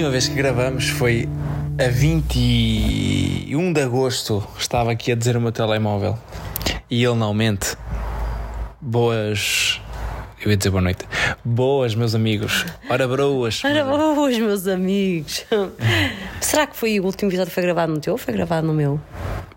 última 0.00 0.12
vez 0.12 0.28
que 0.28 0.34
gravamos 0.34 0.88
foi 0.88 1.28
a 1.78 1.88
21 1.90 3.70
de 3.70 3.82
agosto. 3.82 4.42
Estava 4.58 4.92
aqui 4.92 5.12
a 5.12 5.14
dizer 5.14 5.36
o 5.36 5.42
meu 5.42 5.52
telemóvel 5.52 6.18
e 6.90 7.04
ele 7.04 7.16
não 7.16 7.34
mente. 7.34 7.76
Boas. 8.80 9.78
Eu 10.42 10.50
ia 10.50 10.56
dizer 10.56 10.70
boa 10.70 10.80
noite. 10.80 11.04
Boas, 11.44 11.94
meus 11.94 12.14
amigos. 12.14 12.64
Ora, 12.88 13.06
broas. 13.06 13.62
Ora, 13.62 13.84
boas, 13.84 14.38
meus 14.38 14.66
amigos. 14.66 15.44
Será 16.40 16.66
que 16.66 16.76
foi 16.76 16.98
o 16.98 17.04
último 17.04 17.28
episódio 17.28 17.50
que 17.50 17.54
foi 17.54 17.64
gravado 17.64 17.92
no 17.92 18.00
teu 18.00 18.14
ou 18.14 18.18
foi 18.18 18.32
gravado 18.32 18.66
no 18.66 18.72
meu? 18.72 18.98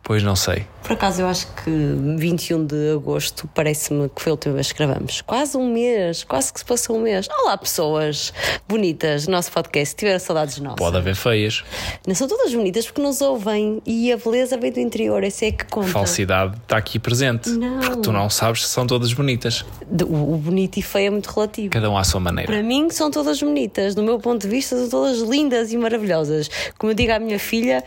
Pois 0.03 0.21
não 0.23 0.35
sei. 0.35 0.67
Por 0.83 0.91
acaso 0.91 1.21
eu 1.21 1.27
acho 1.27 1.47
que 1.63 1.71
21 2.17 2.65
de 2.65 2.91
agosto 2.91 3.49
parece-me 3.55 4.09
que 4.09 4.21
foi 4.21 4.31
a 4.31 4.33
última 4.33 4.55
vez 4.55 4.69
que 4.69 4.77
gravamos. 4.77 5.21
Quase 5.21 5.55
um 5.55 5.71
mês, 5.71 6.25
quase 6.25 6.51
que 6.51 6.59
se 6.59 6.65
passou 6.65 6.97
um 6.97 7.01
mês. 7.01 7.29
Olá, 7.39 7.57
pessoas 7.57 8.33
bonitas 8.67 9.25
do 9.25 9.31
nosso 9.31 9.49
podcast. 9.49 9.95
Tiveram 9.95 10.19
saudades 10.19 10.59
nossas. 10.59 10.77
Pode 10.77 10.97
haver 10.97 11.15
feias. 11.15 11.63
Não 12.05 12.13
são 12.13 12.27
todas 12.27 12.53
bonitas 12.53 12.85
porque 12.85 13.01
nos 13.01 13.21
ouvem 13.21 13.81
e 13.85 14.11
a 14.11 14.17
beleza 14.17 14.57
vem 14.57 14.73
do 14.73 14.79
interior. 14.81 15.23
Esse 15.23 15.45
é 15.45 15.51
que 15.53 15.63
conta. 15.65 15.87
Falsidade 15.87 16.57
está 16.57 16.75
aqui 16.75 16.99
presente. 16.99 17.49
Não. 17.49 17.79
Porque 17.79 18.01
tu 18.01 18.11
não 18.11 18.29
sabes 18.29 18.63
se 18.63 18.67
são 18.67 18.85
todas 18.85 19.13
bonitas. 19.13 19.65
O 19.89 20.35
bonito 20.35 20.77
e 20.77 20.81
feio 20.81 21.07
é 21.07 21.09
muito 21.11 21.27
relativo. 21.27 21.69
Cada 21.69 21.89
um 21.89 21.97
à 21.97 22.03
sua 22.03 22.19
maneira. 22.19 22.51
Para 22.51 22.61
mim 22.61 22.89
são 22.89 23.09
todas 23.09 23.41
bonitas, 23.41 23.95
do 23.95 24.03
meu 24.03 24.19
ponto 24.19 24.41
de 24.41 24.49
vista 24.49 24.75
são 24.75 24.89
todas 24.89 25.19
lindas 25.19 25.71
e 25.71 25.77
maravilhosas. 25.77 26.49
Como 26.77 26.91
eu 26.91 26.95
digo 26.95 27.13
à 27.13 27.19
minha 27.19 27.39
filha, 27.39 27.81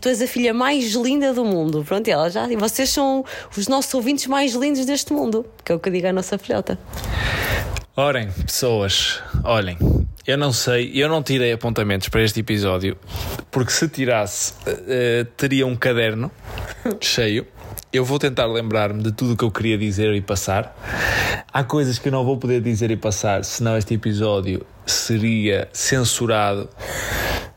tu 0.00 0.08
és 0.08 0.20
a 0.20 0.26
filha 0.26 0.52
mais 0.52 0.92
linda 0.94 1.32
do 1.32 1.44
mundo. 1.44 1.84
Pronto, 1.86 2.08
ela 2.08 2.31
já, 2.32 2.50
e 2.50 2.56
vocês 2.56 2.90
são 2.90 3.24
os 3.56 3.68
nossos 3.68 3.92
ouvintes 3.94 4.26
mais 4.26 4.54
lindos 4.54 4.84
deste 4.84 5.12
mundo, 5.12 5.46
que 5.64 5.70
é 5.70 5.74
o 5.74 5.78
que 5.78 5.88
eu 5.88 5.92
digo 5.92 6.06
à 6.08 6.12
nossa 6.12 6.36
filhota. 6.38 6.78
Orem, 7.94 8.30
pessoas, 8.46 9.20
olhem. 9.44 9.76
Eu 10.26 10.38
não 10.38 10.52
sei, 10.52 10.90
eu 10.94 11.08
não 11.08 11.22
tirei 11.22 11.52
apontamentos 11.52 12.08
para 12.08 12.22
este 12.22 12.40
episódio, 12.40 12.96
porque 13.50 13.70
se 13.70 13.88
tirasse, 13.88 14.54
eh, 14.66 15.26
teria 15.36 15.66
um 15.66 15.76
caderno 15.76 16.30
cheio. 17.00 17.46
Eu 17.92 18.04
vou 18.04 18.18
tentar 18.18 18.46
lembrar-me 18.46 19.02
de 19.02 19.12
tudo 19.12 19.34
o 19.34 19.36
que 19.36 19.44
eu 19.44 19.50
queria 19.50 19.76
dizer 19.76 20.14
e 20.14 20.22
passar. 20.22 20.74
Há 21.52 21.62
coisas 21.62 21.98
que 21.98 22.08
eu 22.08 22.12
não 22.12 22.24
vou 22.24 22.38
poder 22.38 22.62
dizer 22.62 22.90
e 22.90 22.96
passar, 22.96 23.44
senão 23.44 23.76
este 23.76 23.92
episódio 23.92 24.64
seria 24.86 25.68
censurado 25.72 26.68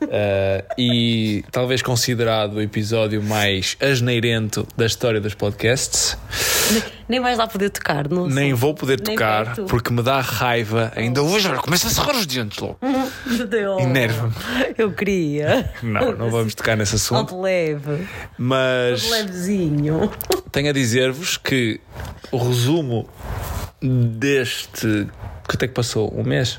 eh, 0.00 0.64
e 0.78 1.44
talvez 1.50 1.82
considerado 1.82 2.54
o 2.54 2.62
episódio 2.62 3.22
mais 3.22 3.76
asneirento 3.80 4.66
da 4.76 4.86
história 4.86 5.20
dos 5.20 5.34
podcasts. 5.34 6.16
Nem 7.08 7.20
vais 7.20 7.38
lá 7.38 7.46
poder 7.46 7.70
tocar, 7.70 8.08
não 8.08 8.26
Nem 8.26 8.52
vou 8.52 8.74
poder 8.74 9.00
Nem 9.00 9.14
tocar 9.14 9.54
porque 9.68 9.92
me 9.92 10.02
dá 10.02 10.20
raiva. 10.20 10.92
Ainda 10.96 11.22
hoje, 11.22 11.48
começa 11.54 11.86
a 11.86 11.90
serrar 11.90 12.16
os 12.16 12.26
dentes 12.26 12.58
logo. 12.58 12.78
Enerva-me. 13.80 14.34
Eu 14.76 14.92
queria. 14.92 15.72
Não, 15.82 16.12
não 16.12 16.30
vamos 16.30 16.54
tocar 16.54 16.76
nesse 16.76 16.96
assunto. 16.96 17.34
Algo 17.34 17.42
leve, 17.42 18.06
Mas 18.36 19.08
levezinho. 19.10 20.10
tenho 20.50 20.70
a 20.70 20.72
dizer-vos 20.72 21.36
que 21.36 21.80
o 22.32 22.38
resumo 22.38 23.08
deste. 23.80 25.06
Quanto 25.46 25.62
é 25.62 25.68
que 25.68 25.74
passou? 25.74 26.12
Um 26.18 26.24
mês? 26.24 26.58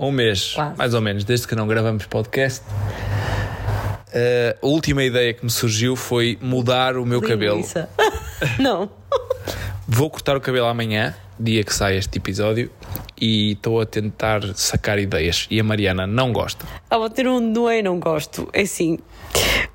Um 0.00 0.10
mês, 0.10 0.52
Quase. 0.54 0.76
mais 0.78 0.94
ou 0.94 1.00
menos, 1.02 1.24
desde 1.24 1.46
que 1.46 1.54
não 1.54 1.66
gravamos 1.66 2.06
podcast. 2.06 2.64
eh, 4.12 4.56
a 4.60 4.66
última 4.66 5.04
ideia 5.04 5.34
que 5.34 5.44
me 5.44 5.50
surgiu 5.50 5.94
foi 5.94 6.38
mudar 6.40 6.96
o 6.96 7.04
meu 7.04 7.20
cabelo. 7.20 7.62
Não. 8.58 8.90
Vou 9.86 10.08
cortar 10.08 10.36
o 10.36 10.40
cabelo 10.40 10.66
amanhã, 10.66 11.14
dia 11.38 11.62
que 11.62 11.74
sai 11.74 11.96
este 11.96 12.16
episódio, 12.18 12.70
e 13.20 13.52
estou 13.52 13.80
a 13.80 13.84
tentar 13.86 14.40
sacar 14.54 14.98
ideias. 14.98 15.46
E 15.50 15.60
a 15.60 15.64
Mariana 15.64 16.06
não 16.06 16.32
gosta. 16.32 16.64
Ah, 16.88 16.96
vou 16.96 17.10
ter 17.10 17.26
um 17.28 17.38
não 17.40 17.68
é, 17.68 17.82
não 17.82 18.00
gosto. 18.00 18.48
É 18.52 18.62
assim, 18.62 18.98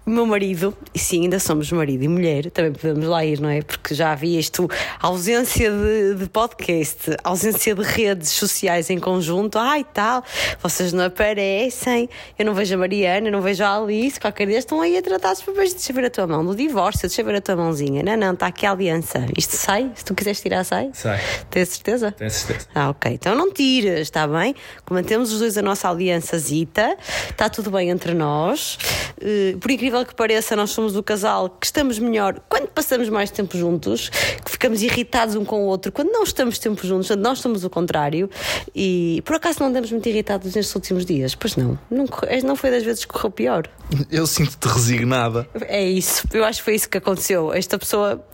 o 0.05 0.09
meu 0.09 0.25
marido, 0.25 0.75
e 0.93 0.99
sim, 0.99 1.23
ainda 1.23 1.39
somos 1.39 1.71
marido 1.71 2.03
e 2.03 2.07
mulher, 2.07 2.51
também 2.51 2.71
podemos 2.71 3.05
lá 3.07 3.25
ir, 3.25 3.39
não 3.39 3.49
é? 3.49 3.61
Porque 3.61 3.95
já 3.95 4.11
havia 4.11 4.39
isto, 4.39 4.69
ausência 5.01 5.71
de, 5.71 6.15
de 6.15 6.29
podcast, 6.29 7.17
ausência 7.23 7.73
de 7.73 7.81
redes 7.81 8.29
sociais 8.29 8.89
em 8.89 8.99
conjunto, 8.99 9.57
ai 9.57 9.83
tal, 9.83 10.23
vocês 10.61 10.93
não 10.93 11.05
aparecem, 11.05 12.07
eu 12.37 12.45
não 12.45 12.53
vejo 12.53 12.75
a 12.75 12.77
Mariana, 12.77 13.29
eu 13.29 13.31
não 13.31 13.41
vejo 13.41 13.63
a 13.63 13.77
Alice, 13.77 14.19
qualquer 14.19 14.47
dia 14.47 14.59
estão 14.59 14.79
aí 14.79 14.97
a 14.97 15.01
tratar 15.01 15.33
os 15.33 15.41
papéis, 15.41 15.73
deixa 15.73 15.91
ver 15.91 16.05
a 16.05 16.09
tua 16.09 16.27
mão, 16.27 16.45
do 16.45 16.55
divórcio, 16.55 17.07
deixa 17.07 17.23
ver 17.23 17.35
a 17.35 17.41
tua 17.41 17.55
mãozinha. 17.55 18.03
Não, 18.03 18.15
não, 18.15 18.33
está 18.33 18.47
aqui 18.47 18.65
a 18.65 18.71
aliança. 18.71 19.25
Isto 19.35 19.55
sai? 19.55 19.91
Se 19.95 20.05
tu 20.05 20.13
quiseres 20.13 20.39
tirar, 20.39 20.63
sai? 20.63 20.91
Sai. 20.93 21.19
Tens 21.49 21.69
certeza? 21.69 22.11
Tenho 22.11 22.29
certeza. 22.29 22.67
Ah, 22.75 22.89
ok. 22.89 23.11
Então 23.11 23.35
não 23.35 23.51
tiras, 23.51 24.01
está 24.01 24.27
bem? 24.27 24.55
Mantemos 24.89 25.33
os 25.33 25.39
dois 25.39 25.57
a 25.57 25.61
nossa 25.61 25.89
aliançazita, 25.89 26.95
está 27.29 27.49
tudo 27.49 27.71
bem 27.71 27.89
entre 27.89 28.13
nós. 28.13 28.77
Eh, 29.21 29.55
por 29.59 29.71
incrível 29.71 29.94
que 30.03 30.15
pareça, 30.15 30.55
nós 30.55 30.71
somos 30.71 30.95
o 30.95 31.03
casal 31.03 31.47
que 31.49 31.65
estamos 31.65 31.99
melhor 31.99 32.41
quando 32.49 32.67
passamos 32.69 33.07
mais 33.07 33.29
tempo 33.29 33.55
juntos, 33.57 34.09
que 34.43 34.51
ficamos 34.51 34.81
irritados 34.81 35.35
um 35.35 35.45
com 35.45 35.61
o 35.63 35.65
outro 35.67 35.91
quando 35.91 36.11
não 36.11 36.23
estamos 36.23 36.57
tempo 36.57 36.85
juntos, 36.85 37.07
quando 37.07 37.21
nós 37.21 37.39
somos 37.39 37.63
o 37.63 37.69
contrário. 37.69 38.29
E 38.75 39.21
por 39.23 39.35
acaso 39.35 39.59
não 39.59 39.67
andamos 39.67 39.91
muito 39.91 40.09
irritados 40.09 40.55
nestes 40.55 40.73
últimos 40.73 41.05
dias? 41.05 41.35
Pois 41.35 41.55
não. 41.55 41.77
Não, 41.89 42.05
não 42.43 42.55
foi 42.55 42.71
das 42.71 42.83
vezes 42.83 43.05
que 43.05 43.13
correu 43.13 43.29
pior. 43.31 43.69
Eu 44.11 44.25
sinto-te 44.25 44.67
resignada. 44.67 45.47
É 45.67 45.83
isso, 45.83 46.27
eu 46.33 46.43
acho 46.43 46.59
que 46.59 46.65
foi 46.65 46.75
isso 46.75 46.89
que 46.89 46.97
aconteceu. 46.97 47.53
Esta 47.53 47.77
pessoa, 47.77 48.25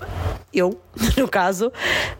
eu, 0.53 0.79
no 1.17 1.27
caso, 1.27 1.71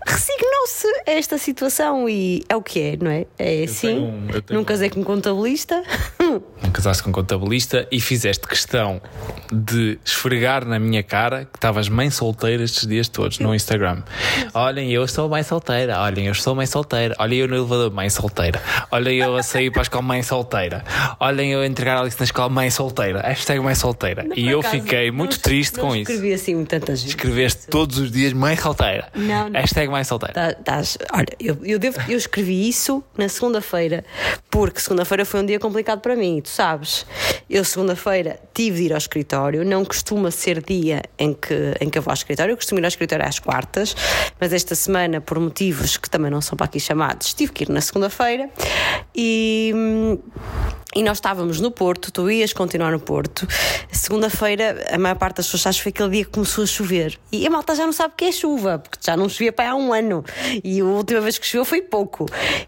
resignou-se 0.05 0.87
a 1.07 1.11
esta 1.11 1.37
situação 1.37 2.07
e 2.09 2.43
é 2.49 2.55
o 2.55 2.61
que 2.61 2.79
é, 2.81 2.97
não 3.01 3.09
é? 3.11 3.25
É 3.39 3.63
assim. 3.63 3.97
um- 3.99 4.27
tenho 4.41 4.59
Num 4.59 4.63
casei 4.65 4.89
com 4.89 4.99
um 4.99 5.03
contabilista. 5.03 5.81
Casaste 6.73 7.03
com 7.03 7.09
um 7.09 7.13
contabilista 7.13 7.87
e 7.91 7.99
fizeste 7.99 8.47
questão 8.47 9.01
de 9.51 9.99
esfregar 10.05 10.65
na 10.65 10.79
minha 10.79 11.03
cara 11.03 11.45
que 11.45 11.57
estavas 11.57 11.89
mãe 11.89 12.09
solteira 12.09 12.63
estes 12.63 12.87
dias 12.87 13.07
todos 13.07 13.39
no 13.39 13.53
Instagram. 13.53 14.03
Olhem, 14.53 14.91
eu 14.91 15.03
estou 15.03 15.27
mãe 15.27 15.43
solteira. 15.43 15.99
Olhem, 15.99 16.25
eu 16.27 16.31
estou 16.31 16.55
mãe 16.55 16.65
solteira. 16.65 17.15
Olhem, 17.19 17.39
eu 17.39 17.47
no 17.47 17.55
elevador, 17.55 17.91
mãe 17.91 18.09
solteira. 18.09 18.61
Olhem, 18.91 19.17
eu 19.17 19.35
a 19.35 19.43
sair 19.43 19.71
para 19.71 19.81
a 19.81 19.83
escola, 19.83 20.01
mãe 20.03 20.23
solteira. 20.23 20.83
Olhem, 21.19 21.51
eu 21.51 21.61
a 21.61 21.65
entregar 21.67 21.97
a 21.97 22.01
Alice 22.01 22.17
na 22.19 22.23
escola, 22.25 22.49
mãe 22.49 22.69
solteira. 22.69 23.21
Hashtag 23.21 23.59
mãe 23.59 23.75
solteira. 23.75 24.25
e 24.35 24.47
eu 24.47 24.59
acaso, 24.59 24.75
fiquei 24.79 25.11
muito 25.11 25.33
não- 25.33 25.39
triste 25.41 25.77
não 25.77 25.87
com 25.87 25.95
isso. 25.95 26.11
Escrevi 26.11 26.33
assim 26.33 26.65
tantas 26.65 27.01
vezes. 27.01 27.15
Escreveste 27.15 27.67
todos 27.67 27.97
os 27.97 28.11
dias 28.11 28.31
mãe 28.33 28.55
solteira. 28.55 29.07
Não, 29.15 29.49
não. 29.49 29.59
Hashtag 29.59 29.89
mãe 29.91 30.03
solteira. 30.03 30.33
Tá- 30.33 30.53
tás- 30.53 30.97
olha, 31.13 31.27
eu, 31.39 31.57
eu, 31.63 31.77
devo- 31.79 31.99
eu 32.07 32.17
escrevi 32.17 32.67
isso 32.69 33.03
na 33.17 33.27
segunda-feira, 33.27 34.03
porque 34.49 34.79
segunda-feira 34.79 35.25
foi 35.25 35.39
um 35.41 35.45
dia 35.45 35.59
complicado 35.59 35.99
para 36.01 36.15
mim, 36.15 36.20
tu 36.41 36.49
sabes. 36.49 37.05
Eu, 37.49 37.63
segunda-feira, 37.63 38.39
tive 38.53 38.77
de 38.77 38.83
ir 38.83 38.91
ao 38.91 38.97
escritório, 38.97 39.65
não 39.65 39.83
costuma 39.83 40.31
ser 40.31 40.63
dia 40.63 41.01
em 41.17 41.33
que, 41.33 41.73
em 41.79 41.89
que 41.89 41.97
eu 41.97 42.01
vou 42.01 42.11
ao 42.11 42.15
escritório, 42.15 42.51
eu 42.51 42.55
costumo 42.55 42.79
ir 42.79 42.83
ao 42.83 42.89
escritório 42.89 43.25
às 43.25 43.39
quartas, 43.39 43.95
mas 44.39 44.53
esta 44.53 44.75
semana, 44.75 45.19
por 45.19 45.39
motivos 45.39 45.97
que 45.97 46.09
também 46.09 46.31
não 46.31 46.41
são 46.41 46.55
para 46.55 46.65
aqui 46.65 46.79
chamados, 46.79 47.33
tive 47.33 47.51
que 47.51 47.63
ir 47.63 47.69
na 47.69 47.81
segunda-feira 47.81 48.49
e. 49.15 49.73
E 50.93 51.03
nós 51.03 51.17
estávamos 51.17 51.61
no 51.61 51.71
Porto, 51.71 52.11
tu 52.11 52.29
ias 52.29 52.51
continuar 52.51 52.91
no 52.91 52.99
Porto. 52.99 53.47
Segunda-feira, 53.93 54.85
a 54.91 54.97
maior 54.97 55.15
parte 55.15 55.37
das 55.37 55.45
pessoas 55.45 55.67
acham 55.67 55.77
que 55.77 55.83
foi 55.83 55.89
aquele 55.91 56.09
dia 56.09 56.25
que 56.25 56.31
começou 56.31 56.65
a 56.65 56.67
chover. 56.67 57.17
E 57.31 57.47
a 57.47 57.49
malta 57.49 57.73
já 57.73 57.85
não 57.85 57.93
sabe 57.93 58.13
o 58.13 58.17
que 58.17 58.25
é 58.25 58.31
chuva, 58.31 58.77
porque 58.77 58.97
já 59.01 59.15
não 59.15 59.29
chovia 59.29 59.53
para 59.53 59.71
há 59.71 59.75
um 59.75 59.93
ano. 59.93 60.25
E 60.61 60.81
a 60.81 60.83
última 60.83 61.21
vez 61.21 61.37
que 61.37 61.47
choveu 61.47 61.63
foi 61.63 61.81
pouco. 61.81 62.25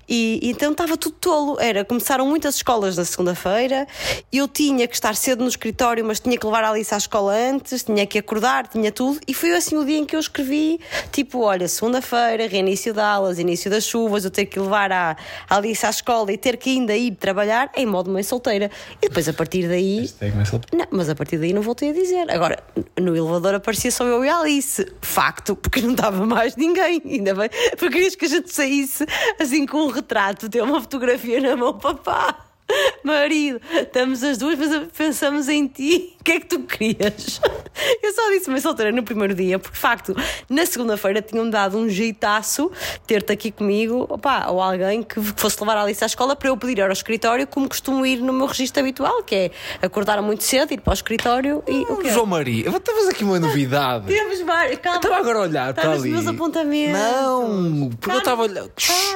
E, 0.08 0.40
então 0.42 0.72
estava 0.72 0.96
tudo 0.96 1.18
tolo. 1.20 1.60
Era, 1.60 1.84
começaram 1.84 2.26
muitas 2.26 2.56
escolas 2.56 2.96
na 2.96 3.04
segunda-feira. 3.04 3.86
Eu 4.32 4.48
tinha 4.48 4.88
que 4.88 4.96
estar 4.96 5.16
cedo 5.16 5.42
no 5.42 5.50
escritório, 5.50 6.06
mas 6.06 6.22
tinha 6.22 6.38
que 6.38 6.46
levar 6.46 6.64
a 6.64 6.70
Alice 6.70 6.94
à 6.94 6.98
escola 6.98 7.34
antes, 7.34 7.84
tinha 7.84 8.06
que 8.06 8.18
acordar, 8.18 8.68
tinha 8.68 8.92
tudo. 8.92 9.20
E 9.28 9.34
foi 9.34 9.52
assim 9.52 9.76
o 9.76 9.84
dia 9.84 9.98
em 9.98 10.06
que 10.06 10.16
eu 10.16 10.20
escrevi: 10.22 10.80
tipo, 11.12 11.42
olha, 11.42 11.68
segunda-feira, 11.68 12.48
reinício 12.48 12.94
de 12.94 13.02
aulas, 13.02 13.38
início 13.38 13.70
das 13.70 13.84
chuvas, 13.84 14.24
eu 14.24 14.32
tenho 14.32 14.48
que 14.48 14.60
levar 14.60 14.94
a, 14.94 15.18
a 15.50 15.58
Alice 15.58 15.86
à 15.86 15.90
escola 15.90 16.32
e 16.32 16.38
ter 16.38 16.56
que 16.56 16.70
ainda 16.70 16.96
ir 16.96 17.12
trabalhar 17.16 17.70
em 17.76 17.86
modo 17.86 18.13
mãe 18.14 18.24
solteira. 18.24 18.72
E 19.02 19.10
depois 19.10 19.28
a 19.28 19.34
partir 19.34 19.68
daí. 19.68 20.02
Hashtag 20.02 20.36
mãe 20.36 20.46
solteira. 20.46 20.78
Não, 20.78 20.98
mas 20.98 21.10
a 21.10 21.16
partir 21.16 21.38
daí 21.38 21.52
não 21.52 21.62
voltei 21.62 21.90
a 21.90 21.94
dizer. 21.94 22.32
Agora, 22.32 22.64
no 23.00 23.16
elevador 23.16 23.56
aparecia 23.56 23.92
só 23.92 24.06
eu 24.06 24.24
e 24.24 24.30
a 24.30 24.40
Alice. 24.40 24.86
Facto, 25.02 25.56
porque 25.56 25.82
não 25.82 25.92
estava 25.92 26.26
mais 26.26 26.56
ninguém. 26.56 27.02
Ainda 27.06 27.34
bem. 27.36 27.50
Porque 27.78 27.90
querias 27.90 28.16
que 28.16 28.26
a 28.26 28.30
gente 28.30 28.54
saísse 28.54 29.06
assim 29.40 29.66
com 29.66 29.86
um 29.86 29.90
retrato, 29.90 30.50
ter 30.50 30.62
uma 30.62 30.80
fotografia 30.80 31.42
na 31.42 31.56
mão, 31.56 31.78
papá. 31.78 32.53
Marido, 33.04 33.60
estamos 33.74 34.24
as 34.24 34.38
duas, 34.38 34.58
mas 34.58 34.88
pensamos 34.98 35.50
em 35.50 35.68
ti. 35.68 36.16
O 36.20 36.24
que 36.24 36.32
é 36.32 36.40
que 36.40 36.46
tu 36.46 36.60
querias? 36.62 37.42
Eu 38.02 38.14
só 38.14 38.30
disse 38.32 38.50
mãe 38.50 38.62
solteira 38.62 38.92
no 38.92 39.04
primeiro 39.04 39.34
dia, 39.34 39.60
porque 39.60 39.74
de 39.76 39.80
facto, 39.80 40.16
na 40.50 40.66
segunda-feira 40.66 41.22
tinham 41.22 41.50
dado 41.50 41.78
um 41.78 41.90
jeitaço 41.90 42.72
ter-te 43.06 43.34
aqui 43.34 43.52
comigo, 43.52 44.06
opá, 44.10 44.48
ou 44.48 44.62
alguém 44.62 45.04
que 45.04 45.22
fosse 45.36 45.60
levar 45.60 45.78
a 45.78 45.82
Alice 45.84 46.02
à 46.04 46.08
escola 46.08 46.36
para 46.36 46.48
eu 46.48 46.56
poder 46.56 46.78
ir 46.78 46.82
ao 46.82 46.92
escritório, 46.92 47.46
como 47.46 47.68
costumo 47.68 48.06
ir 48.06 48.18
no 48.22 48.32
meu 48.32 48.46
registro 48.48 48.82
habitual, 48.82 49.22
que 49.24 49.36
é 49.36 49.52
acordar 49.82 50.22
muito 50.22 50.44
cedo, 50.44 50.72
ir 50.74 50.80
para 50.80 50.92
o 50.92 50.94
escritório 50.94 51.62
e 51.68 51.82
o 51.82 51.98
quê? 51.98 52.10
João 52.10 52.26
Maria, 52.26 52.70
estavas 52.70 53.08
aqui 53.10 53.24
uma 53.26 53.40
novidade. 53.40 54.06
Temos 54.08 54.40
vários. 54.42 54.80
Calma. 54.80 54.98
Estava 55.00 55.18
agora 55.18 55.40
a 55.40 55.42
olhar 55.42 55.74
para 55.74 55.90
nos 55.90 56.02
ali. 56.04 56.12
meus 56.12 56.28
apontamentos. 56.28 57.00
Não, 57.02 57.90
porque 58.00 58.10
eu 58.10 58.14
Tá 58.14 58.20
estava 58.20 58.42
a 58.44 58.46
olhar. 58.46 58.66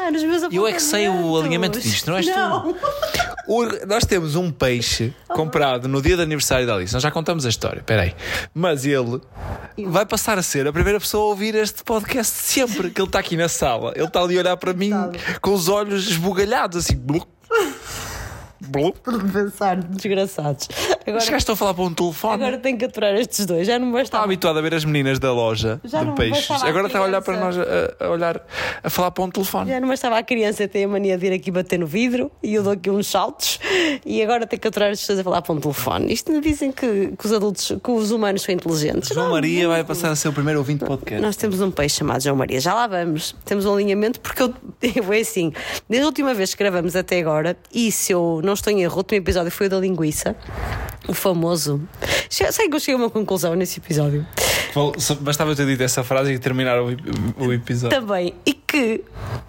Ah, 0.02 0.12
nos 0.12 0.24
meus 0.24 0.44
Eu 0.52 0.68
é 0.68 0.74
que 0.74 0.82
sei 0.82 1.08
o 1.08 1.12
apontamentos. 1.12 1.40
alinhamento 1.42 1.80
disto, 1.80 2.10
não 2.10 2.18
és 2.18 2.26
tu? 2.26 2.32
O- 3.48 3.86
nós 3.88 4.06
temos 4.06 4.36
um 4.36 4.52
peixe 4.52 5.14
comprado 5.30 5.88
no 5.88 6.02
dia 6.02 6.16
de 6.16 6.22
aniversário 6.22 6.66
da 6.68 6.74
Alice. 6.76 6.94
Nós 6.94 7.04
já 7.04 7.12
contamos 7.12 7.46
a 7.46 7.50
história, 7.50 7.82
peraí. 7.84 8.14
Mas 8.54 8.86
ele 8.86 9.22
vai 9.88 10.06
passar 10.06 10.38
a 10.38 10.42
ser 10.42 10.68
a 10.68 10.74
primeira 10.74 11.00
pessoa 11.00 11.24
a 11.24 11.28
ouvir 11.28 11.56
este 11.56 11.84
podcast 11.84 12.34
sempre. 12.34 12.90
Que 12.90 13.00
ele 13.02 13.08
está 13.08 13.20
aqui 13.20 13.38
na 13.38 13.48
sala. 13.48 13.94
Ele 13.96 14.06
está 14.06 14.22
ali 14.22 14.38
a 14.38 14.42
olhar 14.42 14.58
para 14.58 14.74
mim 14.74 14.92
com 15.42 15.54
os 15.54 15.68
olhos 15.70 16.08
esbugalhados, 16.10 16.78
assim. 16.86 16.96
Pensar, 19.34 19.78
desgraçados. 19.78 20.68
Agora, 21.06 21.22
Chegaste 21.22 21.52
a 21.52 21.56
falar 21.56 21.74
para 21.74 21.84
um 21.84 21.94
telefone. 21.94 22.34
agora 22.34 22.58
tenho 22.58 22.78
que 22.78 22.86
aturar 22.86 23.14
estes 23.16 23.46
dois. 23.46 23.66
Já 23.68 23.78
não 23.80 23.88
Estava 23.88 24.02
bastava. 24.04 24.24
habituado 24.26 24.60
a 24.60 24.62
ver 24.62 24.74
as 24.74 24.84
meninas 24.86 25.20
da 25.20 25.32
loja 25.32 25.80
Já 25.84 26.00
de 26.00 26.06
não 26.08 26.16
peixes. 26.16 26.50
Agora 26.64 26.88
está 26.88 27.00
a 27.00 27.04
olhar 27.04 27.22
para 27.22 27.40
nós, 27.40 27.56
a, 27.58 28.06
a 28.06 28.10
olhar, 28.10 28.42
a 28.84 28.90
falar 28.90 29.12
para 29.12 29.24
um 29.24 29.30
telefone. 29.30 29.70
Já 29.72 29.80
não 29.80 29.88
bastava 29.88 30.18
a 30.18 30.24
criança 30.24 30.68
ter 30.68 30.84
a 30.84 30.88
mania 30.88 31.18
de 31.18 31.30
vir 31.30 31.34
aqui 31.36 31.52
bater 31.52 31.80
no 31.80 31.88
vidro 31.88 32.32
e 32.44 32.54
eu 32.56 32.64
dou 32.64 32.74
aqui 32.74 32.90
uns 32.90 33.08
saltos 33.08 33.60
e 34.06 34.22
agora 34.22 34.46
tenho 34.46 34.62
que 34.62 34.68
aturar 34.68 34.92
as 34.92 35.00
pessoas 35.00 35.20
a 35.20 35.24
falar 35.24 35.42
para 35.42 35.54
um 35.54 35.60
telefone. 35.60 36.12
Isto 36.12 36.32
me 36.32 36.42
dizem 36.42 36.72
que, 36.72 37.14
que 37.18 37.26
os 37.26 37.32
adultos, 37.34 37.72
que 37.82 37.92
os 37.92 38.12
humanos 38.12 38.42
são 38.42 38.54
inteligentes. 38.54 39.10
João 39.10 39.28
Não, 39.28 39.34
Maria 39.34 39.68
vai 39.68 39.84
passar 39.84 40.12
a 40.12 40.16
ser 40.16 40.28
o 40.30 40.34
primeiro 40.34 40.60
ouvinte 40.60 40.80
do 40.80 40.88
podcast. 40.88 41.22
Nós 41.24 41.36
temos 41.36 41.62
um 41.62 41.72
peixe 41.72 41.98
chamado 41.98 42.22
João 42.22 42.36
Maria, 42.36 42.60
já 42.60 42.74
lá 42.74 42.88
vamos. 42.88 43.36
Temos 43.46 43.66
um 43.66 43.74
alinhamento 43.74 44.20
porque 44.20 44.42
eu, 44.44 44.54
eu 44.96 45.14
é 45.14 45.20
assim, 45.20 45.54
desde 45.90 46.04
a 46.04 46.08
última 46.08 46.34
vez 46.34 46.54
que 46.54 46.60
gravamos 46.64 46.96
até 46.96 47.20
agora, 47.20 47.56
e 47.74 47.92
se 47.92 48.12
eu 48.12 48.42
não 48.48 48.54
estou 48.54 48.74
em 48.74 48.82
erro, 48.82 48.96
o 48.96 48.98
último 49.00 49.18
episódio 49.20 49.52
foi 49.52 49.68
o 49.68 49.70
da 49.70 49.80
linguiça, 49.80 50.36
o 51.08 51.14
famoso. 51.14 51.82
Sei 52.30 52.70
que 52.70 52.76
eu 52.76 52.80
cheguei 52.80 52.96
a 52.96 52.98
uma 52.98 53.10
conclusão 53.10 53.54
nesse 53.54 53.80
episódio. 53.80 54.26
Só 54.98 55.16
Bastava 55.16 55.52
eu 55.52 55.56
ter 55.56 55.66
dito 55.66 55.84
essa 55.84 56.04
frase 56.04 56.34
e 56.34 56.40
terminar 56.40 56.80
o, 56.82 56.88
o 57.38 57.54
episódio. 57.54 58.00
Também, 58.00 58.34
e 58.46 58.54
que 58.54 59.04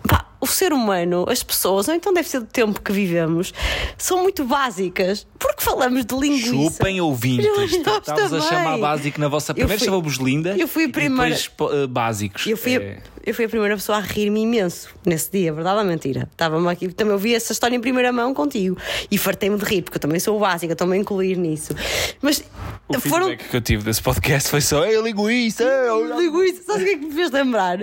pá, 0.07 0.28
ser 0.51 0.73
humano, 0.73 1.25
as 1.29 1.43
pessoas, 1.43 1.89
ou 1.89 1.95
então 1.95 2.13
deve 2.13 2.29
ser 2.29 2.41
do 2.41 2.47
tempo 2.47 2.81
que 2.81 2.93
vivemos, 2.93 3.53
são 3.97 4.23
muito 4.23 4.45
básicas 4.45 5.27
porque 5.39 5.63
falamos 5.63 6.05
de 6.05 6.15
linguiça. 6.17 6.73
Chupem 6.77 7.01
ouvintes. 7.01 7.47
Estávamos 7.73 8.33
a 8.33 8.41
chamar 8.41 8.79
básico 8.79 9.21
na 9.21 9.29
vossa. 9.29 9.53
Eu 9.53 9.57
Primeiro 9.57 9.85
chamamos 9.85 10.15
linda. 10.17 10.57
eu 10.59 10.67
fui 10.69 10.85
a 10.85 10.89
primeira- 10.89 11.35
depois 11.37 11.73
eh, 11.75 11.87
básicos. 11.87 12.47
Eu 12.47 12.57
fui, 12.57 12.75
É. 12.75 12.77
a, 12.77 13.19
eu 13.25 13.35
fui 13.35 13.45
a 13.45 13.49
primeira 13.49 13.75
pessoa 13.77 13.99
a 13.99 14.01
rir-me 14.01 14.41
imenso 14.43 14.89
nesse 15.07 15.31
dia, 15.31 15.53
verdade 15.53 15.79
ou 15.79 15.85
mentira? 15.85 16.29
Estava-me 16.31 16.69
aqui, 16.69 16.89
também 16.89 17.13
ouvi 17.13 17.35
essa 17.35 17.53
história 17.53 17.77
em 17.77 17.81
primeira 17.81 18.11
mão 18.13 18.35
contigo 18.35 18.77
e 19.11 19.17
fartei-me 19.19 19.57
de 19.59 19.65
rir, 19.65 19.83
porque 19.83 19.97
eu 19.97 20.01
também 20.01 20.19
sou 20.19 20.39
básica, 20.39 20.73
estou-me 20.73 20.97
a 20.97 20.99
incluir 21.01 21.37
nisso. 21.37 21.73
Mas 22.21 22.43
O 22.89 22.99
foram. 23.01 23.27
feedback 23.29 23.49
que 23.51 23.57
eu 23.57 23.61
tive 23.61 23.83
desse 23.85 24.03
podcast 24.03 24.49
foi 24.49 24.61
só: 24.61 24.85
Ei, 24.85 25.01
linguiça! 25.01 25.63
ei, 25.65 26.19
Linguiça, 26.21 26.63
sabes 26.67 26.83
o 26.83 26.85
que 26.85 26.91
é 26.91 26.97
que 26.99 27.07
me 27.07 27.13
fez 27.13 27.31
lembrar? 27.31 27.79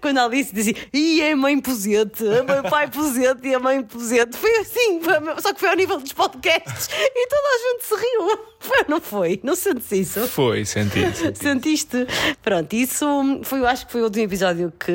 Quando 0.00 0.18
a 0.18 0.24
Alice 0.24 0.54
dizia, 0.54 0.74
e 0.92 1.20
é 1.22 1.34
mãe 1.34 1.58
posete, 2.10 2.38
a 2.38 2.42
mãe 2.44 2.70
pai 2.70 2.88
posete 2.88 3.48
e 3.48 3.54
a 3.54 3.58
mãe 3.58 3.82
posete. 3.82 4.36
Foi 4.36 4.58
assim, 4.58 5.00
só 5.38 5.52
que 5.52 5.60
foi 5.60 5.68
ao 5.68 5.76
nível 5.76 5.98
dos 5.98 6.12
podcasts 6.12 6.88
e 6.92 7.28
toda 7.28 7.48
a 7.48 7.58
gente 7.58 7.84
se 7.84 7.94
riu. 7.94 8.38
Foi 8.58 8.84
não 8.88 9.00
foi? 9.00 9.40
Não 9.42 9.56
sentes 9.56 9.90
isso? 9.92 10.26
Foi, 10.28 10.64
senti. 10.64 11.00
senti. 11.16 11.38
Sentiste? 11.38 12.06
Pronto, 12.42 12.72
isso 12.74 13.06
foi, 13.42 13.60
eu 13.60 13.66
acho 13.66 13.86
que 13.86 13.92
foi 13.92 14.00
o 14.02 14.04
último 14.04 14.24
episódio 14.24 14.72
que. 14.78 14.92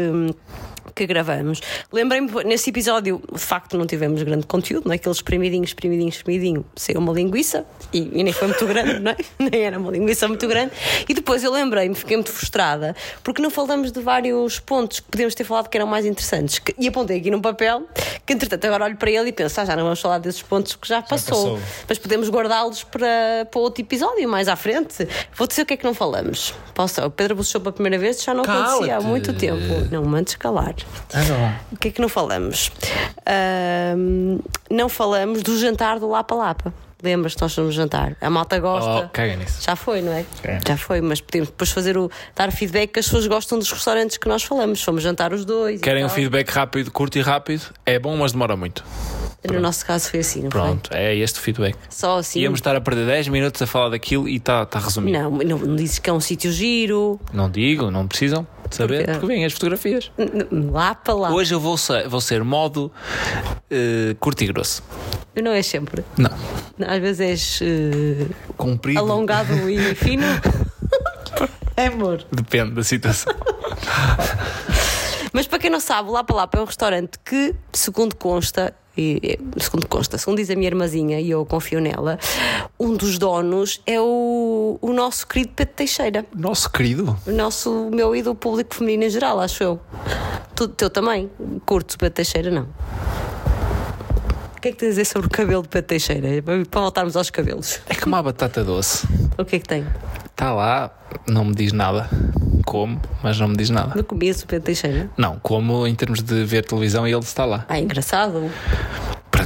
Que 0.95 1.05
gravamos. 1.05 1.59
Lembrei-me, 1.91 2.31
nesse 2.45 2.69
episódio, 2.69 3.21
de 3.29 3.37
facto, 3.39 3.77
não 3.77 3.85
tivemos 3.85 4.23
grande 4.23 4.47
conteúdo, 4.47 4.85
não 4.85 4.93
é? 4.93 4.95
Aqueles 4.95 5.17
espremidinho, 5.17 5.65
espremidinho, 5.65 6.07
espremidinho, 6.07 6.65
saiu 6.73 6.99
uma 7.01 7.11
linguiça 7.11 7.65
e, 7.91 7.99
e 8.19 8.23
nem 8.23 8.31
foi 8.31 8.47
muito 8.47 8.65
grande, 8.65 8.99
não 8.99 9.11
é? 9.11 9.17
Nem 9.37 9.61
era 9.61 9.77
uma 9.77 9.91
linguiça 9.91 10.25
muito 10.25 10.47
grande. 10.47 10.71
E 11.09 11.13
depois 11.13 11.43
eu 11.43 11.51
lembrei-me, 11.51 11.93
fiquei 11.95 12.15
muito 12.15 12.31
frustrada, 12.31 12.95
porque 13.21 13.41
não 13.41 13.49
falamos 13.49 13.91
de 13.91 13.99
vários 13.99 14.57
pontos 14.61 15.01
que 15.01 15.07
podíamos 15.11 15.35
ter 15.35 15.43
falado 15.43 15.67
que 15.67 15.77
eram 15.77 15.85
mais 15.85 16.05
interessantes. 16.05 16.59
Que- 16.59 16.73
e 16.79 16.87
apontei 16.87 17.17
aqui 17.19 17.29
num 17.29 17.41
papel, 17.41 17.83
que 18.25 18.31
entretanto 18.33 18.63
agora 18.65 18.85
olho 18.85 18.95
para 18.95 19.11
ele 19.11 19.29
e 19.29 19.33
penso, 19.33 19.59
ah, 19.59 19.65
já 19.65 19.75
não 19.75 19.83
vamos 19.83 19.99
falar 19.99 20.19
desses 20.19 20.41
pontos 20.41 20.75
que 20.75 20.87
já 20.87 21.01
passou. 21.01 21.57
passou. 21.57 21.59
Mas 21.89 21.97
podemos 21.99 22.29
guardá-los 22.29 22.83
para, 22.85 23.45
para 23.51 23.59
outro 23.59 23.81
episódio 23.83 24.29
mais 24.29 24.47
à 24.47 24.55
frente. 24.55 25.05
Vou 25.35 25.45
dizer 25.45 25.63
o 25.63 25.65
que 25.65 25.73
é 25.73 25.77
que 25.77 25.83
não 25.83 25.93
falamos. 25.93 26.53
Posso, 26.73 27.01
o 27.05 27.11
Pedro 27.11 27.35
Bussou 27.35 27.59
pela 27.59 27.73
primeira 27.73 27.97
vez 27.97 28.23
já 28.23 28.33
não 28.33 28.43
acontecia 28.43 28.95
há 28.95 29.01
muito 29.01 29.33
tempo. 29.33 29.61
Não 29.91 30.05
me 30.05 30.17
antes 30.19 30.35
calar. 30.35 30.73
Ah. 31.13 31.59
O 31.71 31.77
que 31.77 31.89
é 31.89 31.91
que 31.91 32.01
não 32.01 32.09
falamos? 32.09 32.71
Ahm, 33.25 34.39
não 34.69 34.89
falamos 34.89 35.41
do 35.41 35.57
jantar 35.57 35.99
do 35.99 36.09
Lapa 36.09 36.35
Lapa. 36.35 36.73
Lembras-te, 37.05 37.39
nós 37.39 37.53
fomos 37.53 37.75
jantar. 37.75 38.17
A 38.19 38.29
malta 38.31 38.57
gosta. 38.59 39.05
Oh, 39.05 39.09
caga 39.09 39.35
nisso. 39.35 39.61
Já 39.61 39.75
foi, 39.75 40.01
não 40.01 40.11
é? 40.11 40.25
É. 40.43 40.59
Já 40.67 40.75
foi, 40.75 41.01
mas 41.01 41.21
podemos 41.21 41.49
depois 41.49 41.69
fazer 41.69 41.97
o. 41.97 42.09
dar 42.35 42.51
feedback 42.51 42.93
que 42.93 42.99
as 42.99 43.05
pessoas 43.05 43.27
gostam 43.27 43.59
dos 43.59 43.71
restaurantes 43.71 44.17
que 44.17 44.27
nós 44.27 44.41
falamos. 44.41 44.81
Fomos 44.81 45.03
jantar 45.03 45.31
os 45.31 45.45
dois. 45.45 45.79
Querem 45.81 46.03
um 46.03 46.09
feedback 46.09 46.49
rápido, 46.49 46.89
curto 46.91 47.17
e 47.19 47.21
rápido? 47.21 47.61
É 47.85 47.99
bom, 47.99 48.17
mas 48.17 48.31
demora 48.31 48.55
muito. 48.55 48.83
No 49.47 49.59
nosso 49.59 49.85
caso 49.85 50.09
foi 50.09 50.21
assim, 50.21 50.41
não 50.41 50.49
Pronto, 50.49 50.89
é 50.91 51.15
este 51.15 51.37
o 51.37 51.41
feedback. 51.41 51.73
foi? 51.73 51.81
Só 51.89 52.17
assim. 52.17 52.39
Íamos 52.39 52.57
estar 52.57 52.75
a 52.75 52.81
perder 52.81 53.05
10 53.05 53.27
minutos 53.27 53.61
a 53.61 53.67
falar 53.67 53.89
daquilo 53.89 54.27
e 54.27 54.37
está 54.37 54.65
tá 54.65 54.79
resumido. 54.79 55.17
Não, 55.19 55.29
não, 55.29 55.57
não 55.59 55.75
dizes 55.75 55.99
que 55.99 56.09
é 56.09 56.13
um 56.13 56.19
sítio 56.19 56.51
giro. 56.51 57.19
Não 57.31 57.47
digo, 57.47 57.91
não 57.91 58.07
precisam 58.07 58.47
de 58.67 58.75
saber, 58.75 59.05
Porquê? 59.05 59.11
porque 59.11 59.27
vêm 59.27 59.45
as 59.45 59.53
fotografias. 59.53 60.11
Lá 60.51 60.95
para 60.95 61.13
lá. 61.13 61.31
Hoje 61.31 61.53
eu 61.53 61.59
vou 61.59 61.77
ser, 61.77 62.07
vou 62.09 62.21
ser 62.21 62.43
modo 62.43 62.91
eh, 63.69 64.15
curto 64.19 64.43
e 64.43 64.47
grosso. 64.47 64.81
Não 65.41 65.51
é 65.51 65.61
sempre. 65.61 66.03
Não. 66.17 66.31
Às 66.87 66.99
vezes 66.99 67.19
és 67.21 67.59
eh, 67.61 68.27
Comprido. 68.57 68.99
alongado 68.99 69.69
e 69.69 69.93
fino. 69.95 70.23
é 71.77 71.87
amor. 71.87 72.25
Depende 72.31 72.71
da 72.71 72.83
situação. 72.83 73.33
Mas 75.33 75.47
para 75.47 75.59
quem 75.59 75.69
não 75.69 75.79
sabe, 75.79 76.09
lá 76.09 76.23
para 76.23 76.35
lá 76.35 76.49
é 76.51 76.59
um 76.59 76.63
restaurante 76.65 77.19
que, 77.23 77.53
segundo 77.73 78.15
consta, 78.15 78.73
e, 78.97 79.37
segundo 79.57 79.85
consta, 79.87 80.17
segundo 80.17 80.37
diz 80.37 80.49
a 80.49 80.55
minha 80.55 80.69
irmãzinha 80.69 81.19
e 81.19 81.29
eu 81.29 81.45
confio 81.45 81.81
nela, 81.81 82.17
um 82.79 82.93
dos 82.95 83.17
donos 83.17 83.81
é 83.85 83.99
o, 83.99 84.77
o 84.81 84.93
nosso 84.93 85.27
querido 85.27 85.51
Pedro 85.53 85.73
Teixeira. 85.75 86.25
Nosso 86.33 86.69
querido. 86.69 87.17
O 87.27 87.31
nosso, 87.31 87.89
meu 87.93 88.15
e 88.15 88.21
do 88.21 88.33
público 88.33 88.73
feminino 88.75 89.03
em 89.03 89.09
geral, 89.09 89.41
acho 89.41 89.61
eu. 89.61 89.81
Tu, 90.55 90.69
teu 90.69 90.89
também. 90.89 91.29
Curto 91.65 91.95
o 91.95 91.97
Pedro 91.97 92.15
Teixeira, 92.15 92.49
não. 92.49 92.67
O 94.65 94.67
que 94.67 94.69
é 94.69 94.71
que 94.71 94.79
tens 94.79 94.87
a 94.87 94.89
dizer 94.89 95.05
sobre 95.05 95.27
o 95.27 95.29
cabelo 95.29 95.61
de 95.61 95.67
Pedro 95.67 95.87
Teixeira? 95.89 96.27
Para 96.41 96.81
voltarmos 96.81 97.15
aos 97.15 97.29
cabelos. 97.29 97.81
É 97.87 97.93
como 97.93 98.15
a 98.15 98.23
batata 98.23 98.63
doce. 98.63 99.07
O 99.37 99.45
que 99.45 99.57
é 99.57 99.59
que 99.59 99.67
tem? 99.67 99.85
Está 100.25 100.51
lá, 100.53 100.91
não 101.27 101.45
me 101.45 101.53
diz 101.53 101.71
nada. 101.71 102.09
Como, 102.65 102.99
mas 103.21 103.39
não 103.39 103.49
me 103.49 103.55
diz 103.55 103.69
nada. 103.69 103.93
No 103.93 104.03
começo, 104.03 104.45
o 104.45 104.47
Pedro 104.47 104.65
Teixeira. 104.65 105.07
Não, 105.15 105.37
como 105.37 105.85
em 105.85 105.93
termos 105.93 106.23
de 106.23 106.43
ver 106.45 106.65
televisão 106.65 107.07
e 107.07 107.11
ele 107.11 107.19
está 107.19 107.45
lá. 107.45 107.63
Ah, 107.69 107.79
engraçado. 107.79 108.49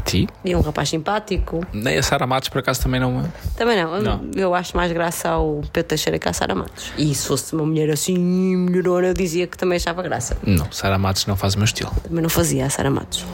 Ti, 0.10 0.28
E 0.44 0.56
um 0.56 0.62
rapaz 0.62 0.90
simpático. 0.90 1.62
nem 1.74 1.98
a 1.98 2.04
Sara 2.04 2.26
Matos 2.26 2.50
por 2.50 2.60
acaso 2.60 2.82
também 2.82 3.00
não. 3.00 3.24
Também 3.56 3.82
não. 3.82 4.02
Não. 4.02 4.22
Eu 4.36 4.54
acho 4.56 4.76
mais 4.76 4.92
graça 4.92 5.30
ao 5.30 5.62
Pedro 5.72 5.90
Teixeira 5.90 6.18
que 6.20 6.28
à 6.28 6.34
Sara 6.34 6.56
Matos. 6.56 6.92
E 6.98 7.14
se 7.14 7.28
fosse 7.28 7.54
uma 7.54 7.66
mulher 7.66 7.90
assim, 7.92 8.18
melhorona, 8.18 9.08
eu 9.08 9.14
dizia 9.14 9.46
que 9.48 9.58
também 9.58 9.76
achava 9.78 10.02
graça. 10.02 10.38
Não, 10.46 10.72
Sara 10.72 10.98
Matos 10.98 11.26
não 11.26 11.36
faz 11.36 11.54
o 11.56 11.58
meu 11.58 11.66
estilo. 11.66 11.92
Também 12.04 12.22
não 12.22 12.30
fazia 12.30 12.66
a 12.66 12.70
Sara 12.70 12.90
Matos. 12.90 13.26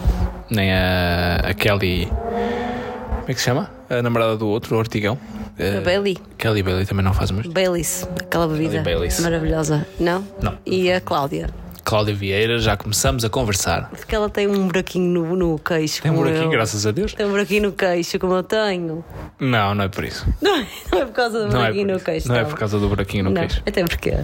Nem 0.49 0.71
a, 0.73 1.37
a 1.49 1.53
Kelly. 1.53 2.07
Como 2.07 3.31
é 3.31 3.33
que 3.33 3.39
se 3.39 3.45
chama? 3.45 3.69
A 3.89 4.01
namorada 4.01 4.37
do 4.37 4.47
outro, 4.47 4.75
o 4.75 4.79
Ortigão. 4.79 5.17
A 5.57 5.63
Eh, 5.63 5.79
Bailey. 5.79 6.17
Kelly 6.37 6.61
Bailey 6.61 6.85
também 6.85 7.03
não 7.05 7.13
faz 7.13 7.29
o 7.29 7.33
meu 7.33 7.41
estilo. 7.41 7.53
Baileys, 7.53 8.07
aquela 8.19 8.47
bebida 8.47 8.83
maravilhosa. 9.21 9.87
Não? 9.99 10.23
Não. 10.41 10.57
E 10.65 10.91
a 10.91 10.99
Cláudia. 10.99 11.49
Cláudia 11.85 12.15
Vieira, 12.15 12.57
já 12.57 12.75
começamos 12.75 13.23
a 13.23 13.29
conversar. 13.29 13.89
Porque 13.91 14.15
ela 14.15 14.27
tem 14.27 14.47
um 14.47 14.65
buraquinho 14.67 15.07
no, 15.23 15.35
no 15.35 15.59
queixo. 15.59 16.01
Tem 16.01 16.11
um 16.11 16.15
buraquinho, 16.15 16.45
eu. 16.45 16.49
graças 16.49 16.85
a 16.87 16.91
Deus. 16.91 17.13
Tem 17.13 17.25
um 17.27 17.29
buraquinho 17.29 17.61
no 17.61 17.71
queixo, 17.73 18.17
como 18.17 18.33
eu 18.33 18.41
tenho. 18.41 19.05
Não, 19.39 19.75
não 19.75 19.83
é 19.83 19.87
por 19.87 20.03
isso. 20.03 20.25
Não 20.41 20.55
é, 20.57 20.65
não 20.91 20.99
é 21.01 21.05
por 21.05 21.13
causa 21.13 21.39
do 21.45 21.53
Não 21.53 21.59
é 21.59 21.63
buraquinho 21.71 21.85
por, 21.87 21.93
no 21.93 21.99
queixo. 21.99 22.27
não 22.27 22.35
é 22.35 22.43
por 22.43 22.57
causa 22.57 22.79
do 22.79 22.89
buraquinho 22.89 23.23
no 23.25 23.29
Não, 23.29 23.41
queixo. 23.41 23.61
até 23.67 23.83
porque 23.85 24.17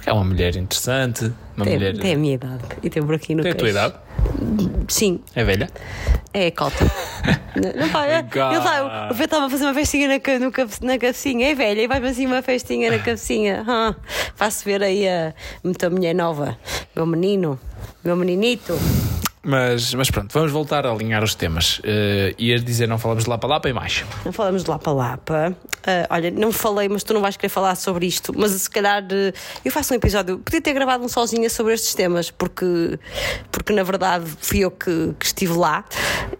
Porque 0.00 0.08
é 0.08 0.12
uma 0.14 0.24
mulher 0.24 0.56
interessante, 0.56 1.30
uma 1.54 1.66
tem, 1.66 1.74
mulher. 1.74 1.98
tem 1.98 2.14
a 2.14 2.16
minha 2.16 2.34
idade 2.34 2.62
e 2.82 2.88
tem 2.88 3.02
um 3.02 3.06
buraquinho 3.06 3.36
no 3.36 3.42
Tem 3.42 3.52
a 3.52 3.54
queixo. 3.54 3.70
tua 3.74 3.86
idade? 3.86 3.94
Sim, 4.88 5.20
É 5.34 5.44
velha? 5.44 5.68
É 6.32 6.50
cota. 6.50 6.84
não, 7.54 7.82
não 7.82 7.88
pá, 7.90 8.06
é, 8.06 8.20
ele 8.20 8.28
tá, 8.30 9.04
o 9.06 9.08
Pedro 9.08 9.24
estava 9.24 9.44
a 9.46 9.50
fazer 9.50 9.64
uma 9.64 9.74
festinha 9.74 10.08
na, 10.08 10.14
no 10.38 10.52
na 10.86 10.98
cabecinha. 10.98 11.50
É 11.50 11.54
velha, 11.54 11.82
e 11.82 11.86
vai 11.86 12.00
fazer 12.00 12.24
uma 12.26 12.40
festinha 12.40 12.90
na 12.90 12.98
cabecinha. 12.98 13.62
Ah, 13.68 13.94
Faz-se 14.34 14.64
ver 14.64 14.82
aí 14.82 15.06
a 15.06 15.34
muita 15.62 15.90
mulher 15.90 16.14
nova. 16.14 16.56
Meu 16.96 17.04
menino, 17.04 17.60
meu 18.02 18.16
meninito. 18.16 18.78
Mas, 19.42 19.94
mas 19.94 20.10
pronto, 20.10 20.30
vamos 20.32 20.52
voltar 20.52 20.84
a 20.84 20.90
alinhar 20.90 21.24
os 21.24 21.34
temas. 21.34 21.78
Uh, 21.78 22.34
ias 22.38 22.62
dizer 22.62 22.86
não 22.86 22.98
falamos 22.98 23.24
de 23.24 23.30
lá 23.30 23.38
para 23.38 23.48
lá 23.48 23.60
para 23.60 23.72
mais. 23.72 24.04
Não 24.24 24.32
falamos 24.32 24.64
de 24.64 24.70
Lapa 24.70 24.90
Lapa. 24.90 25.56
Ah, 25.86 26.06
olha, 26.10 26.30
não 26.30 26.52
falei, 26.52 26.88
mas 26.88 27.02
tu 27.02 27.14
não 27.14 27.20
vais 27.20 27.36
querer 27.36 27.48
falar 27.48 27.74
sobre 27.74 28.06
isto. 28.06 28.32
Mas 28.36 28.52
se 28.52 28.68
calhar 28.70 29.02
eh, 29.10 29.32
eu 29.64 29.72
faço 29.72 29.92
um 29.94 29.96
episódio. 29.96 30.38
Podia 30.38 30.60
ter 30.60 30.72
gravado 30.72 31.04
um 31.04 31.08
sozinha 31.08 31.48
sobre 31.48 31.72
estes 31.72 31.94
temas, 31.94 32.30
porque, 32.30 32.98
porque 33.50 33.72
na 33.72 33.82
verdade 33.82 34.26
fui 34.40 34.60
eu 34.60 34.70
que, 34.70 35.14
que 35.18 35.26
estive 35.26 35.54
lá. 35.54 35.84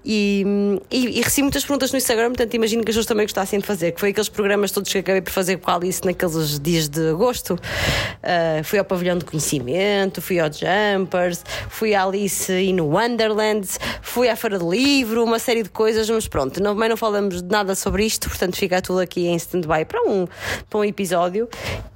e, 0.05 0.45
e, 0.91 1.19
e 1.19 1.23
recebi 1.23 1.43
muitas 1.43 1.65
perguntas 1.65 1.91
no 1.93 1.99
Instagram, 1.99 2.29
portanto 2.29 2.55
imagino 2.55 2.83
que 2.83 2.91
as 2.91 2.95
pessoas 2.95 3.07
também 3.07 3.25
gostassem 3.25 3.59
de 3.61 3.67
fazer, 3.67 3.93
que 3.93 4.01
foi 4.01 4.11
aqueles 4.11 4.29
programas 4.29 4.71
todos 4.73 4.93
que 4.93 4.99
acabei 4.99 5.23
por 5.23 5.33
fazer 5.33 5.57
com 5.57 5.71
a 5.71 5.77
Alice 5.77 6.05
naqueles 6.05 6.59
dias 6.59 6.89
de 6.89 7.11
agosto. 7.11 7.55
Uh, 7.55 8.63
fui 8.65 8.79
ao 8.79 8.85
pavilhão 8.85 9.17
de 9.17 9.25
conhecimento, 9.25 10.21
fui 10.21 10.39
ao 10.39 10.49
Jumpers, 10.53 11.45
fui 11.69 11.95
à 11.95 12.05
Alice 12.05 12.53
e 12.53 12.73
no 12.73 12.90
Wonderland, 12.91 13.67
fui 14.03 14.29
à 14.29 14.37
Feira 14.37 14.59
do 14.59 14.71
Livro, 14.71 15.23
uma 15.25 15.39
série 15.39 15.63
de 15.63 15.69
coisas, 15.71 16.09
mas 16.11 16.27
pronto, 16.29 16.63
não, 16.63 16.75
também 16.75 16.89
não 16.89 16.97
falamos 16.97 17.41
de 17.43 17.49
nada 17.49 17.75
sobre 17.75 18.05
isto, 18.05 18.29
portanto 18.29 18.57
fica 18.57 18.83
tudo 18.83 19.01
aqui 19.01 19.27
em 19.27 19.37
stand-by 19.37 19.85
para 19.87 20.03
um, 20.09 20.27
para 20.69 20.79
um 20.81 20.85
episódio. 20.85 21.49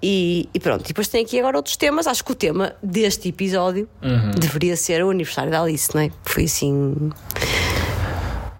E, 0.02 0.48
e 0.54 0.60
pronto, 0.60 0.84
e 0.84 0.88
depois 0.88 1.08
tem 1.08 1.24
aqui 1.24 1.38
agora 1.38 1.56
outros 1.56 1.76
temas. 1.76 2.06
Acho 2.06 2.24
que 2.24 2.32
o 2.32 2.34
tema 2.34 2.74
deste 2.82 3.28
episódio 3.28 3.88
Uhum. 4.02 4.30
deveria 4.38 4.76
ser 4.76 5.02
o 5.04 5.10
aniversário 5.10 5.50
da 5.50 5.60
Alice, 5.62 5.90
não 5.94 6.02
é? 6.02 6.10
Foi 6.24 6.44
assim. 6.44 7.10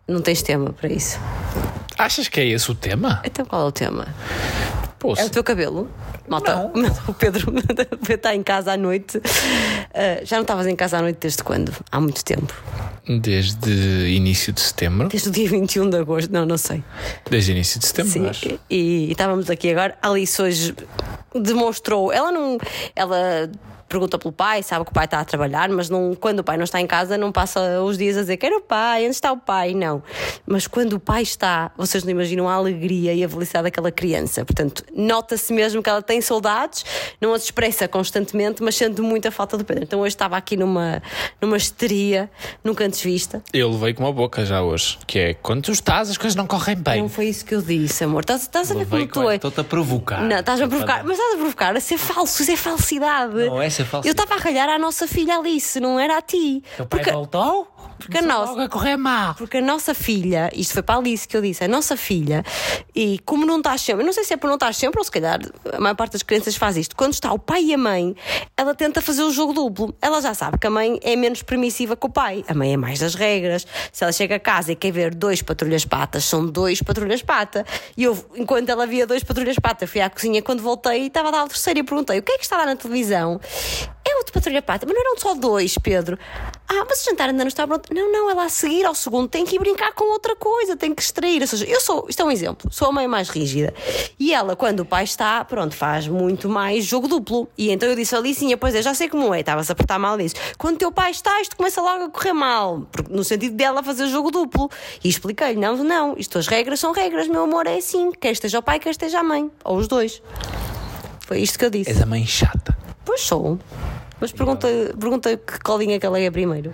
Não 0.06 0.20
tens 0.20 0.42
tema 0.42 0.72
para 0.72 0.92
isso. 0.92 1.18
Achas 1.96 2.28
que 2.28 2.40
é 2.40 2.46
esse 2.46 2.70
o 2.70 2.74
tema? 2.74 3.20
Então 3.24 3.44
qual 3.44 3.62
é 3.62 3.64
o 3.68 3.72
tema? 3.72 4.06
Pô, 4.98 5.14
É 5.16 5.24
o 5.24 5.30
teu 5.30 5.42
cabelo? 5.44 5.88
Malta, 6.28 6.70
o 7.06 7.14
Pedro 7.14 7.52
está 8.08 8.34
em 8.34 8.42
casa 8.42 8.72
à 8.72 8.76
noite. 8.76 9.20
Ah, 9.92 10.20
já 10.24 10.36
não 10.36 10.42
estavas 10.42 10.66
em 10.66 10.74
casa 10.76 10.98
à 10.98 11.02
noite 11.02 11.18
desde 11.20 11.42
quando? 11.44 11.72
Há 11.90 12.00
muito 12.00 12.24
tempo. 12.24 12.52
desde 13.20 13.70
início 14.08 14.52
de 14.52 14.60
setembro. 14.60 15.08
Desde 15.08 15.28
o 15.28 15.32
dia 15.32 15.48
21 15.48 15.90
de 15.90 15.96
agosto, 15.98 16.32
não, 16.32 16.46
não 16.46 16.56
sei. 16.58 16.82
Desde 17.30 17.52
início 17.52 17.78
de 17.78 17.86
setembro, 17.86 18.12
Sim, 18.12 18.26
acho. 18.28 18.48
e, 18.70 19.06
e 19.08 19.12
estávamos 19.12 19.50
aqui 19.50 19.70
agora. 19.70 19.96
Alice 20.00 20.40
hoje 20.40 20.74
demonstrou. 21.34 22.12
Ela 22.12 22.32
não. 22.32 22.58
Ela 22.96 23.50
pergunta 23.88 24.18
pelo 24.18 24.32
pai, 24.32 24.62
sabe 24.62 24.84
que 24.84 24.90
o 24.90 24.94
pai 24.94 25.04
está 25.04 25.20
a 25.20 25.24
trabalhar, 25.24 25.68
mas 25.68 25.88
não, 25.88 26.14
quando 26.14 26.40
o 26.40 26.44
pai 26.44 26.56
não 26.56 26.64
está 26.64 26.80
em 26.80 26.86
casa, 26.86 27.16
não 27.16 27.30
passa 27.30 27.82
os 27.82 27.98
dias 27.98 28.16
a 28.16 28.20
dizer 28.20 28.36
quero 28.36 28.56
o 28.56 28.60
pai, 28.60 29.04
onde 29.04 29.14
está 29.14 29.32
o 29.32 29.36
pai? 29.36 29.74
Não. 29.74 30.02
Mas 30.46 30.66
quando 30.66 30.94
o 30.94 31.00
pai 31.00 31.22
está, 31.22 31.70
vocês 31.76 32.04
não 32.04 32.10
imaginam 32.10 32.48
a 32.48 32.54
alegria 32.54 33.12
e 33.12 33.22
a 33.24 33.28
felicidade 33.28 33.64
daquela 33.64 33.90
criança. 33.90 34.44
Portanto, 34.44 34.84
nota-se 34.94 35.52
mesmo 35.52 35.82
que 35.82 35.88
ela 35.88 36.02
tem 36.02 36.20
saudades, 36.20 36.84
não 37.20 37.32
as 37.32 37.44
expressa 37.44 37.86
constantemente, 37.88 38.62
mas 38.62 38.74
sente 38.74 39.00
muita 39.00 39.30
falta 39.30 39.56
do 39.56 39.64
Pedro. 39.64 39.84
Então 39.84 40.00
hoje 40.00 40.14
estava 40.14 40.36
aqui 40.36 40.56
numa, 40.56 41.02
numa 41.40 41.56
histeria, 41.56 42.30
nunca 42.62 42.84
antes 42.84 43.00
vista. 43.00 43.42
Eu 43.52 43.70
levei 43.70 43.94
com 43.94 44.04
uma 44.04 44.12
boca 44.12 44.44
já 44.44 44.62
hoje, 44.62 44.98
que 45.06 45.18
é 45.18 45.34
quando 45.34 45.62
tu 45.62 45.72
estás, 45.72 46.10
as 46.10 46.18
coisas 46.18 46.34
não 46.34 46.46
correm 46.46 46.76
bem. 46.76 47.02
Não 47.02 47.08
foi 47.08 47.26
isso 47.26 47.44
que 47.44 47.54
eu 47.54 47.62
disse, 47.62 48.04
amor. 48.04 48.20
Estás, 48.20 48.42
estás 48.42 48.70
a 48.70 48.74
ver 48.74 48.86
como 48.86 49.06
tu 49.06 49.30
é. 49.30 49.36
Estou-te 49.36 49.60
a 49.60 49.64
provocar. 49.64 50.22
Não, 50.22 50.38
estás-me 50.38 50.66
a 50.66 50.68
provocar, 50.68 51.04
mas 51.04 51.18
estás 51.18 51.34
a 51.34 51.36
provocar 51.38 51.76
a 51.76 51.80
ser 51.80 51.98
falso, 51.98 52.42
isso 52.42 52.52
é 52.52 52.56
falsidade. 52.56 53.34
Não 53.34 53.60
é 53.60 53.70
ser 53.74 53.84
falsidade. 53.84 54.08
Eu 54.08 54.22
estava 54.24 54.40
a 54.40 54.42
ralhar 54.42 54.68
à 54.68 54.78
nossa 54.78 55.06
filha 55.06 55.36
Alice, 55.38 55.78
não 55.80 55.98
era 55.98 56.16
a 56.18 56.22
ti. 56.22 56.62
Teu 56.76 56.86
pai 56.86 57.00
Porque, 57.00 57.12
voltou? 57.12 57.68
porque 57.98 58.18
a 58.18 58.22
nossa- 58.22 58.62
a 58.64 58.68
correr 58.68 58.96
mal. 58.96 59.34
porque 59.34 59.58
a 59.58 59.62
nossa 59.62 59.94
filha, 59.94 60.50
isto 60.54 60.72
foi 60.74 60.82
para 60.82 60.96
a 60.96 60.98
Alice 60.98 61.26
que 61.28 61.36
eu 61.36 61.40
disse, 61.42 61.62
a 61.64 61.68
nossa 61.68 61.96
filha, 61.96 62.44
e 62.94 63.18
como 63.24 63.46
não 63.46 63.58
estás 63.58 63.80
sempre, 63.82 64.04
não 64.04 64.12
sei 64.12 64.24
se 64.24 64.34
é 64.34 64.36
por 64.36 64.46
não 64.48 64.54
estar 64.54 64.74
sempre, 64.74 64.98
ou 64.98 65.04
se 65.04 65.10
calhar 65.10 65.40
a 65.72 65.80
maior 65.80 65.94
parte 65.94 66.12
das 66.12 66.22
crianças 66.22 66.56
faz 66.56 66.76
isto, 66.76 66.94
quando 66.96 67.12
está 67.12 67.32
o 67.32 67.38
pai 67.38 67.62
e 67.64 67.74
a 67.74 67.78
mãe, 67.78 68.14
ela 68.56 68.74
tenta 68.74 69.00
fazer 69.00 69.22
o 69.22 69.30
jogo 69.30 69.52
duplo. 69.52 69.94
Ela 70.02 70.20
já 70.20 70.34
sabe 70.34 70.58
que 70.58 70.66
a 70.66 70.70
mãe 70.70 70.98
é 71.02 71.14
menos 71.16 71.42
permissiva 71.42 71.96
que 71.96 72.06
o 72.06 72.08
pai, 72.10 72.44
a 72.48 72.54
mãe 72.54 72.72
é 72.74 72.76
mais 72.76 72.98
das 72.98 73.14
regras. 73.14 73.66
Se 73.92 74.02
ela 74.04 74.12
chega 74.12 74.36
a 74.36 74.40
casa 74.40 74.72
e 74.72 74.76
quer 74.76 74.90
ver 74.92 75.14
dois 75.14 75.40
patrulhas 75.42 75.84
patas, 75.84 76.24
são 76.24 76.44
dois 76.46 76.82
patrulhas 76.82 77.22
pata. 77.22 77.64
E 77.96 78.02
eu, 78.04 78.24
enquanto 78.34 78.68
ela 78.68 78.86
via 78.86 79.06
dois 79.06 79.22
patrulhas 79.24 79.56
pata, 79.58 79.86
fui 79.86 80.00
à 80.00 80.10
cozinha 80.10 80.42
quando 80.42 80.62
voltei 80.62 81.04
e 81.04 81.06
estava 81.06 81.28
a 81.28 81.30
dar 81.30 81.44
o 81.44 81.48
terceiro 81.48 81.78
e 81.80 81.82
perguntei: 81.82 82.18
o 82.18 82.22
que 82.22 82.32
é 82.32 82.38
que 82.38 82.44
está 82.44 82.56
lá 82.56 82.66
na 82.66 82.76
televisão? 82.76 83.40
É 84.06 84.16
outro 84.16 84.34
patrulha 84.34 84.60
pata, 84.60 84.84
mas 84.86 84.94
não 84.94 85.00
eram 85.00 85.18
só 85.18 85.34
dois, 85.34 85.78
Pedro. 85.78 86.18
Ah, 86.68 86.84
mas 86.88 87.00
o 87.00 87.04
jantar 87.04 87.30
ainda 87.30 87.42
não 87.42 87.48
está 87.48 87.66
pronto. 87.66 87.92
Não, 87.92 88.12
não, 88.12 88.30
ela 88.30 88.44
a 88.44 88.48
seguir 88.48 88.84
ao 88.84 88.94
segundo 88.94 89.28
tem 89.28 89.46
que 89.46 89.56
ir 89.56 89.58
brincar 89.58 89.92
com 89.92 90.12
outra 90.12 90.36
coisa, 90.36 90.76
tem 90.76 90.94
que 90.94 91.00
extrair. 91.00 91.40
Ou 91.40 91.46
seja, 91.46 91.64
eu 91.64 91.80
sou, 91.80 92.06
isto 92.08 92.20
é 92.20 92.24
um 92.24 92.30
exemplo, 92.30 92.70
sou 92.70 92.88
a 92.88 92.92
mãe 92.92 93.08
mais 93.08 93.30
rígida. 93.30 93.72
E 94.18 94.34
ela, 94.34 94.54
quando 94.54 94.80
o 94.80 94.84
pai 94.84 95.04
está, 95.04 95.42
pronto, 95.44 95.74
faz 95.74 96.06
muito 96.06 96.48
mais 96.48 96.84
jogo 96.84 97.08
duplo. 97.08 97.48
E 97.56 97.70
então 97.70 97.88
eu 97.88 97.96
disse 97.96 98.14
a 98.14 98.18
Alicinha, 98.18 98.58
pois 98.58 98.74
é, 98.74 98.82
já 98.82 98.92
sei 98.92 99.08
como 99.08 99.32
é, 99.32 99.40
estava-se 99.40 99.72
a 99.72 99.74
apertar 99.74 99.98
mal 99.98 100.18
disso. 100.18 100.34
Quando 100.58 100.76
teu 100.76 100.92
pai 100.92 101.10
está, 101.10 101.40
isto 101.40 101.56
começa 101.56 101.80
logo 101.80 102.04
a 102.04 102.10
correr 102.10 102.34
mal, 102.34 102.86
no 103.08 103.24
sentido 103.24 103.56
dela 103.56 103.82
fazer 103.82 104.06
jogo 104.08 104.30
duplo. 104.30 104.70
E 105.02 105.08
expliquei-lhe, 105.08 105.58
não, 105.58 105.76
não, 105.76 106.14
isto 106.18 106.38
as 106.38 106.46
regras 106.46 106.78
são 106.78 106.92
regras, 106.92 107.26
meu 107.26 107.44
amor, 107.44 107.66
é 107.66 107.76
assim, 107.76 108.12
quer 108.12 108.32
esteja 108.32 108.58
o 108.58 108.62
pai, 108.62 108.78
quer 108.78 108.90
esteja 108.90 109.20
a 109.20 109.22
mãe, 109.22 109.50
ou 109.64 109.78
os 109.78 109.88
dois. 109.88 110.22
Foi 111.26 111.40
isto 111.40 111.58
que 111.58 111.64
eu 111.64 111.70
disse. 111.70 111.90
És 111.90 112.02
a 112.02 112.06
mãe 112.06 112.26
chata. 112.26 112.83
Pois 113.04 113.20
sou. 113.20 113.58
Mas 114.20 114.32
pergunta, 114.32 114.68
pergunta 114.98 115.36
que 115.36 115.58
colinha 115.60 115.98
que 115.98 116.06
ela 116.06 116.18
é 116.18 116.30
primeiro. 116.30 116.72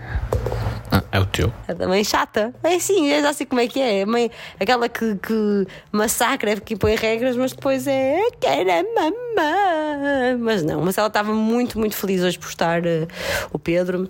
Ah, 0.93 1.03
é 1.13 1.21
o 1.21 1.27
teu. 1.27 1.53
Da 1.77 1.87
mãe 1.87 2.03
chata. 2.03 2.53
É 2.63 2.75
assim, 2.75 3.09
eu 3.09 3.23
já 3.23 3.33
sei 3.33 3.47
como 3.47 3.61
é 3.61 3.67
que 3.67 3.81
é. 3.81 4.05
Mãe, 4.05 4.31
aquela 4.59 4.89
que, 4.89 5.17
que 5.17 5.67
massacra, 5.93 6.57
que 6.57 6.75
impõe 6.75 6.97
regras, 6.97 7.37
mas 7.37 7.53
depois 7.53 7.87
é 7.87 8.21
quero 8.41 8.71
a 8.71 8.83
mamãe. 8.83 10.37
Mas 10.39 10.63
não, 10.63 10.81
mas 10.81 10.99
ela 10.99 11.07
estava 11.07 11.33
muito, 11.33 11.79
muito 11.79 11.97
feliz 11.97 12.23
hoje 12.23 12.39
por 12.39 12.49
estar 12.49 12.85
eh, 12.85 13.07
o 13.53 13.59
Pedro. 13.59 14.09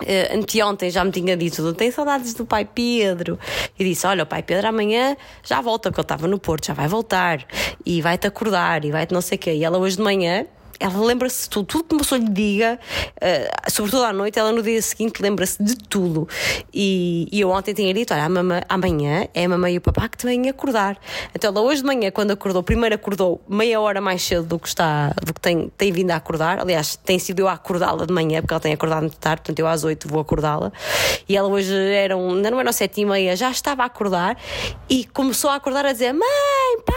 Uh, 0.00 0.38
anteontem 0.38 0.90
já 0.90 1.04
me 1.04 1.10
tinha 1.10 1.36
dito, 1.36 1.60
não 1.60 1.74
tenho 1.74 1.92
saudades 1.92 2.32
do 2.32 2.46
pai 2.46 2.64
Pedro. 2.64 3.38
E 3.76 3.84
disse: 3.84 4.06
Olha, 4.06 4.22
o 4.22 4.26
pai 4.26 4.42
Pedro 4.42 4.68
amanhã 4.68 5.16
já 5.42 5.60
volta, 5.60 5.90
porque 5.90 6.00
ele 6.00 6.04
estava 6.04 6.28
no 6.28 6.38
Porto, 6.38 6.66
já 6.66 6.74
vai 6.74 6.86
voltar 6.86 7.44
e 7.84 8.00
vai-te 8.00 8.26
acordar 8.26 8.84
e 8.84 8.92
vai-te 8.92 9.12
não 9.12 9.20
sei 9.20 9.36
o 9.36 9.40
quê. 9.40 9.54
E 9.54 9.64
ela 9.64 9.78
hoje 9.78 9.96
de 9.96 10.02
manhã 10.02 10.46
ela 10.80 11.04
lembra-se 11.04 11.42
de 11.44 11.50
tudo, 11.50 11.66
tudo 11.66 11.84
que 11.84 11.94
uma 11.94 12.00
pessoa 12.00 12.18
lhe 12.18 12.28
diga, 12.28 12.78
eh, 13.20 13.50
sobretudo 13.68 14.04
à 14.04 14.12
noite, 14.12 14.38
ela 14.38 14.52
no 14.52 14.62
dia 14.62 14.80
seguinte 14.80 15.20
lembra-se 15.20 15.62
de 15.62 15.76
tudo. 15.76 16.28
E, 16.72 17.28
e 17.32 17.40
eu 17.40 17.50
ontem 17.50 17.74
tinha 17.74 17.92
dito: 17.92 18.14
olha, 18.14 18.28
mama- 18.28 18.62
amanhã 18.68 19.26
é 19.34 19.44
a 19.44 19.48
mamãe 19.48 19.74
e 19.74 19.78
o 19.78 19.80
papá 19.80 20.08
que 20.08 20.16
te 20.16 20.26
vêm 20.26 20.48
acordar. 20.48 20.98
Então 21.34 21.50
ela 21.50 21.60
hoje 21.60 21.80
de 21.80 21.86
manhã, 21.86 22.10
quando 22.10 22.30
acordou, 22.30 22.62
primeiro 22.62 22.94
acordou 22.94 23.40
meia 23.48 23.80
hora 23.80 24.00
mais 24.00 24.22
cedo 24.22 24.44
do 24.46 24.58
que, 24.58 24.68
está, 24.68 25.08
do 25.24 25.34
que 25.34 25.40
tem, 25.40 25.70
tem 25.76 25.90
vindo 25.92 26.10
a 26.10 26.16
acordar. 26.16 26.60
Aliás, 26.60 26.96
tem 26.96 27.18
sido 27.18 27.40
eu 27.40 27.48
a 27.48 27.52
acordá-la 27.52 28.06
de 28.06 28.12
manhã, 28.12 28.40
porque 28.40 28.54
ela 28.54 28.60
tem 28.60 28.72
acordado 28.72 29.02
muito 29.02 29.16
tarde, 29.18 29.42
portanto 29.42 29.58
eu 29.58 29.66
às 29.66 29.84
oito 29.84 30.08
vou 30.08 30.20
acordá-la. 30.20 30.72
E 31.28 31.36
ela 31.36 31.48
hoje 31.48 31.74
eram, 31.74 32.30
ainda 32.30 32.50
não 32.50 32.60
eram 32.60 32.72
sete 32.72 33.00
e 33.00 33.04
meia, 33.04 33.34
já 33.36 33.50
estava 33.50 33.82
a 33.82 33.86
acordar 33.86 34.36
e 34.88 35.04
começou 35.06 35.50
a 35.50 35.56
acordar 35.56 35.84
a 35.86 35.92
dizer: 35.92 36.12
mãe, 36.12 36.80
pai! 36.84 36.94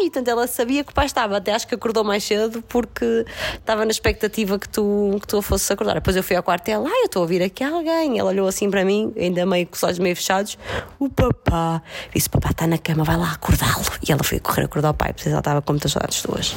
Portanto, 0.00 0.28
ela 0.28 0.46
sabia 0.46 0.82
que 0.84 0.90
o 0.90 0.94
pai 0.94 1.06
estava, 1.06 1.36
até 1.36 1.52
acho 1.54 1.66
que 1.68 1.74
acordou 1.74 2.02
mais 2.04 2.24
cedo 2.24 2.62
porque 2.68 3.13
estava 3.54 3.84
na 3.84 3.90
expectativa 3.90 4.58
que 4.58 4.68
tu, 4.68 5.16
que 5.20 5.26
tu 5.26 5.38
a 5.38 5.42
fosses 5.42 5.70
acordar. 5.70 5.94
Depois 5.94 6.16
eu 6.16 6.22
fui 6.22 6.36
ao 6.36 6.42
quarto 6.42 6.68
e 6.68 6.72
ela, 6.72 6.88
ah, 6.88 7.00
eu 7.00 7.06
estou 7.06 7.20
a 7.20 7.22
ouvir 7.22 7.42
aqui 7.42 7.62
alguém. 7.62 8.18
Ela 8.18 8.30
olhou 8.30 8.46
assim 8.46 8.70
para 8.70 8.84
mim, 8.84 9.12
ainda 9.16 9.46
meio 9.46 9.66
com 9.66 9.76
os 9.76 9.82
olhos 9.82 9.98
meio 9.98 10.16
fechados. 10.16 10.58
O 10.98 11.08
papá 11.08 11.82
disse: 12.14 12.28
Papá 12.28 12.50
está 12.50 12.66
na 12.66 12.78
cama, 12.78 13.04
vai 13.04 13.16
lá 13.16 13.32
acordá-lo. 13.32 13.84
E 14.06 14.12
ela 14.12 14.22
foi 14.22 14.38
correr 14.40 14.64
acordar 14.64 14.90
o 14.90 14.94
pai, 14.94 15.12
porque 15.12 15.28
ela 15.28 15.38
estava 15.38 15.62
com 15.62 15.72
muitas 15.72 15.92
saudades 15.92 16.22
tuas. 16.22 16.54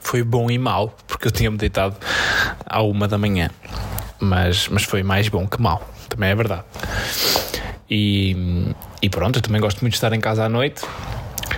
Foi 0.00 0.22
bom 0.22 0.50
e 0.50 0.58
mau, 0.58 0.94
porque 1.06 1.26
eu 1.28 1.30
tinha-me 1.30 1.56
deitado 1.56 1.96
à 2.64 2.82
uma 2.82 3.06
da 3.06 3.18
manhã. 3.18 3.50
Mas, 4.20 4.68
mas 4.68 4.82
foi 4.82 5.02
mais 5.02 5.28
bom 5.28 5.46
que 5.46 5.60
mau, 5.60 5.86
também 6.08 6.30
é 6.30 6.34
verdade. 6.34 6.64
E, 7.90 8.74
e 9.00 9.08
pronto, 9.08 9.36
eu 9.38 9.42
também 9.42 9.60
gosto 9.60 9.80
muito 9.80 9.92
de 9.92 9.96
estar 9.96 10.12
em 10.12 10.20
casa 10.20 10.44
à 10.44 10.48
noite. 10.48 10.82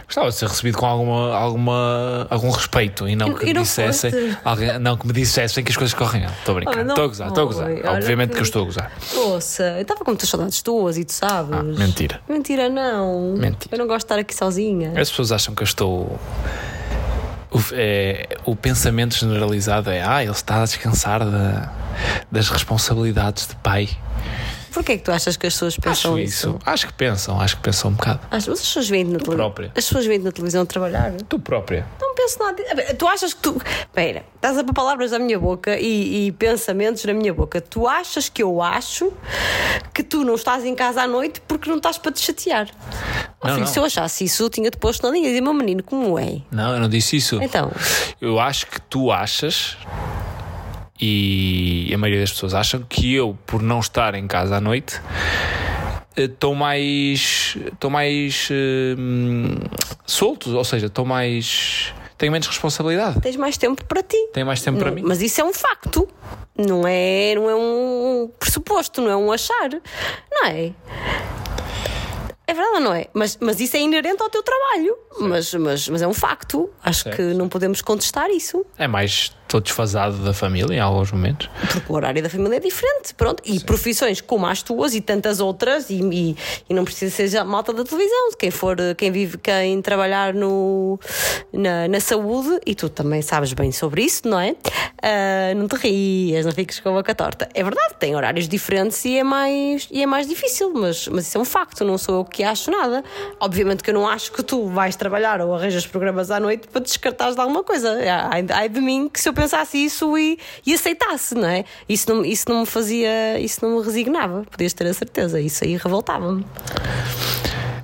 Gostava 0.06 0.28
de 0.28 0.34
ser 0.34 0.48
recebido 0.48 0.78
com 0.78 0.86
alguma, 0.86 1.34
alguma, 1.36 2.26
algum 2.30 2.50
respeito 2.50 3.08
e 3.08 3.14
não 3.16 3.32
que 3.34 3.46
me 3.46 3.52
não 3.54 3.62
dissessem 3.62 4.36
alguém, 4.44 4.78
não 4.78 4.96
que 4.96 5.06
me 5.06 5.12
dissessem 5.12 5.62
que 5.64 5.70
as 5.70 5.76
coisas 5.76 5.94
correm 5.94 6.22
mal. 6.22 6.30
Estou 6.38 6.52
a 6.52 6.54
brincar, 6.56 6.86
estou 6.86 7.04
a 7.04 7.08
gozar, 7.08 7.28
estou 7.28 7.42
a 7.42 7.46
gozar. 7.46 7.70
Obviamente 7.96 8.28
que... 8.30 8.34
que- 8.34 8.40
eu 8.40 8.44
estou 8.44 8.62
a 8.62 8.64
gozar. 8.66 8.92
Poça, 9.14 9.62
eu 9.76 9.82
estava 9.82 10.00
com 10.04 10.10
muitas 10.10 10.28
saudades 10.28 10.60
tuas 10.62 10.96
e 10.98 11.04
tu 11.04 11.12
sabes. 11.12 11.52
Ah, 11.58 11.62
mentira. 11.62 12.20
Mentira, 12.28 12.68
não. 12.68 13.34
Mentira. 13.36 13.74
Eu 13.74 13.78
não 13.78 13.86
gosto 13.86 14.00
de 14.00 14.04
estar 14.04 14.18
aqui 14.18 14.34
sozinha. 14.34 14.90
As 15.00 15.10
pessoas 15.10 15.32
acham 15.32 15.54
que 15.54 15.62
eu 15.62 15.66
estou. 15.66 16.18
O, 17.52 17.58
é, 17.72 18.28
o 18.44 18.54
pensamento 18.54 19.16
generalizado 19.16 19.90
é: 19.90 20.02
ah, 20.02 20.22
ele 20.22 20.30
está 20.32 20.60
a 20.62 20.64
descansar 20.64 21.18
da- 21.28 21.72
das 22.30 22.48
responsabilidades 22.48 23.48
de 23.48 23.56
pai. 23.56 23.88
Porquê 24.72 24.92
é 24.92 24.96
que 24.98 25.04
tu 25.04 25.12
achas 25.12 25.36
que 25.36 25.46
as 25.46 25.52
pessoas 25.54 25.74
Acho 25.74 25.80
pensam 25.82 26.18
isso. 26.18 26.58
Acho 26.64 26.86
que 26.86 26.92
pensam, 26.92 27.40
acho 27.40 27.56
que 27.56 27.62
pensam 27.62 27.90
um 27.90 27.94
bocado. 27.94 28.20
As, 28.30 28.48
as 28.48 28.60
pessoas 28.60 28.88
vêm 28.88 29.04
na 29.04 29.18
televisão. 29.18 29.54
As 29.68 29.84
pessoas 29.84 30.06
vêm 30.06 30.18
na 30.18 30.32
televisão 30.32 30.64
trabalhar. 30.66 31.12
Tu 31.28 31.38
própria. 31.38 31.86
Não 32.00 32.14
penso 32.14 32.38
nada. 32.38 32.62
Tu 32.94 33.06
achas 33.06 33.34
que 33.34 33.40
tu. 33.40 33.60
Espera, 33.80 34.24
estás 34.36 34.58
a 34.58 34.64
pôr 34.64 34.72
palavras 34.74 35.10
da 35.10 35.18
minha 35.18 35.38
boca 35.38 35.78
e, 35.78 36.26
e 36.26 36.32
pensamentos 36.32 37.04
na 37.04 37.12
minha 37.12 37.32
boca. 37.34 37.60
Tu 37.60 37.86
achas 37.86 38.28
que 38.28 38.42
eu 38.42 38.60
acho 38.62 39.12
que 39.92 40.02
tu 40.02 40.24
não 40.24 40.34
estás 40.34 40.64
em 40.64 40.74
casa 40.74 41.02
à 41.02 41.06
noite 41.06 41.40
porque 41.46 41.68
não 41.68 41.76
estás 41.78 41.98
para 41.98 42.12
te 42.12 42.20
chatear? 42.20 42.68
Oh, 43.42 43.46
Não, 43.46 43.54
filho, 43.54 43.66
não. 43.66 43.72
se 43.72 43.78
eu 43.78 43.84
achasse 43.84 44.24
isso, 44.24 44.42
eu 44.42 44.50
tinha-te 44.50 44.76
posto 44.76 45.02
na 45.06 45.10
linha 45.12 45.24
e 45.24 45.28
dizia, 45.28 45.42
meu 45.42 45.54
menino, 45.54 45.82
como 45.82 46.18
é? 46.18 46.40
Não, 46.50 46.74
eu 46.74 46.80
não 46.80 46.88
disse 46.88 47.16
isso. 47.16 47.42
Então, 47.42 47.72
Eu 48.20 48.38
acho 48.38 48.66
que 48.66 48.80
tu 48.82 49.10
achas, 49.10 49.76
e 51.00 51.90
a 51.94 51.98
maioria 51.98 52.20
das 52.20 52.32
pessoas 52.32 52.54
acham, 52.54 52.84
que 52.88 53.14
eu, 53.14 53.36
por 53.46 53.62
não 53.62 53.80
estar 53.80 54.14
em 54.14 54.26
casa 54.26 54.56
à 54.56 54.60
noite, 54.60 55.00
eh, 56.16 56.24
estou 56.24 56.54
mais. 56.54 57.56
estou 57.72 57.90
mais. 57.90 58.48
eh, 58.50 58.94
hum, 58.98 59.56
solto, 60.06 60.54
ou 60.56 60.64
seja, 60.64 60.86
estou 60.86 61.04
mais. 61.04 61.94
tenho 62.18 62.30
menos 62.32 62.46
responsabilidade. 62.48 63.20
tens 63.20 63.36
mais 63.36 63.56
tempo 63.56 63.84
para 63.84 64.02
ti. 64.02 64.18
Tenho 64.32 64.46
mais 64.46 64.60
tempo 64.62 64.78
para 64.78 64.90
mim. 64.90 65.02
Mas 65.04 65.22
isso 65.22 65.40
é 65.40 65.44
um 65.44 65.52
facto. 65.54 66.06
Não 66.56 66.86
é, 66.86 67.34
não 67.34 67.48
é 67.48 67.54
um 67.54 68.30
pressuposto, 68.38 69.00
não 69.00 69.10
é 69.10 69.16
um 69.16 69.32
achar. 69.32 69.70
Não 70.30 70.46
é? 70.48 70.72
É 72.46 72.52
verdade, 72.52 72.74
ou 72.74 72.80
não 72.80 72.92
é? 72.92 73.06
Mas, 73.14 73.38
mas 73.40 73.60
isso 73.60 73.76
é 73.76 73.80
inerente 73.80 74.20
ao 74.20 74.28
teu 74.28 74.42
trabalho. 74.42 74.96
Mas, 75.20 75.54
mas, 75.54 75.88
mas 75.88 76.02
é 76.02 76.08
um 76.08 76.12
facto. 76.12 76.68
Acho 76.82 77.04
Certo. 77.04 77.16
que 77.16 77.22
não 77.32 77.48
podemos 77.48 77.80
contestar 77.80 78.28
isso. 78.28 78.66
É 78.76 78.88
mais 78.88 79.32
estou 79.50 79.60
desfasado 79.60 80.18
da 80.18 80.32
família 80.32 80.76
em 80.76 80.78
alguns 80.78 81.10
momentos. 81.10 81.50
Porque 81.72 81.92
o 81.92 81.96
horário 81.96 82.22
da 82.22 82.30
família 82.30 82.56
é 82.56 82.60
diferente, 82.60 83.12
pronto. 83.14 83.42
E 83.44 83.58
profissões 83.58 84.20
como 84.20 84.46
as 84.46 84.62
tuas 84.62 84.94
e 84.94 85.00
tantas 85.00 85.40
outras, 85.40 85.90
e, 85.90 86.00
e, 86.00 86.36
e 86.68 86.74
não 86.74 86.84
precisa 86.84 87.14
ser 87.14 87.28
já 87.28 87.44
malta 87.44 87.72
da 87.72 87.82
televisão, 87.82 88.30
quem 88.38 88.50
for, 88.50 88.76
quem 88.96 89.10
vive, 89.10 89.38
quem 89.38 89.82
trabalhar 89.82 90.32
no, 90.32 90.98
na, 91.52 91.88
na 91.88 92.00
saúde, 92.00 92.60
e 92.64 92.74
tu 92.74 92.88
também 92.88 93.22
sabes 93.22 93.52
bem 93.52 93.72
sobre 93.72 94.02
isso, 94.02 94.28
não 94.28 94.38
é? 94.38 94.54
Ah, 95.02 95.54
não 95.56 95.66
te 95.66 95.76
rias, 95.76 96.44
não 96.44 96.52
fiques 96.52 96.78
com 96.78 96.90
a 96.90 96.92
boca 96.92 97.14
torta. 97.14 97.48
É 97.52 97.64
verdade, 97.64 97.94
tem 97.98 98.14
horários 98.14 98.46
diferentes 98.46 99.04
e 99.04 99.18
é 99.18 99.24
mais, 99.24 99.88
e 99.90 100.02
é 100.02 100.06
mais 100.06 100.28
difícil, 100.28 100.72
mas, 100.74 101.08
mas 101.08 101.26
isso 101.26 101.38
é 101.38 101.40
um 101.40 101.44
facto, 101.44 101.84
não 101.84 101.98
sou 101.98 102.18
eu 102.18 102.24
que 102.24 102.44
acho 102.44 102.70
nada. 102.70 103.02
Obviamente 103.40 103.82
que 103.82 103.90
eu 103.90 103.94
não 103.94 104.06
acho 104.06 104.30
que 104.30 104.42
tu 104.42 104.68
vais 104.68 104.94
trabalhar 104.94 105.40
ou 105.40 105.54
arranjas 105.54 105.86
programas 105.86 106.30
à 106.30 106.38
noite 106.38 106.68
para 106.68 106.80
descartares 106.82 107.34
de 107.34 107.40
alguma 107.40 107.64
coisa. 107.64 107.98
Ai, 108.30 108.44
ai 108.50 108.68
de 108.68 108.80
mim 108.80 109.08
que 109.08 109.18
se 109.18 109.28
eu 109.28 109.32
pensasse 109.40 109.78
isso 109.78 110.18
e, 110.18 110.38
e 110.66 110.74
aceitasse, 110.74 111.34
não 111.34 111.48
é? 111.48 111.64
Isso 111.88 112.12
não, 112.12 112.24
isso 112.24 112.44
não 112.48 112.60
me 112.60 112.66
fazia, 112.66 113.38
isso 113.40 113.58
não 113.62 113.78
me 113.78 113.84
resignava, 113.84 114.44
podias 114.50 114.72
ter 114.72 114.86
a 114.86 114.94
certeza, 114.94 115.40
isso 115.40 115.64
aí 115.64 115.76
revoltava-me. 115.76 116.44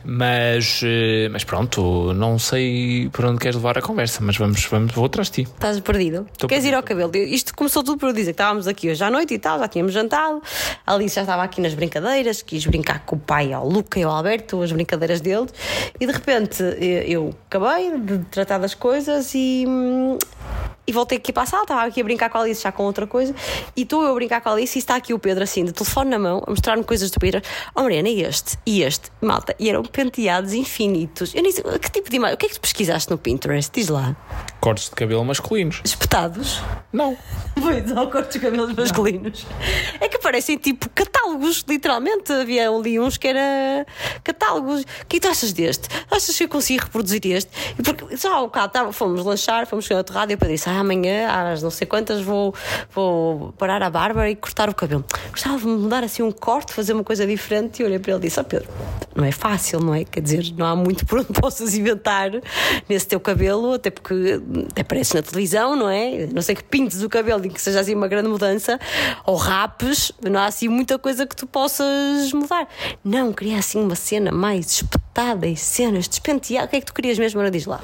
Mas, 0.09 0.83
eh, 0.85 1.29
mas 1.33 1.43
pronto, 1.43 2.13
não 2.15 2.39
sei 2.39 3.09
por 3.13 3.25
onde 3.25 3.41
queres 3.41 3.57
levar 3.57 3.77
a 3.77 3.83
conversa, 3.83 4.21
mas 4.23 4.37
vamos, 4.37 4.65
vamos 4.67 4.93
vou 4.93 5.05
atrás 5.07 5.29
de 5.29 5.43
ti. 5.45 5.51
Estás 5.53 5.81
perdido? 5.81 6.29
Estou 6.33 6.49
Queres 6.49 6.65
ir 6.65 6.71
perdido. 6.71 6.77
ao 6.77 6.83
cabelo? 7.11 7.17
Isto 7.17 7.53
começou 7.57 7.83
tudo 7.83 7.99
por 7.99 8.11
eu 8.11 8.13
dizer 8.13 8.27
que 8.27 8.31
estávamos 8.41 8.69
aqui 8.69 8.89
hoje 8.89 9.03
à 9.03 9.11
noite 9.11 9.35
e 9.35 9.39
tal, 9.39 9.59
já 9.59 9.67
tínhamos 9.67 9.93
jantado. 9.93 10.41
A 10.87 10.95
Alice 10.95 11.15
já 11.17 11.23
estava 11.23 11.43
aqui 11.43 11.61
nas 11.61 11.75
brincadeiras, 11.75 12.41
quis 12.41 12.65
brincar 12.67 13.05
com 13.05 13.17
o 13.17 13.19
pai, 13.19 13.53
ao 13.53 13.69
Luca 13.69 13.99
e 13.99 14.05
ao 14.05 14.13
Alberto, 14.13 14.63
as 14.63 14.71
brincadeiras 14.71 15.21
deles. 15.21 15.53
E 15.99 16.07
de 16.07 16.13
repente 16.13 16.63
eh, 16.63 17.05
eu 17.09 17.35
acabei 17.51 17.99
de 17.99 18.19
tratar 18.27 18.59
das 18.59 18.75
coisas 18.75 19.35
e. 19.35 19.65
E 20.89 20.93
voltei 20.93 21.19
aqui 21.19 21.33
para 21.33 21.43
a 21.43 21.47
sala, 21.47 21.65
estava 21.65 21.83
aqui 21.83 22.01
a 22.01 22.05
brincar 22.05 22.31
com 22.31 22.39
a 22.39 22.43
Alice 22.43 22.63
já 22.63 22.71
com 22.71 22.85
outra 22.85 23.09
coisa, 23.09 23.35
e 23.77 23.83
estou 23.83 24.05
eu 24.05 24.13
a 24.13 24.15
brincar 24.15 24.41
com 24.41 24.51
a 24.51 24.53
Alice 24.53 24.79
e 24.79 24.81
está 24.81 24.95
aqui 24.95 25.13
o 25.13 25.19
Pedro 25.19 25.43
assim, 25.43 25.65
de 25.65 25.73
telefone 25.73 26.11
na 26.11 26.19
mão, 26.19 26.45
a 26.47 26.51
mostrar-me 26.51 26.85
coisas 26.85 27.11
do 27.11 27.19
Pedro. 27.19 27.43
Oh 27.75 27.83
Mariana, 27.83 28.09
e 28.09 28.23
este? 28.23 28.57
E 28.65 28.83
este? 28.83 29.11
Malta, 29.21 29.53
e 29.59 29.69
eram 29.69 29.83
penteados 29.97 30.53
infinitos. 30.53 31.35
Eu 31.35 31.43
nem 31.43 31.51
sei, 31.51 31.65
que 31.79 31.91
tipo 31.91 32.11
de 32.11 32.17
imagem? 32.17 32.35
O 32.35 32.37
que 32.37 32.45
é 32.45 32.49
que 32.51 32.55
tu 32.57 32.61
pesquisaste 32.61 33.11
no 33.11 33.17
Pinterest? 33.17 33.73
Diz 33.73 33.89
lá. 33.89 34.15
Cortes 34.61 34.91
de 34.91 34.95
cabelo 34.95 35.25
masculinos. 35.25 35.81
Espetados? 35.83 36.61
Não. 36.93 37.17
Pois, 37.59 37.91
ao 37.97 38.11
corte 38.11 38.35
dos 38.35 38.43
cabelos 38.43 38.75
masculinos. 38.75 39.47
É 39.99 40.09
que 40.09 40.19
parecem 40.19 40.59
tipo 40.59 40.91
catálogos, 40.91 41.65
literalmente. 41.67 42.31
Havia 42.31 42.69
ali 42.69 43.01
uns 43.01 43.17
que 43.17 43.27
era 43.27 43.87
catálogos. 44.23 44.83
O 44.83 45.07
que 45.09 45.19
tu 45.19 45.27
achas 45.27 45.55
deste? 45.55 45.89
Achas 46.11 46.37
que 46.37 46.45
eu 46.45 46.49
consigo 46.51 46.85
reproduzir 46.85 47.25
este? 47.25 47.51
E 47.79 47.83
porque 47.83 48.15
só 48.19 48.35
ao 48.35 48.45
bocado 48.49 48.73
tava- 48.75 48.93
fomos 48.93 49.25
lanchar, 49.25 49.67
fomos 49.67 49.87
chegar 49.87 50.05
ao 50.07 50.15
rádio 50.15 50.39
e 50.41 50.45
eu 50.45 50.49
disse: 50.51 50.69
ah, 50.69 50.79
amanhã, 50.81 51.29
às 51.31 51.63
não 51.63 51.71
sei 51.71 51.87
quantas, 51.87 52.21
vou, 52.21 52.55
vou 52.95 53.53
parar 53.53 53.83
a 53.83 53.89
barba 53.89 54.29
e 54.29 54.37
cortar 54.37 54.69
o 54.69 54.75
cabelo. 54.75 55.03
Gostava 55.31 55.57
de 55.57 55.65
mudar 55.67 56.05
assim 56.05 56.23
um 56.23 56.31
corte, 56.31 56.75
fazer 56.75 56.93
uma 56.93 57.03
coisa 57.05 57.27
diferente. 57.27 57.81
E 57.83 57.87
olhei 57.87 57.99
para 57.99 58.13
ele 58.13 58.21
e 58.21 58.29
disse: 58.29 58.39
Ó 58.39 58.45
Pedro, 58.45 58.69
não 59.17 59.25
é 59.25 59.33
fácil, 59.33 59.81
não 59.81 59.95
é? 59.95 60.05
Quer 60.05 60.21
dizer, 60.21 60.53
não 60.57 60.67
há 60.67 60.77
muito 60.77 61.07
por 61.07 61.21
onde 61.21 61.33
possas 61.41 61.75
inventar 61.75 62.31
nesse 62.89 63.07
teu 63.09 63.19
cabelo, 63.19 63.73
até 63.75 63.91
porque 63.91 64.41
até 64.71 64.85
na 65.15 65.23
televisão, 65.23 65.75
não 65.77 65.89
é? 65.89 66.27
Não 66.33 66.43
sei 66.43 66.55
que 66.55 66.63
pintes 66.65 67.03
o 67.03 67.09
cabelo 67.09 67.45
e 67.47 67.49
que 67.49 67.61
seja 67.61 67.81
assim 67.81 67.95
uma 67.95 68.09
grande 68.09 68.29
mudança, 68.29 68.79
ou 69.25 69.37
rapes, 69.37 70.13
não 70.23 70.41
há 70.41 70.47
assim 70.47 70.69
muita 70.69 70.99
coisa 70.99 71.27
que 71.27 71.35
tu 71.35 71.47
possas 71.47 72.33
mudar. 72.33 72.69
Não, 73.05 73.33
queria 73.33 73.59
assim 73.59 73.81
uma 73.81 73.95
cena 73.97 74.31
mais 74.31 74.67
espetada 74.73 75.47
e 75.47 75.57
cenas, 75.57 76.07
despenteada. 76.09 76.67
O 76.67 76.69
que 76.69 76.77
é 76.77 76.81
que 76.81 76.87
tu 76.87 76.95
querias 76.95 77.19
mesmo? 77.19 77.41
Agora 77.41 77.51
diz 77.51 77.67
lá. 77.67 77.81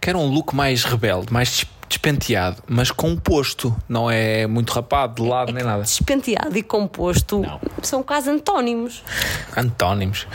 Quero 0.00 0.18
um 0.18 0.28
look 0.28 0.54
mais 0.54 0.84
rebelde, 0.84 1.32
mais 1.32 1.48
des- 1.50 1.66
despenteado, 1.88 2.62
mas 2.66 2.90
composto. 2.90 3.74
Não 3.88 4.10
é 4.10 4.46
muito 4.46 4.72
rapado 4.72 5.22
de 5.22 5.28
lado 5.28 5.52
nem 5.52 5.64
nada. 5.64 5.82
Despenteado 5.82 6.56
e 6.56 6.62
composto 6.62 7.40
Não. 7.40 7.60
são 7.82 8.02
quase 8.02 8.30
antónimos. 8.30 9.02
Antónimos. 9.56 10.26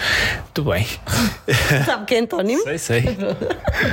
Muito 0.41 0.63
bem. 0.63 0.87
Sabe 1.85 2.03
o 2.03 2.05
que 2.05 2.15
é 2.15 2.19
antónimo? 2.19 2.63
Sei, 2.63 2.77
sei. 2.77 3.03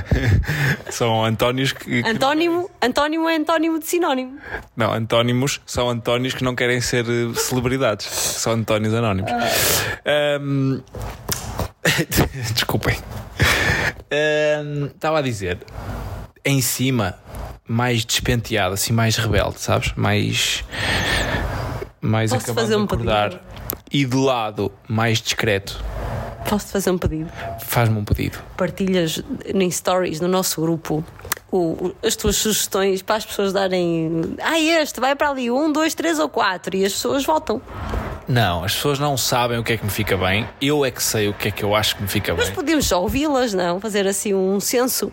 São 0.91 1.25
Antónios 1.25 1.73
que. 1.73 2.03
Antónimo, 2.07 2.71
antónimo 2.83 3.29
é 3.29 3.37
antónimo 3.37 3.79
de 3.79 3.87
sinónimo. 3.87 4.39
Não, 4.77 4.93
antónimos 4.93 5.61
são 5.67 5.89
Antónios 5.89 6.35
que 6.35 6.45
não 6.45 6.55
querem 6.55 6.81
ser 6.81 7.05
eh, 7.07 7.35
celebridades. 7.35 8.07
São 8.07 8.53
Antónios 8.53 8.95
anónimos. 8.95 9.31
Ahm, 10.05 10.81
Desculpem. 12.55 12.97
Ahm, 14.11 14.87
Estava 14.87 15.19
a 15.19 15.23
dizer, 15.23 15.59
em 16.49 16.61
cima, 16.63 17.15
mais 17.69 18.05
despenteado, 18.05 18.75
assim, 18.75 18.93
mais 18.93 19.17
rebelde, 19.17 19.61
sabes? 19.61 19.93
Mais. 19.95 20.65
Mais 22.01 22.31
Posso 22.31 22.45
acabado 22.45 22.65
fazer 22.65 22.75
de 22.77 22.81
um 22.81 22.85
acordar. 22.85 23.31
pedido? 23.31 23.49
E 23.91 24.05
de 24.05 24.17
lado, 24.17 24.73
mais 24.89 25.21
discreto. 25.21 25.83
Posso-te 26.49 26.73
fazer 26.73 26.91
um 26.91 26.99
pedido? 26.99 27.31
Faz-me 27.61 27.99
um 27.99 28.05
pedido. 28.05 28.39
Partilhas 28.57 29.23
em 29.47 29.71
stories 29.71 30.21
no 30.21 30.29
nosso 30.29 30.61
grupo 30.61 31.05
o- 31.51 31.93
as 32.03 32.15
tuas 32.17 32.37
sugestões 32.37 33.03
para 33.03 33.17
as 33.17 33.25
pessoas 33.27 33.53
darem. 33.53 34.35
Ah, 34.43 34.59
este, 34.61 35.01
vai 35.01 35.15
para 35.17 35.31
ali, 35.31 35.51
um, 35.51 35.71
dois, 35.73 35.95
três 35.95 36.19
ou 36.19 36.29
quatro, 36.29 36.77
e 36.77 36.85
as 36.85 36.93
pessoas 36.93 37.25
votam. 37.25 37.61
Não, 38.27 38.63
as 38.63 38.75
pessoas 38.75 38.99
não 38.99 39.17
sabem 39.17 39.59
o 39.59 39.65
que 39.65 39.73
é 39.73 39.77
que 39.79 39.85
me 39.85 39.91
fica 39.91 40.15
bem. 40.17 40.47
Eu 40.61 40.85
é 40.85 40.91
que 40.91 41.03
sei 41.03 41.29
o 41.29 41.33
que 41.33 41.49
é 41.49 41.51
que 41.51 41.63
eu 41.65 41.75
acho 41.75 41.97
que 41.97 42.03
me 42.03 42.09
fica 42.09 42.35
Mas 42.35 42.47
bem. 42.47 42.55
podíamos 42.55 42.87
só 42.87 43.01
ouvi-las, 43.01 43.55
não? 43.55 43.81
Fazer 43.81 44.07
assim 44.07 44.35
um 44.35 44.61
censo. 44.61 45.11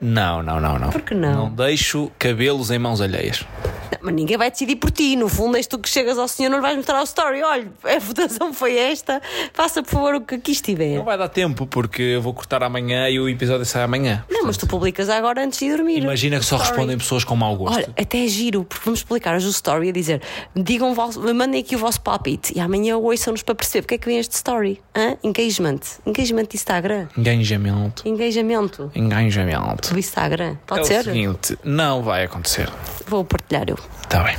Não, 0.00 0.42
não, 0.42 0.58
não, 0.60 0.76
não. 0.76 0.90
Por 0.90 1.02
que 1.02 1.14
não? 1.14 1.44
Não 1.44 1.50
deixo 1.50 2.10
cabelos 2.18 2.72
em 2.72 2.78
mãos 2.80 3.00
alheias. 3.00 3.46
Não, 3.92 3.98
mas 4.02 4.14
ninguém 4.14 4.36
vai 4.36 4.50
decidir 4.50 4.74
por 4.76 4.90
ti. 4.90 5.14
No 5.14 5.28
fundo, 5.28 5.56
és 5.56 5.68
tu 5.68 5.78
que 5.78 5.88
chegas 5.88 6.18
ao 6.18 6.26
senhor, 6.26 6.48
não 6.50 6.56
lhe 6.58 6.62
vais 6.62 6.76
mostrar 6.76 7.00
o 7.00 7.04
story. 7.04 7.40
Olha, 7.44 7.68
a 7.84 7.98
votação 8.00 8.52
foi 8.52 8.76
esta, 8.76 9.22
faça 9.54 9.80
por 9.80 9.90
favor 9.90 10.14
o 10.16 10.20
que 10.22 10.34
aqui 10.34 10.50
estiver. 10.50 10.96
Não 10.96 11.04
vai 11.04 11.16
dar 11.16 11.28
tempo 11.28 11.68
porque 11.68 12.02
eu 12.02 12.20
vou 12.20 12.34
cortar 12.34 12.64
amanhã 12.64 13.08
e 13.08 13.20
o 13.20 13.28
episódio 13.28 13.64
sai 13.64 13.84
amanhã. 13.84 14.24
Não, 14.28 14.44
mas 14.44 14.56
tu 14.56 14.66
publicas 14.66 15.08
agora 15.08 15.44
antes 15.44 15.60
de 15.60 15.66
ir 15.66 15.75
dormir. 15.76 16.02
Imagina 16.02 16.38
que 16.38 16.44
só 16.44 16.56
Story. 16.56 16.70
respondem 16.70 16.98
pessoas 16.98 17.24
com 17.24 17.36
mau 17.36 17.56
gosto. 17.56 17.76
Olha, 17.76 17.88
até 17.98 18.24
é 18.24 18.28
giro, 18.28 18.64
porque 18.64 18.84
vamos 18.84 19.02
publicar 19.02 19.34
hoje 19.36 19.46
o 19.46 19.50
story 19.50 19.88
a 19.88 19.92
dizer: 19.92 20.22
digam, 20.54 20.94
mandem 21.34 21.60
aqui 21.60 21.76
o 21.76 21.78
vosso 21.78 22.00
palpite 22.00 22.52
e 22.56 22.60
amanhã 22.60 22.96
ouçam-nos 22.96 23.42
para 23.42 23.54
perceber 23.54 23.82
porque 23.82 23.94
é 23.94 23.98
que 23.98 24.06
vem 24.06 24.18
este 24.18 24.32
story. 24.32 24.80
Hã? 24.94 25.16
Engagement. 25.22 25.80
Engagement 26.06 26.44
de 26.44 26.56
Instagram. 26.56 27.08
Engajamento. 27.16 28.08
Engajamento 28.08 28.90
Engajamento. 28.94 29.92
do 29.92 29.98
Instagram. 29.98 30.56
Pode 30.66 30.80
é 30.82 30.84
ser? 30.84 31.00
o 31.00 31.04
seguinte, 31.04 31.58
não 31.64 32.02
vai 32.02 32.24
acontecer. 32.24 32.70
Vou 33.06 33.24
partilhar 33.24 33.68
eu. 33.68 33.78
Está 34.02 34.22
bem. 34.22 34.36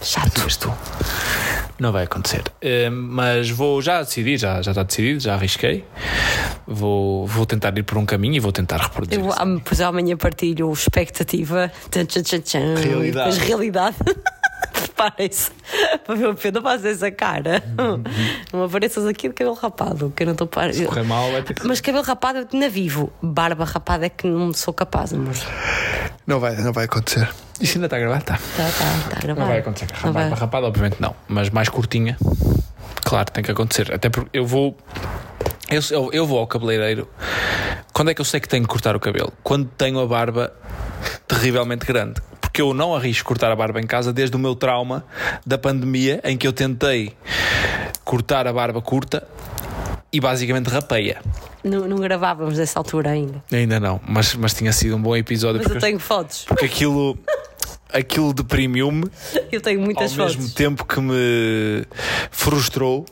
Chato. 0.00 0.42
És 0.44 0.56
tu. 0.56 0.72
Não 1.78 1.92
vai 1.92 2.04
acontecer. 2.04 2.42
Eh, 2.60 2.90
mas 2.90 3.50
vou 3.50 3.80
já 3.80 4.00
decidir, 4.02 4.36
já, 4.38 4.60
já 4.62 4.72
está 4.72 4.82
decidido, 4.82 5.20
já 5.20 5.34
arrisquei. 5.34 5.84
Vou, 6.66 7.26
vou 7.26 7.46
tentar 7.46 7.76
ir 7.78 7.82
por 7.84 7.96
um 7.98 8.04
caminho 8.04 8.34
e 8.34 8.40
vou 8.40 8.50
tentar 8.52 8.78
reproduzir. 8.78 9.18
Eu 9.20 9.32
am- 9.32 9.60
pois 9.64 9.80
amanhã 9.80 10.16
partilho 10.16 10.72
expectativa. 10.72 11.70
Tchan, 11.90 12.04
tchan, 12.06 12.40
tchan. 12.40 12.74
Realidade. 12.76 13.38
Realidade. 13.38 13.96
Para 16.04 16.14
ver 16.14 16.26
o 16.26 16.34
Pedro 16.34 16.62
fazer 16.62 16.90
essa 16.90 17.10
cara. 17.10 17.62
Não 18.52 18.64
apareças 18.64 19.06
aqui 19.06 19.28
de 19.28 19.34
cabelo 19.34 19.54
rapado, 19.54 20.12
que 20.14 20.24
eu 20.24 20.26
não 20.26 20.32
estou 20.32 20.46
para. 20.46 20.72
Se 20.72 20.84
correr 20.84 21.04
mal, 21.04 21.30
vai 21.30 21.42
que. 21.42 21.66
Mas 21.66 21.80
cabelo 21.80 22.04
rapado 22.04 22.40
eu 22.40 22.48
ainda 22.52 22.68
vivo. 22.68 23.12
Barba 23.22 23.64
rapada 23.64 24.06
é 24.06 24.08
que 24.08 24.26
não 24.26 24.52
sou 24.52 24.74
capaz, 24.74 25.12
amor. 25.12 25.34
Não 26.26 26.40
vai, 26.40 26.56
não 26.56 26.72
vai 26.72 26.86
acontecer. 26.86 27.28
Isso 27.60 27.76
ainda 27.76 27.86
está 27.86 27.96
a 27.96 28.00
gravar? 28.00 28.18
Está. 28.18 28.34
Tá, 28.34 28.40
tá, 28.56 29.10
tá 29.10 29.16
a 29.16 29.20
gravar. 29.20 29.40
Não 29.40 29.48
vai 29.48 29.58
acontecer. 29.58 29.88
Não 30.04 30.12
vai. 30.12 30.24
Rapada, 30.24 30.40
rapada, 30.40 30.66
obviamente 30.66 30.96
não. 31.00 31.14
Mas 31.28 31.50
mais 31.50 31.68
curtinha, 31.68 32.16
claro, 33.02 33.30
tem 33.30 33.44
que 33.44 33.50
acontecer. 33.50 33.92
Até 33.94 34.08
porque 34.10 34.36
eu 34.36 34.44
vou. 34.44 34.76
Eu, 35.70 35.80
eu, 35.90 36.10
eu 36.12 36.26
vou 36.26 36.38
ao 36.38 36.46
cabeleireiro. 36.46 37.08
Quando 37.92 38.10
é 38.10 38.14
que 38.14 38.20
eu 38.20 38.24
sei 38.24 38.40
que 38.40 38.48
tenho 38.48 38.62
que 38.62 38.68
cortar 38.68 38.96
o 38.96 39.00
cabelo? 39.00 39.32
Quando 39.42 39.68
tenho 39.76 40.00
a 40.00 40.06
barba 40.06 40.52
terrivelmente 41.26 41.84
grande. 41.86 42.20
Porque 42.58 42.68
eu 42.68 42.74
não 42.74 42.92
arrisco 42.92 43.28
cortar 43.28 43.52
a 43.52 43.54
barba 43.54 43.80
em 43.80 43.86
casa 43.86 44.12
desde 44.12 44.34
o 44.34 44.38
meu 44.38 44.52
trauma 44.56 45.04
da 45.46 45.56
pandemia, 45.56 46.20
em 46.24 46.36
que 46.36 46.44
eu 46.44 46.52
tentei 46.52 47.14
cortar 48.04 48.48
a 48.48 48.52
barba 48.52 48.82
curta 48.82 49.22
e 50.12 50.18
basicamente 50.20 50.66
rapei-a. 50.66 51.22
Não, 51.62 51.86
não 51.86 51.98
gravávamos 51.98 52.58
nessa 52.58 52.80
altura 52.80 53.10
ainda. 53.10 53.40
Ainda 53.52 53.78
não, 53.78 54.00
mas, 54.04 54.34
mas 54.34 54.54
tinha 54.54 54.72
sido 54.72 54.96
um 54.96 55.00
bom 55.00 55.14
episódio 55.14 55.60
Mas 55.62 55.72
eu 55.72 55.80
tenho 55.80 56.00
fotos. 56.00 56.46
porque 56.48 56.64
aquilo, 56.64 57.16
aquilo 57.92 58.32
deprimiu-me 58.32 59.06
Eu 59.50 59.60
tenho 59.60 59.78
ao 59.80 59.84
muitas 59.84 60.14
mesmo 60.14 60.42
fotos. 60.42 60.54
tempo 60.54 60.84
que 60.84 61.00
me 61.00 61.84
frustrou 62.30 63.04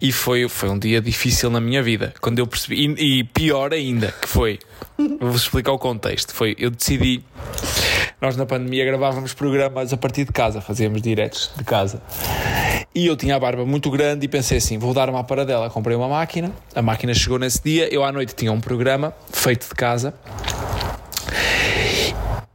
e 0.00 0.12
foi, 0.12 0.48
foi 0.48 0.68
um 0.68 0.78
dia 0.78 1.00
difícil 1.00 1.50
na 1.50 1.60
minha 1.60 1.82
vida 1.82 2.14
quando 2.20 2.38
eu 2.38 2.46
percebi 2.46 2.94
e, 2.98 3.18
e 3.20 3.24
pior 3.24 3.72
ainda 3.72 4.12
que 4.20 4.28
foi 4.28 4.58
vou-vos 4.98 5.42
explicar 5.42 5.72
o 5.72 5.78
contexto 5.78 6.32
foi 6.34 6.54
eu 6.58 6.70
decidi 6.70 7.22
nós 8.20 8.36
na 8.36 8.46
pandemia 8.46 8.84
gravávamos 8.84 9.34
programas 9.34 9.92
a 9.92 9.96
partir 9.96 10.24
de 10.24 10.32
casa 10.32 10.60
fazíamos 10.60 11.02
diretos 11.02 11.50
de 11.56 11.64
casa 11.64 12.00
E 12.94 13.06
eu 13.06 13.14
tinha 13.14 13.36
a 13.36 13.38
barba 13.38 13.66
muito 13.66 13.90
grande 13.90 14.24
e 14.24 14.28
pensei 14.28 14.56
assim: 14.56 14.78
vou 14.78 14.94
dar 14.94 15.10
uma 15.10 15.22
paradela. 15.22 15.68
Comprei 15.68 15.94
uma 15.94 16.08
máquina, 16.08 16.50
a 16.74 16.80
máquina 16.80 17.12
chegou 17.12 17.38
nesse 17.38 17.62
dia. 17.62 17.92
Eu 17.92 18.02
à 18.02 18.10
noite 18.10 18.34
tinha 18.34 18.50
um 18.50 18.58
programa 18.58 19.12
feito 19.30 19.68
de 19.68 19.74
casa. 19.74 20.14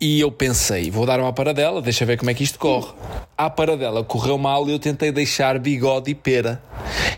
E 0.02 0.20
eu 0.20 0.32
pensei, 0.32 0.90
vou 0.90 1.06
dar 1.06 1.20
uma 1.20 1.32
paradela, 1.32 1.80
deixa 1.80 2.04
ver 2.08 2.18
como 2.18 2.32
é 2.32 2.34
que 2.34 2.44
isto 2.44 2.58
corre. 2.58 2.92
A 3.38 3.52
paradela 3.52 4.04
correu 4.04 4.36
mal 4.36 4.68
e 4.68 4.72
eu 4.72 4.80
tentei 4.80 5.12
deixar 5.12 5.60
bigode 5.60 6.10
e 6.10 6.16
pera. 6.16 6.60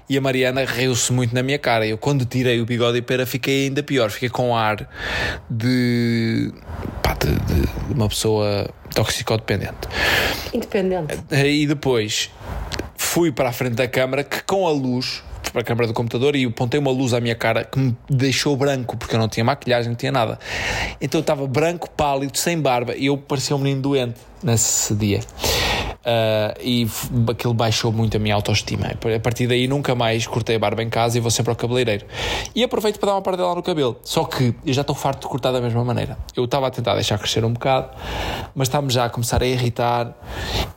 E 0.10 0.18
a 0.18 0.22
Mariana 0.22 0.66
riu-se 0.66 1.14
muito 1.14 1.34
na 1.34 1.42
minha 1.42 1.58
cara. 1.58 1.88
Eu, 1.88 1.98
quando 1.98 2.26
tirei 2.26 2.60
o 2.60 2.66
bigode 2.66 2.98
e 2.98 3.02
pera, 3.02 3.26
fiquei 3.26 3.68
ainda 3.68 3.82
pior. 3.82 4.12
Fiquei 4.12 4.28
com 4.28 4.54
ar 4.54 4.86
de. 5.50 6.52
pá, 7.02 7.14
de, 7.14 7.34
de 7.34 7.94
uma 7.94 8.10
pessoa 8.10 8.70
toxicodependente. 8.94 9.88
Independente. 10.54 11.20
E 11.32 11.66
depois 11.66 12.30
fui 12.98 13.32
para 13.32 13.48
a 13.48 13.54
frente 13.54 13.76
da 13.76 13.88
câmara 13.88 14.26
que 14.26 14.44
com 14.44 14.68
a 14.68 14.72
luz 14.72 15.24
para 15.52 15.62
a 15.62 15.64
câmara 15.64 15.88
do 15.88 15.94
computador 15.94 16.36
e 16.36 16.50
pontei 16.50 16.80
uma 16.80 16.92
luz 16.92 17.14
à 17.14 17.20
minha 17.20 17.36
cara 17.36 17.64
que 17.64 17.80
me 17.80 17.96
deixou 18.10 18.56
branco 18.56 18.98
porque 18.98 19.16
eu 19.16 19.20
não 19.20 19.28
tinha 19.28 19.44
maquilhagem, 19.44 19.90
não 19.90 19.96
tinha 19.96 20.12
nada. 20.12 20.40
Então 21.02 21.20
eu 21.20 21.22
estava 21.24 21.46
branco, 21.48 21.90
pálido, 21.90 22.38
sem 22.38 22.60
barba 22.60 22.96
e 22.96 23.08
eu 23.08 23.18
parecia 23.18 23.56
um 23.56 23.60
menino 23.60 23.82
doente 23.82 24.20
nesse 24.44 24.94
dia. 24.96 25.20
Uh, 26.04 26.60
e 26.62 26.88
aquilo 27.32 27.54
baixou 27.54 27.92
muito 27.92 28.18
a 28.18 28.20
minha 28.20 28.36
autoestima. 28.36 28.88
A 28.88 29.20
partir 29.20 29.48
daí 29.48 29.68
nunca 29.68 29.96
mais 29.96 30.28
cortei 30.28 30.58
a 30.58 30.60
barba 30.60 30.84
em 30.84 30.90
casa 30.90 31.18
e 31.18 31.22
vou 31.22 31.32
sempre 31.32 31.52
ao 31.52 31.56
cabeleireiro. 31.56 32.06
E 32.54 32.62
aproveito 32.62 33.00
para 33.00 33.08
dar 33.08 33.16
uma 33.16 33.22
paradela 33.22 33.56
no 33.56 33.64
cabelo. 33.64 33.98
Só 34.04 34.26
que 34.26 34.54
eu 34.66 34.74
já 34.74 34.82
estou 34.82 34.96
farto 34.96 35.22
de 35.22 35.28
cortar 35.28 35.52
da 35.52 35.62
mesma 35.62 35.84
maneira. 35.84 36.18
Eu 36.36 36.44
estava 36.44 36.68
a 36.68 36.72
tentar 36.72 36.96
deixar 36.96 37.18
crescer 37.18 37.46
um 37.46 37.54
bocado, 37.54 37.90
mas 38.54 38.68
está-me 38.68 38.90
já 38.90 39.06
a 39.06 39.10
começar 39.10 39.42
a 39.42 39.46
irritar 39.46 40.14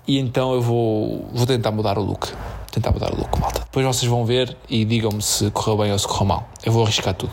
e 0.07 0.19
então 0.19 0.55
eu 0.55 0.63
vou, 0.63 1.29
vou 1.33 1.47
tentar 1.47 1.73
mudar 1.73 1.99
o 1.99 2.03
look. 2.03 2.29
Tentar 2.71 2.93
mudar 2.93 3.13
o 3.13 3.17
look, 3.17 3.41
malta. 3.41 3.61
Depois 3.61 3.85
vocês 3.87 4.09
vão 4.09 4.25
ver 4.25 4.57
e 4.69 4.85
digam-me 4.85 5.23
se 5.23 5.51
correu 5.51 5.79
bem 5.79 5.93
ou 5.93 5.99
se 5.99 6.07
correu 6.07 6.27
mal. 6.27 6.49
Eu 6.65 6.71
vou 6.73 6.85
arriscar 6.85 7.15
tudo. 7.15 7.33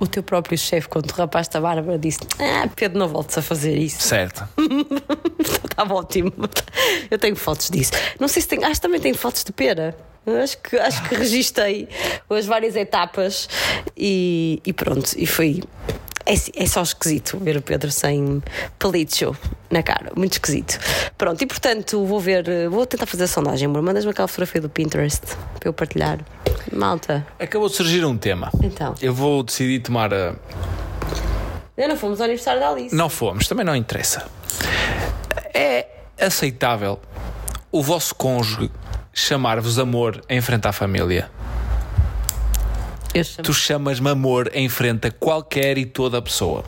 O 0.00 0.06
teu 0.06 0.22
próprio 0.22 0.58
chefe, 0.58 0.88
quando 0.88 1.06
tu 1.06 1.14
rapaste 1.14 1.56
a 1.56 1.60
barba, 1.60 1.98
disse: 1.98 2.20
Ah, 2.38 2.68
Pedro, 2.74 2.98
não 2.98 3.08
voltes 3.08 3.38
a 3.38 3.42
fazer 3.42 3.76
isso. 3.76 4.02
Certo. 4.02 4.48
Estava 5.80 5.94
ótimo. 5.94 6.30
Eu 7.10 7.18
tenho 7.18 7.34
fotos 7.34 7.70
disso. 7.70 7.92
Não 8.18 8.28
sei 8.28 8.42
se 8.42 8.48
tenho. 8.48 8.64
Acho 8.64 8.74
que 8.74 8.80
também 8.82 9.00
tenho 9.00 9.14
fotos 9.14 9.42
de 9.42 9.50
pera. 9.50 9.96
Acho 10.42 10.58
que, 10.58 10.76
acho 10.76 11.08
que 11.08 11.14
registrei 11.14 11.88
as 12.28 12.44
várias 12.44 12.76
etapas 12.76 13.48
e, 13.96 14.60
e 14.66 14.72
pronto. 14.74 15.10
E 15.16 15.26
foi. 15.26 15.62
É, 16.26 16.34
é 16.34 16.66
só 16.66 16.82
esquisito 16.82 17.38
ver 17.38 17.56
o 17.56 17.62
Pedro 17.62 17.90
sem 17.90 18.42
palicho 18.78 19.34
na 19.70 19.82
cara. 19.82 20.12
Muito 20.14 20.34
esquisito. 20.34 20.78
Pronto, 21.16 21.40
e 21.40 21.46
portanto 21.46 22.04
vou 22.04 22.20
ver. 22.20 22.68
Vou 22.68 22.84
tentar 22.84 23.06
fazer 23.06 23.24
a 23.24 23.28
sondagem, 23.28 23.64
amor. 23.64 23.80
Mandas-me 23.80 24.10
aquela 24.10 24.28
fotografia 24.28 24.60
do 24.60 24.68
Pinterest 24.68 25.22
para 25.58 25.66
eu 25.66 25.72
partilhar. 25.72 26.18
Malta. 26.70 27.26
Acabou 27.38 27.70
de 27.70 27.76
surgir 27.76 28.04
um 28.04 28.18
tema. 28.18 28.50
Então. 28.62 28.94
Eu 29.00 29.14
vou 29.14 29.42
decidir 29.42 29.80
tomar 29.80 30.12
a. 30.12 30.34
Não 31.74 31.96
fomos 31.96 32.20
ao 32.20 32.26
aniversário 32.26 32.60
da 32.60 32.68
Alice. 32.68 32.94
Não 32.94 33.08
fomos, 33.08 33.48
também 33.48 33.64
não 33.64 33.74
interessa. 33.74 34.28
É 35.54 35.86
aceitável 36.20 37.00
o 37.72 37.82
vosso 37.82 38.14
cônjuge 38.14 38.70
chamar-vos 39.12 39.78
amor 39.78 40.22
em 40.28 40.40
frente 40.40 40.66
à 40.66 40.72
família? 40.72 41.30
Tu 43.42 43.52
chamas-me 43.52 44.08
amor 44.08 44.50
em 44.54 44.68
frente 44.68 45.08
a 45.08 45.10
qualquer 45.10 45.76
e 45.78 45.84
toda 45.84 46.18
a 46.18 46.22
pessoa. 46.22 46.64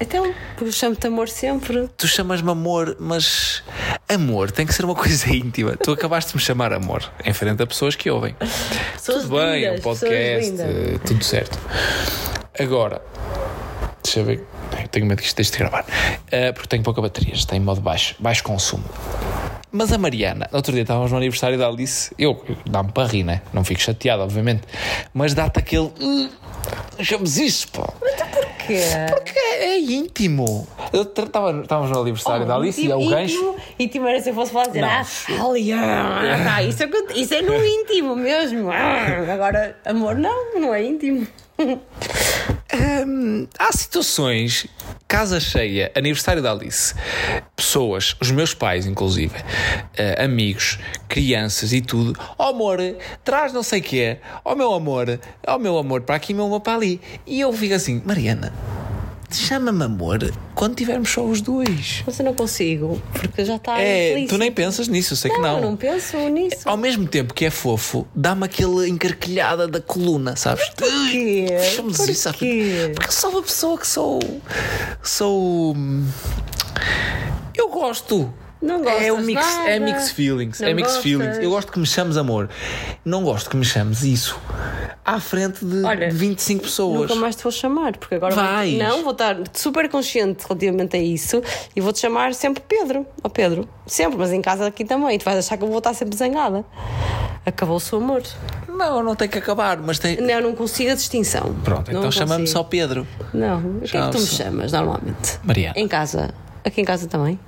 Então, 0.00 0.34
eu 0.60 0.72
chamo-te 0.72 1.06
amor 1.06 1.28
sempre. 1.28 1.88
Tu 1.96 2.08
chamas-me 2.08 2.50
amor, 2.50 2.96
mas 2.98 3.62
amor 4.08 4.50
tem 4.50 4.66
que 4.66 4.74
ser 4.74 4.84
uma 4.84 4.94
coisa 4.94 5.30
íntima. 5.34 5.76
Tu 5.76 5.92
acabaste 5.92 6.32
de 6.32 6.36
me 6.36 6.42
chamar 6.42 6.72
amor 6.72 7.08
em 7.24 7.32
frente 7.32 7.62
a 7.62 7.66
pessoas 7.66 7.94
que 7.94 8.10
ouvem. 8.10 8.34
Pessoas 8.94 9.22
tudo 9.22 9.36
bem, 9.36 9.64
é 9.64 9.70
um 9.70 9.74
lindas, 9.74 9.80
podcast, 9.80 10.50
lindas. 10.50 11.00
tudo 11.06 11.24
certo. 11.24 11.58
Agora, 12.58 13.00
deixa 14.02 14.20
eu 14.20 14.24
ver. 14.24 14.44
Tenho 14.94 15.06
medo 15.06 15.20
que 15.20 15.26
isto 15.26 15.34
deixe 15.34 15.50
de 15.50 15.58
gravar. 15.58 15.84
Eh, 16.30 16.52
porque 16.52 16.68
tenho 16.68 16.84
pouca 16.84 17.02
bateria, 17.02 17.34
está 17.34 17.56
em 17.56 17.60
modo 17.60 17.80
baixo, 17.80 18.14
baixo 18.20 18.44
consumo. 18.44 18.84
Mas 19.72 19.92
a 19.92 19.98
Mariana, 19.98 20.48
outro 20.52 20.72
dia 20.72 20.82
estávamos 20.82 21.10
no 21.10 21.16
aniversário 21.16 21.58
da 21.58 21.66
Alice, 21.66 22.14
eu 22.16 22.40
dá-me 22.64 22.92
para 22.92 23.08
rir, 23.08 23.24
né? 23.24 23.42
Não 23.52 23.64
fico 23.64 23.80
chateado, 23.80 24.22
obviamente, 24.22 24.62
mas 25.12 25.34
dá-te 25.34 25.58
aquele. 25.58 25.90
"Hum, 26.00 26.30
isso, 27.24 27.66
pá. 27.72 27.92
Que 28.64 28.78
Porque 29.12 29.36
é, 29.36 29.64
é 29.74 29.80
íntimo. 29.80 30.64
Estávamos 30.92 31.90
no 31.90 32.00
aniversário 32.00 32.46
da 32.46 32.54
Alice 32.54 32.80
e 32.80 32.88
é 32.88 32.94
o 32.94 33.08
gancho. 33.08 33.34
íntimo, 33.34 33.56
íntimo 33.80 34.06
era 34.06 34.20
se 34.22 34.30
eu 34.30 34.34
fosse 34.34 34.52
falar 34.52 34.68
dizer, 34.68 34.84
ah, 34.84 35.04
ali, 35.44 35.72
ah, 35.72 36.62
isso, 36.62 36.84
é, 36.84 36.88
isso 37.16 37.34
é 37.34 37.42
no 37.42 37.56
íntimo 37.66 38.14
mesmo. 38.14 38.70
Ah, 38.70 39.32
agora, 39.32 39.76
amor, 39.84 40.14
não, 40.14 40.54
não 40.60 40.72
é 40.72 40.84
íntimo. 40.84 41.26
Hum, 42.76 43.46
há 43.58 43.72
situações, 43.72 44.66
casa 45.14 45.38
cheia, 45.38 45.92
aniversário 45.94 46.42
da 46.42 46.50
Alice, 46.50 46.92
pessoas, 47.54 48.16
os 48.20 48.32
meus 48.32 48.52
pais, 48.52 48.84
inclusive, 48.84 49.32
eh, 49.96 50.20
amigos, 50.24 50.76
crianças 51.08 51.72
e 51.72 51.80
tudo. 51.80 52.18
Oh 52.36 52.46
amor, 52.46 52.80
traz 53.22 53.52
não 53.52 53.62
sei 53.62 53.78
o 53.78 53.82
quê. 53.84 54.18
Oh 54.44 54.56
meu 54.56 54.74
amor, 54.74 55.20
oh 55.46 55.56
meu 55.56 55.78
amor, 55.78 56.00
para 56.00 56.16
aqui, 56.16 56.34
meu 56.34 56.46
amor, 56.46 56.62
para 56.62 56.74
ali. 56.74 57.00
E 57.24 57.40
eu 57.40 57.52
fico 57.52 57.74
assim, 57.74 58.02
Mariana, 58.04 58.52
chama-me 59.40 59.84
amor 59.84 60.32
quando 60.54 60.74
tivermos 60.76 61.10
só 61.10 61.24
os 61.24 61.40
dois. 61.40 62.02
Mas 62.06 62.18
eu 62.18 62.24
não 62.24 62.34
consigo, 62.34 63.00
porque 63.12 63.44
já 63.44 63.56
está 63.56 63.80
É, 63.80 64.10
infeliz. 64.12 64.28
tu 64.30 64.38
nem 64.38 64.52
pensas 64.52 64.88
nisso, 64.88 65.12
eu 65.12 65.16
sei 65.16 65.30
que 65.30 65.38
não, 65.38 65.42
não. 65.52 65.56
eu 65.58 65.62
não 65.70 65.76
penso 65.76 66.16
nisso. 66.28 66.68
Ao 66.68 66.76
mesmo 66.76 67.06
tempo 67.06 67.32
que 67.34 67.44
é 67.44 67.50
fofo, 67.50 68.06
dá-me 68.14 68.44
aquela 68.44 68.88
encarquilhada 68.88 69.66
da 69.68 69.80
coluna, 69.80 70.36
sabes? 70.36 70.68
Porquê? 70.70 71.46
Chamamos 71.74 71.98
isso 72.08 72.28
à 72.28 72.32
Porquê? 72.32 72.80
frente. 72.84 72.94
Porque 72.94 73.12
sou 73.12 73.30
uma 73.30 73.42
pessoa 73.42 73.78
que 73.78 73.86
sou. 73.86 74.20
Sou. 75.02 75.74
hum, 75.76 76.06
Eu 77.56 77.68
gosto. 77.68 78.32
Não 78.64 78.88
é 78.88 79.12
o 79.12 79.16
gostas 79.16 79.26
mix, 79.26 79.40
nada. 79.56 79.70
é 79.70 79.78
mixed 79.78 80.14
feelings. 80.14 80.60
Não 80.60 80.68
é 80.68 80.74
mixed 80.74 80.94
gostas. 80.94 81.02
feelings. 81.02 81.38
Eu 81.38 81.50
gosto 81.50 81.70
que 81.72 81.78
me 81.78 81.86
chames 81.86 82.16
amor. 82.16 82.48
Não 83.04 83.22
gosto 83.22 83.50
que 83.50 83.56
me 83.56 83.64
chames 83.64 84.02
isso 84.02 84.40
à 85.04 85.20
frente 85.20 85.64
de 85.64 85.84
Olha, 85.84 86.10
25 86.10 86.62
pessoas. 86.62 87.00
Nunca 87.02 87.14
mais 87.16 87.36
te 87.36 87.42
vou 87.42 87.52
chamar, 87.52 87.96
porque 87.96 88.14
agora 88.14 88.34
Vais. 88.34 88.70
Vou, 88.70 88.82
não, 88.82 89.02
vou 89.02 89.12
estar 89.12 89.36
super 89.52 89.88
consciente 89.88 90.44
relativamente 90.48 90.96
a 90.96 91.00
isso 91.00 91.42
e 91.76 91.80
vou-te 91.80 91.98
chamar 91.98 92.32
sempre 92.32 92.62
Pedro. 92.66 93.06
Ó 93.22 93.28
Pedro, 93.28 93.68
sempre, 93.86 94.18
mas 94.18 94.32
em 94.32 94.40
casa 94.40 94.66
aqui 94.66 94.84
também. 94.84 95.18
Tu 95.18 95.24
vais 95.24 95.38
achar 95.38 95.56
que 95.58 95.64
eu 95.64 95.68
vou 95.68 95.78
estar 95.78 95.92
sempre 95.92 96.16
zangada. 96.16 96.64
Acabou-se 97.44 97.94
o 97.94 97.98
amor. 97.98 98.22
Não, 98.66 99.02
não 99.02 99.14
tem 99.14 99.28
que 99.28 99.36
acabar, 99.38 99.76
mas 99.76 99.98
tem. 99.98 100.16
Não, 100.16 100.40
não 100.40 100.54
consigo 100.54 100.90
a 100.90 100.94
distinção. 100.94 101.54
Pronto, 101.62 101.92
Não 101.92 101.98
então 102.00 102.10
chama-me 102.10 102.46
só 102.46 102.64
Pedro. 102.64 103.06
Não, 103.34 103.58
o 103.58 103.80
que 103.82 103.96
é 103.96 104.00
que 104.06 104.10
tu 104.10 104.18
me 104.18 104.26
chamas 104.26 104.72
normalmente? 104.72 105.38
Mariana. 105.44 105.74
Em 105.78 105.86
casa. 105.86 106.32
Aqui 106.64 106.80
em 106.80 106.84
casa 106.84 107.06
também. 107.06 107.38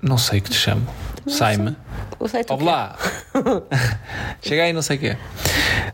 Não 0.00 0.16
sei 0.18 0.38
o 0.38 0.42
que 0.42 0.50
te 0.50 0.56
chamo. 0.56 0.86
Sai-me. 1.26 1.76
Eu 2.20 2.28
sei 2.28 2.42
tu 2.44 2.52
Ouve 2.52 2.64
lá. 2.64 2.96
Chega 4.40 4.64
aí, 4.64 4.72
não 4.72 4.82
sei 4.82 4.96
o 4.96 5.00
quê. 5.00 5.16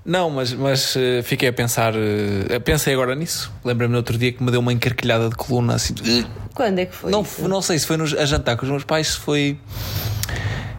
Não, 0.04 0.30
mas, 0.30 0.52
mas 0.52 0.94
eh, 0.96 1.22
fiquei 1.22 1.48
a 1.48 1.52
pensar. 1.52 1.94
eh, 1.96 2.58
pensei 2.60 2.92
agora 2.94 3.14
nisso. 3.14 3.52
Lembrei-me 3.64 3.92
no 3.92 3.98
outro 3.98 4.16
dia 4.18 4.32
que 4.32 4.42
me 4.42 4.50
deu 4.50 4.60
uma 4.60 4.72
encarquilhada 4.72 5.28
de 5.28 5.34
coluna 5.34 5.74
assim. 5.74 5.94
de- 5.94 6.26
Quando 6.54 6.78
é 6.78 6.86
que 6.86 6.94
foi? 6.94 7.10
Não, 7.10 7.22
isso? 7.22 7.48
não 7.48 7.60
sei 7.62 7.78
se 7.78 7.86
foi 7.86 7.96
no, 7.96 8.04
a 8.04 8.24
jantar 8.24 8.56
com 8.56 8.64
os 8.64 8.70
meus 8.70 8.84
pais, 8.84 9.08
se 9.08 9.16
foi. 9.18 9.58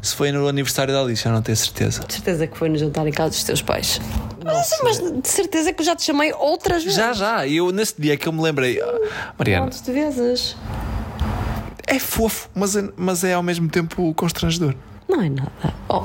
Se 0.02 0.16
foi 0.16 0.32
no 0.32 0.48
aniversário 0.48 0.94
da 0.94 1.02
Alice, 1.02 1.24
já 1.24 1.32
não 1.32 1.42
tenho 1.42 1.58
certeza. 1.58 2.02
De 2.08 2.14
certeza 2.14 2.46
que 2.46 2.56
foi 2.56 2.70
no 2.70 2.78
jantar 2.78 3.08
em 3.08 3.12
casa 3.12 3.32
dos 3.32 3.44
teus 3.44 3.62
pais. 3.64 4.00
Mas, 4.44 4.70
mas 4.84 4.98
de 5.22 5.28
certeza 5.28 5.74
que 5.74 5.82
eu 5.82 5.86
já 5.86 5.96
te 5.96 6.04
chamei 6.04 6.32
outras 6.34 6.84
vezes. 6.84 6.96
Já, 6.98 7.12
já. 7.14 7.48
E 7.48 7.58
eu, 7.58 7.72
nesse 7.72 8.00
dia 8.00 8.16
que 8.16 8.28
eu 8.28 8.32
me 8.32 8.42
lembrei. 8.42 8.80
ah, 8.80 9.32
Mariana, 9.38 9.72
de 9.72 9.92
vezes. 9.92 10.56
É 11.88 12.00
fofo, 12.00 12.50
mas 12.54 12.76
é, 12.76 12.90
mas 12.96 13.24
é 13.24 13.34
ao 13.34 13.44
mesmo 13.44 13.70
tempo 13.70 14.14
constrangedor. 14.14 14.76
Não 15.08 15.22
é 15.22 15.30
nada. 15.30 15.52
Oh, 15.88 16.02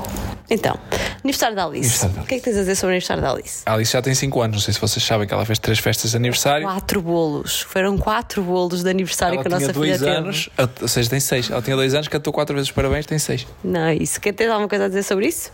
então, 0.49 0.77
aniversário 1.23 1.55
da 1.55 1.65
Alice. 1.65 2.05
Aniversário 2.05 2.15
da 2.15 2.21
O 2.21 2.25
que 2.25 2.35
é 2.35 2.37
que 2.37 2.43
tens 2.43 2.55
a 2.55 2.59
dizer 2.59 2.75
sobre 2.75 2.87
o 2.87 2.93
aniversário 2.93 3.23
da 3.23 3.31
Alice? 3.31 3.63
A 3.65 3.73
Alice 3.73 3.91
já 3.91 4.01
tem 4.01 4.13
5 4.13 4.41
anos, 4.41 4.55
não 4.57 4.61
sei 4.61 4.73
se 4.75 4.79
vocês 4.79 5.03
sabem 5.03 5.27
que 5.27 5.33
ela 5.33 5.43
fez 5.43 5.57
três 5.57 5.79
festas 5.79 6.11
de 6.11 6.17
aniversário. 6.17 6.67
Quatro 6.67 7.01
bolos. 7.01 7.61
Foram 7.61 7.97
quatro 7.97 8.43
bolos 8.43 8.83
de 8.83 8.89
aniversário 8.89 9.35
Ela 9.35 9.41
que 9.43 9.47
a 9.47 9.59
nossa 9.59 9.73
dois 9.73 9.99
filha 9.99 10.11
anos, 10.19 10.49
ou 10.81 10.87
seja, 10.87 11.09
tem 11.09 11.19
seis. 11.19 11.49
Ela 11.49 11.61
tinha 11.63 11.75
dois 11.75 11.95
anos, 11.95 12.07
cantou 12.07 12.31
quatro 12.31 12.53
vezes 12.53 12.69
os 12.69 12.75
parabéns, 12.75 13.07
tem 13.07 13.17
seis. 13.17 13.43
teve. 13.43 13.55
Não, 13.63 13.85
é 13.85 13.95
isso. 13.95 14.21
Quer 14.21 14.33
ter 14.33 14.49
alguma 14.49 14.69
coisa 14.69 14.85
a 14.85 14.87
dizer 14.87 15.03
sobre 15.03 15.27
isso? 15.27 15.51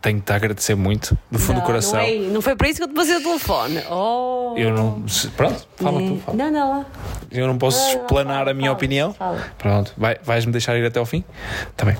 Tenho-te 0.00 0.32
a 0.32 0.36
agradecer 0.36 0.74
muito, 0.74 1.16
do 1.30 1.38
fundo 1.38 1.56
não, 1.56 1.62
do 1.62 1.66
coração. 1.66 2.00
Não, 2.00 2.06
é, 2.06 2.16
não 2.16 2.40
foi 2.40 2.56
para 2.56 2.68
isso 2.68 2.78
que 2.78 2.84
eu 2.84 2.88
te 2.88 2.94
passei 2.94 3.16
o 3.16 3.20
telefone. 3.22 3.82
Oh. 3.90 4.54
Eu 4.56 4.70
não. 4.72 5.04
Pronto, 5.36 5.68
fala 5.76 6.00
tu, 6.00 6.22
fala. 6.24 6.36
Não, 6.38 6.50
não. 6.50 6.86
Eu 7.30 7.46
não 7.46 7.58
posso 7.58 7.78
Não, 7.78 7.94
não, 7.94 8.00
explanar 8.02 8.38
fala, 8.38 8.50
a 8.50 8.54
minha 8.54 8.66
fala, 8.66 8.76
opinião. 8.76 9.12
fala. 9.12 9.44
Pronto, 9.58 9.92
vai, 9.98 10.16
vais-me 10.24 10.52
deixar 10.52 10.76
ir 10.76 10.86
até 10.86 10.98
ao 10.98 11.04
fim? 11.06 11.22
Está 11.70 11.84
bem. 11.84 11.96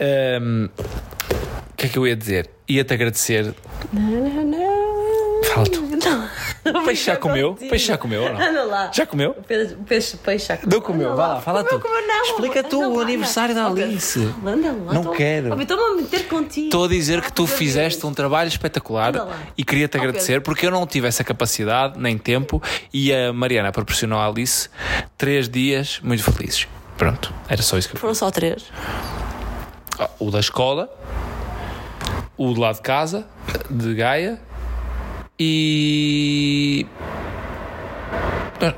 Ahm, 0.00 0.68
O 1.72 1.76
que 1.76 1.86
é 1.86 1.88
que 1.88 1.98
eu 1.98 2.06
ia 2.06 2.16
dizer? 2.16 2.48
Ia-te 2.68 2.94
agradecer. 2.94 3.54
Não, 3.92 4.00
não, 4.02 4.44
não. 4.44 5.44
Fala 5.52 5.66
tu. 5.66 5.83
O 6.74 6.84
peixe 6.84 7.04
já 7.04 7.16
comeu? 7.16 7.50
O 7.50 7.54
peixe 7.56 7.86
já 7.88 7.98
comeu 7.98 8.22
ou 8.22 8.32
não? 8.32 8.40
Anda 8.40 8.64
lá. 8.64 8.90
Já 8.92 9.04
comeu? 9.06 9.30
O 9.32 9.42
peixe, 9.42 9.74
o 9.74 9.78
peixe, 9.78 10.16
peixe 10.16 10.46
já 10.48 10.58
Não 10.66 10.80
comeu, 10.80 11.14
vá 11.14 11.26
lá, 11.28 11.40
fala 11.40 11.62
comeu, 11.62 11.78
tu. 11.78 11.82
Comeu, 11.88 12.06
não, 12.06 12.22
Explica 12.24 12.60
anda 12.60 12.68
tu 12.68 12.92
o 12.94 13.00
aniversário 13.00 13.54
da 13.54 13.66
anda. 13.66 13.82
Alice. 13.84 14.18
Anda 14.44 14.72
lá. 14.72 14.94
Não 14.94 15.02
tô- 15.04 15.10
quero. 15.12 15.60
Estou-me 15.60 15.82
a 15.82 16.02
meter 16.02 16.26
contigo. 16.28 16.66
Estou 16.66 16.84
a 16.84 16.88
dizer 16.88 17.20
que 17.20 17.32
tu 17.32 17.42
Outra 17.42 17.56
fizeste 17.58 18.06
um 18.06 18.14
trabalho 18.14 18.48
espetacular 18.48 19.12
e 19.56 19.62
queria-te 19.64 19.96
agradecer 19.98 20.40
porque 20.40 20.66
eu 20.66 20.70
não 20.70 20.86
tive 20.86 21.06
essa 21.06 21.22
capacidade 21.22 21.98
nem 21.98 22.16
tempo 22.16 22.62
e 22.92 23.12
a 23.12 23.32
Mariana 23.32 23.70
proporcionou 23.70 24.18
à 24.18 24.26
Alice 24.26 24.68
três 25.18 25.48
dias 25.48 26.00
muito 26.02 26.22
felizes. 26.22 26.66
Pronto, 26.96 27.34
era 27.48 27.60
só 27.60 27.76
isso 27.76 27.88
que 27.88 27.96
eu 27.96 28.00
Foram 28.00 28.14
só 28.14 28.30
três. 28.30 28.64
Ah, 29.98 30.08
O 30.18 30.30
da 30.30 30.40
escola, 30.40 30.88
o 32.36 32.52
de 32.54 32.60
lá 32.60 32.72
de 32.72 32.80
casa, 32.80 33.26
de 33.70 33.94
Gaia 33.94 34.40
e. 35.38 36.86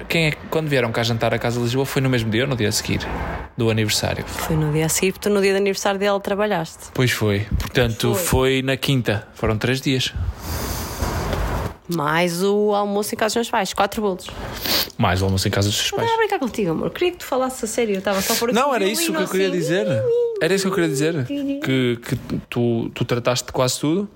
Quem 0.08 0.28
é 0.28 0.32
quando 0.50 0.68
vieram 0.68 0.90
cá 0.90 1.02
jantar 1.02 1.32
à 1.32 1.38
Casa 1.38 1.58
de 1.58 1.64
Lisboa, 1.64 1.86
foi 1.86 2.02
no 2.02 2.08
mesmo 2.10 2.28
dia 2.30 2.42
ou 2.42 2.48
no 2.48 2.56
dia 2.56 2.68
a 2.68 2.72
seguir 2.72 3.00
do 3.56 3.70
aniversário? 3.70 4.24
Foi 4.26 4.56
no 4.56 4.72
dia 4.72 4.86
a 4.86 4.88
seguir, 4.88 5.12
porque 5.12 5.28
no 5.28 5.40
dia 5.40 5.52
de 5.52 5.58
aniversário 5.58 6.00
dela 6.00 6.18
trabalhaste. 6.18 6.86
Pois 6.92 7.10
foi. 7.12 7.46
Portanto, 7.58 8.14
Foi. 8.14 8.24
foi 8.24 8.62
na 8.62 8.76
quinta. 8.76 9.28
Foram 9.34 9.56
três 9.56 9.80
dias. 9.80 10.12
Mais 11.88 12.42
o 12.42 12.74
almoço 12.74 13.14
em 13.14 13.18
casa 13.18 13.34
dos 13.34 13.36
meus 13.36 13.50
pais, 13.50 13.72
quatro 13.72 14.02
bolos. 14.02 14.26
Mais 14.98 15.22
o 15.22 15.26
almoço 15.26 15.46
em 15.46 15.50
casa 15.52 15.68
dos 15.68 15.76
seus 15.76 15.92
Não 15.92 15.98
pais. 15.98 16.08
estava 16.10 16.22
a 16.22 16.26
brincar 16.26 16.38
contigo, 16.40 16.70
amor. 16.72 16.90
Queria 16.90 17.12
que 17.12 17.18
tu 17.18 17.24
falasses 17.26 17.62
a 17.62 17.66
sério. 17.68 17.94
Eu 17.94 17.98
estava 18.00 18.20
só 18.20 18.34
por 18.34 18.48
aqui. 18.50 18.58
Não, 18.58 18.74
era 18.74 18.84
isso 18.84 19.12
que 19.12 19.22
eu 19.22 19.28
queria 19.28 19.48
assim. 19.48 19.58
dizer. 19.58 19.86
Era 20.42 20.54
isso 20.54 20.64
que 20.64 20.70
eu 20.70 20.74
queria 20.74 20.88
dizer. 20.88 21.24
Que, 21.26 21.98
que 22.02 22.16
tu, 22.50 22.90
tu 22.92 23.04
trataste 23.04 23.46
de 23.46 23.52
quase 23.52 23.78
tudo. 23.78 24.08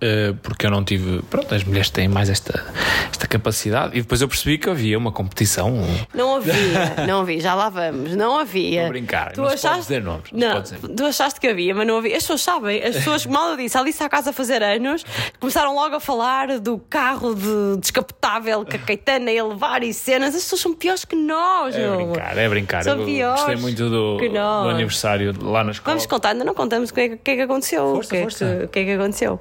Eh, 0.00 0.34
porque 0.42 0.66
eu 0.66 0.70
não 0.70 0.84
tive. 0.84 1.22
Pronto, 1.30 1.54
as 1.54 1.64
mulheres 1.64 1.88
têm 1.88 2.06
mais 2.06 2.28
esta, 2.28 2.62
esta 3.10 3.26
capacidade. 3.26 3.96
E 3.96 4.02
depois 4.02 4.20
eu 4.20 4.28
percebi 4.28 4.58
que 4.58 4.68
havia 4.68 4.98
uma 4.98 5.10
competição. 5.10 5.72
Não 6.12 6.36
havia, 6.36 7.06
não 7.06 7.20
havia, 7.20 7.40
já 7.40 7.54
lá 7.54 7.70
vamos, 7.70 8.14
não 8.14 8.38
havia. 8.38 8.86
A 8.86 8.88
brincar, 8.90 9.32
não 9.36 9.48
se 9.48 9.62
pode 9.66 9.80
dizer 9.80 10.02
nomes, 10.02 10.30
não 10.32 10.54
Não, 10.54 10.60
dizer. 10.60 10.78
tu 10.94 11.04
achaste 11.06 11.40
que 11.40 11.48
havia, 11.48 11.74
mas 11.74 11.86
não 11.86 11.96
havia. 11.96 12.14
As 12.16 12.22
pessoas 12.24 12.42
sabem, 12.42 12.82
as 12.82 12.96
pessoas, 12.96 13.24
mal 13.26 13.50
eu 13.52 13.56
disse, 13.56 13.78
ali 13.78 13.88
está 13.88 14.04
a 14.04 14.08
casa 14.10 14.30
a 14.30 14.32
fazer 14.34 14.62
anos, 14.62 15.02
começaram 15.40 15.74
logo 15.74 15.94
a 15.96 16.00
falar 16.00 16.58
do 16.60 16.76
carro 16.78 17.34
de 17.34 17.80
descapotável 17.80 18.66
que 18.66 18.76
a 18.76 18.78
Caetana 18.78 19.30
ia 19.32 19.44
levar 19.46 19.82
e 19.82 19.94
cenas. 19.94 20.34
As 20.34 20.42
pessoas 20.42 20.60
são 20.60 20.74
piores 20.74 21.06
que 21.06 21.16
nós, 21.16 21.74
É 21.74 21.86
amor. 21.86 22.08
brincar, 22.12 22.36
é 22.36 22.48
brincar. 22.50 22.84
São 22.84 22.98
eu 23.00 23.06
piores 23.06 23.40
gostei 23.40 23.56
muito 23.56 23.88
do, 23.88 24.18
do 24.18 24.68
aniversário 24.68 25.34
lá 25.42 25.64
na 25.64 25.70
escola. 25.70 25.94
Vamos 25.94 26.04
contar, 26.06 26.30
ainda 26.32 26.44
não 26.44 26.54
contamos 26.54 26.90
o 26.90 26.94
que 26.94 27.00
é, 27.00 27.16
que- 27.16 27.40
aconteceu. 27.46 27.94
Força, 27.94 28.08
o, 28.08 28.10
que 28.10 28.16
é 28.18 28.66
que 28.66 28.78
é 28.80 28.84
que 28.84 28.92
aconteceu. 28.92 29.40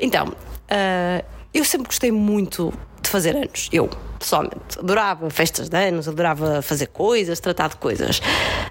Então, 0.00 0.32
ah, 0.68 1.22
eu 1.52 1.64
sempre 1.64 1.86
gostei 1.86 2.12
muito 2.12 2.72
de 3.02 3.08
fazer 3.08 3.34
anos. 3.34 3.68
Eu, 3.72 3.88
pessoalmente, 4.18 4.78
adorava 4.78 5.28
festas 5.30 5.68
de 5.68 5.76
anos, 5.76 6.06
adorava 6.06 6.62
fazer 6.62 6.86
coisas, 6.86 7.40
tratar 7.40 7.70
de 7.70 7.76
coisas. 7.76 8.20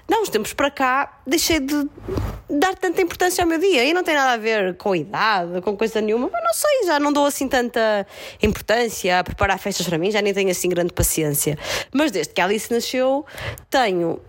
Não, 0.08 0.22
uns 0.22 0.28
tempos 0.28 0.52
para 0.52 0.70
cá, 0.70 1.20
deixei 1.26 1.60
de 1.60 1.88
dar 2.48 2.74
tanta 2.74 3.02
importância 3.02 3.42
ao 3.44 3.48
meu 3.48 3.58
dia. 3.58 3.84
E 3.84 3.92
não 3.92 4.02
tem 4.02 4.14
nada 4.14 4.32
a 4.32 4.36
ver 4.36 4.76
com 4.76 4.94
idade, 4.94 5.60
com 5.60 5.76
coisa 5.76 6.00
nenhuma. 6.00 6.30
Mas 6.32 6.42
não 6.42 6.54
sei, 6.54 6.86
já 6.86 6.98
não 6.98 7.12
dou 7.12 7.26
assim 7.26 7.48
tanta 7.48 8.06
importância 8.42 9.18
a 9.18 9.24
preparar 9.24 9.58
festas 9.58 9.86
para 9.86 9.98
mim, 9.98 10.10
já 10.10 10.22
nem 10.22 10.32
tenho 10.32 10.50
assim 10.50 10.68
grande 10.68 10.92
paciência. 10.92 11.58
Mas 11.92 12.10
desde 12.10 12.32
que 12.32 12.40
a 12.40 12.44
Alice 12.44 12.72
nasceu, 12.72 13.26
tenho 13.68 14.20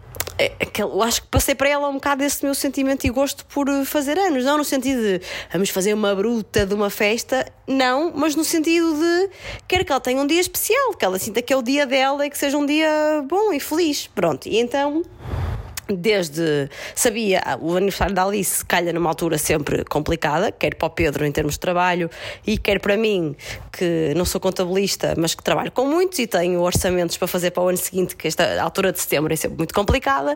eu 0.82 1.04
acho 1.04 1.22
que 1.22 1.28
passei 1.28 1.54
para 1.54 1.70
ela 1.70 1.88
um 1.88 1.94
bocado 1.94 2.24
esse 2.24 2.44
meu 2.44 2.56
sentimento 2.56 3.06
e 3.06 3.10
gosto 3.10 3.46
por 3.46 3.68
eh, 3.70 3.86
fazer 3.86 4.18
anos, 4.18 4.44
não 4.44 4.58
no 4.58 4.64
sentido 4.64 5.02
de 5.02 5.22
vamos 5.52 5.70
fazer 5.70 5.94
uma 5.94 6.16
bruta 6.16 6.66
de 6.66 6.74
uma 6.74 6.90
festa, 6.90 7.46
não, 7.68 8.12
mas 8.16 8.36
no 8.36 8.44
sentido 8.44 8.96
de 8.96 9.30
quero 9.68 9.86
que 9.86 9.92
ela 9.92 10.02
tenha 10.02 10.22
um 10.22 10.28
dia 10.28 10.42
especial, 10.42 10.94
que 10.94 11.06
ela 11.06 11.20
sinta 11.20 11.42
que 11.42 11.54
é 11.54 11.58
o 11.58 11.62
dia 11.62 11.86
dela 11.86 12.26
e 12.26 12.30
que 12.30 12.38
seja 12.38 12.58
um 12.58 12.66
dia 12.66 13.24
bom 13.28 13.54
e 13.54 13.60
feliz. 13.60 14.08
Pronto, 14.08 14.48
e 14.48 14.60
então 14.60 15.04
desde 15.96 16.70
sabia 16.96 17.42
o 17.60 17.76
aniversário 17.76 18.14
da 18.14 18.24
Alice 18.24 18.64
calha 18.66 18.94
numa 18.94 19.10
altura 19.10 19.38
sempre 19.38 19.84
complicada, 19.86 20.52
quer 20.52 20.76
para 20.76 20.88
o 20.88 20.90
Pedro 20.90 21.26
em 21.26 21.32
termos 21.32 21.56
de 21.56 21.60
trabalho 21.60 22.10
e 22.46 22.58
quer 22.58 22.80
para 22.80 22.98
mim 22.98 23.36
que 23.72 24.14
não 24.16 24.26
sou 24.26 24.40
contabilista, 24.40 25.14
mas 25.18 25.34
que 25.34 25.44
trabalho 25.44 25.72
com 25.72 25.86
muitos 25.86 26.20
e 26.20 26.28
tenho 26.28 26.62
orçamentos 26.62 27.18
para 27.18 27.28
fazer 27.28 27.52
para 27.52 27.64
o 27.64 27.68
ano 27.70 27.78
seguinte, 27.78 28.16
que 28.16 28.28
esta 28.28 28.62
altura 28.62 28.92
de 28.92 29.00
setembro 29.00 29.32
é 29.34 29.36
sempre 29.36 29.58
muito 29.58 29.74
complicada 29.74 30.36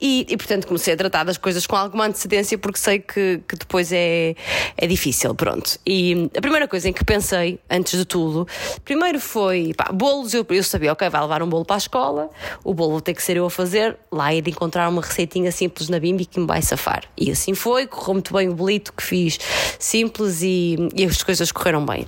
e, 0.00 0.26
e, 0.28 0.36
portanto 0.36 0.66
comecei 0.66 0.94
a 0.94 0.96
tratar 0.96 1.24
das 1.24 1.36
coisas 1.36 1.66
com 1.66 1.76
alguma 1.76 2.06
antecedência 2.06 2.56
porque 2.58 2.78
sei 2.78 2.98
que, 2.98 3.40
que 3.48 3.56
depois 3.56 3.92
é, 3.92 4.34
é 4.76 4.86
difícil, 4.86 5.34
pronto. 5.34 5.78
E 5.86 6.30
a 6.36 6.40
primeira 6.40 6.68
coisa 6.68 6.88
em 6.88 6.92
que 6.92 7.04
pensei, 7.04 7.58
antes 7.70 7.98
de 7.98 8.04
tudo, 8.04 8.46
primeiro 8.84 9.20
foi 9.20 9.72
pá, 9.76 9.90
bolos, 9.92 10.34
eu, 10.34 10.46
eu 10.48 10.62
sabia, 10.62 10.92
ok, 10.92 11.08
vai 11.08 11.20
levar 11.20 11.42
um 11.42 11.48
bolo 11.48 11.64
para 11.64 11.76
a 11.76 11.78
escola, 11.78 12.30
o 12.64 12.74
bolo 12.74 12.92
vou 12.92 13.00
ter 13.00 13.14
que 13.14 13.22
ser 13.22 13.36
eu 13.36 13.46
a 13.46 13.50
fazer, 13.50 13.96
lá 14.10 14.32
ia 14.32 14.42
de 14.42 14.50
encontrar 14.50 14.88
uma 14.92 15.02
receitinha 15.02 15.50
simples 15.50 15.88
na 15.88 15.98
Bimbi 15.98 16.24
que 16.24 16.38
me 16.38 16.46
vai 16.46 16.62
safar. 16.62 17.02
E 17.16 17.30
assim 17.30 17.54
foi, 17.54 17.86
correu 17.86 18.14
muito 18.14 18.32
bem 18.32 18.48
o 18.48 18.54
bolito 18.54 18.92
que 18.92 19.02
fiz, 19.02 19.38
simples 19.78 20.42
e, 20.42 20.76
e 20.94 21.04
as 21.04 21.22
coisas 21.22 21.50
correram 21.50 21.84
bem. 21.84 22.06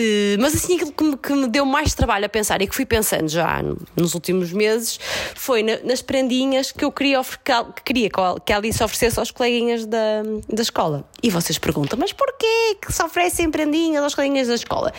Eh, 0.00 0.36
mas 0.38 0.54
assim, 0.54 0.76
aquilo 0.76 0.92
que 0.92 1.02
me, 1.04 1.16
que 1.16 1.32
me 1.32 1.48
deu 1.48 1.64
mais 1.66 1.92
trabalho 1.92 2.24
a 2.24 2.28
pensar 2.28 2.62
e 2.62 2.68
que 2.68 2.74
fui 2.74 2.86
pensando 2.86 3.28
já 3.28 3.60
no- 3.60 3.76
nos 3.96 4.14
últimos 4.14 4.52
meses 4.52 5.00
foi 5.34 5.64
na- 5.64 5.78
nas 5.82 6.00
prendinhas 6.00 6.70
que 6.70 6.84
eu 6.84 6.92
queria, 6.92 7.20
que, 7.24 7.82
queria 7.84 8.08
que 8.08 8.52
a- 8.52 8.56
Alice 8.56 8.80
oferecesse 8.82 9.18
aos 9.18 9.32
coleguinhas 9.32 9.84
da, 9.86 10.22
da 10.48 10.62
escola. 10.62 11.04
E 11.20 11.30
vocês 11.30 11.58
perguntam, 11.58 11.98
mas 11.98 12.12
porquê 12.12 12.76
que 12.80 12.92
se 12.92 13.02
oferecem 13.02 13.50
prendinhas 13.50 14.04
aos 14.04 14.14
coleguinhas 14.14 14.46
da 14.46 14.54
escola? 14.54 14.92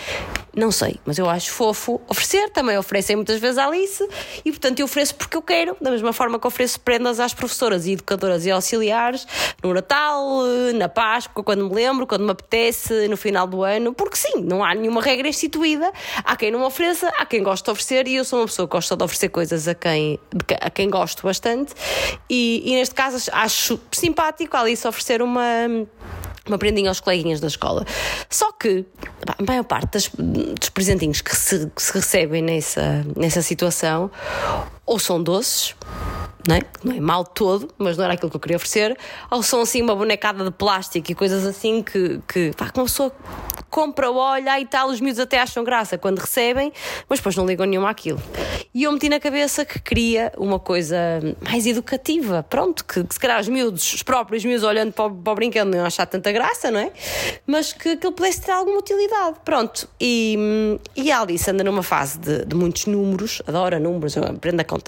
Não 0.54 0.70
sei, 0.72 1.00
mas 1.06 1.18
eu 1.18 1.30
acho 1.30 1.52
fofo 1.52 2.02
oferecer, 2.10 2.50
também 2.50 2.78
oferecem 2.78 3.16
muitas 3.16 3.40
vezes 3.40 3.58
à 3.58 3.68
Alice 3.68 4.06
e 4.44 4.52
portanto 4.52 4.80
eu 4.80 4.86
ofereço 4.86 5.16
porque 5.16 5.38
eu 5.38 5.42
quero, 5.42 5.78
da 5.80 5.92
mesma 5.92 6.12
forma 6.12 6.38
que 6.38 6.46
ofereço 6.46 6.78
prendas 6.82 7.20
às 7.22 7.34
professoras 7.34 7.86
e 7.86 7.94
educadoras 7.94 8.46
e 8.46 8.52
auxiliares 8.52 9.26
no 9.64 9.74
Natal, 9.74 10.26
eh, 10.46 10.74
na 10.74 10.90
Páscoa, 10.90 11.42
quando 11.44 11.70
me 11.70 11.74
lembro, 11.74 12.06
quando 12.06 12.26
me 12.26 12.32
apetece, 12.32 13.08
no 13.08 13.16
final 13.16 13.48
do 13.48 13.64
ano, 13.64 13.94
porque 13.94 14.18
sim, 14.18 14.42
não 14.44 14.64
há 14.64 14.74
nenhuma 14.90 15.02
regra 15.02 15.28
instituída, 15.28 15.92
há 16.24 16.36
quem 16.36 16.50
não 16.52 16.64
ofereça, 16.64 17.08
há 17.18 17.26
quem 17.26 17.44
goste 17.44 17.64
de 17.66 17.72
oferecer 17.72 18.08
e 18.08 18.16
eu 18.16 18.26
sou 18.26 18.40
uma 18.40 18.46
pessoa 18.48 18.68
que 18.68 18.72
gosta 18.72 18.98
de 18.98 19.04
oferecer 19.04 19.30
coisas 19.30 19.68
a 19.68 19.76
quem, 19.76 20.20
a 20.60 20.70
quem 20.70 20.90
gosto 20.90 21.24
bastante 21.24 21.74
e, 22.30 22.64
e 22.66 22.74
neste 22.76 22.96
caso 22.96 23.30
acho 23.32 23.80
simpático 23.92 24.58
a 24.58 24.62
Alice 24.62 24.86
oferecer 24.88 25.22
uma 25.22 25.44
uma 26.48 26.58
prendinha 26.58 26.90
aos 26.90 27.00
coleguinhas 27.00 27.40
da 27.40 27.46
escola. 27.46 27.86
Só 28.28 28.52
que 28.54 28.84
a 29.38 29.44
maior 29.44 29.64
parte 29.64 29.92
das- 29.94 30.10
dos 30.18 30.70
presentinhos 30.70 31.22
que 31.22 31.36
se, 31.36 31.68
que 31.76 31.82
se 31.84 31.94
recebem 31.94 32.42
nessa, 32.42 33.06
nessa 33.16 33.44
situação 33.44 34.10
ou 34.90 34.98
são 34.98 35.22
doces, 35.22 35.76
não 36.48 36.56
é? 36.56 36.62
não 36.84 36.96
é 36.96 37.00
mal 37.00 37.24
todo, 37.24 37.70
mas 37.78 37.96
não 37.96 38.04
era 38.04 38.16
aquilo 38.16 38.32
que 38.32 38.36
eu 38.36 38.40
queria 38.40 38.58
oferecer, 38.58 38.98
ou 39.30 39.44
são 39.44 39.62
assim 39.62 39.84
uma 39.84 39.96
bonecada 39.96 40.44
de 40.44 40.50
plástico 40.50 41.12
e 41.12 41.16
coisas 41.16 41.46
assim 41.46 41.84
que, 41.84 42.20
que, 42.28 42.52
pá, 42.58 42.70
que 42.70 42.80
uma 42.80 42.86
pessoa 42.86 43.14
compra, 43.70 44.12
olha 44.12 44.60
e 44.60 44.66
tal, 44.66 44.90
os 44.90 45.00
miúdos 45.00 45.20
até 45.20 45.40
acham 45.40 45.64
graça 45.64 45.98
quando 45.98 46.18
recebem, 46.18 46.74
mas 47.08 47.20
depois 47.20 47.36
não 47.36 47.46
ligam 47.46 47.68
nenhuma 47.68 47.92
àquilo. 47.92 48.20
E 48.74 48.84
eu 48.84 48.92
meti 48.92 49.10
na 49.10 49.20
cabeça 49.20 49.64
que 49.64 49.80
queria 49.80 50.32
uma 50.38 50.60
coisa 50.60 50.98
mais 51.44 51.66
educativa, 51.66 52.44
pronto, 52.50 52.84
que, 52.86 53.04
que 53.04 53.14
se 53.14 53.20
calhar 53.20 53.40
os 53.40 53.48
miúdos, 53.48 53.94
os 53.94 54.04
próprios 54.04 54.44
miúdos 54.44 54.64
olhando 54.64 54.92
para 54.92 55.06
o, 55.06 55.16
para 55.16 55.34
o 55.34 55.36
brinquedo 55.36 55.68
não 55.68 55.78
iam 55.78 55.86
achar 55.86 56.06
tanta 56.06 56.32
graça, 56.32 56.72
não 56.72 56.80
é? 56.80 56.92
Mas 57.46 57.74
que 57.74 57.90
aquilo 57.90 58.14
pudesse 58.14 58.42
ter 58.42 58.52
alguma 58.52 58.80
utilidade, 58.80 59.38
pronto. 59.46 59.88
E, 60.00 60.80
e 60.96 61.12
a 61.12 61.22
Alice 61.22 61.50
anda 61.50 61.64
numa 61.64 61.84
fase 61.84 62.20
de, 62.20 62.46
de 62.46 62.56
muitos 62.56 62.86
números, 62.86 63.42
adora 63.48 63.80
números, 63.80 64.18
aprende 64.18 64.62
a 64.62 64.66
contar, 64.66 64.79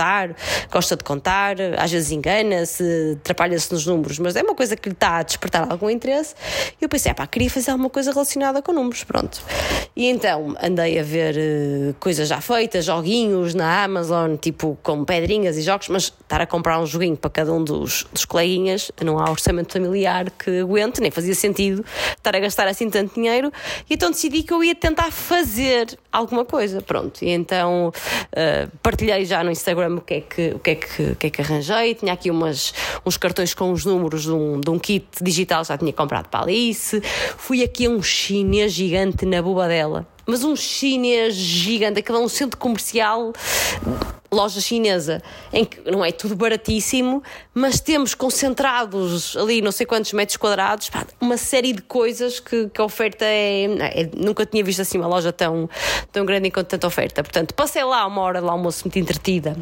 gosta 0.72 0.96
de 0.96 1.04
contar, 1.04 1.56
às 1.78 1.92
vezes 1.92 2.12
engana-se, 2.12 3.18
atrapalha-se 3.20 3.72
nos 3.72 3.86
números, 3.86 4.20
mas 4.20 4.36
é 4.36 4.42
uma 4.42 4.56
coisa 4.56 4.76
que 4.76 4.90
lhe 4.90 4.94
está 4.94 5.18
a 5.18 5.24
despertar 5.24 5.70
algum 5.70 5.90
interesse. 5.90 6.36
E 6.80 6.84
eu 6.84 6.90
pensei, 6.90 7.14
pá, 7.14 7.26
queria 7.28 7.50
fazer 7.50 7.72
alguma 7.72 7.90
coisa 7.90 8.12
relacionada 8.12 8.62
com 8.62 8.72
números, 8.72 9.04
pronto. 9.04 9.42
E 9.96 10.08
então 10.08 10.56
andei 10.62 11.00
a 11.00 11.04
ver 11.04 11.36
eh, 11.38 11.94
coisas 12.00 12.28
já 12.28 12.40
feitas, 12.40 12.86
joguinhos 12.86 13.54
na 13.54 13.84
Amazon, 13.84 14.36
tipo 14.36 14.78
com 14.82 15.04
pedrinhas 15.04 15.58
e 15.58 15.62
jogos, 15.62 15.90
mas 15.90 16.04
estar 16.04 16.42
a 16.42 16.46
comprar 16.46 16.80
um 16.80 16.86
joguinho 16.86 17.18
para 17.18 17.30
cada 17.30 17.52
um 17.52 17.64
dos, 17.64 18.06
dos 18.12 18.26
coleguinhas, 18.26 18.92
não 19.04 19.20
há 19.20 19.30
orçamento 19.30 19.74
familiar 19.74 20.30
que 20.32 20.62
aguente, 20.62 21.02
nem 21.02 21.12
fazia 21.12 21.36
sentido 21.36 21.84
estar 22.16 22.36
a 22.36 22.40
gastar 22.40 22.68
assim 22.68 22.90
tanto 22.90 23.16
dinheiro. 23.16 23.52
E 23.90 23.94
então 23.94 24.12
decidi 24.12 24.44
que 24.44 24.54
eu 24.54 24.64
ia 24.64 24.76
tentar 24.76 25.12
fazer 25.12 25.98
alguma 26.12 26.46
coisa, 26.46 26.82
pronto. 26.82 27.24
E 27.24 27.30
então 27.30 27.92
eh, 28.32 28.68
partilhei 28.82 29.26
já 29.26 29.44
no 29.44 29.52
Instagram 29.52 29.81
o 29.88 30.02
que 30.02 30.14
é 30.16 30.22
que, 30.22 30.50
o 30.56 30.60
que, 30.60 30.70
é 30.72 30.76
que, 30.76 31.04
o 31.04 31.16
que, 31.16 31.28
é 31.28 31.30
que 31.30 31.42
arranjei. 31.42 31.96
Tinha 31.96 32.14
aqui 32.14 32.30
umas, 32.30 32.74
uns 33.06 33.18
cartões 33.18 33.54
com 33.54 33.72
os 33.72 33.86
números 33.86 34.24
de 34.24 34.32
um, 34.32 34.60
de 34.60 34.70
um 34.70 34.80
kit 34.80 35.06
digital, 35.22 35.64
já 35.64 35.78
tinha 35.78 35.94
comprado 35.94 36.28
para 36.28 36.42
a 36.42 36.44
Alice. 36.44 37.02
Fui 37.38 37.64
aqui 37.64 37.86
a 37.86 37.90
um 37.90 38.02
chinês 38.02 38.74
gigante 38.74 39.26
na 39.26 39.42
Bobadela, 39.42 40.08
mas 40.26 40.44
um 40.44 40.56
chinês 40.56 41.36
gigante, 41.36 42.00
aquele 42.00 42.18
é 42.18 42.22
um 42.22 42.30
centro 42.30 42.58
comercial, 42.58 43.34
loja 44.32 44.62
chinesa, 44.62 45.22
em 45.52 45.66
que 45.66 45.90
não 45.90 46.06
é 46.06 46.12
tudo 46.12 46.36
baratíssimo, 46.36 47.22
mas 47.54 47.80
temos 47.80 48.16
concentrados 48.16 49.36
ali 49.36 49.62
não 49.62 49.72
sei 49.72 49.86
quantos 49.86 50.14
metros 50.14 50.38
quadrados, 50.38 50.90
pá, 50.90 51.06
uma 51.20 51.36
série 51.38 51.74
de 51.74 51.82
coisas 51.82 52.40
que, 52.40 52.70
que 52.70 52.80
a 52.80 52.86
oferta 52.86 53.26
é, 53.26 53.66
é, 53.66 54.10
Nunca 54.16 54.46
tinha 54.46 54.64
visto 54.64 54.82
assim 54.82 54.98
uma 54.98 55.08
loja 55.08 55.34
tão, 55.34 55.70
tão 56.12 56.26
grande 56.26 56.48
enquanto 56.48 56.68
tanta 56.68 56.88
oferta. 56.88 57.24
Portanto, 57.24 57.54
passei 57.54 57.84
lá 57.84 58.06
uma 58.06 58.22
hora 58.22 58.42
de 58.42 58.48
almoço 58.48 58.86
muito 58.86 59.00
entretida 59.00 59.58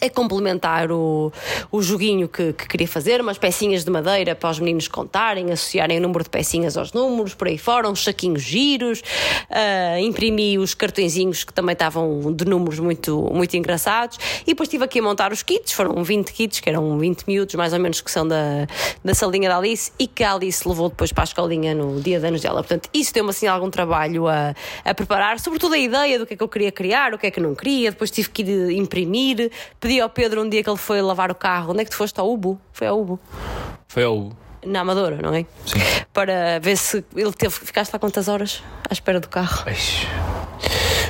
é 0.00 0.08
complementar 0.08 0.90
o, 0.90 1.32
o 1.70 1.82
joguinho 1.82 2.28
que, 2.28 2.52
que, 2.52 2.66
queria 2.66 2.88
fazer, 2.88 3.20
umas 3.20 3.38
pecinhas 3.38 3.84
de 3.84 3.90
madeira 3.90 4.34
para 4.34 4.50
os 4.50 4.58
meninos 4.58 4.88
contarem, 4.88 5.52
associarem 5.52 5.98
o 5.98 6.02
número 6.02 6.24
de 6.24 6.30
pecinhas 6.30 6.76
aos 6.76 6.92
números, 6.92 7.34
por 7.34 7.48
aí 7.48 7.58
fora, 7.58 7.88
uns 7.88 8.02
saquinhos 8.02 8.42
giros, 8.42 9.00
uh, 9.00 9.98
imprimi 10.00 10.58
os 10.58 10.74
cartõezinhos 10.74 11.44
que 11.44 11.52
também 11.52 11.72
estavam 11.72 12.32
de 12.32 12.44
números 12.44 12.78
muito, 12.78 13.30
muito 13.32 13.56
engraçados 13.56 14.18
e 14.42 14.46
depois 14.46 14.68
estive 14.68 14.84
aqui 14.84 14.98
a 14.98 15.02
montar 15.02 15.32
os 15.32 15.42
kits, 15.42 15.72
foram 15.72 16.02
20 16.02 16.32
kits, 16.32 16.60
que 16.60 16.68
eram 16.68 16.98
20 16.98 17.24
miúdos 17.24 17.54
mais 17.54 17.72
ou 17.72 17.78
menos 17.78 18.00
que 18.00 18.10
são 18.10 18.26
da, 18.26 18.66
da 19.04 19.14
salinha 19.14 19.48
da 19.48 19.58
Alice 19.58 19.92
e 19.98 20.06
que 20.06 20.24
a 20.24 20.34
Alice 20.34 20.66
levou 20.66 20.88
depois 20.88 21.12
para 21.12 21.22
a 21.22 21.24
escolinha 21.24 21.74
no 21.74 22.00
dia 22.00 22.18
de 22.18 22.26
anos 22.26 22.40
dela. 22.40 22.62
Portanto, 22.62 22.88
isso 22.92 23.12
deu-me 23.12 23.30
assim 23.30 23.46
algum 23.46 23.70
trabalho 23.70 24.28
a, 24.28 24.54
a 24.84 24.94
preparar, 24.94 25.38
sobretudo 25.40 25.74
a 25.74 25.78
ideia 25.78 26.18
do 26.18 26.26
que 26.26 26.34
é 26.34 26.36
que 26.36 26.42
eu 26.42 26.48
queria 26.48 26.72
criar, 26.72 27.14
o 27.14 27.18
que 27.18 27.26
é 27.26 27.30
que 27.30 27.40
não 27.40 27.54
queria, 27.54 27.90
depois 27.90 28.10
tive 28.10 28.30
que 28.30 28.42
ir 28.42 28.70
imprimir, 28.70 29.50
pedi 29.90 30.00
ao 30.00 30.08
Pedro 30.08 30.42
um 30.42 30.48
dia 30.48 30.62
que 30.62 30.70
ele 30.70 30.78
foi 30.78 31.02
lavar 31.02 31.32
o 31.32 31.34
carro. 31.34 31.72
Onde 31.72 31.80
é 31.80 31.84
que 31.84 31.90
tu 31.90 31.96
foste? 31.96 32.20
Ao 32.20 32.30
Ubu? 32.30 32.60
Foi 32.72 32.86
ao 32.86 33.00
Ubu. 33.00 33.18
Foi 33.88 34.04
ao 34.04 34.16
Ubu. 34.16 34.36
Na 34.64 34.80
Amadora, 34.80 35.20
não 35.20 35.34
é? 35.34 35.44
Sim. 35.66 35.80
Para 36.12 36.60
ver 36.60 36.76
se 36.76 37.04
ele 37.16 37.32
teve. 37.32 37.52
Ficaste 37.52 37.92
lá 37.92 37.98
quantas 37.98 38.28
horas 38.28 38.62
à 38.88 38.92
espera 38.92 39.18
do 39.18 39.28
carro? 39.28 39.64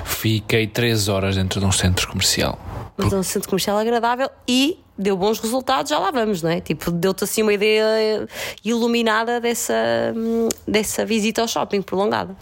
Fiquei 0.05 0.67
3 0.67 1.09
horas 1.09 1.37
dentro 1.37 1.61
de 1.61 1.67
um 1.67 1.73
centro 1.73 2.09
comercial. 2.09 2.59
Mas 2.97 3.13
é 3.13 3.17
um 3.17 3.23
centro 3.23 3.51
comercial 3.51 3.77
agradável 3.77 4.31
e 4.49 4.79
deu 4.97 5.17
bons 5.17 5.41
resultados, 5.41 5.91
já 5.91 5.99
lá 5.99 6.11
vamos, 6.11 6.43
não 6.43 6.51
é? 6.51 6.61
Tipo, 6.61 6.91
deu-te 6.91 7.25
assim 7.25 7.43
uma 7.43 7.53
ideia 7.53 8.27
iluminada 8.65 9.41
dessa, 9.41 9.75
dessa 10.67 11.05
visita 11.05 11.43
ao 11.43 11.49
shopping 11.49 11.83
prolongada. 11.83 12.37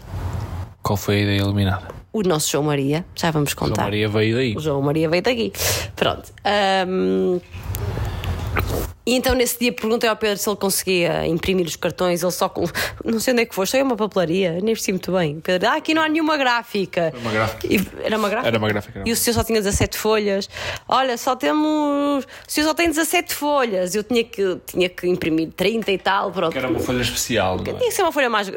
Qual 0.81 0.95
foi 0.95 1.15
a 1.15 1.19
ideia 1.19 1.37
iluminada? 1.39 1.98
O 2.11 2.21
nosso 2.23 2.51
João 2.51 2.63
Maria, 2.63 3.05
já 3.15 3.31
vamos 3.31 3.53
contar. 3.53 3.73
O 3.73 3.75
João 3.75 3.85
Maria 3.85 4.09
veio 4.09 4.35
daí. 4.35 4.55
O 4.55 4.59
João 4.59 4.81
Maria 4.81 5.09
veio 5.09 5.23
daqui. 5.23 5.53
Pronto. 5.95 6.31
Um, 6.87 7.39
e 9.09 9.15
então 9.15 9.33
nesse 9.33 9.57
dia 9.57 9.73
perguntei 9.73 10.07
ao 10.07 10.15
Pedro 10.15 10.37
se 10.37 10.47
ele 10.47 10.55
conseguia 10.55 11.25
imprimir 11.25 11.65
os 11.65 11.75
cartões, 11.75 12.21
ele 12.21 12.31
só 12.31 12.47
com. 12.47 12.65
Não 13.03 13.19
sei 13.19 13.33
onde 13.33 13.41
é 13.41 13.45
que 13.47 13.55
foi, 13.55 13.65
foi 13.65 13.81
uma 13.81 13.95
papelaria, 13.95 14.51
nem 14.61 14.75
percebi 14.75 14.91
muito 14.91 15.11
bem. 15.11 15.39
Pedro, 15.39 15.67
ah, 15.67 15.77
aqui 15.77 15.95
não 15.95 16.03
há 16.03 16.07
nenhuma 16.07 16.37
gráfica. 16.37 17.11
Uma 17.19 17.31
gráfica. 17.31 17.67
E, 17.67 17.87
era 18.03 18.17
uma 18.19 18.29
gráfica? 18.29 18.47
Era 18.47 18.57
uma 18.59 18.67
gráfica. 18.67 19.03
E 19.03 19.11
o 19.11 19.15
senhor 19.15 19.33
só 19.33 19.43
tinha 19.43 19.59
17 19.59 19.97
folhas. 19.97 20.47
Olha, 20.87 21.17
só 21.17 21.35
temos. 21.35 22.23
O 22.23 22.51
senhor 22.51 22.67
só 22.67 22.73
tem 22.75 22.87
17 22.87 23.33
folhas. 23.33 23.95
Eu 23.95 24.03
tinha 24.03 24.23
que, 24.23 24.59
tinha 24.67 24.87
que 24.87 25.07
imprimir 25.07 25.53
30 25.53 25.91
e 25.91 25.97
tal. 25.97 26.31
Pronto. 26.31 26.51
Que 26.51 26.59
era 26.59 26.67
uma 26.67 26.79
folha 26.79 27.01
especial. 27.01 27.55
Não 27.55 27.63
é? 27.63 27.65
Tinha 27.65 27.89
que 27.89 27.91
ser 27.91 28.03
uma 28.03 28.11
folha 28.11 28.29
mais. 28.29 28.51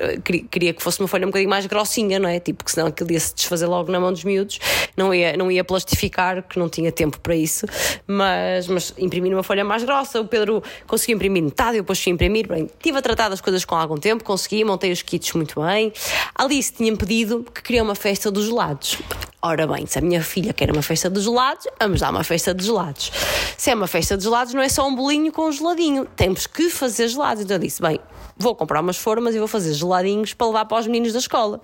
Queria 0.51 0.75
que 0.75 0.83
fosse 0.83 1.01
uma 1.01 1.09
folha 1.09 1.25
um 1.25 1.31
bocadinho 1.31 1.49
mais 1.49 1.65
grossinha, 1.65 2.19
não 2.19 2.29
é? 2.29 2.39
Tipo, 2.39 2.63
que 2.63 2.73
senão 2.73 2.89
aquilo 2.89 3.11
ia 3.11 3.21
se 3.21 3.35
desfazer 3.35 3.67
logo 3.67 3.91
na 3.91 3.99
mão 3.99 4.13
dos 4.13 4.25
miúdos. 4.25 4.59
Não 4.99 5.15
ia, 5.15 5.35
não 5.35 5.51
ia 5.51 5.65
plastificar, 5.65 6.43
que 6.43 6.59
não 6.59 6.69
tinha 6.69 6.93
tempo 6.93 7.19
para 7.21 7.35
isso. 7.35 7.65
Mas, 8.07 8.69
mas 8.69 8.93
imprimir 8.99 9.33
uma 9.33 9.43
folha 9.43 9.65
mais 9.65 9.83
grossa. 9.83 10.21
O 10.21 10.27
Pedro 10.27 10.42
conseguiu 10.87 11.17
imprimir 11.17 11.43
metade, 11.43 11.77
eu 11.77 11.83
depois 11.83 12.03
fui 12.03 12.13
imprimir. 12.13 12.47
Bem, 12.49 12.65
estive 12.65 12.99
a 12.99 13.03
tratar 13.03 13.29
das 13.29 13.41
coisas 13.41 13.65
com 13.65 13.75
algum 13.75 13.97
tempo, 13.97 14.25
consegui, 14.25 14.65
montei 14.65 14.93
os 14.93 15.03
kits 15.03 15.33
muito 15.33 15.61
bem. 15.61 15.93
Alice 16.35 16.73
tinha-me 16.73 16.97
pedido 16.97 17.45
que 17.55 17.63
queria 17.63 17.83
uma 17.83 17.95
festa 17.95 18.31
dos 18.31 18.47
gelados. 18.47 18.99
Ora 19.45 19.67
bem, 19.67 19.87
se 19.87 19.99
a 19.99 20.01
minha 20.01 20.23
filha 20.23 20.53
quer 20.53 20.71
uma 20.71 20.83
festa 20.83 21.11
de 21.11 21.21
gelados, 21.21 21.67
vamos 21.81 22.01
dar 22.01 22.11
uma 22.11 22.23
festa 22.23 22.55
de 22.55 22.65
gelados. 22.65 23.11
Se 23.59 23.71
é 23.71 23.75
uma 23.75 23.89
festa 23.89 24.17
de 24.17 24.23
gelados, 24.23 24.55
não 24.55 24.63
é 24.63 24.69
só 24.69 24.87
um 24.87 24.95
bolinho 24.95 25.33
com 25.33 25.49
um 25.49 25.53
geladinho. 25.53 26.07
Temos 26.17 26.47
que 26.47 26.71
fazer 26.71 27.09
gelados. 27.09 27.43
Então 27.43 27.57
eu 27.57 27.61
disse: 27.61 27.83
bem, 27.83 27.99
vou 28.37 28.55
comprar 28.55 28.81
umas 28.81 28.97
formas 28.97 29.35
e 29.35 29.39
vou 29.39 29.49
fazer 29.49 29.75
geladinhos 29.75 30.35
para 30.35 30.47
levar 30.47 30.65
para 30.67 30.79
os 30.79 30.87
meninos 30.87 31.13
da 31.13 31.19
escola. 31.19 31.61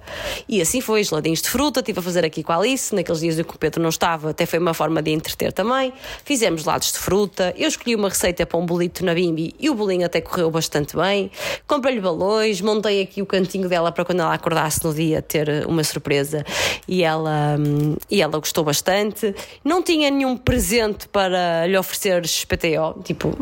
E 0.49 0.61
assim 0.61 0.81
foi, 0.81 1.03
geladinhos 1.05 1.41
de 1.41 1.49
fruta, 1.49 1.81
estive 1.81 2.01
a 2.01 2.03
fazer 2.03 2.25
aqui 2.25 2.43
com 2.43 2.53
a 2.53 2.57
Alice, 2.57 2.95
naqueles 2.95 3.21
dias 3.21 3.39
em 3.39 3.45
que 3.45 3.55
o 3.55 3.59
Pedro 3.59 3.83
não 3.83 3.91
estava, 3.91 4.31
até 4.31 4.47
foi 4.47 4.59
uma 4.59 4.75
forma 4.75 5.03
de 5.03 5.11
entreter 5.11 5.53
também. 5.53 5.93
Fizemos 6.25 6.63
gelados 6.63 6.93
de 6.93 6.99
fruta, 6.99 7.55
eu 7.57 7.69
escolhi 7.69 7.95
uma 7.95 8.09
receita 8.09 8.45
para 8.47 8.59
um 8.59 8.67
bolito 8.69 9.05
na 9.05 9.15
Bimbi 9.15 9.55
e 9.59 9.71
o 9.71 9.75
bolinho 9.75 10.05
até 10.05 10.21
correu 10.21 10.51
bastante 10.51 10.95
bem. 10.95 11.31
Comprei-lhe 11.67 12.01
balões, 12.01 12.61
montei 12.61 13.01
aqui 13.03 13.23
o 13.23 13.27
cantinho 13.27 13.69
dela 13.69 13.91
para 13.91 14.05
quando 14.05 14.21
ela 14.21 14.35
acordasse 14.35 14.85
no 14.85 14.93
dia 14.93 15.23
ter 15.23 15.67
uma 15.67 15.83
surpresa. 15.83 16.45
E 16.87 17.03
ela, 17.03 17.57
hum, 17.59 17.97
e 18.11 18.23
ela 18.23 18.39
gostou 18.39 18.63
bastante. 18.63 19.35
Não 19.65 19.83
tinha 19.83 20.11
nenhum 20.11 20.37
presente 20.37 21.09
para 21.09 21.67
lhe 21.67 21.77
oferecer 21.77 22.27
XPTO, 22.27 23.03
tipo, 23.03 23.35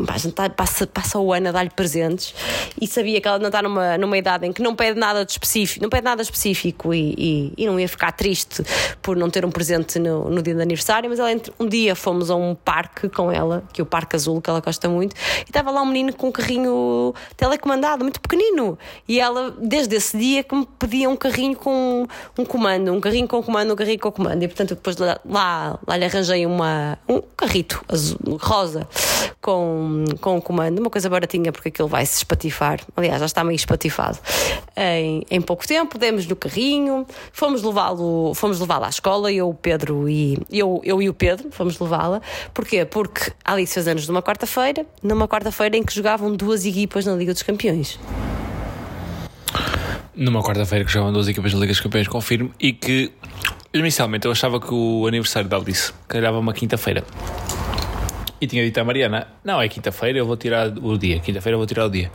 passa, 0.57 0.87
passa 0.87 1.19
o 1.19 1.33
ano 1.33 1.49
a 1.49 1.53
dar-lhe 1.53 1.71
presentes. 1.71 2.35
E 2.81 2.87
sabia 2.87 3.21
que 3.21 3.29
ela 3.29 3.39
não 3.39 3.47
está 3.47 3.61
numa, 3.61 3.99
numa 3.99 4.17
idade 4.17 4.47
em 4.47 4.53
que 4.53 4.63
não 4.63 4.75
pede 4.75 4.99
nada 4.99 5.25
de 5.25 5.33
específico, 5.33 5.83
não 5.83 5.91
pede 5.91 6.05
nada 6.05 6.23
específico 6.23 6.95
e, 6.95 7.15
e, 7.19 7.53
e 7.57 7.67
não 7.67 7.79
ia 7.79 7.89
ficar 7.89 8.13
triste 8.13 8.63
por 9.03 9.17
não 9.17 9.29
ter 9.29 9.45
um 9.45 9.51
presente 9.51 9.99
no, 9.99 10.31
no 10.31 10.43
dia 10.43 10.55
de 10.55 10.63
aniversário, 10.63 11.11
mas 11.11 11.19
ela, 11.19 11.31
um 11.59 11.67
dia 11.67 11.95
fomos 11.95 12.31
a 12.31 12.37
um 12.37 12.55
parque 12.55 13.09
com 13.09 13.31
ela, 13.31 13.65
que 13.73 13.81
é 13.81 13.85
o 13.85 13.87
Parque 13.87 14.17
Azul, 14.17 14.41
que 14.41 14.49
ela 14.49 14.61
gosta 14.61 14.89
muito, 14.89 15.06
e 15.15 15.43
estava 15.51 15.71
lá 15.71 15.83
um 15.83 15.87
menino 15.87 16.13
com 16.13 16.29
um 16.29 16.33
carrinho 16.33 17.15
telecomandado, 17.37 18.05
muito 18.05 18.21
pequenino. 18.21 18.79
E 19.09 19.21
ela, 19.21 19.55
desde 19.59 19.97
esse 19.97 20.17
dia, 20.17 20.43
que 20.43 20.55
me 20.55 20.67
pedia 20.79 21.09
um 21.09 21.17
carrinho 21.17 21.57
com 21.57 22.07
um 22.39 22.45
comando, 22.45 22.93
um 22.93 23.01
carrinho 23.01 23.29
com 23.29 23.43
comando, 23.43 23.73
um 23.73 23.77
carrinho 23.77 23.99
com 23.99 24.13
comando. 24.13 24.43
E 24.43 24.49
portanto, 24.49 24.75
depois 24.75 24.97
lá, 24.97 25.21
lá, 25.25 25.79
lá 25.87 25.97
lhe 25.97 26.05
arranjei 26.05 26.47
uma, 26.47 26.99
um 27.09 27.21
carrito 27.37 27.85
azul, 27.89 28.39
rosa 28.41 28.87
com, 29.41 30.05
com 30.21 30.37
um 30.37 30.41
comando, 30.41 30.79
uma 30.81 30.91
coisa 30.91 31.09
baratinha, 31.09 31.53
porque 31.53 31.69
aquilo 31.69 31.89
vai 31.89 32.05
se 32.05 32.19
espatifar. 32.19 32.81
Aliás, 32.97 33.21
já 33.21 33.27
está 33.27 33.45
meio 33.45 33.57
espatifado. 33.57 34.19
Em, 34.77 35.25
em 35.31 35.41
pouco 35.41 35.67
tempo, 35.67 35.99
demos 35.99 36.27
no 36.27 36.37
carrinho, 36.37 37.07
fomos 37.33 37.63
levá-lo 37.63 38.35
fomos 38.35 38.61
levá-la 38.61 38.87
à 38.87 38.91
escola, 38.91 39.33
eu, 39.33 39.49
o 39.49 39.55
Pedro 39.55 40.09
e 40.09 40.39
eu, 40.51 40.81
eu 40.85 41.03
e 41.03 41.09
o 41.09 41.15
Pedro, 41.15 41.49
fomos 41.51 41.79
levá-la. 41.79 42.21
Porquê? 42.53 42.85
Porque 42.85 43.33
a 43.45 43.53
Alice 43.53 43.75
fez 43.75 43.89
anos 43.89 44.07
numa 44.09 44.23
quarta-feira, 44.23 44.87
numa 45.07 45.29
quarta-feira 45.29 45.77
em 45.77 45.83
que 45.83 45.95
jogavam 45.95 46.35
duas 46.35 46.67
equipas 46.67 47.07
na 47.07 47.15
Liga 47.15 47.33
dos 47.33 47.43
Campeões. 47.43 47.99
Numa 50.15 50.43
quarta-feira 50.43 50.85
que 50.85 50.91
jogavam 50.91 51.13
duas 51.13 51.29
equipas 51.29 51.53
na 51.53 51.61
Liga 51.61 51.73
dos 51.73 51.81
Campeões, 51.81 52.09
confirmo, 52.09 52.53
e 52.59 52.73
que 52.73 53.13
inicialmente 53.73 54.27
eu 54.27 54.33
achava 54.33 54.61
que 54.61 54.73
o 54.73 55.07
aniversário 55.07 55.49
da 55.49 55.57
Alice 55.57 55.93
calhava 56.09 56.39
uma 56.39 56.53
quinta-feira. 56.53 57.05
E 58.41 58.47
tinha 58.47 58.65
dito 58.65 58.79
à 58.79 58.85
Mariana: 58.85 59.29
Não, 59.45 59.61
é 59.61 59.69
quinta-feira, 59.69 60.19
eu 60.19 60.27
vou 60.27 60.37
tirar 60.37 60.69
o 60.69 60.99
dia. 60.99 61.21
Quinta-feira 61.21 61.55
eu 61.55 61.59
vou 61.59 61.67
tirar 61.67 61.87
o 61.87 61.91
dia. 61.91 62.11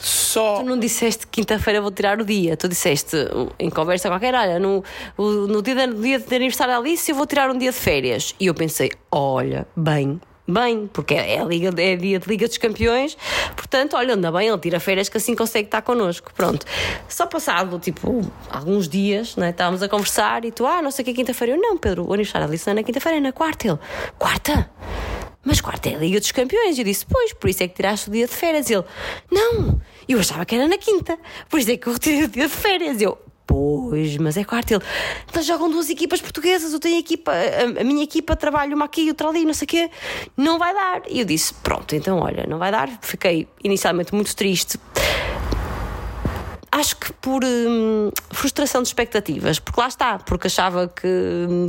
Só. 0.00 0.58
Tu 0.58 0.64
não 0.64 0.78
disseste 0.78 1.26
quinta-feira 1.26 1.80
vou 1.80 1.90
tirar 1.90 2.20
o 2.20 2.24
dia, 2.24 2.56
tu 2.56 2.66
disseste 2.68 3.16
em 3.58 3.70
conversa 3.70 4.08
qualquer, 4.08 4.34
olha, 4.34 4.58
no, 4.58 4.82
no, 5.16 5.62
dia, 5.62 5.86
no 5.86 6.02
dia 6.02 6.18
de 6.18 6.34
aniversário 6.34 6.72
da 6.72 6.80
Alice 6.80 7.10
eu 7.10 7.16
vou 7.16 7.26
tirar 7.26 7.50
um 7.50 7.58
dia 7.58 7.70
de 7.70 7.76
férias. 7.76 8.34
E 8.40 8.46
eu 8.46 8.54
pensei: 8.54 8.90
Olha, 9.10 9.66
bem, 9.76 10.20
bem, 10.46 10.88
porque 10.92 11.14
é, 11.14 11.40
a 11.40 11.44
Liga, 11.44 11.70
é 11.80 11.96
dia 11.96 12.18
de 12.18 12.28
Liga 12.28 12.46
dos 12.46 12.58
Campeões, 12.58 13.16
portanto, 13.56 13.94
olha, 13.96 14.14
anda 14.14 14.30
bem, 14.32 14.48
ele 14.48 14.58
tira 14.58 14.80
férias 14.80 15.08
que 15.08 15.16
assim 15.16 15.34
consegue 15.34 15.68
estar 15.68 15.82
connosco. 15.82 16.32
Pronto. 16.34 16.66
Só 17.08 17.26
passado, 17.26 17.78
tipo, 17.78 18.20
alguns 18.50 18.88
dias, 18.88 19.36
né, 19.36 19.50
estávamos 19.50 19.82
a 19.82 19.88
conversar 19.88 20.44
e 20.44 20.52
tu, 20.52 20.66
ah, 20.66 20.82
não 20.82 20.90
sei 20.90 21.02
o 21.02 21.04
que 21.06 21.10
é 21.12 21.14
quinta-feira. 21.14 21.54
Eu, 21.54 21.60
não, 21.60 21.76
Pedro, 21.76 22.04
o 22.08 22.12
aniversário 22.12 22.48
da 22.48 22.52
não 22.52 22.72
é 22.72 22.74
na 22.74 22.82
quinta-feira, 22.82 23.18
é 23.18 23.20
na 23.20 23.32
quarta. 23.32 23.68
Ele, 23.68 23.78
quarta? 24.18 24.70
mas 25.44 25.60
quarta 25.60 25.88
é 25.88 25.96
a 25.96 25.98
Liga 25.98 26.20
dos 26.20 26.32
Campeões. 26.32 26.78
Eu 26.78 26.84
disse, 26.84 27.04
pois, 27.06 27.32
por 27.32 27.50
isso 27.50 27.62
é 27.62 27.68
que 27.68 27.74
tiraste 27.74 28.08
o 28.08 28.12
dia 28.12 28.26
de 28.26 28.32
férias. 28.32 28.70
Ele, 28.70 28.84
não, 29.30 29.80
eu 30.08 30.20
achava 30.20 30.44
que 30.44 30.54
era 30.54 30.68
na 30.68 30.78
quinta, 30.78 31.18
por 31.48 31.58
isso 31.58 31.70
é 31.70 31.76
que 31.76 31.86
eu 31.86 31.92
retirei 31.92 32.24
o 32.24 32.28
dia 32.28 32.48
de 32.48 32.54
férias. 32.54 33.00
Eu, 33.00 33.18
pois, 33.46 34.16
mas 34.16 34.36
é 34.36 34.44
quarta. 34.44 34.74
Ele, 34.74 34.82
então 35.28 35.42
jogam 35.42 35.70
duas 35.70 35.90
equipas 35.90 36.20
portuguesas, 36.20 36.72
eu 36.72 36.80
tenho 36.80 36.98
equipa, 36.98 37.32
a, 37.32 37.80
a, 37.80 37.84
minha 37.84 38.02
equipa 38.02 38.36
trabalha 38.36 38.74
uma 38.74 38.84
aqui, 38.84 39.08
outra 39.08 39.28
ali, 39.28 39.44
não 39.44 39.54
sei 39.54 39.64
o 39.64 39.68
quê, 39.68 39.90
não 40.36 40.58
vai 40.58 40.74
dar. 40.74 41.02
E 41.08 41.20
eu 41.20 41.24
disse, 41.24 41.54
pronto, 41.54 41.94
então 41.94 42.18
olha, 42.18 42.46
não 42.48 42.58
vai 42.58 42.70
dar. 42.70 42.88
Fiquei 43.00 43.48
inicialmente 43.62 44.14
muito 44.14 44.34
triste 44.34 44.78
acho 46.72 46.96
que 46.96 47.12
por 47.12 47.44
hum, 47.44 48.10
frustração 48.30 48.82
de 48.82 48.88
expectativas, 48.88 49.58
porque 49.58 49.78
lá 49.78 49.88
está, 49.88 50.18
porque 50.18 50.46
achava 50.46 50.88
que 50.88 51.06
hum, 51.06 51.68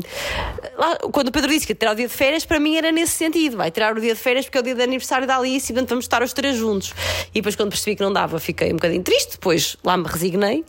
lá, 0.77 0.95
quando 1.11 1.27
o 1.27 1.31
Pedro 1.31 1.49
disse 1.51 1.67
que 1.67 1.73
ia 1.73 1.75
tirar 1.75 1.91
o 1.91 1.95
dia 1.95 2.07
de 2.07 2.13
férias, 2.13 2.45
para 2.45 2.57
mim 2.57 2.77
era 2.77 2.89
nesse 2.89 3.11
sentido, 3.11 3.57
vai 3.57 3.69
tirar 3.69 3.97
o 3.97 3.99
dia 3.99 4.13
de 4.13 4.19
férias 4.19 4.45
porque 4.45 4.57
é 4.57 4.61
o 4.61 4.63
dia 4.63 4.73
de 4.73 4.81
aniversário 4.81 5.27
da 5.27 5.37
Alice 5.37 5.69
e 5.69 5.73
portanto 5.73 5.89
vamos 5.89 6.05
estar 6.05 6.23
os 6.23 6.31
três 6.31 6.55
juntos. 6.55 6.93
E 7.31 7.41
depois 7.41 7.53
quando 7.57 7.69
percebi 7.69 7.97
que 7.97 8.01
não 8.01 8.13
dava, 8.13 8.39
fiquei 8.39 8.69
um 8.69 8.75
bocadinho 8.75 9.03
triste, 9.03 9.33
depois 9.33 9.75
lá 9.83 9.97
me 9.97 10.07
resignei 10.07 10.63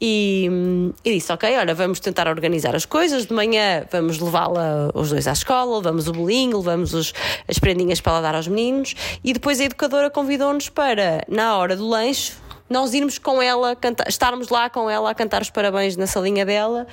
e, 0.00 0.48
hum, 0.48 0.92
e 1.04 1.14
disse, 1.14 1.32
ok, 1.32 1.56
olha, 1.58 1.74
vamos 1.74 1.98
tentar 1.98 2.28
organizar 2.28 2.76
as 2.76 2.86
coisas, 2.86 3.26
de 3.26 3.34
manhã 3.34 3.84
vamos 3.90 4.20
levá-la 4.20 4.90
os 4.94 5.10
dois 5.10 5.26
à 5.26 5.32
escola, 5.32 5.78
levamos 5.78 6.06
o 6.06 6.12
bolinho, 6.12 6.58
levamos 6.58 6.94
os, 6.94 7.12
as 7.48 7.58
prendinhas 7.58 8.00
para 8.00 8.12
ela 8.12 8.22
dar 8.22 8.36
aos 8.36 8.46
meninos 8.46 8.94
e 9.24 9.32
depois 9.32 9.60
a 9.60 9.64
educadora 9.64 10.08
convidou-nos 10.08 10.68
para, 10.68 11.24
na 11.28 11.56
hora 11.56 11.74
do 11.74 11.88
lanche, 11.88 12.32
nós 12.68 12.94
irmos 12.94 13.18
com 13.18 13.42
ela, 13.42 13.76
cantar, 13.76 14.08
estarmos 14.08 14.48
lá 14.48 14.70
com 14.70 14.88
ela 14.88 15.10
a 15.10 15.14
cantar 15.14 15.42
os 15.42 15.50
parabéns 15.50 15.96
na 15.96 16.06
salinha 16.06 16.44
dela. 16.44 16.86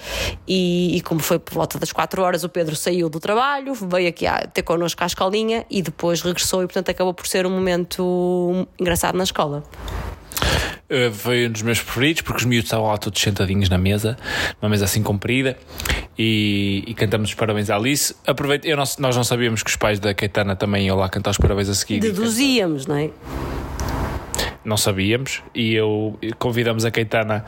E, 0.47 0.97
e 0.97 1.01
como 1.01 1.19
foi 1.19 1.39
por 1.39 1.53
volta 1.53 1.79
das 1.79 1.91
4 1.91 2.21
horas, 2.21 2.43
o 2.43 2.49
Pedro 2.49 2.75
saiu 2.75 3.09
do 3.09 3.19
trabalho, 3.19 3.73
veio 3.73 4.09
aqui 4.09 4.27
a 4.27 4.39
ter 4.47 4.63
connosco 4.63 5.03
à 5.03 5.07
escolinha 5.07 5.65
e 5.69 5.81
depois 5.81 6.21
regressou, 6.21 6.63
e 6.63 6.65
portanto 6.65 6.89
acabou 6.89 7.13
por 7.13 7.27
ser 7.27 7.45
um 7.45 7.51
momento 7.51 8.67
engraçado 8.79 9.17
na 9.17 9.23
escola. 9.23 9.63
Uh, 10.89 11.13
foi 11.13 11.47
um 11.47 11.51
dos 11.51 11.61
meus 11.61 11.79
preferidos 11.79 12.23
porque 12.23 12.39
os 12.39 12.45
miúdos 12.45 12.65
estavam 12.65 12.87
lá 12.87 12.97
todos 12.97 13.21
sentadinhos 13.21 13.69
na 13.69 13.77
mesa, 13.77 14.17
uma 14.59 14.69
mesa 14.69 14.85
assim 14.85 15.03
comprida, 15.03 15.55
e, 16.17 16.83
e 16.87 16.93
cantamos 16.95 17.29
os 17.29 17.35
parabéns 17.35 17.69
à 17.69 17.75
Alice. 17.75 18.15
Aproveito, 18.25 18.65
eu 18.65 18.75
não, 18.75 18.83
nós 18.97 19.15
não 19.15 19.23
sabíamos 19.23 19.61
que 19.61 19.69
os 19.69 19.75
pais 19.75 19.99
da 19.99 20.15
Caetana 20.15 20.55
também 20.55 20.87
iam 20.87 20.97
lá 20.97 21.07
cantar 21.07 21.29
os 21.29 21.37
parabéns 21.37 21.69
a 21.69 21.75
seguir. 21.75 21.99
Deduzíamos, 21.99 22.87
não 22.87 22.95
é? 22.95 23.11
Não 24.63 24.77
sabíamos 24.77 25.41
e 25.55 25.73
eu 25.73 26.17
convidamos 26.37 26.85
a 26.85 26.91
Caetana 26.91 27.45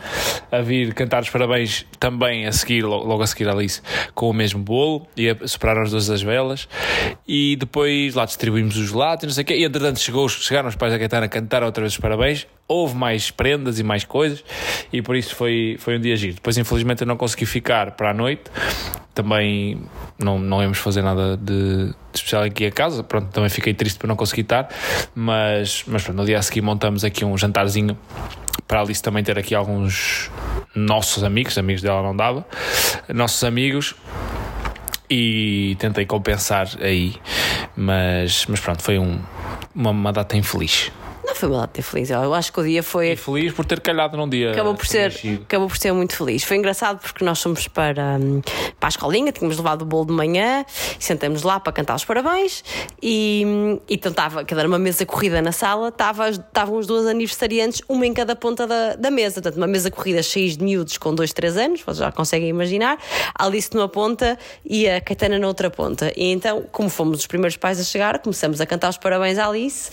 a 0.51 0.61
vir 0.61 0.93
cantar 0.93 1.21
os 1.21 1.29
parabéns 1.29 1.85
também 1.99 2.45
a 2.47 2.51
seguir, 2.51 2.83
logo 2.83 3.21
a 3.21 3.27
seguir 3.27 3.47
a 3.49 3.53
Alice, 3.53 3.81
com 4.13 4.29
o 4.29 4.33
mesmo 4.33 4.61
bolo 4.63 5.07
e 5.15 5.29
a 5.29 5.47
superar 5.47 5.77
as 5.79 5.91
duas 5.91 6.07
das 6.07 6.21
velas. 6.21 6.67
E 7.27 7.55
depois 7.55 8.15
lá 8.15 8.25
distribuímos 8.25 8.77
os 8.77 8.91
e 8.91 9.25
não 9.25 9.33
sei 9.33 9.43
o 9.43 9.45
quê. 9.45 9.55
E 9.55 9.63
entretanto 9.63 9.99
chegou, 9.99 10.27
chegaram 10.29 10.69
os 10.69 10.75
pais 10.75 10.93
da 10.93 10.99
Caetana 10.99 11.25
a 11.25 11.29
cantar 11.29 11.63
outra 11.63 11.81
vez 11.81 11.93
os 11.93 11.99
parabéns 11.99 12.47
houve 12.71 12.95
mais 12.95 13.29
prendas 13.29 13.79
e 13.79 13.83
mais 13.83 14.05
coisas 14.05 14.43
e 14.93 15.01
por 15.01 15.15
isso 15.15 15.35
foi, 15.35 15.75
foi 15.77 15.97
um 15.97 15.99
dia 15.99 16.15
giro. 16.15 16.35
Depois, 16.35 16.57
infelizmente, 16.57 17.01
eu 17.01 17.07
não 17.07 17.17
consegui 17.17 17.45
ficar 17.45 17.91
para 17.91 18.11
a 18.11 18.13
noite. 18.13 18.43
Também 19.13 19.81
não, 20.17 20.39
não 20.39 20.61
íamos 20.61 20.77
fazer 20.77 21.01
nada 21.01 21.35
de, 21.35 21.87
de 21.87 21.93
especial 22.13 22.43
aqui 22.43 22.65
a 22.65 22.71
casa. 22.71 23.03
Pronto, 23.03 23.27
também 23.31 23.49
fiquei 23.49 23.73
triste 23.73 23.99
por 23.99 24.07
não 24.07 24.15
conseguir 24.15 24.41
estar. 24.41 24.69
Mas, 25.13 25.83
mas 25.85 26.03
pronto, 26.03 26.17
no 26.17 26.25
dia 26.25 26.39
a 26.39 26.41
seguir 26.41 26.61
montamos 26.61 27.03
aqui 27.03 27.25
um 27.25 27.37
jantarzinho 27.37 27.97
para 28.67 28.79
a 28.79 28.83
Alice 28.83 29.03
também 29.03 29.21
ter 29.21 29.37
aqui 29.37 29.53
alguns 29.53 30.31
nossos 30.73 31.25
amigos, 31.25 31.57
amigos 31.57 31.81
dela 31.81 32.01
não 32.01 32.15
dava, 32.15 32.47
nossos 33.13 33.43
amigos 33.43 33.93
e 35.09 35.75
tentei 35.77 36.05
compensar 36.05 36.69
aí, 36.79 37.13
mas, 37.75 38.45
mas 38.47 38.61
pronto, 38.61 38.81
foi 38.81 38.97
um, 38.97 39.19
uma, 39.75 39.89
uma 39.89 40.13
data 40.13 40.37
infeliz. 40.37 40.89
Foi 41.41 41.49
uma 41.49 41.61
data 41.61 41.81
feliz. 41.81 42.11
Eu 42.11 42.35
acho 42.35 42.53
que 42.53 42.59
o 42.59 42.63
dia 42.63 42.83
foi. 42.83 43.13
E 43.13 43.15
feliz 43.15 43.51
por 43.51 43.65
ter 43.65 43.79
calhado 43.79 44.15
num 44.15 44.29
dia. 44.29 44.51
Acabou 44.51 44.75
por, 44.75 44.85
ser, 44.85 45.11
acabou 45.41 45.67
por 45.67 45.75
ser 45.75 45.91
muito 45.91 46.15
feliz. 46.15 46.43
Foi 46.43 46.55
engraçado 46.55 46.99
porque 46.99 47.25
nós 47.25 47.41
fomos 47.41 47.67
para, 47.67 48.19
hum, 48.21 48.41
para 48.79 48.87
a 48.87 48.89
escolinha, 48.89 49.31
tínhamos 49.31 49.57
levado 49.57 49.81
o 49.81 49.85
bolo 49.85 50.05
de 50.05 50.13
manhã, 50.13 50.63
sentamos 50.99 51.41
lá 51.41 51.59
para 51.59 51.73
cantar 51.73 51.95
os 51.95 52.05
parabéns 52.05 52.63
e, 53.01 53.43
hum, 53.43 53.79
então 53.89 54.11
estava, 54.11 54.45
que 54.45 54.53
era 54.53 54.67
uma 54.67 54.77
mesa 54.77 55.03
corrida 55.03 55.41
na 55.41 55.51
sala, 55.51 55.87
estava, 55.87 56.29
estavam 56.29 56.77
os 56.77 56.85
dois 56.85 57.07
aniversariantes, 57.07 57.81
uma 57.89 58.05
em 58.05 58.13
cada 58.13 58.35
ponta 58.35 58.67
da, 58.67 58.95
da 58.95 59.09
mesa. 59.09 59.41
Portanto, 59.41 59.57
uma 59.57 59.65
mesa 59.65 59.89
corrida 59.89 60.21
cheia 60.21 60.47
de 60.47 60.63
miúdos 60.63 60.99
com 60.99 61.15
dois, 61.15 61.33
três 61.33 61.57
anos, 61.57 61.81
vocês 61.81 61.97
já 61.97 62.11
conseguem 62.11 62.49
imaginar. 62.49 62.99
A 63.33 63.47
Alice 63.47 63.73
numa 63.73 63.89
ponta 63.89 64.37
e 64.63 64.87
a 64.87 65.01
Caetana 65.01 65.39
na 65.39 65.47
outra 65.47 65.71
ponta. 65.71 66.13
E 66.15 66.31
então, 66.31 66.65
como 66.71 66.87
fomos 66.87 67.17
os 67.17 67.25
primeiros 67.25 67.57
pais 67.57 67.79
a 67.79 67.83
chegar, 67.83 68.19
começamos 68.19 68.61
a 68.61 68.65
cantar 68.67 68.89
os 68.89 68.97
parabéns 68.99 69.39
à 69.39 69.47
Alice 69.47 69.89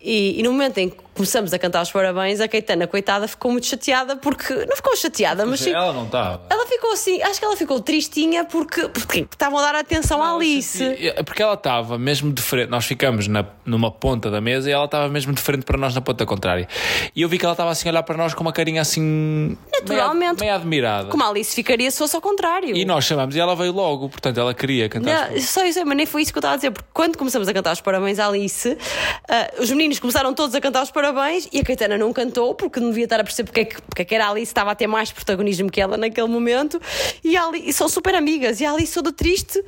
e, 0.00 0.40
e 0.40 0.42
no 0.42 0.52
momento 0.52 0.77
momento 0.78 0.80
em 0.80 0.90
que 0.90 1.07
começamos 1.18 1.52
a 1.52 1.58
cantar 1.58 1.82
os 1.82 1.90
parabéns, 1.90 2.40
a 2.40 2.46
Caetana, 2.46 2.86
coitada, 2.86 3.26
ficou 3.26 3.50
muito 3.50 3.66
chateada 3.66 4.16
porque. 4.16 4.54
Não 4.54 4.76
ficou 4.76 4.96
chateada, 4.96 5.44
mas. 5.44 5.60
Sim, 5.60 5.72
ela 5.72 5.92
não 5.92 6.04
estava. 6.04 6.42
Ela 6.48 6.64
ficou 6.66 6.92
assim, 6.92 7.20
acho 7.22 7.40
que 7.40 7.44
ela 7.44 7.56
ficou 7.56 7.80
tristinha 7.80 8.44
porque, 8.44 8.88
porque 8.88 9.26
estavam 9.30 9.58
a 9.58 9.62
dar 9.62 9.74
atenção 9.74 10.22
à 10.22 10.34
Alice. 10.34 10.96
Porque 11.24 11.42
ela 11.42 11.54
estava 11.54 11.98
mesmo 11.98 12.32
de 12.32 12.40
frente, 12.40 12.70
nós 12.70 12.86
ficamos 12.86 13.26
na, 13.26 13.44
numa 13.66 13.90
ponta 13.90 14.30
da 14.30 14.40
mesa 14.40 14.70
e 14.70 14.72
ela 14.72 14.84
estava 14.84 15.08
mesmo 15.08 15.32
de 15.32 15.42
frente 15.42 15.64
para 15.64 15.76
nós 15.76 15.92
na 15.92 16.00
ponta 16.00 16.24
contrária. 16.24 16.68
E 17.14 17.22
eu 17.22 17.28
vi 17.28 17.36
que 17.36 17.44
ela 17.44 17.54
estava 17.54 17.70
assim 17.70 17.88
a 17.88 17.92
olhar 17.92 18.04
para 18.04 18.16
nós 18.16 18.32
com 18.32 18.42
uma 18.42 18.52
carinha 18.52 18.80
assim. 18.80 19.58
Naturalmente. 19.72 20.40
Meio, 20.40 20.52
meio 20.52 20.54
admirada. 20.54 21.08
Como 21.08 21.24
a 21.24 21.28
Alice 21.28 21.52
ficaria 21.52 21.90
se 21.90 21.98
fosse 21.98 22.14
ao 22.14 22.22
contrário. 22.22 22.76
E 22.76 22.84
nós 22.84 23.04
chamamos 23.04 23.34
e 23.34 23.40
ela 23.40 23.56
veio 23.56 23.72
logo, 23.72 24.08
portanto 24.08 24.38
ela 24.38 24.54
queria 24.54 24.88
cantar. 24.88 25.32
Não, 25.32 25.40
só 25.40 25.64
isso, 25.64 25.84
mas 25.84 25.96
nem 25.96 26.06
foi 26.06 26.22
isso 26.22 26.32
que 26.32 26.38
eu 26.38 26.40
estava 26.40 26.54
a 26.54 26.56
dizer, 26.56 26.70
porque 26.70 26.88
quando 26.94 27.18
começamos 27.18 27.48
a 27.48 27.52
cantar 27.52 27.72
os 27.72 27.80
parabéns 27.80 28.20
à 28.20 28.28
Alice, 28.28 28.68
uh, 28.70 29.62
os 29.62 29.70
meninos 29.70 29.98
começaram 29.98 30.32
todos 30.32 30.54
a 30.54 30.60
cantar 30.60 30.82
os 30.82 30.90
parabéns 30.90 31.07
e 31.52 31.60
a 31.60 31.64
Caetana 31.64 31.96
não 31.96 32.12
cantou 32.12 32.54
porque 32.54 32.80
não 32.80 32.88
devia 32.88 33.04
estar 33.04 33.20
a 33.20 33.24
perceber 33.24 33.46
porque 33.46 33.60
é 33.60 33.64
que, 33.64 33.82
porque 33.82 34.02
é 34.02 34.14
era 34.14 34.26
a 34.26 34.30
Alice 34.30 34.50
estava 34.50 34.70
a 34.70 34.74
ter 34.74 34.86
mais 34.86 35.12
protagonismo 35.12 35.70
que 35.70 35.80
ela 35.80 35.96
naquele 35.96 36.28
momento. 36.28 36.80
E, 37.24 37.36
a 37.36 37.46
Alice, 37.46 37.68
e 37.68 37.72
são 37.72 37.88
super 37.88 38.14
amigas. 38.14 38.60
E 38.60 38.66
a 38.66 38.72
Alice 38.72 38.92
toda 38.92 39.12
triste 39.12 39.62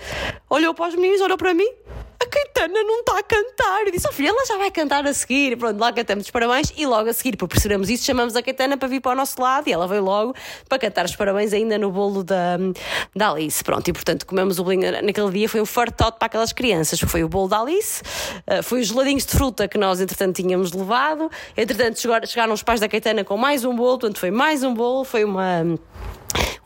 olhou 0.49 0.74
para 0.74 0.88
os 0.88 0.95
meninos, 0.95 1.20
olhou 1.20 1.38
para 1.38 1.55
mim 1.55 1.68
a 2.21 2.27
Caetana 2.27 2.83
não 2.83 3.01
está 3.01 3.18
a 3.18 3.23
cantar. 3.23 3.87
E 3.87 3.93
disse, 3.93 4.07
oh 4.07 4.12
filha, 4.12 4.29
ela 4.29 4.45
já 4.45 4.59
vai 4.59 4.71
cantar 4.71 5.07
a 5.07 5.14
seguir. 5.14 5.57
Pronto, 5.57 5.81
lá 5.81 5.93
cantamos 5.93 6.27
os 6.27 6.31
parabéns 6.31 6.73
e 6.77 6.87
logo 6.87 7.09
a 7.09 7.12
seguir, 7.12 7.37
por 7.37 7.49
percebermos 7.49 7.89
isso, 7.89 8.05
chamamos 8.05 8.37
a 8.37 8.43
Caetana 8.43 8.77
para 8.77 8.89
vir 8.89 9.01
para 9.01 9.12
o 9.12 9.14
nosso 9.14 9.41
lado 9.41 9.68
e 9.68 9.73
ela 9.73 9.89
veio 9.89 10.05
logo 10.05 10.35
para 10.68 10.79
cantar 10.79 11.07
os 11.07 11.16
parabéns 11.16 11.53
ainda 11.53 11.79
no 11.79 11.91
bolo 11.91 12.23
da, 12.23 12.59
da 13.16 13.31
Alice. 13.31 13.64
Pronto, 13.64 13.89
e 13.89 13.93
portanto 13.93 14.27
comemos 14.27 14.59
o 14.59 14.64
bolinho. 14.64 15.03
Naquele 15.03 15.31
dia 15.31 15.49
foi 15.49 15.61
um 15.61 15.66
fartote 15.66 16.18
para 16.18 16.27
aquelas 16.27 16.53
crianças. 16.53 17.01
Foi 17.01 17.25
o 17.25 17.29
bolo 17.29 17.49
da 17.49 17.61
Alice, 17.61 18.03
uh, 18.47 18.62
foi 18.62 18.81
os 18.81 18.89
geladinhos 18.89 19.25
de 19.25 19.33
fruta 19.33 19.66
que 19.66 19.79
nós 19.79 20.01
entretanto 20.01 20.37
tínhamos 20.37 20.73
levado. 20.73 21.31
Entretanto 21.57 21.99
chegaram 21.99 22.53
os 22.53 22.62
pais 22.62 22.81
da 22.81 22.89
Caetana 22.89 23.25
com 23.25 23.37
mais 23.37 23.64
um 23.64 23.75
bolo, 23.75 23.99
portanto 23.99 24.18
foi 24.18 24.31
mais 24.31 24.62
um 24.62 24.75
bolo, 24.75 25.05
foi 25.05 25.25
uma 25.25 25.64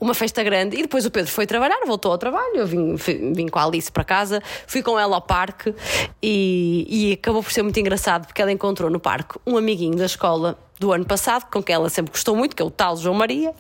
uma 0.01 0.15
festa 0.15 0.43
grande. 0.43 0.77
E 0.77 0.83
depois 0.83 1.07
o 1.07 1.11
Pedro 1.11 1.31
foi 1.31 1.47
trabalhar, 1.47 1.79
voltou 1.87 2.13
ao 2.13 2.19
trabalho. 2.19 2.57
Eu 2.57 2.67
vim, 2.67 2.97
vim 2.97 3.49
com 3.49 3.59
a 3.59 3.65
Alice 3.65 3.91
para 3.91 4.05
casa, 4.05 4.43
fui 4.67 4.83
com 4.83 4.99
ela 4.99 5.17
ao 5.17 5.23
parque 5.23 5.75
e, 6.23 6.87
e 6.89 7.13
acabou 7.13 7.43
por 7.43 7.53
ser 7.53 7.63
muito 7.63 7.79
engraçado 7.79 8.27
porque 8.27 8.41
ela 8.41 8.53
encontrou 8.53 8.91
no 8.91 9.01
parque 9.01 9.39
um 9.47 9.57
amiguinho 9.57 9.97
da 9.97 10.07
escola 10.07 10.59
do 10.79 10.93
ano 10.93 11.05
passado, 11.05 11.47
com 11.51 11.63
quem 11.63 11.75
ela 11.75 11.89
sempre 11.89 12.13
gostou 12.13 12.35
muito, 12.35 12.57
que 12.57 12.63
é 12.63 12.65
o 12.65 12.71
tal 12.71 12.97
João 12.97 13.15
Maria, 13.15 13.55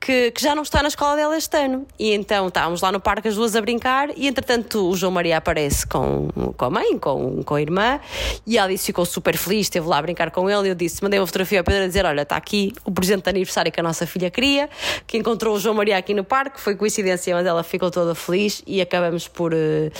que, 0.00 0.30
que, 0.30 0.42
já 0.42 0.54
não 0.54 0.62
está 0.62 0.82
na 0.82 0.88
escola 0.88 1.16
dela 1.16 1.36
este 1.36 1.56
ano. 1.56 1.86
E 1.98 2.12
então 2.12 2.48
estávamos 2.48 2.80
lá 2.80 2.90
no 2.90 3.00
parque 3.00 3.28
as 3.28 3.34
duas 3.34 3.54
a 3.54 3.60
brincar, 3.60 4.08
e 4.16 4.26
entretanto 4.26 4.88
o 4.88 4.96
João 4.96 5.12
Maria 5.12 5.36
aparece 5.36 5.86
com, 5.86 6.28
com 6.56 6.64
a 6.64 6.70
mãe, 6.70 6.98
com, 6.98 7.42
com 7.42 7.54
a 7.54 7.60
irmã, 7.60 8.00
e 8.46 8.58
a 8.58 8.64
Alice 8.64 8.86
ficou 8.86 9.04
super 9.04 9.36
feliz, 9.36 9.66
esteve 9.66 9.86
lá 9.86 9.98
a 9.98 10.02
brincar 10.02 10.30
com 10.30 10.48
ele. 10.48 10.68
E 10.68 10.70
eu 10.70 10.74
disse: 10.74 11.02
mandei 11.02 11.18
uma 11.18 11.26
fotografia 11.26 11.58
ao 11.58 11.64
Pedro 11.64 11.84
a 11.84 11.86
dizer: 11.86 12.06
Olha, 12.06 12.22
está 12.22 12.36
aqui 12.36 12.72
o 12.84 12.90
presente 12.90 13.24
de 13.24 13.30
aniversário 13.30 13.70
que 13.70 13.80
a 13.80 13.82
nossa 13.82 14.06
filha 14.06 14.30
queria, 14.30 14.70
que 15.06 15.18
encontrou 15.18 15.56
o 15.56 15.60
João 15.60 15.74
Maria 15.74 15.98
aqui 15.98 16.14
no 16.14 16.24
parque. 16.24 16.60
Foi 16.60 16.74
coincidência, 16.74 17.34
mas 17.34 17.44
ela 17.44 17.62
ficou 17.62 17.90
toda 17.90 18.14
feliz 18.14 18.62
e 18.66 18.80
acabamos 18.80 19.28
por, 19.28 19.52
eh, 19.52 19.90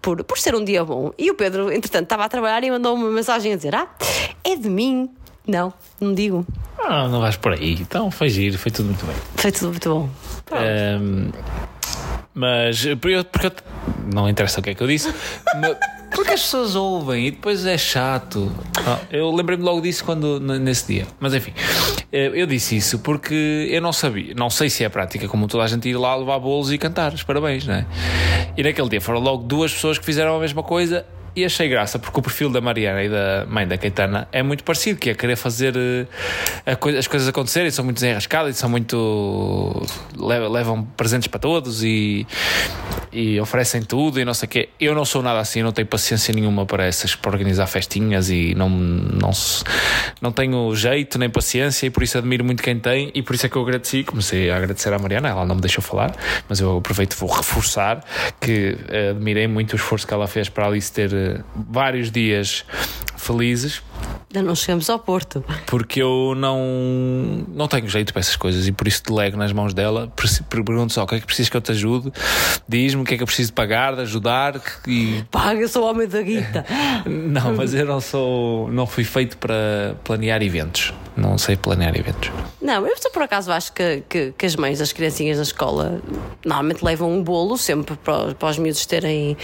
por, 0.00 0.22
por 0.24 0.38
ser 0.38 0.54
um 0.54 0.64
dia 0.64 0.84
bom. 0.84 1.12
E 1.18 1.30
o 1.30 1.34
Pedro, 1.34 1.72
entretanto, 1.72 2.04
estava 2.04 2.24
a 2.24 2.28
trabalhar 2.28 2.64
e 2.64 2.70
mandou 2.70 2.94
uma 2.94 3.10
mensagem 3.10 3.52
a 3.52 3.56
dizer: 3.56 3.74
Ah, 3.74 3.88
é 4.42 4.56
de 4.56 4.70
mim 4.70 5.10
não, 5.46 5.72
não 6.00 6.14
digo. 6.14 6.46
Ah, 6.78 7.08
não 7.08 7.20
vais 7.20 7.36
por 7.36 7.52
aí. 7.52 7.74
Então 7.74 8.10
foi 8.10 8.28
giro, 8.28 8.58
foi 8.58 8.70
tudo 8.70 8.86
muito 8.86 9.04
bem. 9.06 9.16
Foi 9.36 9.52
tudo 9.52 9.70
muito 9.70 9.88
bom. 9.88 10.08
Um, 10.52 11.30
mas 12.34 12.84
porque, 13.00 13.24
porque 13.32 13.62
não 14.14 14.28
interessa 14.28 14.60
o 14.60 14.62
que 14.62 14.70
é 14.70 14.74
que 14.74 14.82
eu 14.82 14.86
disse, 14.86 15.12
mas, 15.60 15.76
porque 16.14 16.32
as 16.32 16.42
pessoas 16.42 16.76
ouvem 16.76 17.28
e 17.28 17.30
depois 17.30 17.64
é 17.64 17.78
chato. 17.78 18.52
Ah, 18.86 18.98
eu 19.10 19.30
lembrei-me 19.30 19.64
logo 19.64 19.80
disso 19.80 20.04
quando 20.04 20.38
nesse 20.38 20.86
dia. 20.86 21.06
Mas 21.18 21.34
enfim, 21.34 21.52
eh, 22.12 22.30
eu 22.34 22.46
disse 22.46 22.76
isso 22.76 22.98
porque 22.98 23.68
eu 23.70 23.80
não 23.80 23.92
sabia, 23.92 24.34
não 24.34 24.50
sei 24.50 24.68
se 24.68 24.84
é 24.84 24.88
prática 24.88 25.26
como 25.28 25.48
toda 25.48 25.64
a 25.64 25.66
gente 25.66 25.88
ir 25.88 25.96
lá 25.96 26.14
levar 26.14 26.38
bolos 26.38 26.70
e 26.70 26.78
cantar 26.78 27.12
os 27.14 27.22
parabéns, 27.22 27.66
não 27.66 27.74
é? 27.74 27.86
E 28.56 28.62
naquele 28.62 28.88
dia 28.88 29.00
foram 29.00 29.20
logo 29.20 29.42
duas 29.42 29.72
pessoas 29.72 29.98
que 29.98 30.04
fizeram 30.04 30.36
a 30.36 30.40
mesma 30.40 30.62
coisa 30.62 31.06
e 31.36 31.44
achei 31.44 31.68
graça 31.68 31.98
porque 31.98 32.18
o 32.18 32.22
perfil 32.22 32.48
da 32.48 32.62
Mariana 32.62 33.04
e 33.04 33.10
da 33.10 33.46
mãe 33.46 33.68
da 33.68 33.76
Caetana 33.76 34.26
é 34.32 34.42
muito 34.42 34.64
parecido, 34.64 34.98
que 34.98 35.10
é 35.10 35.14
querer 35.14 35.36
fazer 35.36 35.76
uh, 35.76 36.98
as 36.98 37.06
coisas 37.06 37.28
acontecerem, 37.28 37.70
são 37.70 37.84
muito 37.84 37.96
desenrascadas 37.96 38.56
e 38.56 38.58
são 38.58 38.70
muito. 38.70 39.86
levam 40.16 40.84
presentes 40.96 41.28
para 41.28 41.38
todos 41.38 41.84
e, 41.84 42.26
e 43.16 43.40
oferecem 43.40 43.82
tudo 43.82 44.20
e 44.20 44.24
não 44.24 44.34
sei 44.34 44.46
o 44.46 44.50
quê. 44.50 44.68
Eu 44.78 44.94
não 44.94 45.04
sou 45.04 45.22
nada 45.22 45.40
assim, 45.40 45.62
não 45.62 45.72
tenho 45.72 45.88
paciência 45.88 46.34
nenhuma 46.34 46.66
para 46.66 46.84
essas, 46.84 47.14
para 47.14 47.30
organizar 47.30 47.66
festinhas 47.66 48.28
e 48.28 48.54
não, 48.54 48.68
não, 48.68 49.30
não 50.20 50.30
tenho 50.30 50.74
jeito 50.74 51.18
nem 51.18 51.30
paciência 51.30 51.86
e 51.86 51.90
por 51.90 52.02
isso 52.02 52.18
admiro 52.18 52.44
muito 52.44 52.62
quem 52.62 52.78
tem 52.78 53.10
e 53.14 53.22
por 53.22 53.34
isso 53.34 53.46
é 53.46 53.48
que 53.48 53.56
eu 53.56 53.62
agradeci, 53.62 54.04
comecei 54.04 54.50
a 54.50 54.56
agradecer 54.56 54.92
à 54.92 54.98
Mariana, 54.98 55.30
ela 55.30 55.46
não 55.46 55.54
me 55.54 55.62
deixou 55.62 55.82
falar, 55.82 56.14
mas 56.46 56.60
eu 56.60 56.76
aproveito 56.76 57.14
e 57.14 57.16
vou 57.16 57.30
reforçar 57.30 58.04
que 58.38 58.76
admirei 59.10 59.46
muito 59.46 59.72
o 59.72 59.76
esforço 59.76 60.06
que 60.06 60.12
ela 60.12 60.26
fez 60.26 60.50
para 60.50 60.66
Alice 60.66 60.92
ter 60.92 61.12
eh, 61.14 61.40
vários 61.54 62.10
dias 62.10 62.66
felizes. 63.16 63.82
Ainda 64.32 64.46
não 64.46 64.54
chegamos 64.54 64.90
ao 64.90 64.98
Porto. 64.98 65.44
Porque 65.66 66.02
eu 66.02 66.34
não, 66.36 67.44
não 67.48 67.66
tenho 67.66 67.88
jeito 67.88 68.12
para 68.12 68.20
essas 68.20 68.36
coisas 68.36 68.68
e 68.68 68.72
por 68.72 68.86
isso 68.86 69.02
delego 69.04 69.36
nas 69.36 69.52
mãos 69.52 69.72
dela. 69.72 70.12
Pergunto 70.48 70.92
só 70.92 71.04
o 71.04 71.06
que 71.06 71.16
é 71.16 71.20
que 71.20 71.26
precisas 71.26 71.48
que 71.48 71.56
eu 71.56 71.60
te 71.60 71.72
ajude, 71.72 72.12
diz-me 72.68 73.02
que 73.06 73.14
é 73.14 73.16
que 73.16 73.22
eu 73.22 73.26
preciso 73.26 73.52
pagar, 73.52 73.94
de 73.94 74.02
ajudar. 74.02 74.60
E... 74.86 75.24
Paga, 75.30 75.60
eu 75.60 75.68
sou 75.68 75.84
o 75.84 75.90
homem 75.90 76.06
da 76.06 76.20
guita. 76.20 76.64
não, 77.06 77.54
mas 77.54 77.72
eu 77.74 77.86
não 77.86 78.00
sou. 78.00 78.70
Não 78.70 78.86
fui 78.86 79.04
feito 79.04 79.36
para 79.38 79.94
planear 80.04 80.42
eventos. 80.42 80.92
Não 81.16 81.38
sei 81.38 81.56
planear 81.56 81.96
eventos. 81.96 82.30
Não, 82.60 82.86
eu 82.86 82.94
por 83.12 83.22
acaso 83.22 83.50
acho 83.50 83.72
que, 83.72 84.02
que, 84.08 84.34
que, 84.36 84.44
as 84.44 84.56
mães 84.56 84.78
das 84.78 84.92
criancinhas 84.92 85.38
na 85.38 85.42
escola 85.42 86.02
normalmente 86.44 86.84
levam 86.84 87.10
um 87.10 87.22
bolo 87.22 87.56
sempre 87.56 87.96
para, 87.96 88.34
para 88.34 88.48
os 88.50 88.58
miúdos 88.58 88.84
terem, 88.84 89.36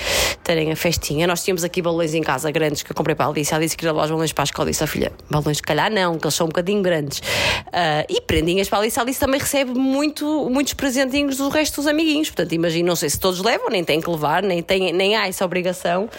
terem 0.45 0.71
a 0.71 0.77
festinha. 0.77 1.27
Nós 1.27 1.43
tínhamos 1.43 1.65
aqui 1.65 1.81
balões 1.81 2.13
em 2.13 2.23
casa 2.23 2.51
grandes 2.51 2.83
que 2.83 2.93
eu 2.93 2.95
comprei 2.95 3.15
para 3.15 3.27
a 3.27 3.29
Alice. 3.31 3.55
A 3.55 3.57
Alice 3.57 3.75
queria 3.75 3.93
levar 3.93 4.05
os 4.05 4.11
balões 4.11 4.33
para 4.33 4.43
a 4.43 4.45
escola 4.45 4.71
disse: 4.71 4.87
filha, 4.87 5.11
balões, 5.31 5.57
se 5.57 5.63
calhar 5.63 5.91
não, 5.91 6.19
que 6.19 6.27
eles 6.27 6.35
são 6.35 6.47
um 6.47 6.51
bocadinho 6.51 6.83
grandes. 6.83 7.21
Uh, 7.21 8.05
e 8.09 8.21
prendinhas 8.21 8.69
para 8.69 8.79
a 8.79 8.83
Alice. 8.83 8.99
A 8.99 9.03
Alice 9.03 9.19
também 9.19 9.41
recebe 9.41 9.73
muito, 9.73 10.51
muitos 10.51 10.75
presentinhos 10.75 11.39
do 11.39 11.49
resto 11.49 11.77
dos 11.77 11.87
amiguinhos. 11.87 12.29
Portanto, 12.29 12.53
imagino, 12.53 12.89
não 12.89 12.97
sei 12.97 13.09
se 13.09 13.19
todos 13.19 13.41
levam, 13.41 13.71
nem 13.71 13.83
têm 13.83 14.01
que 14.01 14.11
levar, 14.11 14.43
nem, 14.43 14.63
tem, 14.63 14.93
nem 14.93 15.17
há 15.17 15.27
essa 15.27 15.45
obrigação, 15.45 16.11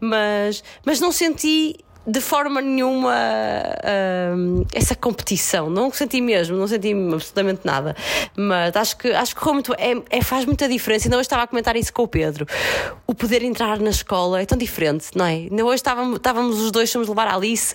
mas, 0.00 0.64
mas 0.84 0.98
não 0.98 1.12
senti 1.12 1.76
de 2.06 2.20
forma 2.20 2.60
nenhuma 2.60 3.14
uh, 3.14 4.66
essa 4.72 4.94
competição. 4.94 5.70
Não 5.70 5.92
senti 5.92 6.20
mesmo, 6.20 6.56
não 6.56 6.66
senti 6.66 6.92
absolutamente 6.92 7.60
nada. 7.64 7.94
Mas 8.36 8.74
acho 8.76 8.96
que, 8.96 9.12
acho 9.12 9.36
que 9.36 9.52
muito, 9.52 9.72
é, 9.74 9.94
é, 10.10 10.22
faz 10.22 10.44
muita 10.44 10.68
diferença. 10.68 11.06
Ainda 11.06 11.16
hoje 11.16 11.26
estava 11.26 11.42
a 11.42 11.46
comentar 11.46 11.76
isso 11.76 11.92
com 11.92 12.02
o 12.02 12.08
Pedro. 12.08 12.46
O 13.06 13.14
poder 13.14 13.42
entrar 13.42 13.78
na 13.78 13.90
escola 13.90 14.42
é 14.42 14.46
tão 14.46 14.58
diferente, 14.58 15.08
não 15.14 15.24
é? 15.24 15.32
Ainda 15.34 15.64
hoje 15.64 15.76
estávamos, 15.76 16.16
estávamos 16.16 16.60
os 16.60 16.70
dois, 16.70 16.92
fomos 16.92 17.08
levar 17.08 17.28
a 17.28 17.34
Alice, 17.34 17.74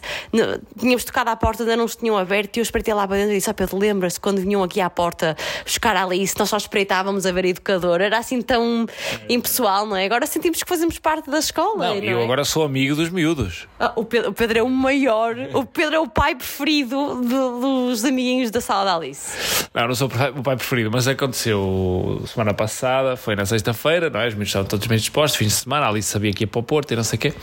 tínhamos 0.77 1.03
tocado 1.03 1.29
à 1.29 1.35
porta, 1.35 1.63
ainda 1.63 1.77
não 1.77 1.83
nos 1.83 1.95
tinham 1.95 2.17
aberto 2.17 2.57
e 2.57 2.59
eu 2.59 2.63
espreitei 2.63 2.93
lá 2.93 3.07
para 3.07 3.17
dentro 3.17 3.31
e 3.31 3.37
disse: 3.37 3.49
oh 3.49 3.53
Pedro, 3.53 3.77
lembra-se 3.77 4.19
quando 4.19 4.39
vinham 4.39 4.61
aqui 4.63 4.81
à 4.81 4.89
porta 4.89 5.37
buscar 5.63 5.95
a 5.95 6.03
Alice, 6.03 6.35
nós 6.37 6.49
só 6.49 6.57
espreitávamos 6.57 7.25
a 7.25 7.31
ver 7.31 7.45
a 7.45 7.47
educadora. 7.47 8.05
Era 8.05 8.17
assim 8.17 8.41
tão 8.41 8.85
impessoal, 9.29 9.85
não 9.85 9.95
é? 9.95 10.05
Agora 10.05 10.25
sentimos 10.25 10.61
que 10.61 10.67
fazemos 10.67 10.99
parte 10.99 11.29
da 11.29 11.39
escola. 11.39 11.89
Não, 11.89 11.95
não 11.95 12.03
eu 12.03 12.19
é? 12.19 12.23
agora 12.23 12.43
sou 12.43 12.63
amigo 12.63 12.95
dos 12.95 13.09
miúdos. 13.09 13.67
Ah, 13.79 13.93
o 13.95 14.03
Pedro 14.03 14.16
Pedro, 14.17 14.29
o 14.29 14.33
Pedro 14.33 14.59
é 14.59 14.63
o 14.63 14.69
maior, 14.69 15.35
o 15.53 15.65
Pedro 15.65 15.95
é 15.95 15.99
o 15.99 16.07
pai 16.07 16.35
preferido 16.35 17.21
dos 17.21 18.03
amiguinhos 18.03 18.49
da 18.49 18.59
sala 18.59 18.85
da 18.85 18.95
Alice. 18.95 19.67
Não, 19.73 19.87
não 19.87 19.95
sou 19.95 20.09
o 20.35 20.43
pai 20.43 20.55
preferido, 20.55 20.89
mas 20.91 21.07
aconteceu 21.07 22.23
semana 22.25 22.53
passada, 22.53 23.15
foi 23.15 23.35
na 23.35 23.45
sexta-feira, 23.45 24.09
não 24.09 24.19
é? 24.19 24.27
Os 24.27 24.33
meninos 24.33 24.49
estavam 24.49 24.67
todos 24.67 24.87
bem 24.87 24.97
dispostos, 24.97 25.37
fim 25.37 25.45
de 25.45 25.51
semana, 25.51 25.85
a 25.85 25.89
Alice 25.89 26.09
sabia 26.09 26.33
que 26.33 26.43
ia 26.43 26.47
para 26.47 26.59
o 26.59 26.63
Porto 26.63 26.91
e 26.91 26.95
não 26.95 27.03
sei 27.03 27.17
o 27.17 27.19
quê, 27.19 27.33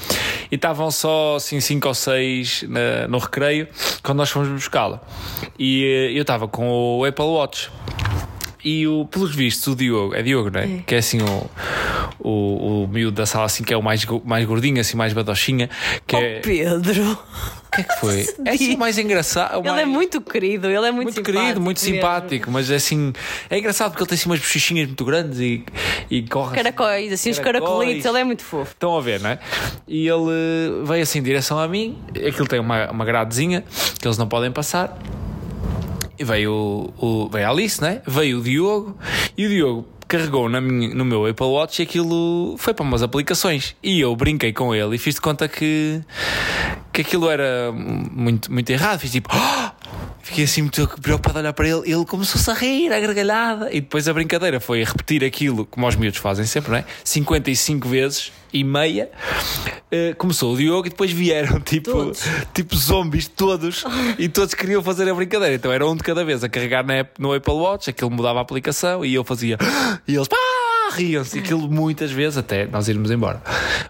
e 0.51 0.55
estavam 0.55 0.91
só 0.91 1.37
assim 1.37 1.61
cinco 1.61 1.89
ou 1.89 1.95
seis 1.95 2.64
na, 2.68 3.07
no 3.09 3.18
recreio 3.18 3.68
quando 4.03 4.18
nós 4.18 4.31
fomos 4.31 4.49
buscá-la. 4.49 5.01
E 5.59 5.85
eh, 5.85 6.18
eu 6.18 6.22
estava 6.22 6.49
com 6.49 6.99
o 6.99 7.05
Apple 7.05 7.25
Watch. 7.25 7.70
E 8.65 8.89
o, 8.89 9.05
pelos 9.05 9.35
vistos, 9.35 9.67
o 9.67 9.77
Diogo, 9.77 10.15
é 10.15 10.23
Diogo, 10.23 10.51
não 10.51 10.61
é? 10.61 10.65
é. 10.65 10.83
Que 10.87 10.95
é 10.95 10.99
assim 10.99 11.19
o, 11.21 11.51
o, 12.19 12.85
o 12.85 12.89
miúdo 12.89 13.17
da 13.17 13.27
sala, 13.27 13.45
assim, 13.45 13.62
que 13.62 13.75
é 13.75 13.77
o 13.77 13.83
mais, 13.83 14.07
mais 14.25 14.47
gordinho, 14.47 14.81
assim, 14.81 14.97
mais 14.97 15.12
badochinha. 15.12 15.69
Que 16.07 16.17
oh, 16.17 16.21
é... 16.21 16.41
Pedro! 16.41 17.12
O 17.12 17.71
que 17.71 17.81
é 17.83 17.85
que 17.85 18.01
foi? 18.01 18.27
é 18.47 18.51
assim 18.51 18.75
o 18.75 18.79
mais 18.79 18.97
engraçado. 18.97 19.67
Ele 19.67 19.81
é 19.81 19.85
muito 19.85 20.19
querido, 20.21 20.69
ele 20.69 20.87
é 20.87 20.91
muito, 20.91 21.12
muito 21.12 21.23
querido, 21.23 21.61
muito 21.61 21.83
mesmo. 21.83 21.95
simpático, 21.97 22.51
mas 22.51 22.71
é 22.71 22.77
assim, 22.77 23.12
é 23.51 23.59
engraçado 23.59 23.91
porque 23.91 24.03
ele 24.03 24.09
tem 24.09 24.17
assim 24.17 24.31
umas 24.31 24.41
bochichinhas 24.41 24.87
muito 24.87 25.05
grandes 25.05 25.39
e, 25.41 25.62
e 26.11 26.23
corre. 26.23 26.57
Caracóis, 26.57 27.12
assim, 27.12 27.31
os 27.31 27.39
caracolitos, 27.39 28.05
ele 28.07 28.19
é 28.19 28.25
muito 28.25 28.43
fofo. 28.43 28.73
Estão 28.73 28.97
a 28.97 29.01
ver, 29.03 29.21
não 29.21 29.31
é? 29.31 29.39
E 29.87 30.09
ele 30.09 30.85
veio 30.85 31.03
assim 31.03 31.19
em 31.19 31.23
direção 31.23 31.59
a 31.59 31.69
mim, 31.69 31.99
aquilo 32.11 32.47
tem 32.47 32.61
uma, 32.61 32.91
uma 32.91 33.05
gradezinha 33.05 33.62
que 34.01 34.07
eles 34.07 34.17
não 34.17 34.27
podem 34.27 34.51
passar. 34.51 34.97
Veio, 36.19 36.93
o, 36.99 37.29
veio 37.31 37.47
a 37.47 37.51
Alice, 37.51 37.81
né? 37.81 38.03
veio 38.07 38.39
o 38.39 38.43
Diogo 38.43 38.97
e 39.37 39.47
o 39.47 39.49
Diogo 39.49 39.89
carregou 40.07 40.49
na 40.49 40.61
minha, 40.61 40.95
no 40.95 41.05
meu 41.05 41.27
Apple 41.27 41.47
Watch 41.47 41.81
e 41.81 41.83
aquilo 41.83 42.57
foi 42.59 42.73
para 42.75 42.85
umas 42.85 43.03
aplicações. 43.03 43.75
E 43.83 44.01
eu 44.01 44.15
brinquei 44.15 44.53
com 44.53 44.75
ele 44.75 44.97
e 44.97 44.99
fiz 44.99 45.17
de 45.17 45.21
conta 45.21 45.49
que, 45.49 46.01
que 46.93 47.01
aquilo 47.01 47.29
era 47.29 47.73
muito, 47.73 48.53
muito 48.53 48.71
errado. 48.71 49.01
Fiz 49.01 49.12
tipo, 49.12 49.29
oh! 49.33 49.71
fiquei 50.22 50.45
assim 50.45 50.62
muito 50.62 50.86
preocupado 51.01 51.38
a 51.38 51.42
olhar 51.42 51.53
para 51.53 51.68
ele. 51.68 51.92
Ele 51.92 52.05
começou-se 52.05 52.51
a 52.51 52.55
rir, 52.55 52.92
a 52.92 53.01
gargalhada. 53.01 53.68
E 53.72 53.80
depois 53.80 54.09
a 54.09 54.12
brincadeira 54.12 54.59
foi 54.61 54.82
repetir 54.82 55.24
aquilo, 55.24 55.64
como 55.66 55.86
os 55.86 55.97
miúdos 55.97 56.18
fazem 56.18 56.45
sempre, 56.45 56.70
não 56.70 56.78
é? 56.78 56.84
55 57.05 57.88
vezes 57.88 58.32
e 58.53 58.64
meia. 58.64 59.11
Uh, 59.92 60.14
começou 60.16 60.55
o 60.55 60.57
Diogo 60.57 60.86
e 60.86 60.90
depois 60.90 61.11
vieram 61.11 61.61
tipo, 61.62 62.12
tipo 62.53 62.76
zombies 62.76 63.28
todos 63.28 63.84
e 64.18 64.28
todos 64.28 64.55
queriam 64.55 64.82
fazer 64.82 65.09
a 65.09 65.14
brincadeira. 65.14 65.55
Então 65.55 65.72
era 65.72 65.86
um 65.86 65.95
de 65.95 66.03
cada 66.03 66.24
vez 66.24 66.42
a 66.42 66.49
carregar 66.49 66.84
na 66.84 66.95
app, 66.95 67.20
no 67.20 67.32
Apple 67.32 67.55
Watch, 67.55 67.90
aquilo 67.90 68.11
mudava 68.11 68.38
a 68.38 68.42
aplicação 68.42 69.05
e 69.05 69.14
eu 69.14 69.24
fazia 69.24 69.59
e 70.07 70.14
eles 70.14 70.28
pá! 70.28 70.64
Riam-se 70.91 71.39
aquilo 71.39 71.70
muitas 71.70 72.11
vezes 72.11 72.39
até 72.39 72.66
nós 72.66 72.89
irmos 72.89 73.11
embora. 73.11 73.43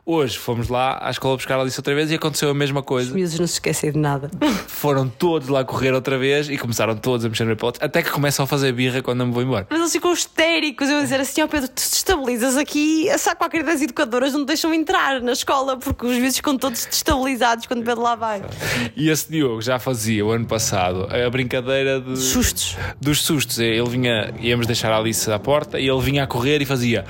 Hoje 0.05 0.39
fomos 0.39 0.69
lá 0.69 0.99
à 1.03 1.11
escola 1.11 1.37
buscar 1.37 1.57
a 1.57 1.63
Alice 1.63 1.79
outra 1.79 1.95
vez 1.95 2.11
e 2.11 2.15
aconteceu 2.15 2.51
a 2.51 2.55
mesma 2.55 2.83
coisa. 2.83 3.09
Os 3.09 3.15
miúdos 3.15 3.39
não 3.39 3.47
se 3.47 3.55
esquecem 3.55 3.93
de 3.93 3.99
nada. 3.99 4.31
Foram 4.67 5.09
todos 5.09 5.49
lá 5.49 5.65
correr 5.65 5.93
outra 5.93 6.19
vez 6.19 6.49
e 6.49 6.59
começaram 6.59 6.97
todos 6.97 7.25
a 7.25 7.29
mexer 7.29 7.45
no 7.45 7.53
iPod, 7.53 7.79
até 7.81 8.03
que 8.03 8.11
começam 8.11 8.45
a 8.45 8.47
fazer 8.47 8.73
birra 8.73 9.03
quando 9.03 9.21
eu 9.21 9.27
me 9.27 9.33
vou 9.33 9.43
embora. 9.43 9.67
Mas 9.71 9.81
eles 9.81 9.93
ficam 9.93 10.13
histéricos. 10.13 10.89
Eu 10.89 10.99
a 10.99 11.03
dizer 11.03 11.21
assim: 11.21 11.43
Ó 11.43 11.45
oh 11.47 11.49
Pedro, 11.49 11.69
tu 11.69 11.83
te 11.83 11.95
estabilizas 11.95 12.57
aqui, 12.57 13.07
sabe 13.19 13.39
qualquer 13.39 13.63
das 13.63 13.81
educadoras 13.81 14.33
não 14.33 14.45
deixam 14.45 14.73
entrar 14.75 15.21
na 15.21 15.33
escola 15.33 15.77
porque 15.77 16.07
os 16.07 16.17
miúdos 16.17 16.37
ficam 16.37 16.57
todos 16.57 16.85
destabilizados 16.85 17.67
quando 17.67 17.85
Pedro 17.85 18.03
lá 18.03 18.15
vai. 18.15 18.43
E 18.97 19.09
esse 19.09 19.31
Diogo 19.31 19.63
já 19.63 19.79
fazia 19.79 20.25
o 20.25 20.31
ano 20.31 20.47
passado 20.47 21.09
a 21.11 21.31
brincadeira 21.31 22.01
de... 22.01 22.19
sustos. 22.19 22.77
dos 23.01 23.23
sustos. 23.23 23.59
Ele 23.59 23.89
vinha, 23.89 24.35
íamos 24.41 24.67
deixar 24.67 24.93
a 24.93 24.99
Alice 24.99 25.31
à 25.31 25.39
porta 25.39 25.81
e 25.81 25.89
ele 25.89 26.01
vinha 26.01 26.25
a 26.25 26.27
correr 26.27 26.61
e 26.61 26.65
fazia 26.65 26.84
fazia. 26.85 27.05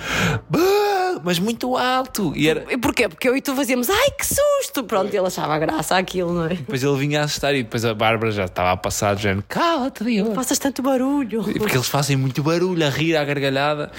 Bah! 0.49 0.94
Mas 1.23 1.39
muito 1.39 1.77
alto. 1.77 2.33
E, 2.35 2.49
era... 2.49 2.65
porquê? 2.79 3.09
Porque 3.09 3.29
eu 3.29 3.37
e 3.37 3.41
tu 3.41 3.55
fazíamos, 3.55 3.91
ai 3.91 4.11
que 4.11 4.27
susto! 4.27 4.85
Pronto, 4.85 5.13
ele 5.13 5.27
achava 5.27 5.59
graça 5.59 5.97
aquilo, 5.97 6.33
não 6.33 6.47
é? 6.47 6.55
Depois 6.55 6.83
ele 6.83 6.97
vinha 6.97 7.21
a 7.21 7.25
assustar 7.25 7.55
e 7.55 7.63
depois 7.63 7.85
a 7.85 7.95
Bárbara 7.95 8.31
já 8.31 8.45
estava 8.45 8.73
a 8.73 8.77
passar, 8.77 9.15
dizendo, 9.15 9.45
cala-te, 9.49 10.05
Deus. 10.05 10.35
Faças 10.35 10.59
tanto 10.59 10.83
barulho. 10.83 11.43
Porque 11.43 11.77
eles 11.77 11.89
fazem 11.89 12.17
muito 12.17 12.43
barulho, 12.43 12.85
a 12.85 12.91
rir, 12.91 13.17
à 13.17 13.25
gargalhada 13.25 13.91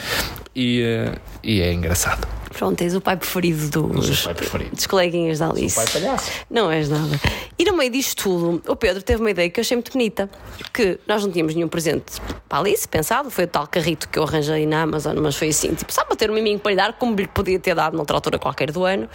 e, 0.56 0.82
uh, 0.82 1.20
e 1.44 1.62
é 1.62 1.72
engraçado. 1.74 2.28
Pronto, 2.58 2.82
és 2.82 2.96
o 2.96 3.02
pai 3.02 3.18
preferido 3.18 3.88
dos, 3.90 4.24
pai 4.24 4.34
preferido. 4.34 4.74
dos 4.74 4.88
coleguinhas 4.88 5.40
da 5.40 5.50
Alice. 5.50 5.76
Sou 5.76 5.84
pai 5.84 6.02
palhaço. 6.02 6.32
Não 6.50 6.72
és 6.72 6.88
nada. 6.88 7.20
E 7.60 7.66
no 7.66 7.76
meio 7.76 7.92
disto 7.92 8.24
tudo, 8.24 8.62
o 8.72 8.76
Pedro 8.78 9.04
teve 9.04 9.20
uma 9.20 9.30
ideia 9.30 9.50
que 9.50 9.60
eu 9.60 9.62
achei 9.62 9.76
muito 9.76 9.92
bonita: 9.92 10.30
que 10.74 10.98
nós 11.06 11.22
não 11.22 11.32
tínhamos 11.32 11.54
nenhum 11.54 11.68
presente 11.68 12.22
para 12.48 12.60
a 12.60 12.62
Alice, 12.62 12.88
pensado, 12.88 13.30
foi 13.30 13.44
o 13.44 13.48
tal 13.48 13.68
carrito 13.68 14.08
que 14.08 14.18
eu 14.18 14.24
arranjei 14.24 14.66
na 14.66 14.84
Amazon, 14.84 15.18
mas 15.20 15.36
foi 15.36 15.50
assim, 15.50 15.74
tipo, 15.74 15.92
só 15.92 16.06
para 16.06 16.16
ter 16.16 16.32
um 16.32 16.34
miminho 16.34 16.58
para 16.58 16.72
lhe 16.72 16.78
dar, 16.78 16.94
como 17.06 17.16
lhe 17.16 17.28
podia 17.28 17.60
ter 17.60 17.76
dado 17.76 17.96
noutra 17.96 18.18
altura 18.18 18.40
qualquer 18.40 18.72
do 18.72 18.84
ano. 18.84 19.08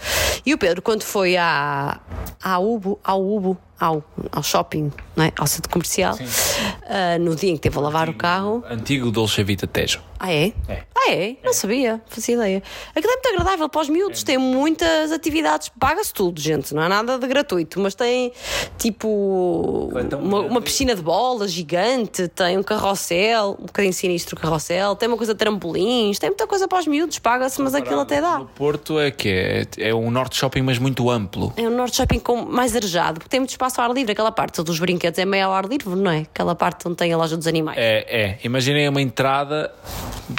E 0.45 0.53
o 0.53 0.57
Pedro, 0.57 0.81
quando 0.81 1.03
foi 1.03 1.35
à, 1.35 1.99
à 2.41 2.57
Ubo, 2.57 2.97
ao 3.03 3.21
Ubo, 3.21 3.57
ao, 3.81 4.03
ao 4.31 4.43
shopping, 4.43 4.91
não 5.15 5.25
é? 5.25 5.33
ao 5.35 5.47
centro 5.47 5.71
comercial, 5.71 6.13
uh, 6.15 7.19
no 7.19 7.35
dia 7.35 7.49
em 7.49 7.55
que 7.55 7.61
teve 7.61 7.77
a 7.79 7.81
lavar 7.81 8.07
o 8.07 8.13
carro. 8.13 8.63
Antigo 8.69 9.09
Dolce 9.09 9.43
Vita 9.43 9.65
Tejo. 9.65 9.99
Ah, 10.19 10.31
é? 10.31 10.53
É. 10.69 10.83
Ah, 10.95 11.11
é? 11.11 11.35
Não 11.43 11.51
sabia, 11.51 11.99
fazia 12.05 12.35
ideia. 12.35 12.61
Aquilo 12.95 13.11
é 13.11 13.15
muito 13.15 13.29
agradável 13.29 13.67
para 13.67 13.81
os 13.81 13.89
miúdos, 13.89 14.21
tem 14.21 14.37
muitas 14.37 15.11
atividades, 15.11 15.69
paga-se 15.79 16.13
tudo, 16.13 16.39
gente, 16.39 16.75
não 16.75 16.83
há 16.83 16.87
nada 16.87 17.17
de 17.17 17.25
gratuito, 17.25 17.79
mas 17.79 17.95
tem 17.95 18.31
tipo 18.77 19.89
uma, 20.21 20.41
uma 20.41 20.61
piscina 20.61 20.93
de 20.93 21.01
bola 21.01 21.47
gigante, 21.47 22.27
tem 22.27 22.55
um 22.55 22.61
carrossel, 22.61 23.57
um 23.59 23.65
bocadinho 23.65 23.93
sinistro 23.93 24.37
o 24.37 24.39
carrossel, 24.39 24.95
tem 24.95 25.07
uma 25.07 25.17
coisa 25.17 25.33
de 25.33 25.39
trampolins, 25.39 26.19
tem 26.19 26.29
muita 26.29 26.45
coisa 26.45 26.67
para 26.67 26.77
os 26.77 26.85
miúdos, 26.85 27.17
paga-se, 27.17 27.59
mas 27.59 27.73
aquilo 27.73 28.01
até 28.01 28.21
dá. 28.21 28.37
No 28.37 28.45
Porto 28.45 28.99
é 28.99 29.09
que 29.09 29.27
é, 29.27 29.89
é 29.89 29.95
um 29.95 30.11
Norte 30.11 30.37
Shopping, 30.37 30.61
mas 30.61 30.77
muito 30.77 31.09
amplo. 31.09 31.51
É 31.57 31.63
um 31.63 31.75
Norte 31.75 31.97
Shopping 31.97 32.19
com, 32.19 32.45
mais 32.45 32.75
arejado, 32.75 33.15
porque 33.15 33.29
tem 33.29 33.39
muito 33.39 33.49
espaço 33.71 33.81
ao 33.81 33.89
ar 33.89 33.95
livre, 33.95 34.11
aquela 34.11 34.31
parte 34.31 34.61
dos 34.61 34.79
brinquedos 34.79 35.17
é 35.17 35.25
meio 35.25 35.45
ao 35.45 35.53
ar 35.53 35.65
livre, 35.65 35.89
não 35.95 36.11
é? 36.11 36.19
Aquela 36.19 36.53
parte 36.53 36.87
onde 36.87 36.97
tem 36.97 37.11
a 37.13 37.17
loja 37.17 37.37
dos 37.37 37.47
animais. 37.47 37.77
É, 37.79 38.05
é. 38.23 38.39
Imaginem 38.43 38.89
uma 38.89 39.01
entrada 39.01 39.71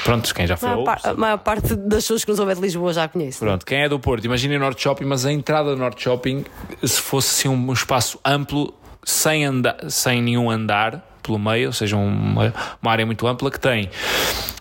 Pronto, 0.04 0.34
quem 0.34 0.46
já 0.46 0.56
foi. 0.56 0.70
A 0.70 0.72
maior, 0.72 0.84
par, 0.84 1.00
a 1.04 1.14
maior 1.14 1.38
parte 1.38 1.76
das 1.76 2.04
pessoas 2.04 2.24
que 2.24 2.30
nos 2.30 2.40
ouvem 2.40 2.54
de 2.54 2.62
Lisboa 2.62 2.92
já 2.94 3.08
conhece. 3.08 3.38
Pronto, 3.38 3.66
quem 3.66 3.82
é 3.82 3.88
do 3.88 3.98
Porto, 3.98 4.24
imaginem 4.24 4.56
o 4.56 4.60
Norte 4.60 4.82
Shopping, 4.82 5.04
mas 5.04 5.26
a 5.26 5.32
entrada 5.32 5.70
do 5.70 5.76
Norte 5.76 6.02
Shopping, 6.02 6.44
se 6.82 7.00
fosse 7.00 7.46
assim 7.46 7.54
um 7.54 7.72
espaço 7.72 8.18
amplo, 8.24 8.72
sem, 9.04 9.44
andar, 9.44 9.76
sem 9.88 10.22
nenhum 10.22 10.50
andar 10.50 11.06
pelo 11.22 11.38
meio, 11.38 11.68
ou 11.68 11.72
seja, 11.72 11.96
uma, 11.96 12.54
uma 12.80 12.90
área 12.90 13.04
muito 13.04 13.26
ampla 13.26 13.50
que 13.50 13.60
tem 13.60 13.90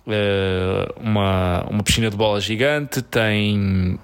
uh, 0.05 0.93
uma, 0.99 1.65
uma 1.69 1.83
piscina 1.83 2.09
de 2.09 2.17
bola 2.17 2.41
gigante, 2.41 3.01
tem 3.01 3.97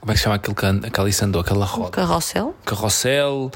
como 0.00 0.12
é 0.12 0.14
que 0.14 0.18
se 0.18 0.24
chama 0.24 0.36
aquilo 0.36 0.54
que, 0.54 0.90
que 0.90 1.00
Alice 1.00 1.24
andou? 1.24 1.40
Aquela 1.40 1.64
roda? 1.64 1.90
Carrossel. 1.90 2.54
Carrossel, 2.64 3.50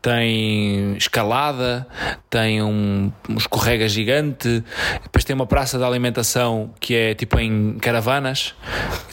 tem 0.00 0.96
escalada, 0.96 1.86
tem 2.28 2.62
um, 2.62 3.12
um 3.28 3.36
escorrega 3.36 3.88
gigante, 3.88 4.62
depois 5.02 5.24
tem 5.24 5.34
uma 5.34 5.46
praça 5.46 5.78
de 5.78 5.84
alimentação 5.84 6.72
que 6.78 6.94
é 6.94 7.14
tipo 7.14 7.38
em 7.38 7.78
caravanas, 7.78 8.54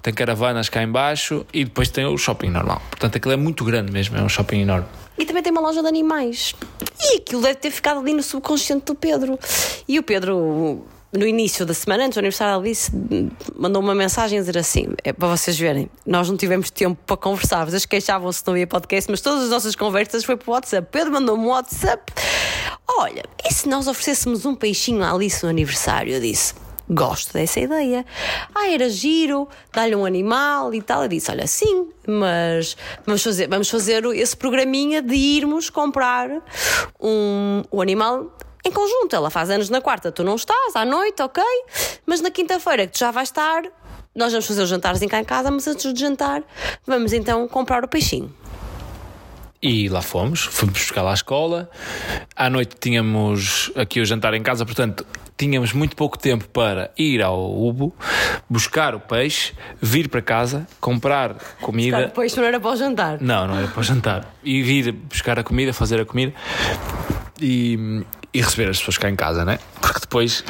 tem 0.01 0.13
caravanas 0.13 0.69
cá 0.69 0.83
embaixo 0.83 1.45
e 1.53 1.65
depois 1.65 1.89
tem 1.89 2.05
o 2.05 2.17
shopping 2.17 2.49
normal. 2.49 2.81
Portanto, 2.89 3.17
aquilo 3.17 3.33
é 3.33 3.37
muito 3.37 3.63
grande 3.63 3.91
mesmo, 3.91 4.17
é 4.17 4.21
um 4.21 4.29
shopping 4.29 4.61
enorme. 4.61 4.87
E 5.17 5.25
também 5.25 5.41
tem 5.41 5.51
uma 5.51 5.61
loja 5.61 5.81
de 5.81 5.87
animais. 5.87 6.53
E 7.01 7.17
aquilo 7.17 7.41
deve 7.41 7.55
ter 7.55 7.71
ficado 7.71 7.99
ali 7.99 8.13
no 8.13 8.21
subconsciente 8.21 8.85
do 8.85 8.93
Pedro. 8.93 9.39
E 9.87 9.97
o 9.97 10.03
Pedro 10.03 10.85
no 11.17 11.27
início 11.27 11.65
da 11.65 11.73
semana, 11.73 12.05
antes 12.05 12.15
do 12.15 12.19
aniversário 12.19 12.53
da 12.53 12.59
Alice, 12.59 12.91
mandou 13.55 13.81
uma 13.81 13.95
mensagem 13.95 14.37
a 14.37 14.41
dizer 14.41 14.57
assim: 14.57 14.87
é 15.03 15.11
para 15.11 15.27
vocês 15.27 15.57
verem, 15.57 15.89
nós 16.05 16.29
não 16.29 16.37
tivemos 16.37 16.69
tempo 16.69 16.97
para 17.05 17.17
conversar, 17.17 17.65
vocês 17.65 17.85
queixavam-se 17.85 18.43
não 18.45 18.55
ia 18.55 18.67
podcast, 18.67 19.09
mas 19.09 19.21
todas 19.21 19.43
as 19.43 19.49
nossas 19.49 19.75
conversas 19.75 20.23
foi 20.23 20.35
o 20.35 20.51
WhatsApp. 20.51 20.87
Pedro 20.91 21.11
mandou-me 21.11 21.43
um 21.43 21.49
WhatsApp 21.49 22.13
Olha, 22.89 23.23
e 23.43 23.53
se 23.53 23.67
nós 23.67 23.87
oferecêssemos 23.87 24.45
um 24.45 24.55
peixinho 24.55 25.03
à 25.03 25.11
Alice 25.11 25.43
no 25.43 25.49
aniversário? 25.49 26.13
Eu 26.13 26.21
disse. 26.21 26.53
Gosto 26.89 27.33
dessa 27.33 27.59
ideia. 27.59 28.05
Ah, 28.55 28.69
era 28.71 28.89
giro, 28.89 29.49
dar-lhe 29.73 29.93
um 29.93 30.05
animal 30.05 30.73
e 30.73 30.81
tal. 30.81 31.03
Eu 31.03 31.09
disse: 31.09 31.29
Olha, 31.29 31.45
sim, 31.45 31.89
mas 32.07 32.77
vamos 33.05 33.21
fazer, 33.21 33.49
vamos 33.49 33.69
fazer 33.69 34.05
esse 34.15 34.37
programinha 34.37 35.01
de 35.01 35.13
irmos 35.13 35.69
comprar 35.69 36.29
um, 36.97 37.61
um 37.69 37.81
animal 37.81 38.31
em 38.67 38.71
conjunto. 38.71 39.15
Ela 39.15 39.29
faz 39.29 39.49
anos 39.49 39.69
na 39.69 39.81
quarta, 39.81 40.11
tu 40.11 40.23
não 40.23 40.35
estás, 40.35 40.75
à 40.75 40.85
noite, 40.85 41.21
ok? 41.21 41.43
Mas 42.05 42.21
na 42.21 42.29
quinta-feira, 42.29 42.85
que 42.85 42.93
tu 42.93 42.99
já 42.99 43.11
vais 43.11 43.29
estar, 43.29 43.63
nós 44.15 44.31
vamos 44.31 44.45
fazer 44.45 44.61
os 44.61 44.69
jantares 44.69 45.01
em 45.01 45.07
cá 45.07 45.19
em 45.19 45.25
casa, 45.25 45.49
mas 45.49 45.67
antes 45.67 45.93
de 45.93 45.99
jantar, 45.99 46.43
vamos 46.85 47.13
então 47.13 47.47
comprar 47.47 47.83
o 47.83 47.87
peixinho. 47.87 48.33
E 49.61 49.89
lá 49.89 50.01
fomos, 50.01 50.43
fomos 50.43 50.73
buscar 50.73 51.01
lá 51.01 51.11
à 51.11 51.13
escola. 51.15 51.69
À 52.35 52.49
noite 52.49 52.75
tínhamos 52.79 53.71
aqui 53.75 53.99
o 53.99 54.05
jantar 54.05 54.35
em 54.35 54.43
casa, 54.43 54.63
portanto, 54.65 55.05
tínhamos 55.35 55.73
muito 55.73 55.95
pouco 55.95 56.17
tempo 56.17 56.47
para 56.49 56.91
ir 56.97 57.23
ao 57.23 57.39
Ubo, 57.59 57.93
buscar 58.49 58.93
o 58.93 58.99
peixe, 58.99 59.53
vir 59.81 60.09
para 60.09 60.21
casa, 60.21 60.67
comprar 60.79 61.35
comida. 61.61 62.01
Depois 62.03 62.35
não 62.35 62.43
era 62.43 62.59
para 62.59 62.71
o 62.71 62.75
jantar. 62.75 63.19
Não, 63.19 63.47
não 63.47 63.57
era 63.57 63.67
para 63.67 63.79
o 63.79 63.83
jantar. 63.83 64.31
E 64.43 64.61
vir 64.61 64.91
buscar 64.91 65.39
a 65.39 65.43
comida, 65.43 65.73
fazer 65.73 65.99
a 65.99 66.05
comida 66.05 66.33
e, 67.41 68.03
e 68.37 68.41
receber 68.41 68.69
as 68.69 68.77
pessoas 68.77 68.99
cá 68.99 69.09
em 69.09 69.15
casa, 69.15 69.43
né? 69.43 69.57
Porque 69.81 69.99
depois, 69.99 70.43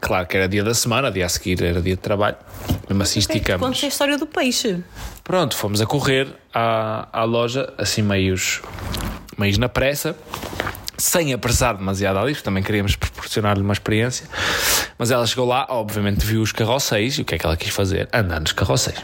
claro 0.00 0.24
que 0.28 0.36
era 0.36 0.48
dia 0.48 0.62
da 0.62 0.72
semana, 0.72 1.10
dia 1.10 1.26
a 1.26 1.28
seguir 1.28 1.60
era 1.60 1.82
dia 1.82 1.96
de 1.96 2.00
trabalho. 2.00 2.36
Mesmo 2.88 3.02
assim 3.02 3.18
esticamos. 3.18 3.66
Conta 3.66 3.84
a 3.84 3.88
história 3.88 4.16
do 4.16 4.24
peixe. 4.24 4.78
Pronto, 5.24 5.56
fomos 5.56 5.80
a 5.80 5.86
correr 5.86 6.28
à, 6.54 7.08
à 7.12 7.24
loja, 7.24 7.72
assim 7.76 8.02
meios, 8.02 8.62
meios 9.36 9.58
na 9.58 9.68
pressa, 9.68 10.16
sem 10.98 11.32
apressar 11.32 11.76
demasiado 11.76 12.18
a 12.18 12.22
Alice, 12.22 12.42
também 12.42 12.62
queríamos 12.62 12.96
proporcionar-lhe 12.96 13.62
uma 13.62 13.72
experiência. 13.72 14.26
Mas 14.98 15.12
ela 15.12 15.24
chegou 15.26 15.46
lá, 15.46 15.66
obviamente 15.70 16.26
viu 16.26 16.42
os 16.42 16.50
carrosséis 16.50 17.14
e 17.18 17.22
o 17.22 17.24
que 17.24 17.36
é 17.36 17.38
que 17.38 17.46
ela 17.46 17.56
quis 17.56 17.70
fazer? 17.70 18.08
Andar 18.12 18.40
nos 18.40 18.52
carrosséis. 18.52 18.98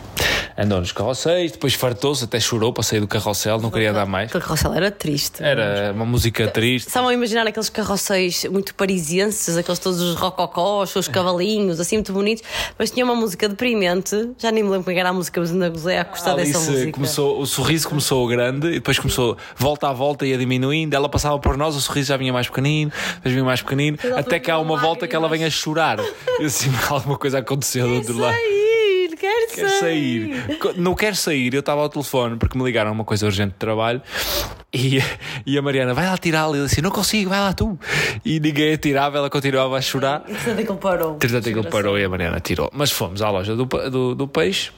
Andou 0.57 0.80
nos 0.80 0.92
carrosséis, 0.92 1.53
depois 1.53 1.74
fartou-se, 1.74 2.24
até 2.24 2.38
chorou 2.38 2.72
para 2.72 2.82
sair 2.82 3.01
do 3.01 3.09
carrossel, 3.09 3.61
não 3.61 3.70
queria 3.70 3.92
dar 3.92 4.07
mais. 4.07 4.28
Aquele 4.28 4.42
carrossel 4.42 4.74
era 4.74 4.90
triste. 4.90 5.42
Era 5.42 5.92
uma 5.92 6.05
música 6.05 6.47
triste. 6.49 6.88
Estavam 6.88 7.09
a 7.09 7.14
imaginar 7.14 7.47
aqueles 7.47 7.68
carrosséis 7.68 8.45
muito 8.45 8.74
parisienses, 8.74 9.57
aqueles 9.57 9.78
todos 9.78 10.01
os 10.01 10.14
rococós, 10.16 10.95
os 10.95 11.09
cavalinhos, 11.09 11.80
assim 11.80 11.97
muito 11.97 12.12
bonitos, 12.12 12.45
mas 12.78 12.90
tinha 12.90 13.05
uma 13.05 13.14
música 13.16 13.49
deprimente. 13.49 14.30
Já 14.38 14.51
nem 14.51 14.62
me 14.62 14.70
lembro 14.70 14.84
como 14.84 14.99
era 14.99 15.09
a 15.09 15.12
música, 15.12 15.40
mas 15.40 15.51
ainda 15.51 15.68
gozei 15.68 15.99
a 15.99 16.05
gostar 16.05 16.34
dessa 16.34 16.59
música. 16.59 16.92
Começou, 16.92 17.40
o 17.40 17.47
sorriso 17.47 17.88
começou 17.88 18.26
grande 18.26 18.68
e 18.68 18.74
depois 18.74 18.99
começou 18.99 19.36
volta 19.57 19.88
a 19.88 19.92
volta 19.92 20.26
e 20.26 20.30
ia 20.30 20.38
diminuindo. 20.38 20.95
Ela 20.95 21.09
passava 21.09 21.38
por 21.38 21.57
nós, 21.57 21.74
o 21.74 21.80
sorriso 21.85 22.09
já 22.09 22.16
vinha 22.16 22.32
mais 22.32 22.49
pequenino, 22.49 22.93
depois 23.16 23.35
vinha 23.35 23.45
mais 23.45 23.62
pequenino, 23.62 23.99
até 24.16 24.39
que 24.39 24.51
há 24.51 24.59
uma 24.59 24.76
volta 24.76 25.07
que 25.07 25.14
ela 25.14 25.28
vem 25.28 25.45
a 25.45 25.51
chorar. 25.51 25.99
E 26.41 26.47
assim, 26.47 26.68
alguma 26.91 27.16
coisa 27.16 27.39
aconteceu 27.39 27.87
do 27.87 27.95
outro 27.95 28.18
lado. 28.18 28.35
Sair, 28.35 29.16
quero, 29.16 29.47
Quero 29.55 29.70
sair. 29.78 30.45
Não 30.76 30.95
quero 30.95 31.14
sair. 31.14 31.55
Eu 31.55 31.61
estava 31.61 31.80
ao 31.80 31.89
telefone 31.89 32.37
porque 32.37 32.59
me 32.59 32.64
ligaram 32.64 32.91
uma 32.91 33.05
coisa 33.05 33.26
urgente 33.26 33.53
de 33.53 33.59
trabalho 33.59 34.03
e, 34.74 34.99
e 35.47 35.57
a 35.57 35.62
Mariana 35.62 35.95
vai 35.95 36.07
lá 36.07 36.18
tirá-la. 36.18 36.57
E 36.57 36.61
eu 36.61 36.66
disse: 36.66 36.82
Não 36.82 36.91
consigo, 36.91 37.30
vai 37.30 37.39
lá 37.39 37.53
tu. 37.53 37.78
E 38.24 38.41
ninguém 38.41 38.74
atirava, 38.74 39.16
ela 39.16 39.30
continuava 39.30 39.76
a 39.76 39.80
chorar. 39.80 40.24
Entretanto, 40.28 40.59
ele 40.59 40.78
parou. 40.78 41.14
Entretanto, 41.14 41.49
ele 41.49 41.62
parou 41.62 41.99
e 41.99 42.05
a 42.05 42.09
Mariana 42.09 42.41
tirou. 42.41 42.68
Mas 42.74 42.91
fomos 42.91 43.22
à 43.22 43.30
loja 43.30 43.55
do, 43.55 43.64
do, 43.64 44.14
do 44.14 44.28
peixe. 44.28 44.70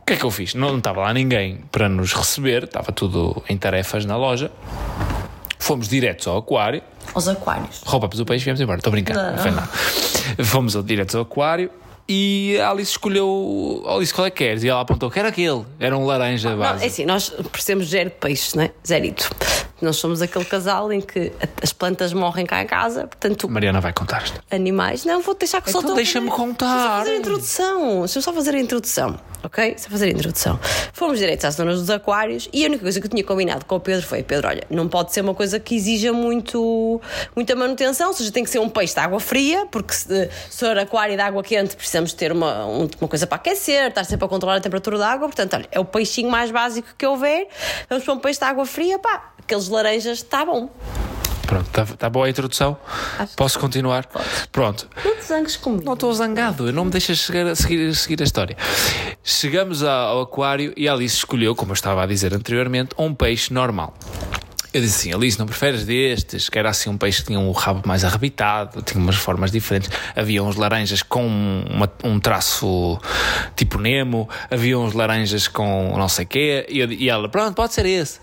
O 0.00 0.04
que 0.04 0.14
é 0.14 0.16
que 0.16 0.24
eu 0.24 0.30
fiz? 0.30 0.54
Não 0.54 0.78
estava 0.78 1.02
lá 1.02 1.14
ninguém 1.14 1.60
para 1.70 1.88
nos 1.88 2.12
receber, 2.12 2.64
estava 2.64 2.90
tudo 2.90 3.42
em 3.48 3.56
tarefas 3.56 4.04
na 4.04 4.16
loja. 4.16 4.50
Fomos 5.62 5.86
diretos 5.88 6.26
ao 6.26 6.38
aquário. 6.38 6.82
Aos 7.14 7.28
aquários. 7.28 7.82
Roubamos 7.86 8.18
o 8.18 8.24
peixe 8.24 8.42
e 8.42 8.46
viemos 8.46 8.60
embora. 8.60 8.78
Estou 8.80 8.90
a 8.90 8.92
brincar, 8.92 9.14
não, 9.14 9.30
Não. 9.30 9.38
foi 9.38 9.50
nada. 9.52 9.68
Fomos 10.44 10.84
diretos 10.84 11.14
ao 11.14 11.22
aquário 11.22 11.70
e 12.08 12.58
a 12.58 12.70
Alice 12.70 12.90
escolheu. 12.90 13.84
Alice, 13.86 14.12
qual 14.12 14.26
é 14.26 14.30
que 14.30 14.38
queres? 14.38 14.64
E 14.64 14.68
ela 14.68 14.80
apontou 14.80 15.08
que 15.08 15.20
era 15.20 15.28
aquele. 15.28 15.64
Era 15.78 15.96
um 15.96 16.04
laranja 16.04 16.50
Não, 16.50 16.58
base. 16.58 16.82
é 16.82 16.88
assim, 16.88 17.04
nós 17.04 17.30
percebemos 17.52 17.88
zero 17.90 18.10
peixes, 18.10 18.54
não 18.54 18.64
é? 18.64 18.72
Zerito. 18.84 19.30
Nós 19.82 19.96
somos 19.96 20.22
aquele 20.22 20.44
casal 20.44 20.92
em 20.92 21.00
que 21.00 21.32
as 21.62 21.72
plantas 21.72 22.12
morrem 22.12 22.46
cá 22.46 22.62
em 22.62 22.66
casa, 22.66 23.06
portanto, 23.06 23.48
Mariana 23.48 23.80
vai 23.80 23.92
contar 23.92 24.22
isto. 24.24 24.40
animais. 24.50 25.04
Não, 25.04 25.20
vou 25.20 25.34
deixar 25.34 25.60
que 25.60 25.70
só 25.70 25.80
Então 25.80 25.92
a 25.92 25.96
deixa-me 25.96 26.28
contar. 26.30 26.68
Deixa-me 26.76 26.98
fazer 26.98 27.10
a 27.10 27.16
introdução. 27.18 27.98
Deixa 28.00 28.20
só 28.20 28.32
fazer 28.32 28.54
a 28.54 28.58
introdução, 28.60 29.20
ok? 29.42 29.74
Só 29.78 29.88
fazer 29.90 30.06
a 30.06 30.10
introdução. 30.10 30.60
Fomos 30.92 31.18
direitos 31.18 31.44
às 31.44 31.54
zonas 31.54 31.80
dos 31.80 31.90
aquários 31.90 32.48
e 32.52 32.64
a 32.64 32.68
única 32.68 32.82
coisa 32.82 33.00
que 33.00 33.06
eu 33.06 33.10
tinha 33.10 33.24
combinado 33.24 33.64
com 33.64 33.76
o 33.76 33.80
Pedro 33.80 34.06
foi: 34.06 34.22
Pedro, 34.22 34.48
olha, 34.48 34.62
não 34.70 34.88
pode 34.88 35.12
ser 35.12 35.20
uma 35.22 35.34
coisa 35.34 35.58
que 35.58 35.74
exija 35.74 36.12
muito, 36.12 37.00
muita 37.34 37.54
manutenção, 37.56 38.08
ou 38.08 38.14
seja, 38.14 38.30
tem 38.30 38.44
que 38.44 38.50
ser 38.50 38.58
um 38.60 38.68
peixe 38.68 38.94
de 38.94 39.00
água 39.00 39.18
fria, 39.20 39.66
porque 39.66 39.92
se, 39.94 40.30
se 40.50 40.58
for 40.66 40.78
aquário 40.78 41.16
de 41.16 41.22
água 41.22 41.42
quente, 41.42 41.74
precisamos 41.76 42.12
ter 42.12 42.30
uma, 42.32 42.66
um- 42.66 42.88
uma 43.00 43.08
coisa 43.08 43.26
para 43.26 43.36
aquecer, 43.36 43.88
estar 43.88 44.04
sempre 44.04 44.24
a 44.24 44.28
controlar 44.28 44.56
a 44.56 44.60
temperatura 44.60 44.98
da 44.98 45.08
água. 45.08 45.26
Portanto, 45.28 45.54
olha, 45.54 45.66
é 45.72 45.80
o 45.80 45.84
peixinho 45.84 46.30
mais 46.30 46.50
básico 46.50 46.88
que 46.96 47.06
houver. 47.06 47.48
Vamos 47.88 48.04
para 48.04 48.14
um 48.14 48.18
peixe 48.18 48.38
de 48.38 48.44
água 48.44 48.64
fria, 48.64 48.98
pá, 48.98 49.31
aqueles 49.44 49.68
laranjas, 49.68 50.18
está 50.18 50.44
bom. 50.44 50.70
Pronto, 51.46 51.66
está 51.68 51.84
tá 51.84 52.08
boa 52.08 52.26
a 52.26 52.30
introdução? 52.30 52.76
Acho- 53.18 53.36
Posso 53.36 53.58
continuar? 53.58 54.06
Pronto. 54.50 54.88
Não 55.04 55.16
te 55.16 55.24
zangues 55.24 55.56
comigo. 55.56 55.84
Não 55.84 55.92
estou 55.94 56.12
zangado, 56.14 56.72
não 56.72 56.86
me 56.86 56.90
deixas 56.90 57.18
chegar 57.18 57.46
a 57.46 57.54
seguir, 57.54 57.94
seguir 57.94 58.20
a 58.22 58.24
história. 58.24 58.56
Chegamos 59.22 59.82
ao 59.82 60.22
aquário 60.22 60.72
e 60.76 60.88
Alice 60.88 61.16
escolheu, 61.16 61.54
como 61.54 61.72
eu 61.72 61.74
estava 61.74 62.02
a 62.02 62.06
dizer 62.06 62.32
anteriormente, 62.32 62.94
um 62.98 63.14
peixe 63.14 63.52
normal. 63.52 63.92
Eu 64.72 64.80
disse 64.80 65.10
assim, 65.10 65.14
Alice, 65.14 65.38
não 65.38 65.44
preferes 65.44 65.84
destes? 65.84 66.48
Que 66.48 66.58
era 66.58 66.70
assim 66.70 66.88
um 66.88 66.96
peixe 66.96 67.20
que 67.20 67.26
tinha 67.26 67.38
um 67.38 67.50
rabo 67.52 67.82
mais 67.86 68.04
arrebitado, 68.04 68.80
tinha 68.80 68.98
umas 69.02 69.16
formas 69.16 69.50
diferentes. 69.50 69.90
Havia 70.16 70.42
uns 70.42 70.56
laranjas 70.56 71.02
com 71.02 71.26
uma- 71.26 71.92
um 72.02 72.18
traço 72.18 72.98
tipo 73.54 73.78
Nemo, 73.78 74.28
havia 74.50 74.78
uns 74.78 74.94
laranjas 74.94 75.46
com 75.46 75.94
não 75.98 76.08
sei 76.08 76.24
quê, 76.24 76.66
e, 76.70 76.78
eu- 76.78 76.90
e 76.90 77.08
ela, 77.10 77.28
pronto, 77.28 77.54
pode 77.54 77.74
ser 77.74 77.84
esse. 77.84 78.18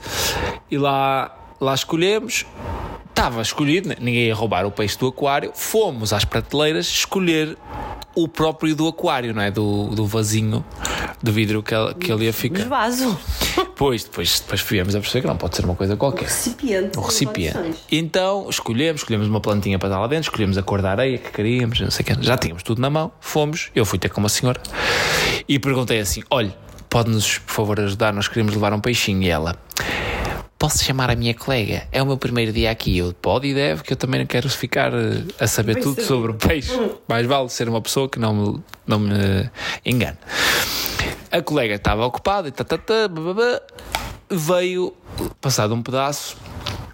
E 0.72 0.78
lá, 0.78 1.32
lá 1.62 1.76
escolhemos, 1.76 2.46
estava 3.20 3.42
escolhido, 3.42 3.90
né? 3.90 3.98
ninguém 4.00 4.28
ia 4.28 4.36
roubar 4.36 4.66
o 4.66 4.72
peixe 4.72 4.98
do 4.98 5.08
aquário, 5.08 5.52
fomos 5.54 6.14
às 6.14 6.24
prateleiras 6.24 6.88
escolher 6.88 7.58
o 8.16 8.30
próprio 8.30 8.74
do 8.74 8.88
aquário, 8.88 9.34
não 9.34 9.42
é? 9.42 9.52
Do, 9.52 9.88
do 9.88 10.06
vasinho 10.06 10.64
de 11.22 11.32
vidro 11.32 11.62
que 11.62 11.76
ele, 11.76 11.94
que 11.96 12.12
ele 12.12 12.26
ia 12.26 12.34
ficar. 12.34 12.66
vaso. 12.66 13.20
Depois, 13.58 14.06
depois, 14.08 14.40
depois 14.40 14.62
viemos 14.62 14.96
a 14.96 15.02
perceber 15.02 15.22
que 15.22 15.28
não 15.28 15.36
pode 15.36 15.56
ser 15.58 15.66
uma 15.66 15.76
coisa 15.76 15.98
qualquer. 15.98 16.26
Recipiente. 16.26 16.98
O 16.98 17.02
recipiente. 17.02 17.76
Então 17.92 18.48
escolhemos, 18.50 19.02
escolhemos 19.02 19.28
uma 19.28 19.42
plantinha 19.42 19.78
para 19.78 19.90
dar 19.90 20.00
lá 20.00 20.08
dentro, 20.08 20.30
escolhemos 20.30 20.58
a 20.58 20.64
cor 20.64 20.82
da 20.82 20.92
areia 20.92 21.18
que 21.18 21.30
queríamos, 21.30 21.80
não 21.82 21.92
sei 21.92 22.04
o 22.04 22.06
quê. 22.06 22.16
Já 22.22 22.38
tínhamos 22.38 22.64
tudo 22.64 22.82
na 22.82 22.90
mão, 22.90 23.12
fomos, 23.20 23.70
eu 23.76 23.86
fui 23.86 24.00
ter 24.00 24.08
com 24.10 24.22
uma 24.22 24.30
senhora 24.30 24.62
e 25.46 25.60
perguntei 25.60 26.00
assim: 26.00 26.24
olha, 26.30 26.56
pode-nos, 26.90 27.38
por 27.40 27.52
favor, 27.52 27.80
ajudar? 27.82 28.14
Nós 28.14 28.30
queremos 28.30 28.54
levar 28.54 28.72
um 28.72 28.80
peixinho. 28.80 29.24
E 29.24 29.30
ela. 29.30 29.58
Posso 30.60 30.84
chamar 30.84 31.10
a 31.10 31.16
minha 31.16 31.34
colega? 31.34 31.88
É 31.90 32.04
o 32.04 32.06
meu 32.06 32.18
primeiro 32.18 32.52
dia 32.52 32.70
aqui. 32.70 32.98
Eu 32.98 33.14
pode 33.14 33.48
e 33.48 33.54
deve, 33.54 33.82
que 33.82 33.94
eu 33.94 33.98
também 33.98 34.20
não 34.20 34.28
quero 34.28 34.50
ficar 34.50 34.94
eh, 34.94 35.24
a 35.40 35.48
saber 35.48 35.76
Bem 35.76 35.84
tudo 35.84 35.96
sabido. 35.96 36.08
sobre 36.08 36.32
o 36.32 36.36
peixe. 36.36 36.78
Mais 37.08 37.26
vale 37.26 37.48
ser 37.48 37.70
uma 37.70 37.82
pessoa 37.82 38.10
que 38.10 38.20
não 38.20 38.36
me, 38.36 38.64
não 38.86 39.00
me 39.00 39.50
engane. 39.86 40.18
A 41.32 41.42
colega 41.42 41.76
estava 41.76 42.06
ocupada 42.06 42.50
e 42.50 42.52
tá, 42.52 42.66
tá, 42.66 42.78
tá, 42.78 43.10
veio, 44.30 44.94
passado 45.40 45.74
um 45.74 45.82
pedaço, 45.82 46.36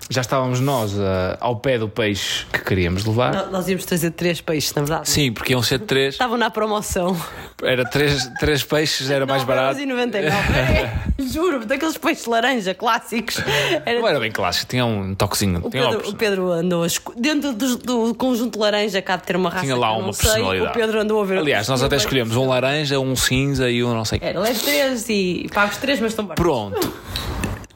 já 0.09 0.21
estávamos 0.21 0.59
nós 0.59 0.97
ah, 0.99 1.37
ao 1.39 1.55
pé 1.55 1.77
do 1.79 1.89
peixe 1.89 2.45
que 2.53 2.59
queríamos 2.63 3.05
levar. 3.05 3.33
Nós- 3.33 3.51
Nós 3.51 3.67
íamos 3.67 3.85
trazer 3.85 4.11
três 4.11 4.39
peixes, 4.41 4.73
na 4.73 4.81
verdade. 4.83 5.09
Sim, 5.09 5.31
porque 5.31 5.53
iam 5.53 5.63
ser 5.63 5.79
três, 5.79 6.13
Estavam 6.15 6.37
na 6.37 6.49
promoção. 6.49 7.15
era 7.63 7.83
três, 7.85 8.27
três 8.39 8.63
peixes, 8.63 9.09
era 9.09 9.25
mais 9.25 9.43
barato. 9.43 9.79
9,99€. 9.79 10.15
É, 10.25 10.93
Juro, 11.23 11.65
daqueles 11.65 11.97
peixes 11.97 12.25
laranja 12.25 12.73
clássicos. 12.73 13.37
Era 13.85 13.99
Não 13.99 14.07
era 14.07 14.19
bem 14.19 14.31
clássico, 14.31 14.69
tinha 14.69 14.85
um 14.85 15.15
toquezinho, 15.15 15.59
O 15.63 15.69
tinha 15.69 15.89
Pedro, 15.89 16.09
o 16.09 16.15
Pedro 16.15 16.51
andou 16.51 16.83
a 16.83 16.87
esco... 16.87 17.13
dentro 17.19 17.53
do, 17.53 17.77
do 17.77 18.15
conjunto 18.15 18.59
laranja 18.59 19.01
cá 19.01 19.15
de 19.15 19.23
ter 19.23 19.35
uma 19.35 19.49
raça 19.49 19.63
Tinha 19.63 19.73
que 19.75 19.79
lá 19.81 19.93
uma 19.97 20.07
não 20.07 20.13
sei, 20.13 20.29
personalidade. 20.29 20.69
O 20.69 20.73
Pedro 20.73 20.99
andou 21.01 21.21
a 21.21 21.25
ver 21.25 21.37
Aliás, 21.39 21.67
nós 21.67 21.81
até 21.81 21.95
escolhemos 21.95 22.35
um 22.35 22.47
laranja, 22.47 22.99
um 22.99 23.15
cinza 23.15 23.69
e 23.69 23.83
um 23.83 23.93
não 23.93 24.05
sei 24.05 24.17
o 24.17 24.21
quê. 24.21 24.27
Era, 24.27 24.39
leve 24.39 24.59
três 24.59 25.09
e 25.09 25.49
pago 25.53 25.71
os 25.71 25.77
três, 25.77 25.99
mas 25.99 26.11
estão 26.11 26.25
baratos. 26.25 26.43
Pronto. 26.43 26.93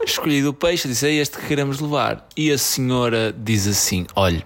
Escolhido 0.09 0.49
o 0.49 0.53
peixe, 0.53 0.87
disse 0.87 1.07
é 1.07 1.13
este 1.13 1.37
que 1.37 1.45
queremos 1.45 1.79
levar. 1.79 2.27
E 2.35 2.51
a 2.51 2.57
senhora 2.57 3.33
diz 3.37 3.67
assim: 3.67 4.07
olha. 4.15 4.43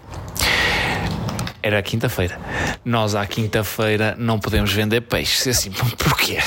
Era 1.61 1.81
quinta-feira. 1.81 2.37
Nós, 2.83 3.15
à 3.15 3.25
quinta-feira, 3.25 4.15
não 4.19 4.37
podemos 4.37 4.73
vender 4.73 4.99
peixe. 4.99 5.47
E 5.47 5.51
assim, 5.51 5.71
porquê? 5.71 6.39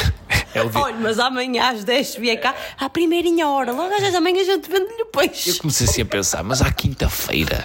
É 0.55 0.63
o 0.63 0.69
dia. 0.69 0.81
Olha, 0.81 0.97
mas 0.97 1.19
amanhã 1.19 1.71
às 1.71 1.85
10 1.85 2.07
se 2.07 2.21
vier 2.21 2.39
cá, 2.39 2.55
à 2.79 2.91
primeirinha 2.91 3.49
hora, 3.49 3.73
logo 3.73 3.95
às 3.95 4.01
10 4.01 4.13
da 4.13 4.21
manhã 4.21 4.43
a 4.43 4.45
gente 4.45 4.71
vende-lhe 4.71 5.03
o 5.03 5.07
peixe. 5.07 5.51
Eu 5.51 5.57
comecei 5.57 5.87
assim 5.87 6.03
a 6.03 6.05
pensar, 6.05 6.43
mas 6.43 6.61
à 6.61 6.71
quinta-feira, 6.71 7.65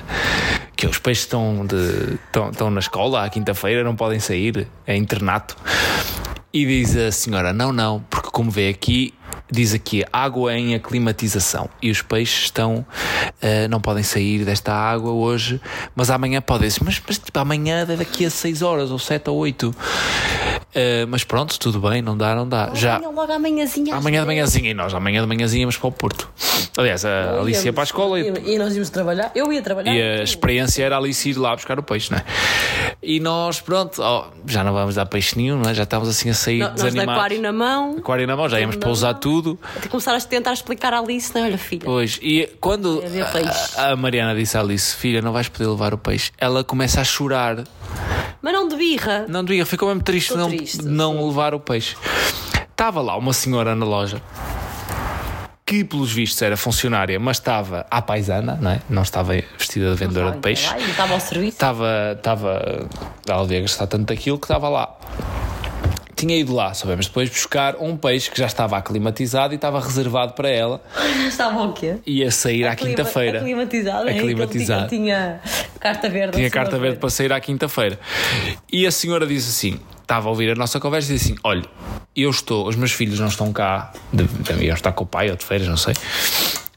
que 0.78 0.88
os 0.88 0.98
peixes 0.98 1.26
estão, 1.26 1.66
de, 1.66 2.16
estão, 2.26 2.50
estão 2.52 2.70
na 2.70 2.80
escola, 2.80 3.26
à 3.26 3.30
quinta-feira 3.30 3.84
não 3.84 3.98
podem 3.98 4.22
sair, 4.22 4.68
é 4.88 4.96
internato. 4.96 5.58
E 6.54 6.66
diz 6.66 6.96
a 6.96 7.12
senhora: 7.12 7.54
não, 7.54 7.72
não, 7.72 8.02
porque 8.10 8.30
como 8.30 8.50
vê 8.50 8.70
aqui, 8.70 9.14
diz 9.52 9.74
aqui 9.74 10.04
água 10.12 10.56
em 10.56 10.74
aclimatização 10.74 11.70
e 11.82 11.92
os 11.92 12.02
peixes 12.02 12.46
estão 12.46 12.86
uh, 13.42 13.68
não 13.70 13.82
podem 13.82 14.04
sair 14.04 14.46
desta 14.46 14.74
água 14.74 15.12
hoje, 15.12 15.60
mas 15.96 16.10
amanhã 16.10 16.42
podem. 16.42 16.70
Mas, 16.82 17.02
mas 17.06 17.18
tipo, 17.18 17.38
amanhã 17.38 17.86
é 17.88 17.98
daqui 17.98 18.26
a 18.26 18.30
6 18.30 18.62
horas 18.62 18.92
ou 18.92 19.00
7 19.00 19.30
ou 19.30 19.38
8. 19.38 19.76
Uh, 20.74 21.06
mas 21.10 21.24
pronto, 21.24 21.60
tudo 21.60 21.80
bem, 21.82 22.02
não 22.02 22.16
dá, 22.18 22.34
não 22.34 22.48
dá. 22.48 22.70
Oh, 22.72 22.76
Já 22.76 22.98
logo 22.98 23.22
amanhãzinha. 23.32 23.94
amanhã 23.96 24.22
de 24.22 24.26
dez. 24.26 24.38
manhãzinha 24.38 24.72
e 24.72 24.74
nós 24.74 24.94
amanhã 24.94 25.22
de 25.22 25.28
manhãzinha 25.28 25.62
íamos 25.64 25.76
para 25.78 25.88
o 25.90 25.92
Porto. 25.92 26.30
Aliás, 26.78 27.04
a 27.04 27.40
Alice 27.42 27.66
ia 27.66 27.74
para 27.74 27.84
a 27.84 27.86
escola 27.86 28.20
e, 28.20 28.28
E, 28.54 28.58
nós 28.58 28.74
íamos 28.74 28.90
trabalhar. 28.90 29.32
Eu 29.36 29.52
ia 29.52 29.62
trabalhar. 29.62 29.94
e 29.94 30.02
a 30.02 30.24
experiência 30.24 30.84
era 30.86 30.96
a 30.96 31.00
Alice 31.00 31.30
ir 31.30 31.38
lá 31.38 31.54
buscar 31.56 31.78
o 31.78 31.84
peixe, 31.84 32.12
não 32.12 32.20
é? 32.20 32.24
E 33.04 33.20
nós, 33.20 33.60
pronto, 33.60 34.02
ó, 34.02 34.28
já 34.48 34.64
não 34.64 34.72
vamos 34.74 34.96
dar 34.96 35.06
peixe 35.08 35.36
nenhum, 35.38 35.58
não 35.58 35.70
é? 35.70 35.74
Já 35.74 35.84
estávamos 35.84 36.10
assim 36.16 36.30
a 36.30 36.34
sair 36.34 36.60
Nós 36.60 36.70
de 36.70 36.76
desanimados. 36.84 37.14
aquário 37.16 37.42
na 37.42 37.52
mão. 37.52 37.96
Aquário 37.98 38.26
na 38.28 38.36
mão, 38.38 38.48
já 38.48 38.60
íamos 38.60 38.78
pousar 38.78 39.16
tudo. 39.16 39.60
Até 39.76 39.90
começar 39.90 40.16
a 40.16 40.22
tentar 40.22 40.54
explicar 40.54 40.94
à 40.94 41.00
Alice, 41.00 41.34
não 41.36 41.42
é? 41.42 41.46
Olha, 41.46 41.58
filha. 41.58 41.82
Pois, 41.84 42.18
e 42.22 42.48
quando 42.62 43.02
peixe. 43.02 43.78
a, 43.78 43.90
a 43.92 43.96
Mariana 43.98 44.34
disse 44.36 44.56
à 44.58 44.62
Alice, 44.62 44.96
filha, 44.96 45.22
não 45.22 45.34
vais 45.34 45.50
poder 45.50 45.68
levar 45.68 45.94
o 45.94 45.98
peixe, 45.98 46.32
ela 46.38 46.64
começa 46.64 47.02
a 47.02 47.04
chorar. 47.04 47.64
Mas 48.42 48.54
não 48.54 48.68
de 48.68 48.76
birra. 48.76 49.26
Não 49.28 49.44
diga, 49.44 49.66
ficou 49.66 49.88
mesmo 49.90 50.02
triste 50.04 50.30
de 50.30 50.34
Estou 50.34 50.42
não, 50.50 50.50
triste, 50.50 50.61
de 50.64 50.86
não 50.86 51.28
levar 51.28 51.54
o 51.54 51.60
peixe. 51.60 51.96
Estava 52.70 53.02
lá 53.02 53.16
uma 53.18 53.34
senhora 53.34 53.76
na 53.76 53.86
loja 53.86 54.22
que, 55.72 55.86
pelos 55.86 56.12
vistos, 56.12 56.42
era 56.42 56.58
funcionária, 56.58 57.18
mas 57.18 57.38
estava 57.38 57.86
à 57.90 58.02
paisana, 58.02 58.58
não 58.60 58.72
é? 58.72 58.82
Não 58.90 59.04
estava 59.04 59.34
vestida 59.58 59.92
de 59.92 59.96
vendedora 59.96 60.32
de 60.32 60.40
peixe. 60.40 60.68
Lá, 60.68 60.78
estava 60.78 61.14
ao 61.14 61.20
serviço. 61.22 61.54
Estava, 61.54 62.14
estava, 62.18 62.90
ela 63.26 63.44
devia 63.44 63.62
gastar 63.62 63.88
tanto 63.88 64.08
daquilo 64.08 64.38
que 64.38 64.44
estava 64.44 64.68
lá. 64.68 64.94
Tinha 66.22 66.38
ido 66.38 66.54
lá, 66.54 66.72
sabemos 66.76 67.08
depois, 67.08 67.30
buscar 67.32 67.76
um 67.78 67.98
peixe 67.98 68.30
que 68.30 68.38
já 68.38 68.46
estava 68.46 68.78
aclimatizado 68.78 69.54
e 69.54 69.56
estava 69.56 69.80
reservado 69.80 70.34
para 70.34 70.50
ela. 70.50 70.80
Estava 71.28 71.64
o 71.64 71.74
quê? 71.74 71.96
Ia 72.06 72.30
sair 72.30 72.68
à 72.68 72.76
quinta-feira. 72.76 73.40
Aclimatizado. 73.40 74.08
é? 74.08 74.14
Aclimatizado. 74.16 74.86
Aquele 74.86 75.02
Tinha, 75.02 75.42
tinha 75.44 75.80
carta 75.80 76.10
verde. 76.10 76.34
Tinha 76.34 76.46
assim, 76.46 76.54
carta 76.54 76.78
verde 76.78 76.96
ver. 76.96 77.00
para 77.00 77.10
sair 77.10 77.34
à 77.34 77.40
quinta-feira. 77.40 78.00
E 78.72 78.86
a 78.86 78.92
senhora 78.92 79.26
disse 79.26 79.50
assim: 79.50 79.80
estava 80.00 80.28
a 80.28 80.30
ouvir 80.30 80.52
a 80.52 80.56
nossa 80.56 80.80
conversa 80.80 81.12
e 81.12 81.16
disse 81.16 81.32
assim: 81.32 81.42
Olha, 81.44 81.64
eu 82.16 82.30
estou, 82.30 82.68
os 82.68 82.76
meus 82.76 82.92
filhos 82.92 83.20
não 83.20 83.28
estão 83.28 83.52
cá, 83.52 83.92
de- 84.14 84.26
deviam 84.26 84.76
estar 84.76 84.92
com 84.92 85.04
o 85.04 85.08
pai 85.08 85.32
ou 85.32 85.36
de 85.36 85.44
feiras, 85.44 85.68
não 85.68 85.78
sei. 85.78 85.96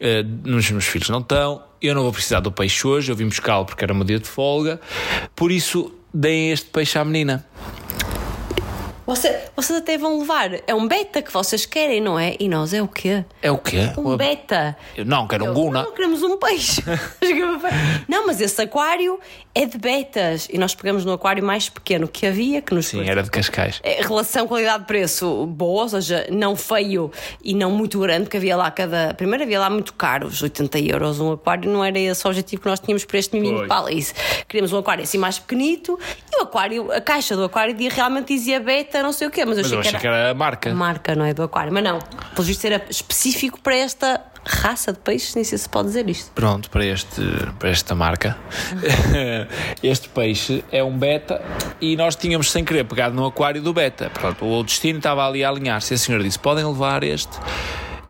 Eh, 0.01 0.25
os 0.47 0.71
meus 0.71 0.87
filhos 0.87 1.11
não 1.11 1.19
estão, 1.21 1.63
eu 1.83 1.95
não 1.95 2.03
vou 2.03 2.13
precisar 2.13 2.41
do 2.41 2.51
peixe 2.51 2.87
hoje, 2.87 3.13
eu 3.13 3.17
vim 3.17 3.27
buscá-lo 3.27 3.67
porque 3.67 3.85
era 3.85 3.93
meu 3.93 4.05
dia 4.05 4.19
de 4.19 4.27
folga, 4.29 4.81
por 5.37 5.53
isso 5.53 5.93
deem 6.15 6.51
este 6.51 6.71
peixe 6.71 6.99
à 6.99 7.05
menina. 7.05 7.45
Você, 9.07 9.39
vocês 9.55 9.79
até 9.79 9.99
vão 9.99 10.19
levar. 10.19 10.51
É 10.67 10.75
um 10.75 10.89
beta 10.89 11.21
que 11.21 11.33
vocês 11.33 11.67
querem, 11.67 12.01
não 12.01 12.19
é? 12.19 12.37
E 12.41 12.49
nós 12.49 12.73
é 12.73 12.83
o 12.83 12.89
quê? 12.89 13.25
É 13.43 13.51
o 13.51 13.59
quê? 13.59 13.91
Um 13.99 14.17
beta. 14.17 14.77
Eu 14.97 15.05
não, 15.05 15.27
quero 15.27 15.51
um 15.51 15.55
guna. 15.55 15.83
Não, 15.83 15.93
queremos 15.93 16.23
um 16.23 16.39
peixe. 16.39 16.83
não, 18.09 18.27
mas 18.27 18.41
esse 18.41 18.61
aquário 18.63 19.21
é 19.55 19.67
de 19.67 19.79
betas. 19.79 20.49
E 20.51 20.59
nós 20.59 20.75
pegamos 20.75 21.05
no 21.05 21.13
aquário 21.13 21.45
mais 21.45 21.69
pequeno 21.69 22.09
que 22.09 22.27
havia, 22.27 22.63
que 22.63 22.75
nos 22.75 22.87
Sim, 22.87 23.09
era 23.09 23.23
de 23.23 23.31
Cascais. 23.31 23.81
É, 23.83 24.01
relação 24.03 24.47
qualidade-preço 24.47 25.47
boa, 25.47 25.83
ou 25.83 25.89
seja, 25.89 26.27
não 26.31 26.57
feio 26.57 27.11
e 27.43 27.55
não 27.55 27.71
muito 27.71 27.99
grande, 28.01 28.25
porque 28.25 28.37
havia 28.37 28.57
lá 28.57 28.71
cada. 28.71 29.15
Primeiro 29.15 29.45
havia 29.45 29.61
lá 29.61 29.69
muito 29.69 29.93
caros, 29.95 30.43
80 30.43 30.79
euros 30.81 31.21
um 31.21 31.33
aquário, 31.33 31.71
não 31.71 31.85
era 31.85 31.99
esse 31.99 32.27
o 32.27 32.31
objetivo 32.31 32.63
que 32.63 32.69
nós 32.69 32.81
tínhamos 32.81 33.05
para 33.05 33.19
este 33.19 33.35
Pois. 33.35 33.63
de 33.63 33.67
Palace. 33.67 34.15
Queríamos 34.49 34.73
um 34.73 34.79
aquário 34.79 35.05
assim 35.05 35.19
mais 35.19 35.39
pequenito 35.39 35.99
e 36.33 36.41
o 36.41 36.45
aquário, 36.45 36.93
a 36.93 37.01
caixa 37.01 37.37
do 37.37 37.45
aquário 37.45 37.75
realmente 37.91 38.35
dizia 38.35 38.61
beta, 38.61 38.94
não 39.03 39.13
sei 39.13 39.29
o 39.29 39.31
quê, 39.31 39.45
mas 39.45 39.59
eu 39.59 39.63
Mas 39.65 39.73
eu 39.73 39.79
achei 39.81 39.89
achei 39.91 39.99
que 39.99 40.01
que 40.03 40.07
era. 40.07 40.17
era 40.17 40.31
a 40.31 40.35
marca. 40.35 40.75
marca, 40.75 41.15
não 41.15 41.25
é? 41.25 41.35
Do 41.35 41.43
aquário, 41.43 41.73
mas 41.73 41.83
não. 41.85 41.99
Pelo 42.35 42.47
visto 42.47 42.65
era 42.65 42.85
específico 42.89 43.61
para 43.61 43.77
esta 43.77 44.21
raça 44.47 44.93
de 44.93 44.99
peixes, 44.99 45.35
nem 45.35 45.43
sei 45.43 45.57
se 45.57 45.69
pode 45.69 45.89
dizer 45.89 46.09
isto. 46.09 46.31
Pronto, 46.33 46.69
para, 46.71 46.85
este, 46.85 47.23
para 47.59 47.71
esta 47.71 47.95
marca. 47.95 48.37
este 49.83 50.09
peixe 50.09 50.63
é 50.71 50.83
um 50.83 50.97
beta 50.97 51.43
e 51.81 51.97
nós 51.97 52.15
tínhamos 52.17 52.51
sem 52.51 52.65
querer 52.65 52.85
pegado 52.85 53.15
no 53.15 53.25
aquário 53.27 53.63
do 53.63 53.73
beta. 53.73 54.11
Pronto, 54.11 54.45
o 54.45 54.63
destino 54.63 54.99
estava 54.99 55.27
ali 55.27 55.43
a 55.45 55.49
alinhar-se 55.49 55.95
e 55.95 55.97
a 55.97 55.99
senhora 55.99 56.23
disse: 56.25 56.39
podem 56.39 56.65
levar 56.65 57.03
este. 57.03 57.39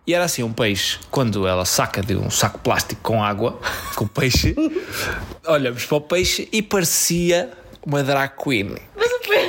E 0.06 0.12
era 0.12 0.24
assim 0.24 0.42
um 0.42 0.52
peixe, 0.52 0.98
quando 1.10 1.46
ela 1.46 1.64
saca 1.64 2.02
de 2.02 2.14
um 2.14 2.30
saco 2.30 2.58
plástico 2.58 3.00
com 3.02 3.24
água, 3.24 3.58
com 3.94 4.06
peixe, 4.06 4.54
olhamos 5.46 5.86
para 5.86 5.96
o 5.96 6.00
peixe 6.00 6.46
e 6.52 6.60
parecia 6.60 7.50
uma 7.86 8.02
drag 8.02 8.32
queen. 8.36 8.76
Mas 8.94 9.10
o 9.10 9.18
peixe. 9.20 9.43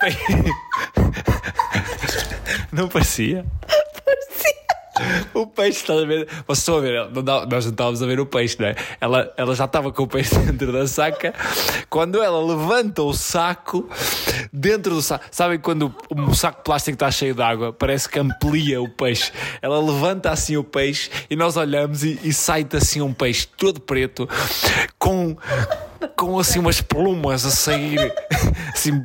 Peixe. 0.00 0.16
Não 2.72 2.88
parecia? 2.88 3.44
O 5.34 5.46
peixe, 5.46 5.78
estás 5.78 6.00
a 6.00 6.04
ver? 6.04 6.28
Vocês 6.46 6.58
estão 6.58 6.76
a 6.76 6.80
ver, 6.80 7.10
nós 7.48 7.64
não 7.64 7.70
estávamos 7.72 8.02
a 8.02 8.06
ver 8.06 8.20
o 8.20 8.26
peixe, 8.26 8.56
não 8.58 8.68
é? 8.68 8.76
Ela, 9.00 9.32
ela 9.36 9.54
já 9.54 9.64
estava 9.64 9.92
com 9.92 10.02
o 10.02 10.06
peixe 10.06 10.36
dentro 10.44 10.72
da 10.72 10.86
saca. 10.86 11.34
Quando 11.88 12.22
ela 12.22 12.44
levanta 12.44 13.02
o 13.02 13.12
saco, 13.12 13.88
dentro 14.52 14.94
do 14.94 15.02
saco, 15.02 15.24
sabem 15.30 15.58
quando 15.58 15.94
o 16.10 16.34
saco 16.34 16.58
de 16.58 16.64
plástico 16.64 16.94
está 16.94 17.10
cheio 17.10 17.34
de 17.34 17.42
água? 17.42 17.72
Parece 17.72 18.08
que 18.08 18.18
amplia 18.18 18.80
o 18.80 18.88
peixe. 18.88 19.32
Ela 19.60 19.80
levanta 19.80 20.30
assim 20.30 20.56
o 20.56 20.64
peixe 20.64 21.10
e 21.30 21.36
nós 21.36 21.56
olhamos 21.56 22.04
e, 22.04 22.18
e 22.22 22.32
sai-te 22.32 22.76
assim 22.76 23.00
um 23.00 23.12
peixe 23.12 23.46
todo 23.56 23.80
preto, 23.80 24.28
com, 24.98 25.36
com 26.16 26.38
assim 26.38 26.58
umas 26.58 26.80
plumas 26.80 27.44
a 27.44 27.50
sair, 27.50 28.12
assim 28.72 29.04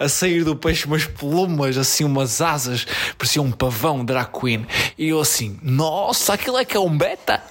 a 0.00 0.08
sair 0.08 0.42
do 0.42 0.56
peixe 0.56 0.86
umas 0.86 1.04
plumas, 1.04 1.76
assim 1.76 2.04
umas 2.04 2.40
asas, 2.40 2.86
parecia 3.18 3.42
um 3.42 3.52
pavão 3.52 4.02
drag 4.02 4.30
queen. 4.32 4.66
E 4.96 5.10
eu 5.10 5.20
assim, 5.20 5.60
nossa, 5.62 6.32
aquilo 6.32 6.58
é 6.58 6.64
que 6.64 6.74
é 6.76 6.80
um 6.80 6.96
beta? 6.96 7.42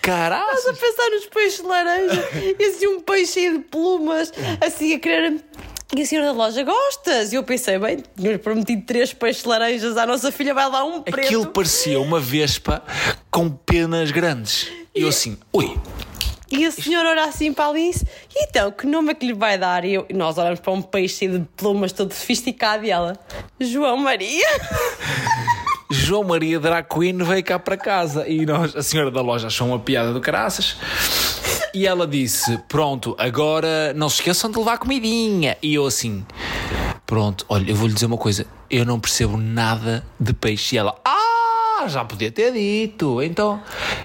Caralho! 0.00 0.50
Estás 0.56 0.66
a 0.66 0.80
pensar 0.80 1.10
nos 1.10 1.26
peixes 1.26 1.60
de 1.60 1.66
laranja 1.66 2.28
e 2.58 2.64
assim 2.64 2.86
um 2.88 3.00
peixe 3.00 3.34
cheio 3.34 3.58
de 3.58 3.64
plumas, 3.64 4.32
assim 4.66 4.94
a 4.94 4.98
querer. 4.98 5.44
E 5.94 6.02
a 6.02 6.06
senhora 6.06 6.28
da 6.28 6.32
loja, 6.32 6.64
gostas? 6.64 7.32
E 7.32 7.36
eu 7.36 7.44
pensei, 7.44 7.78
bem, 7.78 8.02
tinha 8.16 8.38
prometido 8.38 8.82
três 8.82 9.12
peixes 9.12 9.44
laranjas 9.44 9.96
à 9.96 10.06
nossa 10.06 10.32
filha, 10.32 10.54
vai 10.54 10.68
lá 10.68 10.82
um 10.82 11.02
preto. 11.02 11.26
Aquilo 11.26 11.46
parecia 11.46 12.00
uma 12.00 12.18
vespa 12.18 12.82
com 13.30 13.50
penas 13.50 14.10
grandes. 14.10 14.68
E 14.94 15.02
eu 15.02 15.08
assim, 15.08 15.36
ui, 15.52 15.76
E 16.56 16.64
a 16.64 16.70
senhora 16.70 17.10
olha 17.10 17.24
assim 17.24 17.52
para 17.52 17.64
a 17.64 17.68
Alice, 17.68 18.06
e 18.32 18.44
então, 18.44 18.70
que 18.70 18.86
nome 18.86 19.10
é 19.10 19.14
que 19.14 19.26
lhe 19.26 19.32
vai 19.32 19.58
dar? 19.58 19.84
E, 19.84 19.94
eu- 19.94 20.06
nós 20.14 20.38
olhamos 20.38 20.60
para 20.60 20.72
um 20.72 20.80
peixe 20.80 21.16
cheio 21.18 21.38
de 21.40 21.44
plumas, 21.56 21.90
todo 21.92 22.12
sofisticado, 22.14 22.84
e 22.86 22.90
ela, 22.90 23.18
João 23.60 23.96
Maria. 23.96 24.46
João 25.90 26.24
Maria 26.24 26.60
Queen 26.82 27.16
veio 27.18 27.44
cá 27.44 27.58
para 27.58 27.76
casa 27.76 28.26
e 28.28 28.44
nós, 28.46 28.74
a 28.74 28.82
senhora 28.82 29.10
da 29.10 29.20
loja 29.20 29.46
achou 29.46 29.66
uma 29.68 29.78
piada 29.78 30.12
do 30.12 30.20
caraças 30.20 30.76
e 31.72 31.86
ela 31.86 32.06
disse: 32.06 32.58
Pronto, 32.68 33.14
agora 33.18 33.92
não 33.94 34.08
se 34.08 34.16
esqueçam 34.16 34.50
de 34.50 34.58
levar 34.58 34.78
comidinha. 34.78 35.56
E 35.62 35.74
eu 35.74 35.86
assim: 35.86 36.24
Pronto, 37.06 37.44
olha, 37.48 37.70
eu 37.70 37.76
vou-lhe 37.76 37.94
dizer 37.94 38.06
uma 38.06 38.16
coisa: 38.16 38.46
eu 38.70 38.84
não 38.84 38.98
percebo 38.98 39.36
nada 39.36 40.04
de 40.18 40.32
peixe. 40.32 40.74
E 40.74 40.78
ela: 40.78 40.96
Ah, 41.04 41.23
já 41.88 42.04
podia 42.04 42.30
ter 42.30 42.52
dito. 42.52 43.22
Então, 43.22 43.60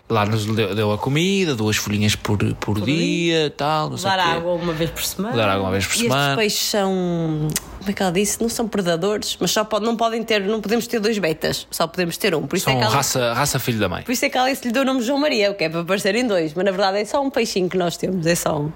lá 0.09 0.25
nos 0.25 0.45
deu, 0.45 0.75
deu 0.75 0.91
a 0.91 0.97
comida, 0.97 1.55
duas 1.55 1.77
folhinhas 1.77 2.15
por, 2.15 2.37
por, 2.55 2.81
dia, 2.81 3.53
tal, 3.55 3.89
não 3.89 3.97
sei 3.97 4.09
Dar 4.09 4.19
água 4.19 4.53
uma 4.53 4.73
vez 4.73 4.89
por 4.89 5.03
semana. 5.03 5.35
Dar 5.35 5.49
água 5.49 5.63
uma 5.63 5.71
vez 5.71 5.85
por 5.85 5.95
e 5.95 5.99
semana. 5.99 6.23
estes 6.23 6.35
peixes 6.35 6.69
são. 6.69 7.47
Como 7.79 7.89
é 7.89 7.93
que 7.93 8.03
ela 8.03 8.11
disse? 8.11 8.41
Não 8.41 8.49
são 8.49 8.67
predadores, 8.67 9.37
mas 9.39 9.51
só 9.51 9.63
pode, 9.63 9.85
não 9.85 9.95
podem 9.95 10.23
ter, 10.23 10.41
não 10.41 10.61
podemos 10.61 10.85
ter 10.87 10.99
dois 10.99 11.17
betas, 11.17 11.67
só 11.71 11.87
podemos 11.87 12.17
ter 12.17 12.35
um. 12.35 12.45
Por 12.45 12.57
isso, 12.57 12.69
é 12.69 12.73
São 12.73 12.79
que 12.79 12.85
ela, 12.85 12.95
raça, 12.95 13.33
raça 13.33 13.59
filho 13.59 13.79
da 13.79 13.87
mãe. 13.87 14.03
por 14.03 14.11
isso 14.11 14.25
é 14.25 14.29
que 14.29 14.37
ela 14.37 14.49
lhe 14.49 14.71
deu 14.71 14.81
o 14.81 14.85
nome 14.85 15.01
João 15.01 15.19
Maria, 15.19 15.51
o 15.51 15.55
que 15.55 15.63
é 15.63 15.69
para 15.69 15.83
parecerem 15.83 16.27
dois, 16.27 16.53
mas 16.53 16.65
na 16.65 16.71
verdade 16.71 16.99
é 16.99 17.05
só 17.05 17.21
um 17.21 17.29
peixinho 17.29 17.69
que 17.69 17.77
nós 17.77 17.97
temos, 17.97 18.25
é 18.25 18.35
só 18.35 18.59
um. 18.59 18.71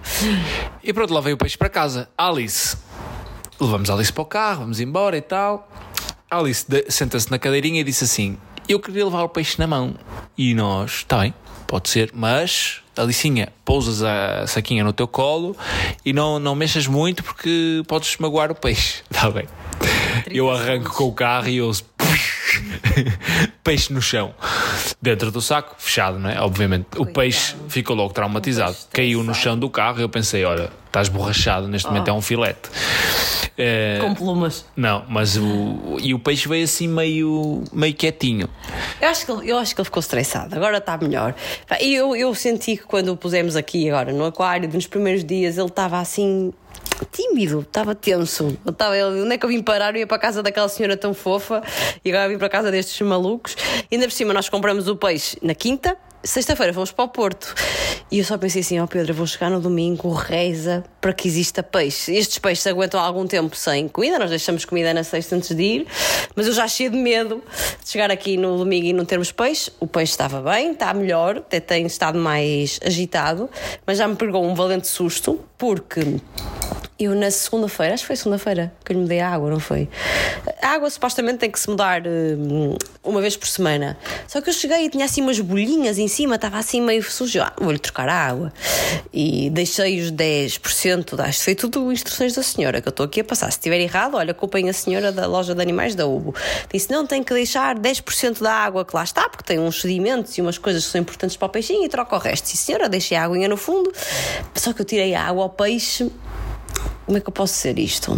E 0.84 0.93
pronto, 0.93 1.14
lá 1.14 1.22
veio 1.22 1.36
o 1.36 1.38
peixe 1.38 1.58
para 1.58 1.70
casa. 1.70 2.10
Alice. 2.18 2.78
Levamos 3.60 3.89
Alice 3.89 4.12
para 4.12 4.22
o 4.22 4.26
carro, 4.26 4.62
vamos 4.62 4.80
embora 4.80 5.16
e 5.16 5.22
tal. 5.22 5.70
Alice 6.30 6.66
senta-se 6.89 7.30
na 7.30 7.38
cadeirinha 7.38 7.82
e 7.82 7.84
disse 7.84 8.04
assim: 8.04 8.38
Eu 8.68 8.80
queria 8.80 9.05
levar 9.05 9.24
o 9.24 9.30
peixe 9.30 9.59
na 9.59 9.68
mão. 9.68 9.95
E 10.38 10.53
nós, 10.53 10.91
está 10.91 11.20
bem, 11.20 11.34
pode 11.68 11.89
ser, 11.89 12.11
mas. 12.14 12.80
Alicinha, 12.95 13.51
pousas 13.66 14.03
a 14.03 14.45
saquinha 14.45 14.84
no 14.84 14.93
teu 14.93 15.07
colo 15.07 15.57
e 16.05 16.14
não, 16.14 16.38
não 16.38 16.53
mexas 16.53 16.86
muito 16.86 17.24
porque 17.24 17.82
podes 17.88 18.16
magoar 18.18 18.51
o 18.51 18.55
peixe. 18.55 19.01
Está 19.09 19.30
bem. 19.32 19.47
Eu 20.30 20.49
arranco 20.51 20.91
com 20.93 21.05
o 21.05 21.11
carro 21.13 21.47
e 21.49 21.61
ouço 21.61 21.86
peixe 23.63 23.91
no 23.93 24.01
chão. 24.01 24.34
Dentro 25.01 25.32
do 25.32 25.41
saco, 25.41 25.76
fechado, 25.78 26.19
não 26.19 26.30
é? 26.30 26.39
Obviamente. 26.39 26.88
O 26.97 27.05
peixe 27.05 27.55
ficou 27.67 27.95
logo 27.95 28.13
traumatizado. 28.13 28.76
Caiu 28.91 29.24
no 29.24 29.34
chão 29.34 29.57
do 29.57 29.69
carro 29.69 29.99
e 29.99 30.03
eu 30.03 30.09
pensei: 30.09 30.43
olha, 30.45 30.69
estás 30.88 31.09
borrachado, 31.09 31.67
neste 31.67 31.88
momento 31.88 32.07
é 32.09 32.13
um 32.13 32.21
filete. 32.21 32.69
Eh, 33.57 33.99
Com 34.01 34.15
plumas. 34.15 34.65
não, 34.76 35.05
mas 35.07 35.38
o. 35.38 35.97
E 36.01 36.13
o 36.13 36.19
peixe 36.19 36.47
veio 36.47 36.63
assim 36.63 36.88
meio, 36.88 37.63
meio 37.71 37.93
quietinho. 37.93 38.49
Eu 38.99 39.09
acho, 39.09 39.26
que 39.26 39.32
ele, 39.32 39.51
eu 39.51 39.57
acho 39.57 39.76
que 39.76 39.82
ele 39.82 39.86
ficou 39.86 39.99
estressado, 39.99 40.55
agora 40.55 40.78
está 40.78 40.97
melhor. 40.97 41.36
E 41.80 41.93
eu, 41.93 42.15
eu 42.15 42.34
senti 42.34 42.78
que 42.78 42.84
quando 42.84 43.09
o 43.09 43.17
pusemos 43.17 43.55
aqui 43.55 43.89
agora 43.89 44.11
no 44.11 44.26
aquário, 44.26 44.69
nos 44.71 44.88
primeiros 44.88 45.24
dias, 45.24 45.57
ele 45.57 45.67
estava 45.67 45.99
assim. 45.99 46.51
Tímido, 47.11 47.61
estava 47.61 47.93
tenso. 47.93 48.57
Eu 48.65 48.71
estava, 48.71 48.95
onde 48.95 49.34
é 49.34 49.38
que 49.38 49.45
eu 49.45 49.49
vim 49.49 49.61
parar? 49.61 49.93
Eu 49.95 49.99
ia 49.99 50.07
para 50.07 50.17
a 50.17 50.19
casa 50.19 50.41
daquela 50.41 50.69
senhora 50.69 50.97
tão 50.97 51.13
fofa 51.13 51.61
e 52.03 52.09
agora 52.09 52.30
vim 52.30 52.38
para 52.38 52.47
a 52.47 52.49
casa 52.49 52.71
destes 52.71 52.99
malucos. 53.01 53.55
E 53.91 53.95
ainda 53.95 54.07
por 54.07 54.13
cima 54.13 54.34
nós 54.34 54.49
compramos 54.49 54.88
o 54.88 54.95
peixe 54.95 55.38
na 55.41 55.55
quinta. 55.55 55.97
Sexta-feira 56.26 56.71
fomos 56.74 56.89
para 56.89 57.03
o 57.03 57.09
Porto 57.09 57.53
e 58.09 58.19
eu 58.19 58.24
só 58.24 58.38
pensei 58.38 58.61
assim: 58.61 58.80
Ó 58.80 58.88
Pedro, 58.88 59.11
eu 59.11 59.15
vou 59.15 59.28
chegar 59.28 59.49
no 59.49 59.59
domingo, 59.59 60.13
reza 60.13 60.82
para 61.01 61.11
que 61.11 61.28
exista 61.28 61.61
peixe. 61.61 62.15
Estes 62.15 62.39
peixes 62.39 62.65
aguentam 62.65 62.97
algum 62.97 63.28
tempo 63.28 63.53
sem 63.57 63.89
comida, 63.89 64.17
nós 64.17 64.30
deixamos 64.30 64.63
comida 64.63 64.93
na 64.93 65.03
sexta 65.03 65.36
antes 65.36 65.53
de 65.53 65.61
ir, 65.61 65.88
mas 66.34 66.47
eu 66.47 66.53
já 66.53 66.65
cheio 66.65 66.89
de 66.89 66.97
medo 66.97 67.43
de 67.84 67.89
chegar 67.89 68.09
aqui 68.09 68.38
no 68.38 68.57
domingo 68.57 68.86
e 68.86 68.93
não 68.93 69.03
termos 69.03 69.34
peixe. 69.34 69.69
O 69.82 69.86
peixe 69.86 70.13
estava 70.13 70.41
bem, 70.41 70.71
está 70.71 70.93
melhor, 70.93 71.39
até 71.39 71.59
tem 71.59 71.86
estado 71.86 72.17
mais 72.17 72.80
agitado, 72.86 73.49
mas 73.86 73.97
já 73.97 74.07
me 74.07 74.15
pegou 74.15 74.45
um 74.45 74.55
valente 74.55 74.88
susto 74.88 75.43
porque 75.57 76.21
eu 76.99 77.15
na 77.15 77.32
segunda-feira, 77.32 77.93
acho 77.93 78.03
que 78.03 78.07
foi 78.07 78.15
segunda-feira 78.15 78.74
que 78.86 78.91
eu 78.91 78.95
lhe 78.95 79.01
mudei 79.01 79.19
a 79.19 79.30
água, 79.30 79.49
não 79.49 79.59
foi? 79.59 79.89
A 80.61 80.69
água 80.69 80.89
supostamente 80.89 81.39
tem 81.39 81.51
que 81.51 81.59
se 81.59 81.69
mudar 81.69 82.03
hum, 82.05 82.76
uma 83.03 83.19
vez 83.19 83.36
por 83.36 83.47
semana. 83.47 83.97
Só 84.28 84.41
que 84.41 84.49
eu 84.49 84.53
cheguei 84.53 84.86
e 84.86 84.89
tinha 84.89 85.05
assim 85.05 85.21
umas 85.21 85.39
bolhinhas 85.39 85.97
em 85.97 86.07
cima, 86.14 86.36
estava 86.36 86.57
assim 86.57 86.82
meio 86.82 87.03
sujo. 87.03 87.41
Ah, 87.41 87.53
vou-lhe 87.59 87.80
trocar 87.80 88.07
a 88.07 88.14
água. 88.14 88.53
E 89.11 89.49
deixei 89.49 89.99
os 89.99 90.11
10%, 90.11 91.20
acho 91.20 91.39
que 91.39 91.43
foi 91.43 91.55
tudo 91.55 91.91
instruções 91.91 92.36
da 92.36 92.43
senhora 92.43 92.82
que 92.82 92.88
eu 92.88 92.91
estou 92.91 93.05
aqui 93.05 93.22
a 93.22 93.24
passar. 93.24 93.51
Se 93.51 93.57
estiver 93.57 93.80
errado, 93.80 94.16
olha, 94.16 94.34
culpem 94.34 94.70
a 94.70 94.74
senhora 94.74 95.11
da 95.11 95.26
loja 95.26 95.55
de 95.55 95.61
animais 95.61 95.95
da 95.95 96.05
Ubo. 96.05 96.36
Disse: 96.72 96.91
não, 96.91 97.05
tem 97.05 97.24
que 97.24 97.34
deixar 97.34 97.78
10% 97.78 98.41
da 98.41 98.53
água 98.53 98.86
que 98.86 98.95
lá 98.95 99.03
está, 99.03 99.28
porque 99.28 99.43
tem 99.43 99.59
uns 99.59 99.82
sedimentos 99.82 100.38
e 100.38 100.41
umas 100.41 100.57
coisas 100.57 100.86
que 100.86 100.91
são 100.91 101.01
importantes 101.01 101.36
para 101.36 101.47
o 101.47 101.49
peixinho 101.49 101.84
e 101.84 101.89
troca 101.89 102.16
o 102.16 102.20
resto. 102.20 102.47
Sim, 102.47 102.57
senhora, 102.57 102.88
deixei 102.88 103.18
a 103.18 103.24
aguinha 103.24 103.49
no 103.49 103.57
fundo. 103.57 103.91
Só 104.55 104.74
que 104.74 104.82
eu 104.82 104.86
tirei 104.86 105.16
a 105.16 105.24
água 105.24 105.43
ao 105.43 105.49
peixe. 105.49 106.11
Como 107.05 107.18
é 107.18 107.22
que 107.22 107.28
eu 107.28 107.34
posso 107.34 107.53
ser 107.53 107.78
isto? 107.80 108.18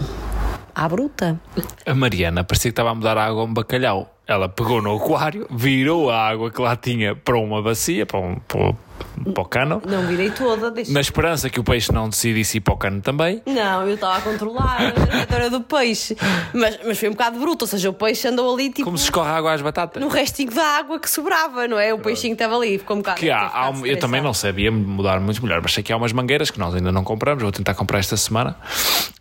À 0.73 0.87
bruta. 0.87 1.39
A 1.85 1.95
Mariana 1.95 2.43
parecia 2.43 2.69
que 2.69 2.73
estava 2.73 2.91
a 2.91 2.95
mudar 2.95 3.17
a 3.17 3.25
água 3.25 3.41
a 3.41 3.45
um 3.45 3.53
bacalhau. 3.53 4.14
Ela 4.28 4.49
pegou 4.49 4.82
no 4.82 4.95
aquário, 4.95 5.45
virou 5.51 6.09
a 6.09 6.28
água 6.28 6.49
que 6.49 6.59
lá 6.59 6.76
tinha 6.76 7.15
para 7.15 7.38
uma 7.38 7.61
bacia, 7.61 8.07
para, 8.07 8.17
um, 8.19 8.36
para, 8.47 8.69
o- 8.69 8.76
para 9.34 9.43
o 9.43 9.45
cano, 9.45 9.82
Não 9.86 10.07
virei 10.07 10.32
toda, 10.32 10.71
deixei. 10.71 10.91
na 10.93 10.99
esperança 10.99 11.47
que 11.47 11.59
o 11.59 11.63
peixe 11.63 11.91
não 11.91 12.09
decidisse 12.09 12.57
ir 12.57 12.61
para 12.61 12.73
o 12.73 12.78
cano 12.78 13.01
também. 13.01 13.43
Não, 13.45 13.86
eu 13.88 13.93
estava 13.93 14.17
a 14.17 14.21
controlar 14.21 14.82
a 14.88 14.91
trajetória 14.91 15.49
do 15.51 15.61
peixe. 15.61 16.17
Mas, 16.53 16.80
mas 16.84 16.97
foi 16.97 17.09
um 17.09 17.11
bocado 17.11 17.39
bruto, 17.39 17.65
ou 17.65 17.67
seja, 17.69 17.88
o 17.89 17.93
peixe 17.93 18.28
andou 18.28 18.51
ali 18.51 18.69
tipo. 18.71 18.86
Como 18.86 18.97
se 18.97 19.03
escorre 19.03 19.30
água 19.30 19.53
às 19.53 19.61
batatas. 19.61 20.01
No 20.01 20.09
restinho 20.09 20.51
da 20.51 20.63
água 20.80 20.99
que 20.99 21.07
sobrava, 21.09 21.67
não 21.67 21.78
é? 21.78 21.93
O 21.93 21.99
peixinho 21.99 22.36
que 22.36 22.41
estava 22.43 22.59
ali, 22.59 22.80
ficou 22.80 22.95
um 22.97 22.99
bocado. 23.01 23.19
Que 23.19 23.30
há, 23.30 23.47
há 23.47 23.69
um- 23.69 23.86
eu 23.86 23.99
também 23.99 24.21
não 24.21 24.34
sabia 24.34 24.71
mudar 24.71 25.19
muito 25.19 25.43
melhor, 25.43 25.61
mas 25.61 25.71
sei 25.73 25.84
que 25.84 25.93
há 25.93 25.97
umas 25.97 26.11
mangueiras 26.13 26.49
que 26.49 26.57
nós 26.59 26.73
ainda 26.73 26.91
não 26.91 27.03
compramos. 27.03 27.43
Vou 27.43 27.51
tentar 27.51 27.76
comprar 27.76 27.99
esta 27.99 28.17
semana, 28.17 28.55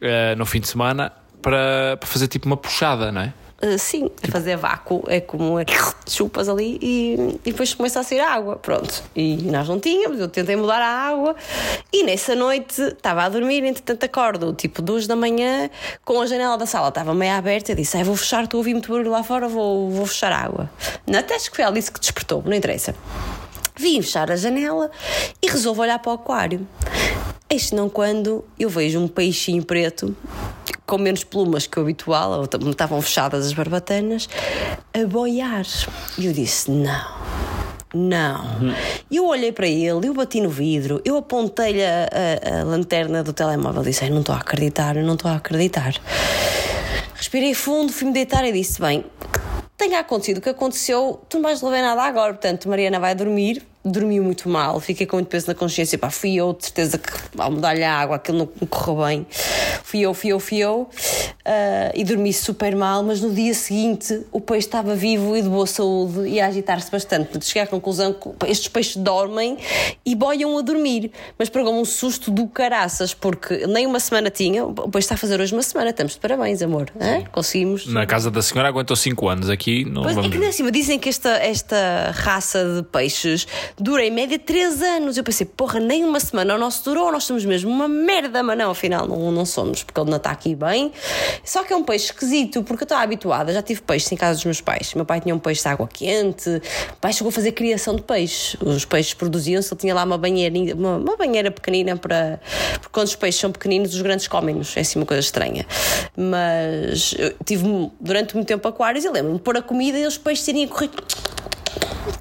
eh, 0.01 0.35
no 0.37 0.47
fim 0.47 0.61
de 0.61 0.69
semana, 0.69 1.13
para, 1.43 1.99
para 1.99 2.09
fazer 2.09 2.27
tipo 2.27 2.47
uma 2.47 2.57
puxada, 2.57 3.13
não 3.13 3.21
é? 3.21 3.35
Uh, 3.65 3.79
sim, 3.79 4.11
a 4.23 4.31
fazer 4.31 4.57
vácuo 4.57 5.03
é 5.09 5.21
como 5.21 5.59
é, 5.59 5.65
chupas 6.07 6.51
ali 6.51 6.79
e, 6.83 7.39
e 7.47 7.51
depois 7.51 7.73
começa 7.73 8.01
a 8.01 8.03
sair 8.03 8.21
água. 8.21 8.57
Pronto. 8.57 9.03
E 9.17 9.37
nós 9.45 9.67
não 9.67 9.81
tínhamos, 9.81 10.21
eu 10.21 10.29
tentei 10.29 10.55
mudar 10.55 10.83
a 10.83 11.09
água 11.09 11.35
e 11.91 12.03
nessa 12.03 12.35
noite 12.35 12.83
estava 12.83 13.23
a 13.23 13.29
dormir, 13.31 13.65
entretanto 13.65 14.05
acordo, 14.05 14.53
tipo 14.53 14.83
duas 14.83 15.07
da 15.07 15.17
manhã, 15.17 15.71
com 16.05 16.21
a 16.21 16.27
janela 16.27 16.59
da 16.59 16.67
sala 16.67 16.89
estava 16.89 17.15
meio 17.15 17.33
aberta. 17.33 17.73
Eu 17.73 17.77
disse: 17.77 17.97
"Ai, 17.97 18.05
vou 18.05 18.17
fechar, 18.17 18.45
estou 18.45 18.59
a 18.59 18.61
ouvir 18.61 18.75
muito 18.75 18.91
barulho 18.91 19.11
lá 19.11 19.23
fora, 19.23 19.49
vou, 19.49 19.91
vou 19.91 20.05
fechar 20.05 20.31
a 20.31 20.39
água. 20.39 20.71
Não, 21.07 21.19
até 21.19 21.35
acho 21.35 21.51
que 21.51 21.57
foi 21.57 21.65
ela 21.65 21.75
disse 21.75 21.91
que 21.91 21.99
despertou, 21.99 22.43
não 22.45 22.53
interessa. 22.53 22.95
Vim 23.77 24.03
fechar 24.03 24.31
a 24.31 24.37
janela 24.37 24.91
e 25.43 25.49
resolvo 25.49 25.81
olhar 25.81 25.99
para 25.99 26.12
o 26.12 26.15
aquário. 26.15 26.67
Eis 27.55 27.71
não 27.71 27.89
quando 27.89 28.45
eu 28.59 28.69
vejo 28.69 28.99
um 28.99 29.07
peixinho 29.07 29.65
preto 29.65 30.17
com 30.85 30.99
menos 30.99 31.23
plumas 31.23 31.69
que 31.69 31.79
o 31.79 31.83
habitual, 31.83 32.33
ou 32.41 32.71
estavam 32.71 33.01
fechadas 33.01 33.47
as 33.47 33.53
barbatanas, 33.53 34.29
a 34.93 35.07
boiar. 35.07 35.65
E 36.19 36.27
eu 36.27 36.33
disse: 36.33 36.69
não. 36.69 37.15
Não. 37.95 38.75
E 39.09 39.19
eu 39.19 39.25
olhei 39.29 39.53
para 39.53 39.69
ele, 39.69 40.09
eu 40.09 40.13
bati 40.13 40.41
no 40.41 40.51
vidro, 40.51 41.01
eu 41.05 41.17
apontei-lhe 41.17 41.81
a, 41.85 42.09
a- 42.11 42.61
a 42.61 42.65
lanterna 42.65 43.23
do 43.23 43.33
telemóvel 43.33 43.83
e 43.83 43.85
disse: 43.85 44.03
"Ai, 44.03 44.11
Não 44.11 44.19
estou 44.19 44.35
a 44.35 44.39
acreditar, 44.39 44.97
não 44.97 45.15
estou 45.15 45.31
a 45.31 45.37
acreditar. 45.37 45.95
Respirei 47.15 47.55
fundo, 47.55 47.93
fui-me 47.93 48.13
deitar 48.13 48.45
e 48.45 48.51
disse: 48.51 48.81
Bem, 48.81 49.05
tenha 49.77 50.01
acontecido 50.01 50.39
o 50.39 50.41
que 50.41 50.49
aconteceu, 50.49 51.21
tu 51.29 51.37
não 51.37 51.45
vais 51.45 51.63
levar 51.63 51.83
nada 51.83 52.03
agora. 52.03 52.33
Portanto, 52.33 52.69
Mariana 52.69 52.99
vai 52.99 53.15
dormir. 53.15 53.65
Dormiu 53.85 54.24
muito 54.24 54.49
mal, 54.49 54.80
fiquei 54.80 55.07
com 55.07 55.16
muito 55.16 55.28
peso 55.28 55.47
na 55.47 55.55
consciência. 55.55 55.99
Pá, 55.99 56.09
fui 56.09 56.35
eu, 56.37 56.55
de 56.55 56.64
certeza 56.64 56.97
que 56.97 57.11
ao 57.37 57.51
mudar-lhe 57.51 57.85
a 57.85 57.95
água 57.95 58.16
aquilo 58.16 58.39
não 58.39 58.66
correu 58.66 59.05
bem. 59.05 59.26
Fui 59.82 60.01
eu, 60.01 60.14
fui 60.14 60.30
eu, 60.30 60.41
fui 60.41 60.59
eu. 60.59 60.89
Ah, 61.47 61.93
e 61.95 62.03
dormi 62.05 62.33
super 62.33 62.75
mal, 62.75 63.03
mas 63.03 63.21
no 63.21 63.31
dia 63.31 63.53
seguinte 63.53 64.23
o 64.33 64.41
peixe 64.41 64.67
estava 64.67 64.95
vivo 64.95 65.37
e 65.37 65.43
de 65.43 65.49
boa 65.49 65.67
saúde 65.67 66.27
e 66.27 66.41
a 66.41 66.47
agitar-se 66.47 66.91
bastante. 66.91 67.25
Portanto, 67.25 67.45
cheguei 67.45 67.63
à 67.63 67.67
conclusão 67.67 68.15
que 68.15 68.51
estes 68.51 68.69
peixes 68.69 68.97
dormem 68.97 69.59
e 70.07 70.15
boiam 70.15 70.57
a 70.57 70.63
dormir. 70.63 71.11
Mas 71.39 71.49
pegou-me 71.51 71.79
um 71.79 71.85
susto 71.85 72.31
do 72.31 72.47
caraças, 72.47 73.13
porque 73.13 73.67
nem 73.67 73.87
uma 73.87 74.01
semana 74.01 74.31
tinha. 74.31 74.65
O 74.65 74.73
peixe 74.73 75.05
está 75.07 75.15
a 75.15 75.19
fazer 75.19 75.39
hoje 75.41 75.53
uma 75.53 75.63
semana. 75.63 75.91
Estamos 75.91 76.15
de 76.15 76.21
parabéns, 76.21 76.63
amor. 76.63 76.91
Conseguimos. 77.31 77.87
Na 77.87 78.07
casa 78.07 78.31
da 78.31 78.41
senhora 78.41 78.69
aguentou 78.69 78.97
5 78.97 79.29
anos, 79.29 79.51
aqui 79.51 79.85
não 79.85 80.03
Pois 80.03 80.13
é 80.13 80.15
vamos. 80.15 80.31
que 80.31 80.37
ainda 80.37 80.49
acima 80.49 80.73
dizem 80.73 80.99
que 80.99 81.09
esta, 81.09 81.31
esta 81.31 82.11
raça 82.15 82.65
de 82.77 82.83
peixes 82.85 83.47
dura 83.79 84.05
em 84.05 84.11
média 84.11 84.39
3 84.39 84.83
anos. 84.83 85.17
Eu 85.17 85.25
pensei, 85.25 85.47
porra, 85.47 85.79
nem 85.79 86.05
uma 86.05 86.21
semana 86.21 86.55
o 86.55 86.59
nosso 86.59 86.85
durou, 86.85 87.13
nós 87.13 87.25
somos 87.25 87.45
mesmo 87.45 87.71
uma 87.71 87.87
merda, 87.89 88.43
mas 88.43 88.57
não, 88.57 88.71
afinal 88.71 89.07
não, 89.07 89.31
não 89.31 89.45
somos, 89.45 89.83
porque 89.83 90.01
ele 90.01 90.09
não 90.11 90.17
está 90.17 90.31
aqui 90.31 90.55
bem. 90.55 90.91
Só 91.43 91.62
que 91.64 91.72
é 91.72 91.76
um 91.76 91.82
peixe 91.82 92.07
esquisito, 92.07 92.62
porque 92.62 92.82
eu 92.82 92.87
estou 92.87 92.99
habituada, 92.99 93.53
já 93.53 93.62
tive 93.62 93.80
peixes 93.82 94.11
em 94.12 94.16
casa 94.16 94.35
dos 94.35 94.45
meus 94.45 94.61
pais. 94.61 94.95
Meu 94.95 95.05
pai 95.05 95.20
tinha 95.20 95.35
um 95.35 95.39
peixe 95.39 95.62
de 95.62 95.68
água 95.68 95.89
quente, 95.89 96.51
o 96.51 96.97
pai 97.01 97.12
chegou 97.12 97.28
a 97.28 97.32
fazer 97.32 97.53
criação 97.53 97.97
de 97.97 98.03
peixe. 98.03 98.57
Os 98.61 98.85
peixes 98.85 99.14
produziam-se, 99.14 99.72
ele 99.72 99.80
tinha 99.80 99.95
lá 99.95 100.05
uma 100.05 100.18
banheira, 100.18 100.74
uma, 100.74 100.97
uma 100.97 101.16
banheira 101.16 101.51
pequenina 101.51 101.97
para. 101.97 102.41
Porque 102.74 102.89
quando 102.93 103.07
os 103.09 103.16
peixes 103.16 103.41
são 103.41 103.51
pequeninos, 103.51 103.95
os 103.95 104.03
grandes 104.03 104.28
comem-nos. 104.28 104.76
É 104.76 104.80
assim 104.80 104.99
uma 104.99 105.07
coisa 105.07 105.20
estranha. 105.20 105.66
Mas 106.16 107.14
eu 107.18 107.35
tive 107.45 107.64
durante 108.01 108.35
muito 108.35 108.47
tempo 108.47 108.66
aquários 108.68 109.05
e 109.05 109.09
lembro-me 109.09 109.39
de 109.39 109.43
pôr 109.43 109.57
a 109.57 109.62
comida 109.62 109.99
e 109.99 110.07
os 110.07 110.18
peixes 110.18 110.47
irem 110.49 110.64
a 110.64 110.68
correr 110.68 110.91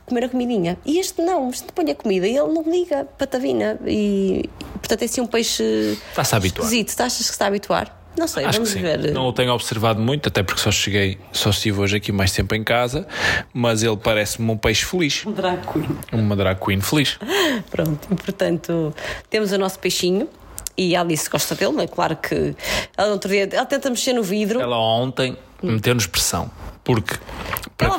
comer 0.05 0.26
a 0.26 0.30
comidinha. 0.30 0.78
E 0.86 0.99
este 0.99 1.22
não, 1.22 1.49
este 1.49 1.72
põe 1.74 1.89
a 1.91 1.95
comida 1.95 2.28
e 2.28 2.38
ele 2.38 2.53
não 2.53 2.64
liga, 2.64 3.05
patavina. 3.18 3.80
E 3.86 4.49
portanto 4.74 5.01
é 5.01 5.05
assim 5.05 5.22
um 5.22 5.28
peixe 5.28 5.97
Está-se 6.09 6.36
a 6.36 6.38
habituar. 6.38 6.66
esquisito. 6.66 7.01
Achas 7.01 7.18
que 7.18 7.24
se 7.24 7.32
está 7.32 7.45
a 7.45 7.47
habituar? 7.47 8.03
Não 8.18 8.28
sei, 8.28 8.45
Acho 8.45 8.59
vamos 8.59 8.74
ver. 8.74 9.11
Não 9.11 9.28
o 9.28 9.34
tenho 9.34 9.51
observado 9.53 9.99
muito, 9.99 10.28
até 10.28 10.43
porque 10.43 10.61
só 10.61 10.72
cheguei, 10.72 11.18
só 11.32 11.49
estive 11.49 11.80
hoje 11.80 11.97
aqui 11.97 12.11
mais 12.11 12.32
tempo 12.32 12.53
em 12.55 12.64
casa, 12.64 13.07
mas 13.53 13.82
ele 13.84 13.97
parece-me 13.97 14.51
um 14.51 14.57
peixe 14.57 14.86
feliz. 14.86 15.24
Drag 15.26 15.59
queen. 15.72 15.97
Uma 16.11 16.36
drag 16.36 16.59
queen 16.64 16.82
feliz. 16.82 17.18
Pronto, 17.72 18.07
e 18.11 18.16
portanto 18.16 18.93
temos 19.30 19.51
o 19.51 19.57
nosso 19.57 19.80
peixinho. 19.80 20.28
E 20.76 20.95
a 20.95 21.01
Alice 21.01 21.30
gosta 21.30 21.53
dele, 21.53 21.72
não 21.72 21.82
é? 21.84 21.88
Claro 21.88 22.16
que 22.16 22.55
ela, 22.97 23.11
outro 23.11 23.30
dia, 23.30 23.47
ela 23.51 23.66
tenta 23.66 23.91
mexer 23.91 24.14
no 24.14 24.24
vidro, 24.24 24.59
ela, 24.59 24.76
Ela 24.76 24.80
ontem 24.80 25.38
meteu-nos 25.61 26.07
pressão, 26.07 26.49
porque 26.84 27.16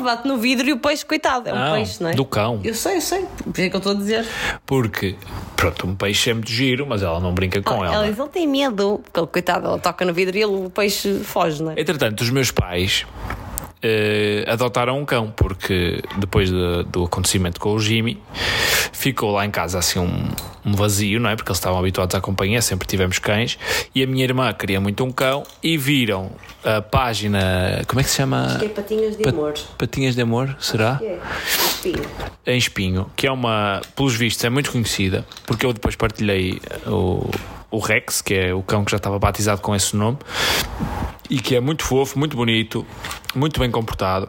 bate 0.05 0.29
no 0.29 0.37
vidro 0.37 0.69
e 0.69 0.73
o 0.73 0.79
peixe, 0.79 1.05
coitado, 1.05 1.49
é 1.49 1.53
um 1.53 1.57
Não, 1.57 1.73
peixe, 1.75 2.03
não 2.03 2.11
é? 2.11 2.15
do 2.15 2.25
cão. 2.25 2.61
Eu 2.63 2.75
sei, 2.75 2.97
eu 2.97 3.01
sei, 3.01 3.27
por 3.53 3.61
é 3.61 3.69
que 3.69 3.75
eu 3.75 3.79
estou 3.79 3.93
a 3.93 3.95
dizer. 3.95 4.27
Porque, 4.67 5.17
pronto, 5.65 5.87
um 5.87 5.95
peixe 5.95 6.31
é 6.31 6.35
muito 6.35 6.51
giro, 6.51 6.87
mas 6.87 7.03
ela 7.03 7.19
não 7.21 7.33
brinca 7.33 7.63
com 7.63 7.85
ela 7.85 7.95
ela. 7.95 8.09
diz, 8.09 8.19
ele 8.19 8.29
tem 8.29 8.47
medo, 8.47 9.01
porque 9.13 9.27
coitado, 9.27 9.67
ela 9.67 9.79
toca 9.79 10.05
no 10.05 10.13
vidro 10.13 10.37
e 10.37 10.43
ele, 10.43 10.53
o 10.67 10.71
peixe 10.71 11.21
foge, 11.21 11.63
não 11.63 11.71
é? 11.71 11.81
Entretanto, 11.81 12.21
os 12.21 12.31
meus 12.31 12.51
pais 12.51 13.07
eh, 13.87 14.45
adotaram 14.49 14.99
um 14.99 15.05
cão, 15.05 15.31
porque 15.37 16.03
depois 16.17 16.49
de- 16.49 16.85
do 16.85 17.05
acontecimento 17.05 17.61
com 17.61 17.75
o 17.75 17.79
Jimmy, 17.79 18.19
ficou 18.93 19.31
lá 19.33 19.45
em 19.45 19.51
casa 19.51 19.79
assim 19.79 19.99
um, 19.99 20.29
um 20.65 20.73
vazio, 20.73 21.21
não 21.21 21.29
é? 21.29 21.37
Porque 21.37 21.51
eles 21.51 21.59
estavam 21.59 21.79
habituados 21.79 22.15
à 22.15 22.21
companhia, 22.21 22.63
sempre 22.63 22.89
tivemos 22.89 23.19
cães, 23.19 23.59
e 23.95 24.03
a 24.03 24.07
minha 24.07 24.25
irmã 24.25 24.51
queria 24.55 24.81
muito 24.81 25.05
um 25.05 25.13
cão 25.13 25.43
e 25.63 25.77
viram 25.77 26.31
a 26.65 26.81
página. 26.81 27.83
Como 27.87 28.01
é 28.01 28.03
que 28.05 28.09
se 28.09 28.17
chama? 28.17 28.59
É 28.63 28.69
patinhas 28.69 29.17
de 29.19 29.23
Pa- 29.23 29.31
amor. 29.31 29.55
Patinhas 29.77 30.15
de 30.15 30.23
Amor, 30.23 30.57
será? 30.59 30.99
É, 31.03 31.19
espinho. 31.55 32.05
em 32.47 32.57
Espinho, 32.57 33.11
que 33.15 33.27
é 33.27 33.31
uma, 33.31 33.83
pelos 33.95 34.15
vistos, 34.17 34.43
é 34.45 34.49
muito 34.49 34.73
conhecida, 34.73 35.27
porque 35.47 35.67
eu 35.67 35.73
depois 35.75 35.95
partilhei 35.95 36.59
o, 36.87 37.29
o 37.75 37.79
Rex, 37.79 38.23
que 38.23 38.35
é 38.35 38.55
o 38.55 38.63
cão 38.63 38.85
que 38.85 38.91
já 38.91 38.97
estava 38.97 39.19
batizado 39.19 39.61
com 39.61 39.75
esse 39.75 39.97
nome, 39.97 40.19
e 41.29 41.39
que 41.41 41.57
é 41.57 41.61
muito 41.61 41.83
fofo, 41.85 42.19
muito 42.19 42.37
bonito, 42.37 42.87
muito 43.35 43.59
bem 43.59 43.71
comportado. 43.71 44.29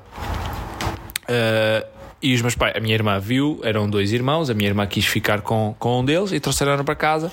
Uh, 1.23 1.85
e 2.21 2.33
os 2.33 2.41
meus 2.41 2.55
pais, 2.55 2.75
a 2.75 2.79
minha 2.79 2.95
irmã 2.95 3.19
viu, 3.19 3.59
eram 3.63 3.87
dois 3.89 4.11
irmãos, 4.11 4.49
a 4.49 4.53
minha 4.53 4.69
irmã 4.69 4.87
quis 4.87 5.05
ficar 5.05 5.41
com, 5.41 5.75
com 5.77 5.99
um 5.99 6.05
deles 6.05 6.31
e 6.31 6.39
trouxeram 6.39 6.83
para 6.83 6.95
casa 6.95 7.31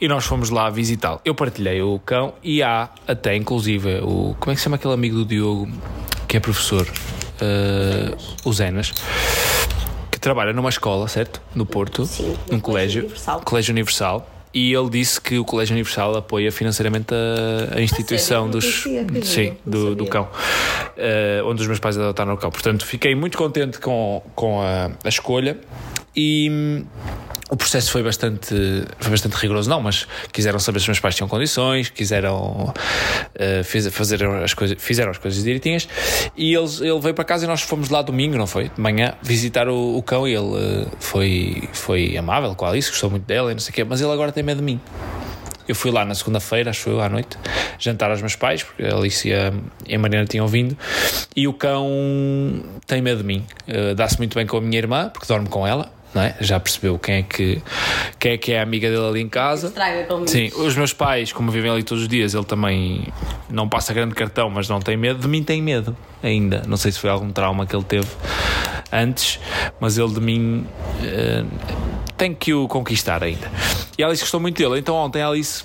e 0.00 0.08
nós 0.08 0.24
fomos 0.24 0.50
lá 0.50 0.68
visitá-lo. 0.68 1.20
Eu 1.24 1.34
partilhei 1.34 1.80
o 1.80 2.00
cão 2.04 2.34
e 2.42 2.62
há 2.62 2.88
até, 3.06 3.36
inclusive, 3.36 4.00
o. 4.02 4.34
Como 4.40 4.50
é 4.50 4.54
que 4.54 4.56
se 4.56 4.64
chama 4.64 4.76
aquele 4.76 4.94
amigo 4.94 5.16
do 5.16 5.24
Diogo 5.24 5.68
que 6.26 6.36
é 6.36 6.40
professor? 6.40 6.86
Uh, 7.36 8.16
o 8.44 8.52
Zenas 8.52 8.92
que 10.10 10.18
trabalha 10.18 10.52
numa 10.54 10.70
escola, 10.70 11.06
certo? 11.06 11.40
No 11.54 11.66
Porto, 11.66 12.06
Sim, 12.06 12.34
num 12.50 12.58
Colégio 12.58 12.62
colégio, 12.62 13.00
Universal. 13.02 13.40
colégio 13.42 13.72
universal. 13.72 14.35
E 14.52 14.72
ele 14.72 14.88
disse 14.90 15.20
que 15.20 15.38
o 15.38 15.44
Colégio 15.44 15.74
Universal 15.74 16.16
apoia 16.16 16.50
financeiramente 16.50 17.14
a, 17.14 17.76
a 17.76 17.80
instituição 17.82 18.50
sério? 18.50 18.52
dos 18.52 18.82
conhecia, 18.82 19.22
sim 19.22 19.56
do, 19.64 19.94
do 19.94 20.06
cão. 20.06 20.28
Eh, 20.96 21.42
onde 21.44 21.60
os 21.60 21.66
meus 21.66 21.78
pais 21.78 21.98
adotaram 21.98 22.34
o 22.34 22.36
cão. 22.36 22.50
Portanto 22.50 22.86
fiquei 22.86 23.14
muito 23.14 23.36
contente 23.36 23.78
com, 23.78 24.22
com 24.34 24.60
a, 24.62 24.90
a 25.04 25.08
escolha. 25.08 25.58
E 26.14 26.82
o 27.50 27.56
processo 27.56 27.92
foi 27.92 28.02
bastante, 28.02 28.54
foi 28.98 29.10
bastante 29.10 29.34
rigoroso, 29.34 29.70
não, 29.70 29.80
mas 29.80 30.06
quiseram 30.32 30.58
saber 30.58 30.80
se 30.80 30.88
meus 30.88 30.98
pais 30.98 31.14
tinham 31.14 31.28
condições, 31.28 31.88
quiseram 31.88 32.72
fiz- 33.64 33.86
fazer 33.94 34.24
as 34.24 34.52
coisas, 34.52 34.76
fizeram 34.80 35.10
as 35.12 35.18
coisas 35.18 35.42
direitinhas 35.44 35.88
e 36.36 36.54
eles, 36.54 36.80
ele 36.80 36.98
veio 36.98 37.14
para 37.14 37.24
casa 37.24 37.44
e 37.44 37.48
nós 37.48 37.62
fomos 37.62 37.88
lá 37.88 38.02
domingo, 38.02 38.36
não 38.36 38.46
foi? 38.46 38.68
De 38.70 38.80
manhã, 38.80 39.14
visitar 39.22 39.68
o, 39.68 39.96
o 39.96 40.02
cão 40.02 40.26
e 40.26 40.34
ele 40.34 40.56
eh, 40.56 40.86
foi, 40.98 41.68
foi 41.72 42.16
amável 42.16 42.54
com 42.54 42.64
a 42.64 42.70
Alice, 42.70 42.90
gostou 42.90 43.10
muito 43.10 43.24
dela 43.26 43.50
e 43.52 43.54
não 43.54 43.60
sei 43.60 43.70
o 43.70 43.74
quê, 43.74 43.84
mas 43.84 44.00
ele 44.00 44.10
agora 44.12 44.32
tem 44.32 44.42
medo 44.42 44.58
de 44.58 44.64
mim. 44.64 44.80
Eu 45.68 45.74
fui 45.74 45.90
lá 45.90 46.04
na 46.04 46.14
segunda-feira, 46.14 46.70
acho 46.70 46.88
eu, 46.90 47.00
à 47.00 47.08
noite, 47.08 47.36
jantar 47.78 48.08
aos 48.10 48.20
meus 48.20 48.36
pais, 48.36 48.62
porque 48.62 48.84
a 48.84 48.94
Alice 48.94 49.28
e 49.28 49.32
a, 49.34 49.98
Mariana 49.98 50.24
tinham 50.26 50.46
vindo, 50.46 50.76
e 51.34 51.48
o 51.48 51.52
cão 51.52 51.88
tem 52.86 53.02
medo 53.02 53.18
de 53.18 53.24
mim. 53.24 53.44
Eh, 53.66 53.94
Dá-se 53.94 54.16
muito 54.18 54.34
bem 54.36 54.46
com 54.46 54.56
a 54.58 54.60
minha 54.60 54.78
irmã, 54.78 55.08
porque 55.12 55.26
dorme 55.26 55.48
com 55.48 55.66
ela, 55.66 55.92
é? 56.14 56.34
Já 56.40 56.58
percebeu 56.58 56.98
quem 56.98 57.16
é 57.16 57.22
que, 57.22 57.62
quem 58.18 58.32
é, 58.32 58.38
que 58.38 58.52
é 58.52 58.60
a 58.60 58.62
amiga 58.62 58.88
dele 58.88 59.06
ali 59.06 59.20
em 59.20 59.28
casa. 59.28 59.68
Estraga. 59.68 60.06
Sim, 60.26 60.50
os 60.56 60.74
meus 60.76 60.92
pais, 60.92 61.32
como 61.32 61.50
vivem 61.50 61.70
ali 61.70 61.82
todos 61.82 62.02
os 62.02 62.08
dias, 62.08 62.34
ele 62.34 62.44
também 62.44 63.12
não 63.50 63.68
passa 63.68 63.92
grande 63.92 64.14
cartão, 64.14 64.48
mas 64.48 64.68
não 64.68 64.80
tem 64.80 64.96
medo. 64.96 65.20
De 65.20 65.28
mim 65.28 65.42
tem 65.42 65.60
medo 65.60 65.96
ainda. 66.22 66.62
Não 66.66 66.76
sei 66.76 66.92
se 66.92 66.98
foi 66.98 67.10
algum 67.10 67.30
trauma 67.30 67.66
que 67.66 67.76
ele 67.76 67.84
teve 67.84 68.08
antes, 68.92 69.38
mas 69.80 69.98
ele 69.98 70.12
de 70.14 70.20
mim 70.20 70.66
eh, 71.02 71.44
tem 72.16 72.34
que 72.34 72.54
o 72.54 72.66
conquistar 72.68 73.22
ainda. 73.22 73.50
E 73.98 74.02
a 74.02 74.06
Alice 74.06 74.22
gostou 74.22 74.40
muito 74.40 74.56
dele. 74.56 74.78
Então 74.78 74.94
ontem 74.94 75.22
a 75.22 75.28
Alice, 75.28 75.64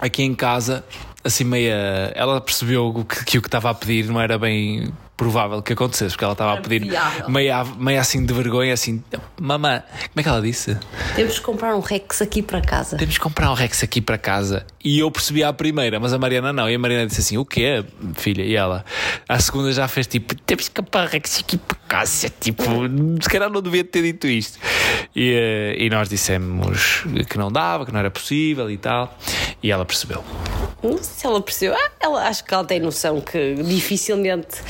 aqui 0.00 0.22
em 0.22 0.34
casa, 0.34 0.84
assim 1.22 1.44
meia. 1.44 2.12
Ela 2.14 2.40
percebeu 2.40 3.04
que, 3.08 3.24
que 3.24 3.38
o 3.38 3.42
que 3.42 3.48
estava 3.48 3.70
a 3.70 3.74
pedir 3.74 4.06
não 4.06 4.20
era 4.20 4.38
bem 4.38 4.92
provável 5.16 5.62
que 5.62 5.72
acontecesse, 5.72 6.12
porque 6.12 6.24
ela 6.24 6.32
estava 6.32 6.54
a 6.54 6.56
pedir 6.56 6.90
meia, 7.28 7.64
meia 7.64 8.00
assim 8.00 8.24
de 8.24 8.32
vergonha, 8.32 8.74
assim, 8.74 9.02
mamã, 9.40 9.82
como 10.08 10.20
é 10.20 10.22
que 10.22 10.28
ela 10.28 10.42
disse? 10.42 10.76
Temos 11.14 11.38
que 11.38 11.44
comprar 11.44 11.76
um 11.76 11.80
Rex 11.80 12.20
aqui 12.20 12.42
para 12.42 12.60
casa. 12.60 12.96
temos 12.96 13.16
que 13.16 13.20
comprar 13.20 13.50
um 13.50 13.54
Rex 13.54 13.82
aqui 13.82 14.00
para 14.00 14.18
casa. 14.18 14.66
E 14.84 14.98
eu 14.98 15.10
percebi 15.10 15.42
à 15.44 15.52
primeira, 15.52 16.00
mas 16.00 16.12
a 16.12 16.18
Mariana 16.18 16.52
não. 16.52 16.68
E 16.68 16.74
a 16.74 16.78
Mariana 16.78 17.06
disse 17.06 17.20
assim: 17.20 17.38
O 17.38 17.44
quê, 17.44 17.84
filha? 18.16 18.42
E 18.42 18.54
ela, 18.54 18.84
à 19.28 19.38
segunda 19.38 19.72
já 19.72 19.88
fez 19.88 20.06
tipo: 20.06 20.34
Temos 20.34 20.68
que 20.68 20.82
comprar 20.82 21.04
um 21.04 21.08
Rex 21.08 21.40
aqui 21.40 21.56
para 21.56 21.78
casa. 21.88 22.28
Tipo, 22.40 22.64
se 23.22 23.28
calhar 23.28 23.48
não 23.48 23.62
devia 23.62 23.84
ter 23.84 24.02
dito 24.02 24.26
isto. 24.26 24.58
E, 25.14 25.32
eh, 25.32 25.84
e 25.84 25.90
nós 25.90 26.08
dissemos 26.08 27.04
que 27.28 27.38
não 27.38 27.50
dava, 27.50 27.86
que 27.86 27.92
não 27.92 28.00
era 28.00 28.10
possível 28.10 28.70
e 28.70 28.76
tal. 28.76 29.16
E 29.62 29.70
ela 29.70 29.84
percebeu. 29.84 30.22
Não 30.84 30.98
sei 30.98 31.14
se 31.16 31.26
ela 31.26 31.40
percebeu. 31.40 31.74
Ah, 31.74 31.90
ela, 31.98 32.28
acho 32.28 32.44
que 32.44 32.52
ela 32.52 32.64
tem 32.64 32.78
noção 32.78 33.20
que 33.20 33.54
dificilmente 33.54 34.62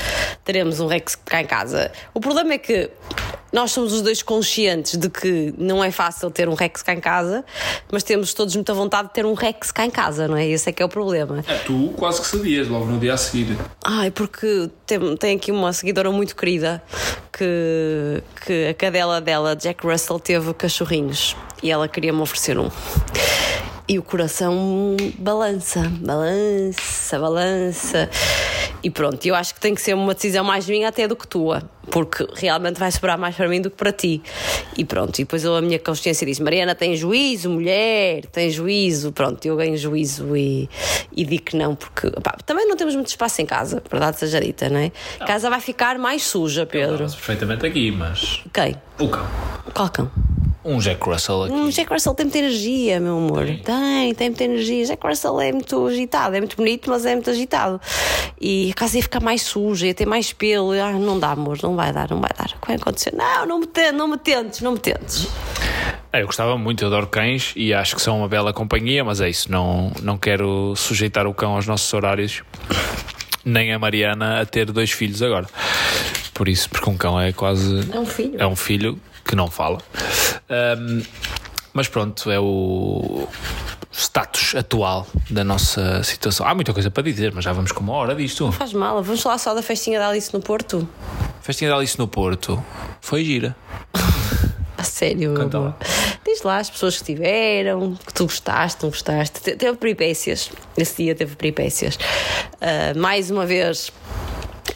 teremos 0.43 0.79
um 0.79 0.87
Rex 0.87 1.15
cá 1.15 1.41
em 1.41 1.45
casa. 1.45 1.91
O 2.13 2.19
problema 2.19 2.53
é 2.53 2.57
que 2.57 2.89
nós 3.51 3.71
somos 3.71 3.93
os 3.93 4.01
dois 4.01 4.21
conscientes 4.21 4.97
de 4.97 5.09
que 5.09 5.53
não 5.57 5.83
é 5.83 5.89
fácil 5.89 6.29
ter 6.29 6.49
um 6.49 6.53
Rex 6.53 6.81
cá 6.81 6.93
em 6.93 6.99
casa, 6.99 7.43
mas 7.91 8.03
temos 8.03 8.33
todos 8.33 8.55
muita 8.55 8.73
vontade 8.73 9.07
de 9.07 9.13
ter 9.13 9.25
um 9.25 9.33
Rex 9.33 9.71
cá 9.71 9.85
em 9.85 9.89
casa, 9.89 10.27
não 10.27 10.35
é? 10.35 10.45
Esse 10.45 10.69
é 10.69 10.73
que 10.73 10.83
é 10.83 10.85
o 10.85 10.89
problema. 10.89 11.43
tu 11.65 11.93
quase 11.97 12.21
que 12.21 12.27
sabias, 12.27 12.67
logo 12.67 12.85
no 12.85 12.99
dia 12.99 13.13
a 13.13 13.17
seguir. 13.17 13.57
Ai, 13.83 14.11
porque 14.11 14.69
tem, 14.85 15.17
tem 15.17 15.35
aqui 15.37 15.51
uma 15.51 15.71
seguidora 15.71 16.11
muito 16.11 16.35
querida 16.35 16.83
que, 17.31 18.21
que 18.45 18.67
a 18.67 18.73
cadela 18.73 19.21
dela, 19.21 19.55
Jack 19.55 19.85
Russell, 19.85 20.19
teve 20.19 20.53
cachorrinhos 20.53 21.35
e 21.63 21.71
ela 21.71 21.87
queria 21.87 22.11
me 22.11 22.21
oferecer 22.21 22.59
um. 22.59 22.69
E 23.87 23.99
o 23.99 24.03
coração 24.03 24.97
balança, 25.19 25.91
balança, 25.99 27.19
balança. 27.19 28.09
E 28.81 28.89
pronto, 28.89 29.23
eu 29.25 29.35
acho 29.35 29.53
que 29.53 29.59
tem 29.59 29.75
que 29.75 29.81
ser 29.81 29.93
uma 29.93 30.13
decisão 30.13 30.43
mais 30.43 30.67
minha 30.67 30.89
até 30.89 31.07
do 31.07 31.15
que 31.15 31.27
tua, 31.27 31.61
porque 31.91 32.27
realmente 32.35 32.79
vai 32.79 32.91
sobrar 32.91 33.17
mais 33.17 33.35
para 33.35 33.47
mim 33.47 33.61
do 33.61 33.69
que 33.69 33.77
para 33.77 33.91
ti. 33.91 34.23
E 34.75 34.83
pronto, 34.83 35.19
e 35.19 35.23
depois 35.23 35.43
eu, 35.43 35.55
a 35.55 35.61
minha 35.61 35.77
consciência 35.77 36.25
diz: 36.25 36.39
Mariana, 36.39 36.73
tem 36.73 36.95
juízo, 36.95 37.49
mulher, 37.49 38.25
tem 38.27 38.49
juízo. 38.49 39.11
Pronto, 39.11 39.45
eu 39.45 39.55
ganho 39.55 39.77
juízo 39.77 40.35
e, 40.35 40.67
e 41.15 41.23
digo 41.23 41.43
que 41.43 41.55
não, 41.55 41.75
porque 41.75 42.09
pá, 42.23 42.35
também 42.43 42.67
não 42.67 42.75
temos 42.75 42.95
muito 42.95 43.07
espaço 43.07 43.39
em 43.41 43.45
casa, 43.45 43.83
verdade 43.89 44.17
seja 44.17 44.41
dita, 44.41 44.67
não 44.67 44.79
é? 44.79 44.91
A 45.19 45.25
casa 45.25 45.47
vai 45.49 45.61
ficar 45.61 45.99
mais 45.99 46.23
suja, 46.23 46.65
Pedro. 46.65 47.05
perfeitamente 47.05 47.65
aqui, 47.65 47.91
mas. 47.91 48.41
Quem? 48.51 48.75
O 48.99 49.07
cão. 49.07 49.27
Qual 49.73 49.89
cão? 49.89 50.11
Um 50.65 50.79
Jack 50.79 51.07
Russell 51.07 51.43
aqui. 51.43 51.53
Hum, 51.53 51.69
Jack 51.69 51.93
Russell 51.93 52.15
tem 52.15 52.25
muita 52.25 52.39
energia, 52.39 52.99
meu 52.99 53.17
amor. 53.17 53.45
Tem? 53.45 53.61
Tem, 53.63 54.13
tem 54.15 54.29
muita 54.29 54.43
energia. 54.45 54.85
Jack 54.85 55.07
Russell 55.07 55.39
é 55.39 55.51
muito 55.51 55.85
agitado, 55.85 56.35
é 56.35 56.39
muito 56.39 56.57
bonito, 56.57 56.89
mas 56.89 57.05
é 57.05 57.13
muito 57.13 57.29
agitado. 57.29 57.79
E 58.41 58.71
a 58.71 58.73
casa 58.73 58.97
ia 58.97 59.03
ficar 59.03 59.21
mais 59.21 59.43
suja, 59.43 59.85
ia 59.85 59.93
ter 59.93 60.07
mais 60.07 60.33
pelo. 60.33 60.71
Ah, 60.71 60.91
não 60.93 61.19
dá, 61.19 61.31
amor, 61.31 61.59
não 61.61 61.75
vai 61.75 61.93
dar, 61.93 62.09
não 62.09 62.19
vai 62.19 62.31
dar. 62.35 62.47
O 62.47 62.59
que 62.59 62.67
vai 62.67 62.77
acontecer? 62.77 63.13
Não, 63.13 63.45
não 63.45 63.59
me 63.59 63.67
tentes, 63.67 63.93
não 63.93 64.07
me 64.07 64.17
tentes, 64.17 64.61
não 64.61 64.71
me 64.71 64.79
tentes. 64.79 65.27
É, 66.11 66.23
eu 66.23 66.25
gostava 66.25 66.57
muito, 66.57 66.83
eu 66.83 66.87
adoro 66.87 67.07
cães 67.07 67.53
e 67.55 67.71
acho 67.71 67.95
que 67.95 68.01
são 68.01 68.19
uma 68.19 68.27
bela 68.27 68.51
companhia, 68.51 69.03
mas 69.03 69.21
é 69.21 69.29
isso, 69.29 69.51
não, 69.51 69.91
não 70.01 70.17
quero 70.17 70.73
sujeitar 70.75 71.27
o 71.27 71.33
cão 71.33 71.55
aos 71.55 71.67
nossos 71.67 71.93
horários, 71.93 72.41
nem 73.43 73.73
a 73.73 73.77
Mariana 73.77 74.41
a 74.41 74.45
ter 74.45 74.71
dois 74.71 74.91
filhos 74.91 75.21
agora. 75.21 75.45
Por 76.33 76.47
isso, 76.47 76.69
porque 76.69 76.89
um 76.89 76.97
cão 76.97 77.19
é 77.19 77.31
quase. 77.31 77.89
É 77.91 77.99
um 77.99 78.05
filho. 78.05 78.35
É 78.37 78.47
um 78.47 78.55
filho 78.55 78.99
que 79.25 79.35
não 79.35 79.49
fala. 79.49 79.79
Ahm, 80.49 81.01
mas 81.73 81.87
pronto, 81.87 82.29
é 82.31 82.39
o 82.39 83.27
status 83.91 84.55
atual 84.55 85.07
da 85.29 85.43
nossa 85.43 86.03
situação. 86.03 86.45
Há 86.47 86.53
muita 86.55 86.73
coisa 86.73 86.89
para 86.91 87.03
dizer, 87.03 87.31
mas 87.33 87.43
já 87.43 87.51
vamos 87.53 87.71
com 87.71 87.81
uma 87.81 87.93
hora 87.93 88.13
disto. 88.15 88.51
Faz 88.51 88.73
mal, 88.73 89.01
vamos 89.03 89.21
falar 89.21 89.37
só 89.37 89.53
da 89.53 89.61
festinha 89.61 89.99
da 89.99 90.09
Alice 90.09 90.33
no 90.33 90.39
Porto. 90.41 90.87
Festinha 91.41 91.69
da 91.69 91.77
Alice 91.77 91.97
no 91.97 92.07
Porto 92.07 92.63
foi 93.01 93.23
gira. 93.23 93.55
A 94.77 94.83
sério, 94.83 95.33
Canta 95.33 95.57
lá. 95.57 95.75
Diz 96.25 96.41
lá 96.43 96.57
as 96.57 96.69
pessoas 96.69 96.97
que 96.97 97.05
tiveram, 97.05 97.95
que 97.95 98.13
tu 98.13 98.25
gostaste, 98.25 98.83
não 98.83 98.89
gostaste. 98.89 99.39
Te- 99.41 99.55
Teve 99.55 99.77
peripécias. 99.77 100.51
Esse 100.75 101.03
dia 101.03 101.15
teve 101.15 101.35
peripécias. 101.37 101.97
Ah, 102.59 102.93
mais 102.97 103.31
uma 103.31 103.45
vez. 103.45 103.91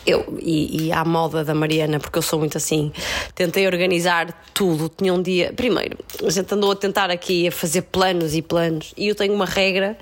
Eu, 0.06 0.38
e, 0.42 0.88
e 0.88 0.92
à 0.92 1.04
moda 1.04 1.44
da 1.44 1.54
Mariana, 1.54 2.00
porque 2.00 2.18
eu 2.18 2.22
sou 2.22 2.40
muito 2.40 2.58
assim, 2.58 2.92
tentei 3.36 3.66
organizar 3.66 4.34
tudo. 4.54 4.90
Tinha 4.90 5.14
um 5.14 5.22
dia. 5.22 5.54
Primeiro, 5.54 5.98
a 6.26 6.30
gente 6.30 6.54
andou 6.54 6.72
a 6.72 6.76
tentar 6.76 7.12
aqui 7.12 7.48
a 7.48 7.52
fazer 7.52 7.84
planos 7.84 8.34
e 8.36 8.42
planos, 8.42 8.94
e 8.98 9.08
eu 9.08 9.16
tenho 9.16 9.34
uma 9.34 9.46
regra 9.46 9.98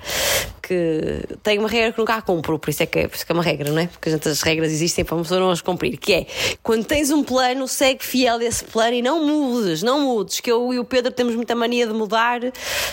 que. 0.67 1.23
Tenho 1.41 1.61
uma 1.61 1.69
regra 1.69 1.93
que 1.93 1.97
nunca 1.97 2.15
a 2.15 2.21
cumpro, 2.21 2.59
por 2.59 2.69
isso 2.69 2.83
é 2.83 2.85
que 2.85 2.99
é, 2.99 3.07
por 3.07 3.15
isso 3.15 3.25
que 3.25 3.31
é 3.31 3.35
uma 3.35 3.43
regra, 3.43 3.71
não 3.71 3.79
é? 3.79 3.87
Porque 3.87 4.09
gente, 4.09 4.27
as 4.27 4.41
regras 4.41 4.71
existem 4.71 5.05
para 5.05 5.15
uma 5.15 5.23
pessoa 5.23 5.39
não 5.39 5.49
as 5.49 5.61
cumprir. 5.61 5.97
Que 5.97 6.13
é 6.13 6.27
quando 6.61 6.85
tens 6.85 7.09
um 7.09 7.23
plano, 7.23 7.67
segue 7.67 8.03
fiel 8.03 8.37
desse 8.37 8.65
plano 8.65 8.93
e 8.93 9.01
não 9.01 9.25
mudes, 9.25 9.81
não 9.81 10.01
mudes. 10.01 10.39
Que 10.41 10.51
eu 10.51 10.73
e 10.73 10.79
o 10.79 10.83
Pedro 10.83 11.11
temos 11.11 11.35
muita 11.35 11.55
mania 11.55 11.87
de 11.87 11.93
mudar, 11.93 12.41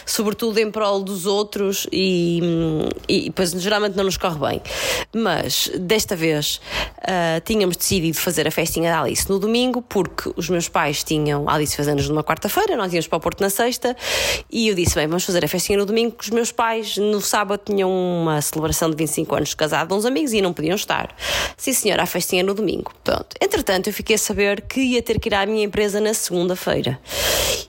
sobretudo 0.06 0.58
em 0.58 0.70
prol 0.70 1.02
dos 1.02 1.26
outros, 1.26 1.86
e, 1.92 2.40
e 3.08 3.24
depois 3.24 3.50
geralmente 3.50 3.96
não 3.96 4.04
nos 4.04 4.16
corre 4.16 4.38
bem. 4.38 4.62
Mas 5.12 5.70
desta 5.78 6.14
vez 6.14 6.60
ah, 7.02 7.40
tínhamos 7.44 7.76
decidido 7.76 8.16
fazer 8.16 8.46
a 8.46 8.50
festinha 8.50 8.90
da 8.90 9.00
Alice 9.00 9.28
no 9.28 9.38
domingo, 9.38 9.82
porque 9.82 10.30
os 10.36 10.48
meus 10.48 10.68
pais 10.68 11.02
tinham. 11.02 11.48
Alice 11.48 11.74
fez 11.74 11.88
anos 11.88 12.08
numa 12.08 12.22
quarta-feira, 12.22 12.76
nós 12.76 12.92
íamos 12.92 13.08
para 13.08 13.16
o 13.16 13.20
Porto 13.20 13.40
na 13.40 13.50
sexta, 13.50 13.96
e 14.50 14.68
eu 14.68 14.74
disse: 14.74 14.94
bem, 14.94 15.06
vamos 15.08 15.24
fazer 15.24 15.44
a 15.44 15.48
festinha 15.48 15.78
no 15.78 15.86
domingo, 15.86 16.12
porque 16.12 16.28
os 16.28 16.30
meus 16.30 16.52
pais 16.52 16.96
no 16.96 17.20
sábado 17.20 17.63
tinham 17.64 17.90
uma 17.90 18.40
celebração 18.40 18.90
de 18.90 18.96
25 18.96 19.34
anos 19.34 19.48
de 19.50 19.56
casado 19.56 19.94
uns 19.94 20.04
amigos 20.04 20.32
e 20.32 20.40
não 20.40 20.52
podiam 20.52 20.74
estar. 20.74 21.14
Sim, 21.56 21.72
senhora, 21.72 22.02
a 22.02 22.06
festinha 22.06 22.42
no 22.42 22.54
domingo. 22.54 22.92
Pronto. 23.02 23.36
Entretanto, 23.40 23.88
eu 23.88 23.92
fiquei 23.92 24.16
a 24.16 24.18
saber 24.18 24.62
que 24.62 24.80
ia 24.80 25.02
ter 25.02 25.18
que 25.18 25.28
ir 25.28 25.34
à 25.34 25.46
minha 25.46 25.64
empresa 25.64 26.00
na 26.00 26.14
segunda-feira. 26.14 26.98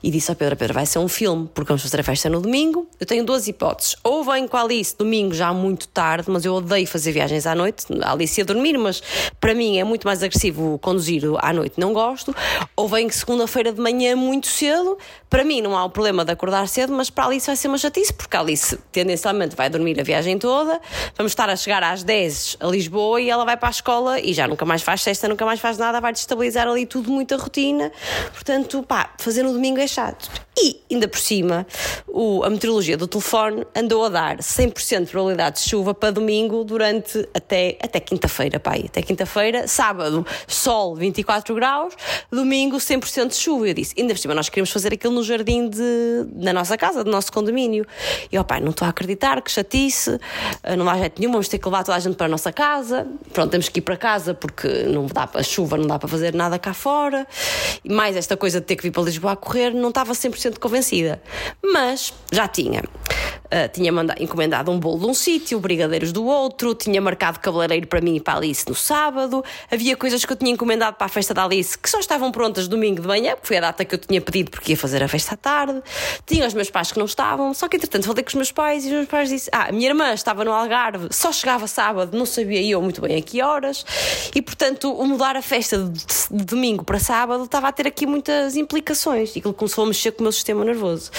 E 0.02 0.12
disse 0.12 0.30
ao 0.30 0.36
Pedro: 0.36 0.56
Pedro, 0.56 0.74
vai 0.74 0.86
ser 0.86 1.00
um 1.00 1.08
filme, 1.08 1.50
porque 1.54 1.68
vamos 1.68 1.82
fazer 1.82 2.00
a 2.00 2.04
festa 2.04 2.30
no 2.30 2.42
domingo. 2.42 2.88
Eu 3.00 3.06
tenho 3.06 3.26
duas 3.26 3.48
hipóteses. 3.48 3.96
Ou 4.04 4.24
venho 4.24 4.48
com 4.48 4.58
a 4.58 4.62
Alice 4.62 4.96
domingo 4.98 5.34
já 5.34 5.54
muito 5.54 5.88
tarde, 5.88 6.30
mas 6.30 6.46
eu 6.46 6.54
odeio 6.54 6.88
fazer 6.88 7.12
viagens 7.12 7.46
à 7.46 7.56
noite. 7.56 7.86
A 8.02 8.12
Alice 8.12 8.40
ia 8.40 8.46
dormir, 8.46 8.78
mas 8.78 9.02
para 9.40 9.54
mim 9.54 9.78
é 9.78 9.84
muito 9.84 10.06
mais 10.06 10.24
agressivo 10.24 10.78
conduzir 10.80 11.24
à 11.40 11.54
noite, 11.54 11.80
não 11.80 11.94
gosto. 11.94 12.36
Ou 12.76 12.88
venho 12.88 13.12
segunda-feira 13.12 13.72
de 13.72 13.80
manhã 13.80 14.16
muito 14.16 14.48
cedo. 14.48 14.98
Para 15.30 15.44
mim 15.44 15.62
não 15.62 15.78
há 15.78 15.86
o 15.86 15.90
problema 15.90 16.24
de 16.26 16.32
acordar 16.32 16.68
cedo, 16.68 16.94
mas 16.94 17.10
para 17.10 17.26
a 17.26 17.28
Alice 17.28 17.46
vai 17.46 17.56
ser 17.56 17.68
uma 17.68 17.78
chatice, 17.78 18.14
porque 18.14 18.36
a 18.36 18.40
Alice 18.40 18.78
tendencialmente 18.92 19.56
vai 19.56 19.70
dormir 19.70 19.85
a 20.00 20.04
viagem 20.04 20.38
toda. 20.38 20.80
Vamos 21.16 21.32
estar 21.32 21.50
a 21.50 21.56
chegar 21.56 21.84
às 21.84 22.04
10 22.04 22.58
a 22.60 22.68
Lisboa 22.68 23.22
e 23.22 23.30
ela 23.30 23.46
vai 23.46 23.58
para 23.58 23.70
a 23.70 23.72
escola 23.72 24.20
e 24.20 24.34
já 24.34 24.48
nunca 24.48 24.66
mais 24.66 24.82
faz 24.82 25.02
sexta, 25.02 25.28
nunca 25.28 25.46
mais 25.46 25.60
faz 25.60 25.78
nada, 25.78 26.00
vai 26.02 26.12
destabilizar 26.12 26.68
ali 26.68 26.86
tudo, 26.86 27.12
muita 27.12 27.38
rotina. 27.38 27.92
Portanto, 28.34 28.84
pá, 28.84 29.14
fazer 29.18 29.44
no 29.44 29.54
domingo 29.54 29.80
é 29.80 29.88
chato. 29.88 30.30
E, 30.58 30.82
ainda 30.90 31.08
por 31.08 31.20
cima, 31.20 31.68
o, 32.08 32.42
a 32.44 32.50
meteorologia 32.50 32.96
do 32.96 33.08
telefone 33.08 33.66
andou 33.76 34.06
a 34.06 34.10
dar 34.10 34.38
100% 34.38 35.06
de 35.06 35.12
probabilidade 35.12 35.62
de 35.62 35.70
chuva 35.70 35.94
para 35.94 36.12
domingo 36.12 36.64
durante 36.64 37.28
até, 37.34 37.78
até 37.82 38.00
quinta-feira, 38.00 38.58
pai. 38.58 38.86
Até 38.88 39.02
quinta-feira, 39.02 39.68
sábado, 39.68 40.26
sol 40.48 40.96
24 40.96 41.54
graus, 41.54 41.94
domingo 42.32 42.78
100% 42.78 43.30
de 43.30 43.36
chuva. 43.36 43.68
Eu 43.68 43.74
disse, 43.74 43.94
ainda 43.98 44.14
por 44.14 44.20
cima, 44.20 44.34
nós 44.34 44.48
queríamos 44.48 44.72
fazer 44.72 44.94
aquilo 44.94 45.14
no 45.14 45.24
jardim 45.24 45.68
de, 45.68 46.24
da 46.32 46.54
nossa 46.54 46.78
casa, 46.78 47.04
do 47.04 47.12
nosso 47.12 47.34
condomínio. 47.34 47.86
E, 48.32 48.38
ó 48.38 48.44
pai, 48.44 48.62
não 48.62 48.70
estou 48.70 48.86
a 48.86 48.90
acreditar, 48.90 49.42
que 49.42 49.52
chatice, 49.76 50.20
eh, 50.64 50.76
não 50.76 50.90
há 50.90 50.98
jeito 50.98 51.20
nenhum, 51.20 51.34
vamos 51.34 51.48
ter 51.50 51.58
que 51.58 51.66
levar 51.66 51.84
toda 51.84 51.98
a 51.98 52.00
gente 52.00 52.16
para 52.16 52.26
a 52.26 52.30
nossa 52.30 52.52
casa. 52.52 53.06
Pronto, 53.34 53.52
temos 53.52 53.70
que 53.70 53.80
ir 53.80 53.82
para 53.82 53.98
casa 53.98 54.34
porque 54.34 54.68
não 54.84 55.06
dá 55.06 55.28
para 55.28 55.44
chuva, 55.44 55.78
não 55.78 55.88
dá 55.88 56.00
para 56.00 56.08
fazer 56.08 56.34
nada 56.34 56.58
cá 56.58 56.74
fora. 56.74 57.28
E 57.84 57.92
mais 57.92 58.16
esta 58.16 58.38
coisa 58.38 58.62
de 58.62 58.66
ter 58.66 58.76
que 58.76 58.84
vir 58.84 58.92
para 58.92 59.04
Lisboa 59.04 59.34
a 59.34 59.36
correr, 59.36 59.72
não 59.74 59.90
estava 59.90 60.14
100% 60.14 60.60
convencida. 60.60 61.22
Mas 61.62 62.14
já 62.32 62.48
tinha. 62.48 62.84
Uh, 63.46 63.70
tinha 63.72 63.92
mandado, 63.92 64.22
encomendado 64.22 64.72
um 64.72 64.80
bolo 64.80 65.00
de 65.00 65.06
um 65.06 65.14
sítio, 65.14 65.60
brigadeiros 65.60 66.12
do 66.12 66.26
outro, 66.26 66.74
tinha 66.74 67.00
marcado 67.00 67.40
cabeleireiro 67.40 67.86
para 67.86 68.02
mim 68.02 68.16
e 68.16 68.20
para 68.20 68.34
a 68.34 68.38
Alice 68.38 68.68
no 68.68 68.74
sábado, 68.74 69.44
havia 69.72 69.96
coisas 69.96 70.26
que 70.26 70.34
eu 70.34 70.36
tinha 70.36 70.52
encomendado 70.52 70.98
para 70.98 71.06
a 71.06 71.10
festa 71.10 71.32
da 71.32 71.44
Alice 71.44 71.78
que 71.78 71.88
só 71.88 72.00
estavam 72.00 72.32
prontas 72.32 72.68
domingo 72.68 73.02
de 73.02 73.08
manhã, 73.08 73.36
que 73.40 73.48
foi 73.48 73.58
a 73.58 73.62
data 73.62 73.86
que 73.86 73.94
eu 73.94 74.00
tinha 74.00 74.20
pedido 74.20 74.50
porque 74.50 74.72
ia 74.72 74.78
fazer 74.78 75.04
a 75.04 75.08
festa 75.08 75.36
à 75.36 75.38
tarde, 75.38 75.82
tinha 76.26 76.46
os 76.48 76.56
meus 76.56 76.72
pais 76.72 76.92
que 76.92 76.98
não 76.98 77.06
estavam, 77.06 77.54
só 77.54 77.68
que 77.68 77.78
entretanto 77.78 78.08
falei 78.08 78.24
com 78.24 78.30
os 78.30 78.36
meus 78.36 78.52
pais 78.52 78.84
e 78.84 78.88
os 78.88 78.94
meus 78.94 79.08
pais 79.08 79.30
disseram: 79.30 79.60
Ah, 79.60 79.65
a 79.68 79.72
minha 79.72 79.90
irmã 79.90 80.14
estava 80.14 80.44
no 80.44 80.52
Algarve, 80.52 81.08
só 81.12 81.32
chegava 81.32 81.68
sábado, 81.68 82.18
não 82.18 82.26
sabia 82.26 82.62
eu 82.62 82.82
muito 82.82 83.02
bem 83.02 83.18
a 83.18 83.22
que 83.22 83.42
horas, 83.42 83.86
e 84.34 84.42
portanto 84.42 84.92
o 84.92 85.06
mudar 85.06 85.36
a 85.36 85.42
festa 85.42 85.78
de, 85.78 86.46
domingo 86.46 86.84
para 86.84 87.00
sábado 87.00 87.44
estava 87.44 87.68
a 87.68 87.72
ter 87.72 87.88
aqui 87.88 88.06
muitas 88.06 88.56
implicações 88.56 89.36
e 89.36 89.40
aquilo 89.40 89.54
começou 89.54 89.84
a 89.84 89.88
mexer 89.88 90.12
com 90.12 90.22
o 90.22 90.24
meu 90.24 90.32
sistema 90.32 90.64
nervoso. 90.64 91.12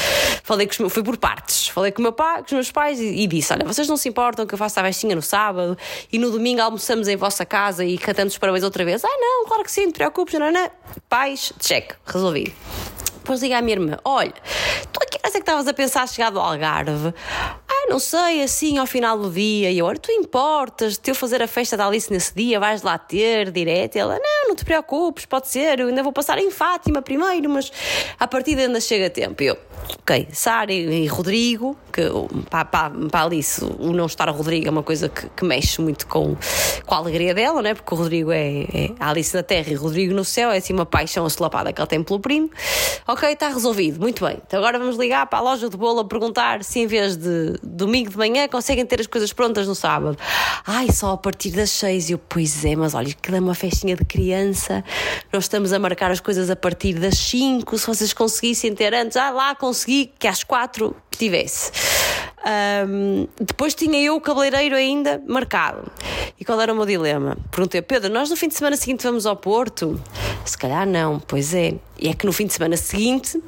Falei 0.43 0.69
meus, 0.79 0.93
fui 0.93 1.03
por 1.03 1.17
partes, 1.17 1.69
falei 1.69 1.91
com 1.93 2.03
meu 2.03 2.13
pai, 2.13 2.39
com 2.39 2.47
os 2.47 2.53
meus 2.53 2.71
pais 2.71 3.01
e, 3.01 3.23
e, 3.23 3.27
disse: 3.27 3.53
Olha, 3.53 3.65
vocês 3.65 3.89
não 3.89 3.97
se 3.97 4.09
importam 4.09 4.47
que 4.47 4.55
eu 4.55 4.59
faça 4.59 4.81
a 4.81 4.83
vestinha 4.83 5.15
no 5.15 5.23
sábado 5.23 5.77
e 6.13 6.19
no 6.19 6.31
domingo 6.31 6.61
almoçamos 6.61 7.09
em 7.09 7.17
vossa 7.17 7.45
casa 7.45 7.85
e 7.85 7.99
cantamos 7.99 8.35
os 8.35 8.39
parabéns 8.39 8.65
outra 8.65 8.85
vez? 8.85 9.05
Ah, 9.05 9.17
não, 9.19 9.47
claro 9.47 9.65
que 9.65 9.71
sim, 9.71 9.87
não 9.87 9.93
te 9.93 9.97
preocupes, 9.97 10.39
não, 10.39 10.53
não. 10.53 10.71
Pais, 11.09 11.53
check, 11.59 11.95
resolvido. 12.07 12.53
Depois 13.27 13.43
liga 13.43 13.59
à 13.59 13.61
minha 13.61 13.75
irmã: 13.75 13.99
Olha, 14.05 14.33
tu 14.93 15.01
a 15.03 15.07
que 15.07 15.19
é 15.19 15.31
que 15.33 15.39
estavas 15.39 15.67
a 15.67 15.75
pensar 15.75 16.09
chegar 16.09 16.31
do 16.31 16.39
Algarve? 16.39 17.13
Ah, 17.69 17.87
não 17.91 17.99
sei, 17.99 18.41
assim 18.41 18.79
ao 18.79 18.87
final 18.87 19.19
do 19.19 19.29
dia. 19.29 19.69
E 19.69 19.79
eu, 19.81 19.87
olha, 19.87 19.99
tu 19.99 20.13
importas 20.13 20.97
de 20.97 21.11
eu 21.11 21.15
fazer 21.17 21.43
a 21.43 21.49
festa 21.49 21.77
da 21.77 21.89
Alice 21.89 22.13
nesse 22.13 22.33
dia? 22.33 22.61
Vais 22.61 22.83
lá 22.83 22.97
ter 22.97 23.51
direto? 23.51 23.97
E 23.97 23.99
ela, 23.99 24.17
não, 24.17 24.49
não 24.51 24.55
te 24.55 24.65
preocupes, 24.65 25.27
pode 25.27 25.49
ser, 25.49 25.81
eu 25.81 25.89
ainda 25.89 26.05
vou 26.05 26.13
passar 26.13 26.39
em 26.39 26.53
Fátima 26.53 27.03
primeiro, 27.03 27.51
mas 27.51 27.73
a 28.17 28.29
partir 28.29 28.55
de 28.55 28.63
ainda 28.63 28.81
chega 28.81 29.11
tempo. 29.11 29.43
E 29.43 29.47
eu, 29.47 29.59
ok, 29.89 30.29
Sara 30.33 30.73
e, 30.73 31.07
Rodrigo, 31.07 31.77
que 31.93 32.03
para, 32.51 32.65
para, 32.65 33.23
Alice 33.23 33.65
o 33.65 33.93
não 33.93 34.07
estar 34.07 34.29
a 34.29 34.33
Rodrigo 34.33 34.67
é 34.67 34.71
uma 34.71 34.83
coisa 34.83 35.09
que, 35.09 35.29
que, 35.29 35.45
mexe 35.45 35.81
muito 35.81 36.07
com, 36.07 36.37
com 36.85 36.95
a 36.95 36.99
alegria 36.99 37.35
dela, 37.35 37.63
não 37.63 37.71
é? 37.71 37.75
Porque 37.75 37.95
o 37.95 37.97
Rodrigo 37.97 38.31
é, 38.33 38.63
é 38.63 38.91
Alice 38.99 39.35
na 39.35 39.43
terra 39.43 39.71
e 39.71 39.77
o 39.77 39.81
Rodrigo 39.81 40.15
no 40.15 40.25
céu, 40.25 40.51
é 40.51 40.59
assim 40.59 40.73
uma 40.73 40.87
paixão 40.87 41.25
assolapada 41.25 41.73
que 41.73 41.81
ela 41.81 41.87
tem 41.87 42.03
pelo 42.03 42.21
primo. 42.21 42.51
Ok, 43.07 43.31
está 43.31 43.49
resolvido, 43.49 44.01
muito 44.01 44.25
bem. 44.25 44.39
Então 44.47 44.59
agora 44.59 44.79
vamos 44.79 44.97
ligar 44.97 45.27
para 45.27 45.39
a 45.39 45.43
loja 45.43 45.69
de 45.69 45.77
bolo 45.77 46.01
a 46.01 46.05
perguntar 46.05 46.63
se 46.65 46.81
em 46.81 46.87
vez 46.87 47.17
de 47.17 47.55
domingo 47.63 48.11
de 48.11 48.17
manhã 48.17 48.49
conseguem 48.49 48.85
ter 48.85 49.01
as 49.01 49.07
coisas 49.07 49.33
prontas 49.33 49.67
no 49.67 49.75
sábado. 49.75 50.19
Ai, 50.67 50.91
só 50.91 51.13
a 51.13 51.17
partir 51.17 51.51
das 51.51 51.71
seis. 51.71 52.11
Eu, 52.11 52.19
pois 52.19 52.65
é, 52.65 52.75
mas 52.75 52.95
olha, 52.95 53.13
que 53.13 53.35
é 53.35 53.41
uma 53.41 53.55
festinha 53.55 53.97
de 53.97 54.05
criança, 54.05 54.85
nós 55.33 55.45
estamos 55.45 55.73
a 55.73 55.79
marcar 55.79 56.11
as 56.11 56.21
coisas 56.21 56.51
a 56.51 56.57
partir 56.57 56.95
das 56.95 57.19
cinco. 57.19 57.79
Se 57.79 57.87
vocês 57.87 58.13
conseguissem 58.13 58.75
ter 58.75 58.95
antes, 58.95 59.17
ah 59.17 59.31
lá, 59.31 59.55
consegui 59.77 60.11
que 60.19 60.27
às 60.27 60.43
quatro 60.43 60.97
tivesse. 61.11 61.71
Um, 62.89 63.27
depois 63.39 63.75
tinha 63.75 64.01
eu 64.01 64.17
o 64.17 64.21
cabeleireiro 64.21 64.75
ainda 64.75 65.23
marcado. 65.27 65.91
E 66.39 66.45
qual 66.45 66.61
era 66.61 66.73
o 66.73 66.77
meu 66.77 66.87
dilema? 66.87 67.37
Perguntei, 67.51 67.83
Pedro, 67.83 68.11
nós 68.11 68.31
no 68.31 68.37
fim 68.37 68.49
de 68.49 68.55
semana 68.55 68.77
seguinte 68.77 69.03
vamos 69.03 69.27
ao 69.27 69.37
Porto? 69.37 70.01
Se 70.45 70.57
calhar 70.57 70.87
não, 70.87 71.21
pois 71.21 71.53
é. 71.53 71.75
E 71.99 72.09
é 72.09 72.15
que 72.15 72.25
no 72.25 72.33
fim 72.33 72.47
de 72.47 72.55
semana 72.55 72.77
seguinte 72.77 73.43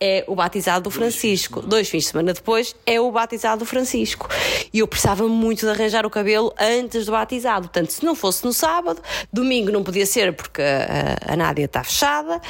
é 0.00 0.24
o 0.28 0.34
batizado 0.34 0.84
do 0.84 0.90
Francisco. 0.90 1.62
Dois 1.62 1.88
fins 1.88 2.04
de 2.04 2.10
semana 2.10 2.32
depois 2.32 2.76
é 2.86 3.00
o 3.00 3.10
batizado 3.10 3.60
do 3.60 3.66
Francisco. 3.66 4.28
E 4.72 4.80
eu 4.80 4.86
precisava 4.86 5.26
muito 5.26 5.60
de 5.60 5.72
arranjar 5.72 6.04
o 6.04 6.10
cabelo 6.10 6.52
antes 6.60 7.06
do 7.06 7.12
batizado. 7.12 7.68
Portanto, 7.68 7.90
se 7.90 8.04
não 8.04 8.14
fosse 8.14 8.44
no 8.44 8.52
sábado, 8.52 9.00
domingo 9.32 9.72
não 9.72 9.82
podia 9.82 10.06
ser 10.06 10.34
porque 10.34 10.62
a, 10.62 11.32
a 11.32 11.36
Nádia 11.36 11.64
está 11.64 11.82
fechada 11.82 12.40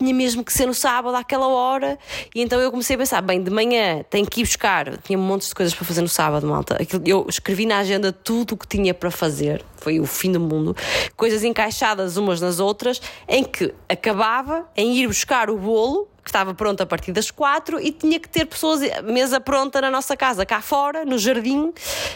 tinha 0.00 0.14
mesmo 0.14 0.42
que 0.42 0.52
ser 0.52 0.66
no 0.66 0.72
sábado, 0.72 1.14
àquela 1.14 1.46
hora, 1.46 1.98
e 2.34 2.40
então 2.40 2.58
eu 2.58 2.70
comecei 2.70 2.96
a 2.96 2.98
pensar: 2.98 3.20
bem, 3.20 3.42
de 3.42 3.50
manhã 3.50 4.02
tenho 4.08 4.26
que 4.26 4.40
ir 4.40 4.44
buscar, 4.44 4.96
tinha 4.98 5.18
um 5.18 5.22
monte 5.22 5.46
de 5.46 5.54
coisas 5.54 5.74
para 5.74 5.84
fazer 5.84 6.00
no 6.00 6.08
sábado, 6.08 6.46
malta. 6.46 6.78
Eu 7.04 7.26
escrevi 7.28 7.66
na 7.66 7.78
agenda 7.78 8.10
tudo 8.10 8.52
o 8.52 8.56
que 8.56 8.66
tinha 8.66 8.94
para 8.94 9.10
fazer, 9.10 9.62
foi 9.76 10.00
o 10.00 10.06
fim 10.06 10.32
do 10.32 10.40
mundo, 10.40 10.74
coisas 11.16 11.44
encaixadas 11.44 12.16
umas 12.16 12.40
nas 12.40 12.58
outras, 12.58 13.00
em 13.28 13.44
que 13.44 13.74
acabava 13.88 14.66
em 14.74 14.96
ir 14.96 15.06
buscar 15.06 15.50
o 15.50 15.58
bolo 15.58 16.08
que 16.30 16.36
estava 16.36 16.54
pronto 16.54 16.80
a 16.80 16.86
partir 16.86 17.10
das 17.10 17.28
quatro 17.28 17.80
e 17.80 17.90
tinha 17.90 18.20
que 18.20 18.28
ter 18.28 18.46
pessoas, 18.46 18.80
mesa 19.02 19.40
pronta 19.40 19.80
na 19.80 19.90
nossa 19.90 20.16
casa, 20.16 20.46
cá 20.46 20.60
fora, 20.60 21.04
no 21.04 21.18
jardim, 21.18 21.72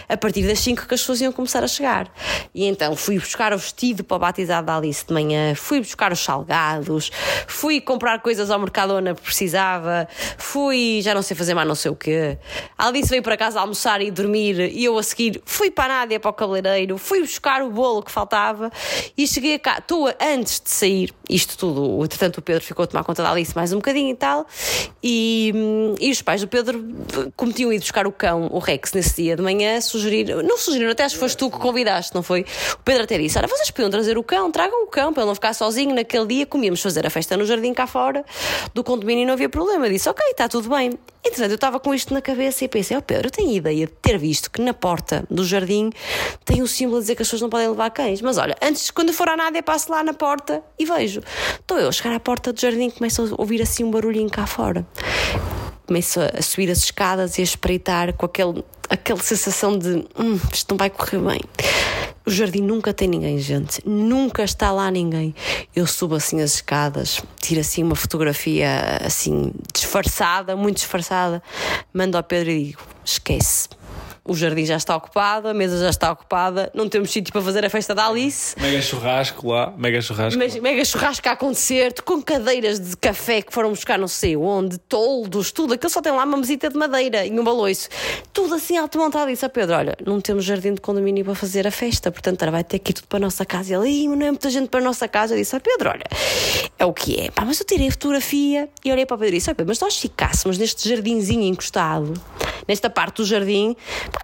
a 0.08 0.16
partir 0.16 0.46
das 0.46 0.60
cinco 0.60 0.86
que 0.86 0.94
as 0.94 1.00
pessoas 1.00 1.20
iam 1.20 1.32
começar 1.32 1.64
a 1.64 1.66
chegar. 1.66 2.08
E 2.54 2.64
então 2.64 2.94
fui 2.94 3.18
buscar 3.18 3.52
o 3.52 3.58
vestido 3.58 4.04
para 4.04 4.16
o 4.16 4.20
batizado 4.20 4.68
da 4.68 4.76
Alice 4.76 5.04
de 5.04 5.12
manhã, 5.12 5.54
fui 5.56 5.80
buscar 5.80 6.12
os 6.12 6.20
salgados, 6.20 7.10
fui 7.48 7.80
comprar 7.80 8.20
coisas 8.20 8.52
ao 8.52 8.58
mercado 8.60 8.94
onde 8.94 9.14
precisava, 9.14 10.06
fui, 10.38 11.00
já 11.02 11.12
não 11.12 11.22
sei 11.22 11.36
fazer 11.36 11.54
mais 11.54 11.66
não 11.66 11.74
sei 11.74 11.90
o 11.90 11.96
quê. 11.96 12.38
A 12.78 12.86
Alice 12.86 13.08
veio 13.08 13.22
para 13.22 13.36
casa 13.36 13.60
almoçar 13.60 14.00
e 14.00 14.12
dormir 14.12 14.60
e 14.60 14.84
eu 14.84 14.96
a 14.96 15.02
seguir 15.02 15.42
fui 15.44 15.72
para 15.72 15.86
a 15.86 15.88
Nádia 15.88 16.20
para 16.20 16.30
o 16.30 16.32
cabeleireiro, 16.32 16.96
fui 16.98 17.20
buscar 17.20 17.62
o 17.62 17.70
bolo 17.70 18.00
que 18.00 18.12
faltava 18.12 18.70
e 19.18 19.26
cheguei 19.26 19.58
cá, 19.58 19.78
estou 19.78 20.08
antes 20.20 20.60
de 20.60 20.70
sair, 20.70 21.12
isto 21.28 21.58
tudo, 21.58 22.04
entretanto 22.04 22.38
o 22.38 22.42
Pedro 22.42 22.62
ficou 22.62 22.84
a 22.84 22.86
tomar 22.86 23.02
conta 23.02 23.20
da 23.20 23.32
Alice 23.32 23.56
mais 23.56 23.72
um 23.72 23.76
bocadinho 23.76 24.03
e 24.10 24.14
tal. 24.14 24.46
E, 25.02 25.52
e 26.00 26.10
os 26.10 26.22
pais 26.22 26.40
do 26.40 26.48
Pedro, 26.48 26.84
como 27.36 27.52
tinham 27.52 27.72
ido 27.72 27.80
buscar 27.80 28.06
o 28.06 28.12
cão, 28.12 28.48
o 28.50 28.58
Rex, 28.58 28.92
nesse 28.92 29.22
dia 29.22 29.36
de 29.36 29.42
manhã, 29.42 29.80
sugeriram, 29.80 30.42
não 30.42 30.56
sugeriram, 30.56 30.92
até 30.92 31.04
acho 31.04 31.14
que 31.14 31.20
foste 31.20 31.36
tu 31.36 31.50
que 31.50 31.58
convidaste, 31.58 32.14
não 32.14 32.22
foi? 32.22 32.42
O 32.72 32.82
Pedro 32.84 33.04
até 33.04 33.18
disse: 33.18 33.38
Olha, 33.38 33.46
vocês 33.48 33.70
podiam 33.70 33.90
trazer 33.90 34.16
o 34.16 34.22
cão, 34.22 34.50
tragam 34.50 34.84
o 34.84 34.86
cão 34.86 35.12
para 35.12 35.22
ele 35.22 35.28
não 35.28 35.34
ficar 35.34 35.54
sozinho 35.54 35.94
naquele 35.94 36.26
dia. 36.26 36.46
Comíamos 36.46 36.80
fazer 36.80 37.06
a 37.06 37.10
festa 37.10 37.36
no 37.36 37.44
jardim 37.44 37.74
cá 37.74 37.86
fora 37.86 38.24
do 38.72 38.82
condomínio 38.82 39.22
e 39.22 39.26
não 39.26 39.34
havia 39.34 39.48
problema. 39.48 39.88
Disse: 39.88 40.08
Ok, 40.08 40.24
está 40.30 40.48
tudo 40.48 40.68
bem. 40.68 40.98
Entretanto, 41.26 41.52
eu 41.52 41.54
estava 41.54 41.80
com 41.80 41.94
isto 41.94 42.12
na 42.12 42.20
cabeça 42.20 42.64
e 42.64 42.68
pensei: 42.68 42.96
Ó 42.96 43.00
oh, 43.00 43.02
Pedro, 43.02 43.28
eu 43.28 43.30
tenho 43.30 43.50
ideia 43.50 43.86
de 43.86 43.92
ter 43.92 44.18
visto 44.18 44.50
que 44.50 44.60
na 44.60 44.74
porta 44.74 45.24
do 45.30 45.44
jardim 45.44 45.90
tem 46.44 46.62
um 46.62 46.66
símbolo 46.66 46.98
a 46.98 47.00
dizer 47.00 47.14
que 47.14 47.22
as 47.22 47.28
pessoas 47.28 47.42
não 47.42 47.48
podem 47.48 47.68
levar 47.68 47.90
cães. 47.90 48.20
Mas 48.20 48.36
olha, 48.36 48.56
antes, 48.62 48.90
quando 48.90 49.12
for 49.12 49.28
à 49.28 49.36
nada, 49.36 49.56
eu 49.58 49.62
passo 49.62 49.90
lá 49.90 50.02
na 50.04 50.12
porta 50.12 50.62
e 50.78 50.84
vejo. 50.84 51.22
Estou 51.58 51.78
eu 51.78 51.88
a 51.88 51.92
chegar 51.92 52.14
à 52.14 52.20
porta 52.20 52.52
do 52.52 52.60
jardim 52.60 52.90
começo 52.90 53.22
a 53.22 53.40
ouvir 53.40 53.62
assim 53.62 53.83
um 53.84 53.90
barulhinho 53.90 54.30
cá 54.30 54.46
fora. 54.46 54.86
Começo 55.86 56.20
a 56.20 56.40
subir 56.40 56.70
as 56.70 56.78
escadas 56.78 57.36
e 57.38 57.42
a 57.42 57.44
espreitar 57.44 58.12
com 58.14 58.26
aquele, 58.26 58.64
aquela 58.88 59.20
sensação 59.20 59.78
de 59.78 60.06
hum, 60.18 60.38
isto 60.52 60.70
não 60.70 60.78
vai 60.78 60.90
correr 60.90 61.18
bem. 61.18 61.40
O 62.26 62.30
jardim 62.30 62.62
nunca 62.62 62.94
tem 62.94 63.06
ninguém, 63.06 63.38
gente. 63.38 63.86
Nunca 63.86 64.42
está 64.42 64.72
lá 64.72 64.90
ninguém. 64.90 65.34
Eu 65.76 65.86
subo 65.86 66.14
assim 66.14 66.40
as 66.40 66.54
escadas, 66.54 67.22
tiro 67.38 67.60
assim 67.60 67.82
uma 67.82 67.94
fotografia 67.94 68.98
assim 69.04 69.52
disfarçada, 69.74 70.56
muito 70.56 70.76
disfarçada, 70.76 71.42
mando 71.92 72.16
ao 72.16 72.22
Pedro 72.22 72.50
e 72.50 72.64
digo: 72.64 72.82
esquece 73.04 73.68
o 74.26 74.34
jardim 74.34 74.64
já 74.64 74.76
está 74.76 74.96
ocupado, 74.96 75.48
a 75.48 75.54
mesa 75.54 75.78
já 75.78 75.90
está 75.90 76.10
ocupada, 76.10 76.70
não 76.74 76.88
temos 76.88 77.10
sítio 77.10 77.32
para 77.32 77.42
fazer 77.42 77.64
a 77.64 77.70
festa 77.70 77.94
da 77.94 78.06
Alice. 78.06 78.58
Mega 78.58 78.80
churrasco 78.80 79.48
lá, 79.50 79.72
mega 79.76 80.00
churrasco. 80.00 80.38
Mega, 80.38 80.60
mega 80.62 80.84
churrasco 80.84 81.28
a 81.28 81.32
acontecer, 81.32 81.94
com 82.02 82.22
cadeiras 82.22 82.80
de 82.80 82.96
café 82.96 83.42
que 83.42 83.52
foram 83.52 83.70
buscar 83.70 83.98
não 83.98 84.08
sei 84.08 84.36
onde, 84.36 84.78
toldos, 84.78 85.52
tudo. 85.52 85.74
Aquilo 85.74 85.90
só 85.90 86.00
tem 86.00 86.12
lá 86.12 86.24
uma 86.24 86.38
mesita 86.38 86.70
de 86.70 86.76
madeira 86.76 87.26
e 87.26 87.38
um 87.38 87.44
baloiço. 87.44 87.88
Tudo 88.32 88.54
assim 88.54 88.78
alto 88.78 88.98
montado. 88.98 89.28
E 89.28 89.32
disse 89.32 89.44
a 89.44 89.48
Pedro: 89.48 89.76
Olha, 89.76 89.96
não 90.04 90.20
temos 90.20 90.44
jardim 90.44 90.74
de 90.74 90.80
condomínio 90.80 91.24
para 91.24 91.34
fazer 91.34 91.66
a 91.66 91.70
festa, 91.70 92.10
portanto 92.10 92.50
vai 92.50 92.64
ter 92.64 92.78
que 92.78 92.92
ir 92.92 92.94
tudo 92.94 93.08
para 93.08 93.18
a 93.18 93.20
nossa 93.20 93.44
casa. 93.44 93.72
E 93.72 93.74
ele, 93.74 94.08
não 94.08 94.26
é 94.26 94.30
muita 94.30 94.48
gente 94.48 94.68
para 94.68 94.80
a 94.80 94.84
nossa 94.84 95.06
casa. 95.06 95.34
Eu 95.34 95.38
disse 95.38 95.54
a 95.54 95.60
Pedro: 95.60 95.90
Olha, 95.90 96.04
é 96.78 96.84
o 96.84 96.92
que 96.92 97.20
é. 97.20 97.30
Pá, 97.30 97.44
mas 97.44 97.60
eu 97.60 97.66
tirei 97.66 97.88
a 97.88 97.90
fotografia 97.90 98.68
e 98.84 98.90
olhei 98.90 99.04
para 99.04 99.16
o 99.16 99.18
Pedro 99.18 99.34
e 99.34 99.38
disse: 99.38 99.50
Pedro, 99.50 99.66
mas 99.68 99.80
nós 99.80 99.98
ficássemos 99.98 100.58
neste 100.58 100.88
jardinzinho 100.88 101.42
encostado, 101.42 102.14
nesta 102.66 102.88
parte 102.88 103.16
do 103.16 103.24
jardim, 103.24 103.76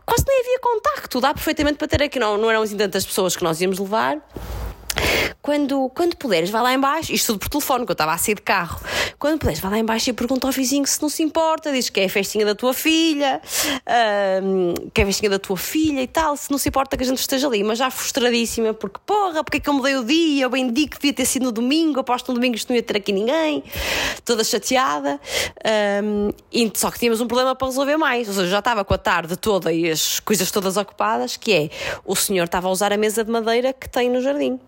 quase 0.06 0.24
nem 0.26 0.40
havia 0.40 0.58
contacto, 0.60 1.20
dá 1.20 1.34
perfeitamente 1.34 1.76
para 1.76 1.88
ter 1.88 2.02
aqui, 2.02 2.18
não, 2.18 2.36
não 2.36 2.50
eram 2.50 2.62
assim 2.62 2.76
tantas 2.76 3.04
pessoas 3.04 3.36
que 3.36 3.44
nós 3.44 3.60
íamos 3.60 3.78
levar. 3.78 4.18
Quando, 5.42 5.90
quando 5.94 6.16
puderes, 6.16 6.50
vai 6.50 6.62
lá 6.62 6.74
embaixo, 6.74 7.12
isto 7.12 7.28
tudo 7.28 7.38
por 7.38 7.48
telefone, 7.48 7.86
que 7.86 7.90
eu 7.90 7.94
estava 7.94 8.12
a 8.12 8.18
sair 8.18 8.34
de 8.34 8.42
carro. 8.42 8.78
quando 9.18 9.38
puderes, 9.38 9.60
vai 9.60 9.70
lá 9.70 9.78
embaixo 9.78 10.10
e 10.10 10.12
pergunta 10.12 10.46
ao 10.46 10.52
vizinho 10.52 10.86
se 10.86 11.00
não 11.00 11.08
se 11.08 11.22
importa, 11.22 11.72
diz 11.72 11.88
que 11.90 12.00
é 12.00 12.04
a 12.04 12.08
festinha 12.08 12.44
da 12.44 12.54
tua 12.54 12.74
filha, 12.74 13.40
que 14.92 15.00
é 15.00 15.04
a 15.04 15.06
festinha 15.06 15.30
da 15.30 15.38
tua 15.38 15.56
filha 15.56 16.02
e 16.02 16.06
tal, 16.06 16.36
se 16.36 16.50
não 16.50 16.58
se 16.58 16.68
importa 16.68 16.96
que 16.96 17.02
a 17.02 17.06
gente 17.06 17.18
esteja 17.18 17.46
ali, 17.46 17.64
mas 17.64 17.78
já 17.78 17.90
frustradíssima, 17.90 18.74
porque 18.74 18.98
porra, 19.04 19.42
porque 19.42 19.58
é 19.58 19.60
que 19.60 19.68
eu 19.68 19.74
mudei 19.74 19.96
o 19.96 20.04
dia, 20.04 20.44
eu 20.44 20.50
bem 20.50 20.70
digo 20.72 20.90
que 20.90 20.96
devia 20.96 21.12
ter 21.12 21.24
sido 21.24 21.44
no 21.44 21.52
domingo, 21.52 22.00
aposto 22.00 22.28
no 22.28 22.34
domingo 22.34 22.56
isto 22.56 22.68
não 22.68 22.76
ia 22.76 22.82
ter 22.82 22.96
aqui 22.96 23.12
ninguém, 23.12 23.64
toda 24.24 24.44
chateada, 24.44 25.20
e 26.52 26.72
só 26.74 26.90
que 26.90 26.98
tínhamos 26.98 27.20
um 27.20 27.26
problema 27.26 27.54
para 27.54 27.66
resolver 27.66 27.96
mais, 27.96 28.28
ou 28.28 28.34
seja, 28.34 28.48
já 28.48 28.58
estava 28.58 28.84
com 28.84 28.94
a 28.94 28.98
tarde 28.98 29.36
toda 29.36 29.72
e 29.72 29.90
as 29.90 30.20
coisas 30.20 30.50
todas 30.50 30.76
ocupadas, 30.76 31.36
que 31.36 31.52
é, 31.52 31.70
o 32.04 32.14
senhor 32.14 32.44
estava 32.44 32.68
a 32.68 32.70
usar 32.70 32.92
a 32.92 32.96
mesa 32.96 33.24
de 33.24 33.30
madeira 33.30 33.72
que 33.72 33.88
tem 33.88 34.10
no 34.10 34.20
jardim, 34.20 34.58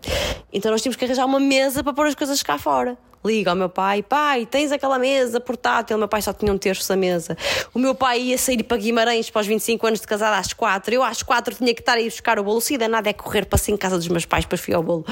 então 0.51 0.71
nós 0.71 0.81
tínhamos 0.81 0.97
que 0.97 1.05
arranjar 1.05 1.25
uma 1.25 1.39
mesa 1.39 1.83
para 1.83 1.93
pôr 1.93 2.07
as 2.07 2.15
coisas 2.15 2.41
cá 2.43 2.57
fora 2.57 2.97
liga 3.25 3.51
ao 3.51 3.55
meu 3.55 3.69
pai, 3.69 4.03
pai, 4.03 4.45
tens 4.45 4.71
aquela 4.71 4.99
mesa 4.99 5.39
portátil, 5.39 5.95
o 5.95 5.99
meu 5.99 6.07
pai 6.07 6.21
só 6.21 6.33
tinha 6.33 6.51
um 6.51 6.57
terço 6.57 6.87
da 6.89 6.95
mesa. 6.95 7.37
O 7.73 7.79
meu 7.79 7.95
pai 7.95 8.19
ia 8.19 8.37
sair 8.37 8.63
para 8.63 8.77
Guimarães 8.77 9.29
para 9.29 9.41
os 9.41 9.47
25 9.47 9.87
anos 9.87 10.01
de 10.01 10.07
casado 10.07 10.33
às 10.33 10.53
4, 10.53 10.93
eu 10.93 11.03
às 11.03 11.23
4 11.23 11.55
tinha 11.55 11.73
que 11.73 11.81
estar 11.81 11.93
a 11.93 12.01
ir 12.01 12.09
buscar 12.09 12.39
o 12.39 12.43
bolo, 12.43 12.61
se 12.61 12.77
nada 12.77 13.09
é 13.09 13.13
correr 13.13 13.45
para 13.45 13.59
em 13.67 13.77
casa 13.77 13.97
dos 13.97 14.07
meus 14.07 14.25
pais 14.25 14.45
para 14.45 14.57
fui 14.57 14.73
ao 14.73 14.83
bolo. 14.83 15.05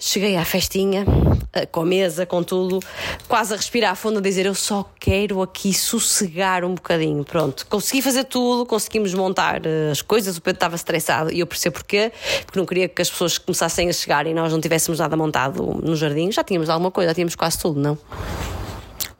Cheguei 0.00 0.36
à 0.36 0.44
festinha, 0.44 1.04
eh, 1.52 1.66
com 1.66 1.80
a 1.80 1.84
mesa, 1.84 2.24
com 2.24 2.42
tudo, 2.42 2.78
quase 3.26 3.52
a 3.52 3.56
respirar 3.56 3.92
a 3.92 3.94
fundo, 3.96 4.18
a 4.18 4.22
dizer 4.22 4.46
eu 4.46 4.54
só 4.54 4.88
quero 5.00 5.42
aqui 5.42 5.74
sossegar 5.74 6.64
um 6.64 6.74
bocadinho. 6.74 7.24
Pronto, 7.24 7.66
consegui 7.68 8.00
fazer 8.00 8.24
tudo, 8.24 8.64
conseguimos 8.64 9.12
montar 9.12 9.66
eh, 9.66 9.90
as 9.90 10.00
coisas, 10.00 10.36
o 10.36 10.42
Pedro 10.42 10.56
estava 10.56 10.76
estressado 10.76 11.32
e 11.32 11.40
eu 11.40 11.46
percebo 11.48 11.74
porquê, 11.74 12.12
porque 12.46 12.58
não 12.58 12.64
queria 12.64 12.88
que 12.88 13.02
as 13.02 13.10
pessoas 13.10 13.38
começassem 13.38 13.88
a 13.88 13.92
chegar 13.92 14.26
e 14.26 14.34
nós 14.34 14.52
não 14.52 14.60
tivéssemos 14.60 15.00
nada 15.00 15.16
montado 15.16 15.80
no 15.82 15.96
jardim, 15.96 16.30
já 16.30 16.44
tínhamos 16.44 16.70
alguma 16.70 16.92
coisa, 16.92 17.10
já 17.10 17.14
tínhamos 17.14 17.27
quase 17.36 17.58
tudo, 17.58 17.80
não? 17.80 17.98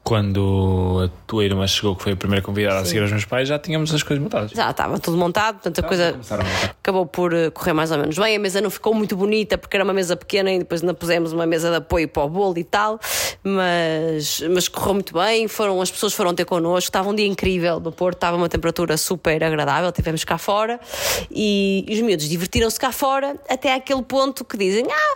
Quando 0.09 1.03
a 1.05 1.27
tua 1.27 1.45
irmã 1.45 1.67
chegou, 1.67 1.95
que 1.95 2.01
foi 2.01 2.13
a 2.13 2.15
primeira 2.15 2.43
convidada 2.43 2.79
a 2.79 2.83
seguir 2.83 3.03
os 3.03 3.11
meus 3.11 3.25
pais, 3.25 3.47
já 3.47 3.59
tínhamos 3.59 3.93
as 3.93 4.01
coisas 4.01 4.23
montadas. 4.23 4.49
Já 4.49 4.71
estava 4.71 4.97
tudo 4.97 5.15
montado, 5.15 5.57
portanto 5.61 5.77
a 5.77 5.83
coisa 5.83 6.13
começaram 6.13 6.41
a 6.41 6.47
montar. 6.47 6.75
acabou 6.81 7.05
por 7.05 7.31
eh, 7.31 7.51
correr 7.51 7.73
mais 7.73 7.91
ou 7.91 7.99
menos 7.99 8.17
bem. 8.17 8.35
A 8.35 8.39
mesa 8.39 8.59
não 8.59 8.71
ficou 8.71 8.91
muito 8.95 9.15
bonita 9.15 9.55
porque 9.55 9.77
era 9.77 9.83
uma 9.83 9.93
mesa 9.93 10.15
pequena 10.15 10.51
e 10.51 10.57
depois 10.57 10.81
ainda 10.81 10.95
pusemos 10.95 11.31
uma 11.31 11.45
mesa 11.45 11.69
de 11.69 11.75
apoio 11.75 12.07
para 12.07 12.23
o 12.23 12.27
bolo 12.27 12.57
e 12.57 12.63
tal, 12.63 12.99
mas, 13.43 14.41
mas 14.49 14.67
correu 14.67 14.95
muito 14.95 15.13
bem. 15.13 15.47
Foram, 15.47 15.79
as 15.79 15.91
pessoas 15.91 16.11
foram 16.11 16.33
ter 16.33 16.45
connosco, 16.45 16.89
estava 16.89 17.07
um 17.07 17.13
dia 17.13 17.27
incrível 17.27 17.79
do 17.79 17.91
Porto, 17.91 18.15
estava 18.15 18.35
uma 18.35 18.49
temperatura 18.49 18.97
super 18.97 19.43
agradável, 19.43 19.91
tivemos 19.91 20.23
cá 20.23 20.39
fora 20.39 20.79
e, 21.29 21.85
e 21.87 21.93
os 21.93 22.01
miúdos 22.01 22.27
divertiram-se 22.27 22.79
cá 22.79 22.91
fora 22.91 23.35
até 23.47 23.75
aquele 23.75 24.01
ponto 24.01 24.43
que 24.43 24.57
dizem: 24.57 24.87
Ah, 24.89 25.15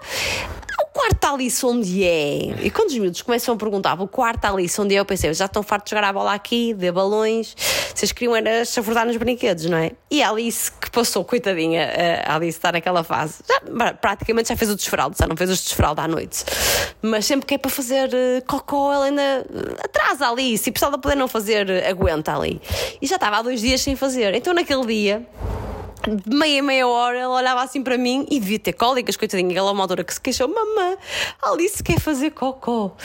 o 0.84 0.86
quarto 0.94 1.26
Alice 1.26 1.66
onde 1.66 2.04
é? 2.04 2.66
E 2.66 2.70
quando 2.70 2.90
os 2.90 2.98
miúdos 2.98 3.22
começam 3.22 3.56
a 3.56 3.58
perguntar 3.58 4.00
o 4.00 4.08
quarto 4.08 4.46
Alice 4.46 4.80
onde 4.80 4.83
é, 4.92 4.96
eu 4.96 5.06
pensei, 5.06 5.34
já 5.34 5.46
estão 5.46 5.64
fartos 5.64 5.90
de 5.90 5.96
jogar 5.96 6.10
a 6.10 6.14
bola 6.14 6.34
aqui, 6.34 6.74
de 6.74 6.92
balões, 6.92 7.56
vocês 7.94 8.12
queriam 8.12 8.36
era 8.36 8.66
chafurdar 8.66 9.06
nos 9.06 9.18
brinquedos, 9.18 9.66
não 9.66 9.78
é? 9.78 9.92
E 10.10 10.22
a 10.22 10.30
Alice 10.30 10.72
que 10.72 10.90
passou, 10.92 11.24
coitadinha, 11.24 11.90
a 12.26 12.36
Alice 12.36 12.58
está 12.58 12.72
naquela 12.72 13.04
fase, 13.04 13.44
já, 13.48 13.94
praticamente 13.94 14.50
já 14.50 14.56
fez 14.56 14.72
o 14.72 14.76
desfraldo, 14.76 15.16
já 15.18 15.28
não 15.28 15.36
fez 15.36 15.50
o 15.50 15.54
desfraldo 15.54 16.02
à 16.02 16.08
noite, 16.08 16.44
mas 17.02 17.26
sempre 17.26 17.46
que 17.46 17.56
é 17.56 17.58
para 17.58 17.72
fazer 17.72 18.14
eh, 18.14 18.42
cocó, 18.42 18.94
ela 18.94 19.06
ainda 19.06 19.22
eh, 19.22 19.84
atrasa 19.84 20.26
a 20.26 20.30
Alice, 20.30 20.70
e 20.70 20.72
apesar 20.72 20.90
de 20.90 20.98
poder 21.00 21.16
não 21.16 21.28
fazer, 21.28 21.70
eh, 21.70 21.90
aguenta 21.90 22.36
ali. 22.36 22.62
E 23.02 23.08
já 23.08 23.16
estava 23.16 23.38
há 23.38 23.42
dois 23.42 23.62
dias 23.62 23.82
sem 23.82 23.96
fazer, 23.96 24.34
então 24.34 24.54
naquele 24.54 24.86
dia 24.86 25.28
de 26.08 26.36
meia 26.36 26.62
meia 26.62 26.88
hora 26.88 27.18
ela 27.18 27.36
olhava 27.36 27.64
assim 27.64 27.82
para 27.82 27.98
mim 27.98 28.26
e 28.30 28.40
devia 28.40 28.60
ter 28.60 28.74
cólicas, 28.74 29.16
coitadinha. 29.16 29.58
Ela 29.58 29.70
é 29.70 29.72
uma 29.72 29.84
altura 29.84 30.04
que 30.04 30.14
se 30.14 30.20
queixou: 30.20 30.48
Mamã, 30.48 30.98
Alice 31.42 31.82
quer 31.82 32.00
fazer 32.00 32.32
cocó. 32.32 32.96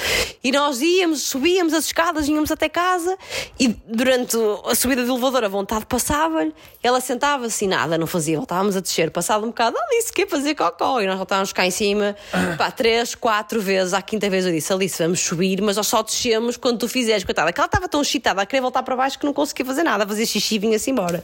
E 0.42 0.50
nós 0.50 0.80
íamos, 0.80 1.22
subíamos 1.22 1.72
as 1.72 1.86
escadas, 1.86 2.28
íamos 2.28 2.50
até 2.50 2.68
casa 2.68 3.16
e 3.58 3.68
durante 3.68 4.36
a 4.64 4.74
subida 4.74 5.04
do 5.04 5.12
elevador 5.12 5.44
a 5.44 5.48
vontade 5.48 5.86
passava-lhe. 5.86 6.52
Ela 6.88 7.02
sentava-se 7.02 7.66
e 7.66 7.68
nada, 7.68 7.98
não 7.98 8.06
fazia. 8.06 8.38
Voltávamos 8.38 8.74
a 8.74 8.80
descer, 8.80 9.10
passava 9.10 9.44
um 9.44 9.48
bocado: 9.48 9.76
Alice 9.78 10.10
quer 10.10 10.26
fazer 10.26 10.54
cocó. 10.54 11.02
E 11.02 11.06
nós 11.06 11.16
voltávamos 11.16 11.52
cá 11.52 11.66
em 11.66 11.70
cima, 11.70 12.16
pá, 12.56 12.70
três, 12.70 13.14
quatro 13.14 13.60
vezes. 13.60 13.92
À 13.92 14.00
quinta 14.00 14.30
vez 14.30 14.46
eu 14.46 14.52
disse: 14.52 14.72
Alice, 14.72 15.02
vamos 15.02 15.20
subir, 15.20 15.60
mas 15.60 15.76
nós 15.76 15.86
só 15.86 16.02
descemos 16.02 16.56
quando 16.56 16.78
tu 16.78 16.88
fizeres. 16.88 17.24
Coitada, 17.24 17.52
que 17.52 17.60
ela 17.60 17.66
estava 17.66 17.88
tão 17.88 18.00
excitada 18.00 18.40
a 18.40 18.46
querer 18.46 18.62
voltar 18.62 18.82
para 18.82 18.96
baixo 18.96 19.18
que 19.18 19.26
não 19.26 19.34
conseguia 19.34 19.66
fazer 19.66 19.82
nada, 19.82 20.06
fazer 20.06 20.24
xixi 20.24 20.54
e 20.54 20.58
vinha-se 20.58 20.90
embora. 20.90 21.22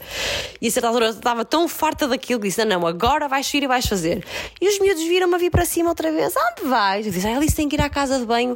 E 0.61 0.67
a 0.67 0.71
certa 0.71 0.87
altura 0.87 1.09
estava 1.09 1.43
tão 1.43 1.67
farta 1.67 2.07
daquilo, 2.07 2.41
disse: 2.41 2.63
Não, 2.63 2.79
não, 2.79 2.87
agora 2.87 3.27
vais 3.27 3.47
subir 3.47 3.63
e 3.63 3.67
vais 3.67 3.87
fazer. 3.87 4.23
E 4.61 4.69
os 4.69 4.79
miúdos 4.79 5.03
viram-me 5.03 5.33
a 5.33 5.37
vir 5.37 5.49
para 5.49 5.65
cima 5.65 5.89
outra 5.89 6.11
vez: 6.11 6.33
Onde 6.35 6.69
vais? 6.69 7.07
Eu 7.07 7.11
disse: 7.11 7.27
ah, 7.27 7.37
Alice 7.37 7.55
tem 7.55 7.67
que 7.67 7.75
ir 7.75 7.81
à 7.81 7.89
casa 7.89 8.19
de 8.19 8.25
banho. 8.25 8.55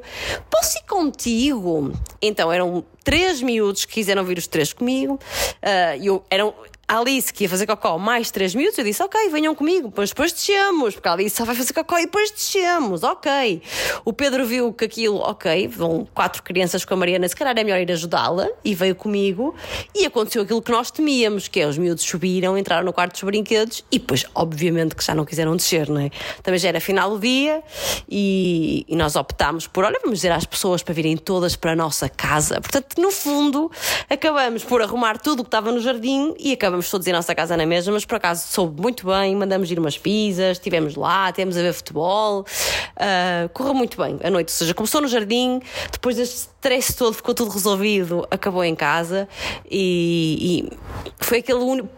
Posso 0.50 0.78
ir 0.78 0.84
contigo? 0.88 1.92
Então 2.22 2.52
eram 2.52 2.86
três 3.04 3.42
miúdos 3.42 3.86
que 3.86 3.94
quiseram 3.94 4.24
vir 4.24 4.38
os 4.38 4.46
três 4.46 4.74
comigo. 4.74 5.20
Ah, 5.62 5.98
eu, 5.98 6.24
eram. 6.30 6.54
A 6.90 6.98
Alice 6.98 7.32
que 7.32 7.44
ia 7.44 7.50
fazer 7.50 7.68
cocó 7.68 8.00
mais 8.00 8.32
três 8.32 8.56
minutos, 8.56 8.80
eu 8.80 8.84
disse, 8.84 9.04
ok, 9.04 9.30
venham 9.30 9.54
comigo, 9.54 9.94
mas 9.96 10.10
depois 10.10 10.34
descemos, 10.34 10.96
porque 10.96 11.08
a 11.08 11.14
Alice 11.14 11.36
só 11.36 11.46
vai 11.46 11.54
fazer 11.54 11.72
cocó 11.72 12.00
e 12.00 12.06
depois 12.06 12.32
descemos, 12.32 13.04
ok. 13.04 13.62
O 14.04 14.12
Pedro 14.12 14.44
viu 14.44 14.74
que 14.74 14.86
aquilo, 14.86 15.18
ok, 15.18 15.68
vão 15.68 16.08
quatro 16.16 16.42
crianças 16.42 16.84
com 16.84 16.96
a 16.96 16.98
Mariana, 16.98 17.30
se 17.30 17.36
calhar 17.36 17.56
é 17.56 17.64
melhor 17.64 17.80
ir 17.80 17.92
ajudá-la, 17.92 18.50
e 18.66 18.74
veio 18.74 18.96
comigo, 18.96 19.54
e 19.94 20.04
aconteceu 20.04 20.42
aquilo 20.42 20.64
que 20.64 20.72
nós 20.72 20.90
temíamos, 20.90 21.48
que 21.48 21.60
é 21.60 21.68
os 21.68 21.78
miúdos 21.78 22.04
subiram, 22.04 22.58
entraram 22.58 22.84
no 22.84 22.92
quarto 22.92 23.12
dos 23.12 23.22
brinquedos, 23.22 23.86
e 23.92 24.00
depois, 24.00 24.26
obviamente, 24.34 24.96
que 24.96 25.04
já 25.06 25.14
não 25.14 25.26
quiseram 25.26 25.56
descer, 25.56 25.88
não 25.90 26.02
é? 26.02 26.10
Também 26.42 26.60
já 26.60 26.70
era 26.70 26.82
final 26.82 27.12
do 27.12 27.20
dia, 27.20 27.62
e, 28.10 28.86
e 28.88 28.96
nós 28.96 29.16
optámos 29.16 29.68
por, 29.68 29.84
olha, 29.84 30.00
vamos 30.02 30.20
dizer 30.20 30.32
às 30.32 30.46
pessoas 30.46 30.82
para 30.82 30.94
virem 30.94 31.16
todas 31.16 31.56
para 31.56 31.74
a 31.74 31.76
nossa 31.76 32.10
casa. 32.10 32.60
Portanto, 32.60 33.00
no 33.00 33.12
fundo, 33.12 33.72
acabamos 34.10 34.64
por 34.64 34.82
arrumar 34.82 35.20
tudo 35.20 35.42
o 35.42 35.44
que 35.44 35.48
estava 35.48 35.72
no 35.72 35.80
jardim, 35.80 36.34
e 36.40 36.54
acabamos 36.54 36.90
todos 36.90 37.06
em 37.08 37.12
nossa 37.12 37.36
casa 37.36 37.56
na 37.56 37.66
mesma, 37.66 37.94
mas 37.94 38.06
por 38.06 38.16
acaso 38.16 38.48
soube 38.48 38.82
muito 38.82 39.06
bem, 39.06 39.36
mandamos 39.36 39.70
ir 39.72 39.78
umas 39.78 39.98
pizzas, 39.98 40.58
estivemos 40.58 40.96
lá, 40.96 41.30
estivemos 41.30 41.56
a 41.58 41.62
ver 41.62 41.74
futebol, 41.74 42.42
uh, 42.42 43.50
correu 43.50 43.74
muito 43.74 43.98
bem 44.02 44.20
a 44.24 44.30
noite, 44.30 44.50
ou 44.50 44.58
seja, 44.58 44.74
começou 44.74 45.02
no 45.02 45.08
jardim, 45.08 45.62
depois 45.92 46.16
deste 46.16 46.50
stress 46.60 46.96
todo 46.96 47.14
ficou 47.14 47.34
tudo 47.34 47.52
resolvido, 47.52 48.28
acabou 48.32 48.64
em 48.64 48.76
casa 48.76 49.28
e, 49.70 50.68
e 50.70 50.78
foi 51.20 51.40
aquele 51.40 51.60
único 51.60 51.90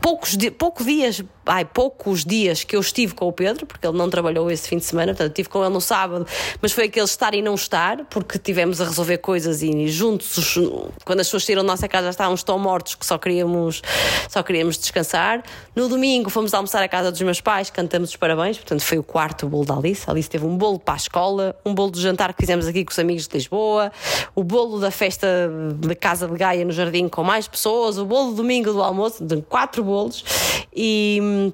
poucos, 0.00 0.36
di 0.36 0.50
poucos 0.50 0.84
dias, 0.84 1.22
ai, 1.46 1.64
poucos 1.64 2.24
dias 2.24 2.64
que 2.64 2.74
eu 2.74 2.80
estive 2.80 3.14
com 3.14 3.28
o 3.28 3.32
Pedro, 3.32 3.66
porque 3.66 3.86
ele 3.86 3.96
não 3.96 4.10
trabalhou 4.10 4.50
esse 4.50 4.68
fim 4.68 4.78
de 4.78 4.84
semana, 4.84 5.12
portanto, 5.12 5.30
estive 5.30 5.48
com 5.48 5.62
ele 5.64 5.72
no 5.72 5.80
sábado, 5.80 6.26
mas 6.60 6.72
foi 6.72 6.84
aquele 6.84 7.04
estar 7.04 7.34
e 7.34 7.42
não 7.42 7.54
estar, 7.54 8.04
porque 8.06 8.38
tivemos 8.38 8.80
a 8.80 8.84
resolver 8.84 9.18
coisas 9.18 9.62
e 9.62 9.88
juntos, 9.88 10.58
quando 11.04 11.20
as 11.20 11.26
pessoas 11.26 11.44
saíram 11.44 11.62
da 11.62 11.68
nossa 11.68 11.88
casa, 11.88 12.04
já 12.04 12.10
estávamos 12.10 12.42
tão 12.42 12.58
mortos 12.58 12.94
que 12.94 13.06
só 13.06 13.18
queríamos, 13.18 13.82
só 14.28 14.42
queríamos 14.42 14.76
descansar. 14.76 15.42
No 15.74 15.88
domingo 15.88 16.30
fomos 16.30 16.52
almoçar 16.52 16.82
à 16.82 16.88
casa 16.88 17.10
dos 17.10 17.20
meus 17.22 17.40
pais, 17.40 17.70
cantamos 17.70 18.10
os 18.10 18.16
parabéns, 18.16 18.58
portanto, 18.58 18.82
foi 18.82 18.98
o 18.98 19.02
quarto 19.02 19.48
bolo 19.48 19.64
da 19.64 19.74
Alice. 19.74 20.04
A 20.06 20.12
Alice 20.12 20.28
teve 20.28 20.44
um 20.44 20.56
bolo 20.56 20.78
para 20.78 20.94
a 20.94 20.96
escola, 20.96 21.56
um 21.64 21.74
bolo 21.74 21.92
de 21.92 22.00
jantar 22.00 22.32
que 22.32 22.42
fizemos 22.42 22.66
aqui 22.66 22.84
com 22.84 22.90
os 22.90 22.98
amigos 22.98 23.28
de 23.28 23.34
Lisboa, 23.34 23.92
o 24.34 24.42
bolo 24.42 24.80
da 24.80 24.90
festa 24.90 25.26
da 25.76 25.94
Casa 25.94 26.26
de 26.26 26.36
Gaia 26.36 26.64
no 26.64 26.72
jardim 26.72 27.08
com 27.08 27.22
mais 27.22 27.46
pessoas, 27.46 27.98
o 27.98 28.04
bolo 28.04 28.30
do 28.30 28.36
domingo 28.36 28.72
do 28.72 28.82
almoço, 28.82 29.24
de 29.24 29.40
quatro 29.42 29.59
quatro 29.60 29.84
bolos 29.84 30.24
e. 30.74 31.52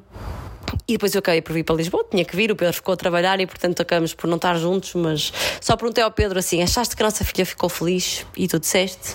E 0.89 0.95
depois 0.95 1.15
eu 1.15 1.21
acabei 1.21 1.41
por 1.41 1.53
vir 1.53 1.65
para 1.65 1.77
Lisboa, 1.77 2.05
tinha 2.11 2.25
que 2.25 2.35
vir, 2.35 2.51
o 2.51 2.57
Pedro 2.57 2.75
ficou 2.75 2.95
a 2.95 2.97
trabalhar 2.97 3.41
e 3.41 3.47
portanto 3.47 3.81
acabamos 3.81 4.15
por 4.15 4.27
não 4.29 4.35
estar 4.37 4.57
juntos, 4.57 4.95
mas 4.95 5.33
só 5.61 5.77
perguntei 5.77 6.03
ao 6.03 6.11
Pedro 6.11 6.39
assim: 6.39 6.61
achaste 6.61 6.97
que 6.97 7.03
a 7.03 7.07
nossa 7.07 7.25
filha 7.25 7.47
ficou 7.47 7.69
feliz? 7.69 8.27
E 8.37 8.49
tu 8.49 8.59
disseste? 8.59 9.15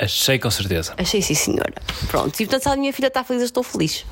Achei 0.00 0.38
com 0.38 0.50
certeza. 0.50 0.94
Achei 0.96 1.20
sim, 1.22 1.34
senhora. 1.34 1.74
Pronto, 2.08 2.34
e 2.40 2.46
portanto, 2.46 2.62
se 2.62 2.68
a 2.68 2.76
minha 2.76 2.92
filha 2.92 3.08
está 3.08 3.24
feliz, 3.24 3.42
eu 3.42 3.46
estou 3.46 3.62
feliz. 3.62 4.06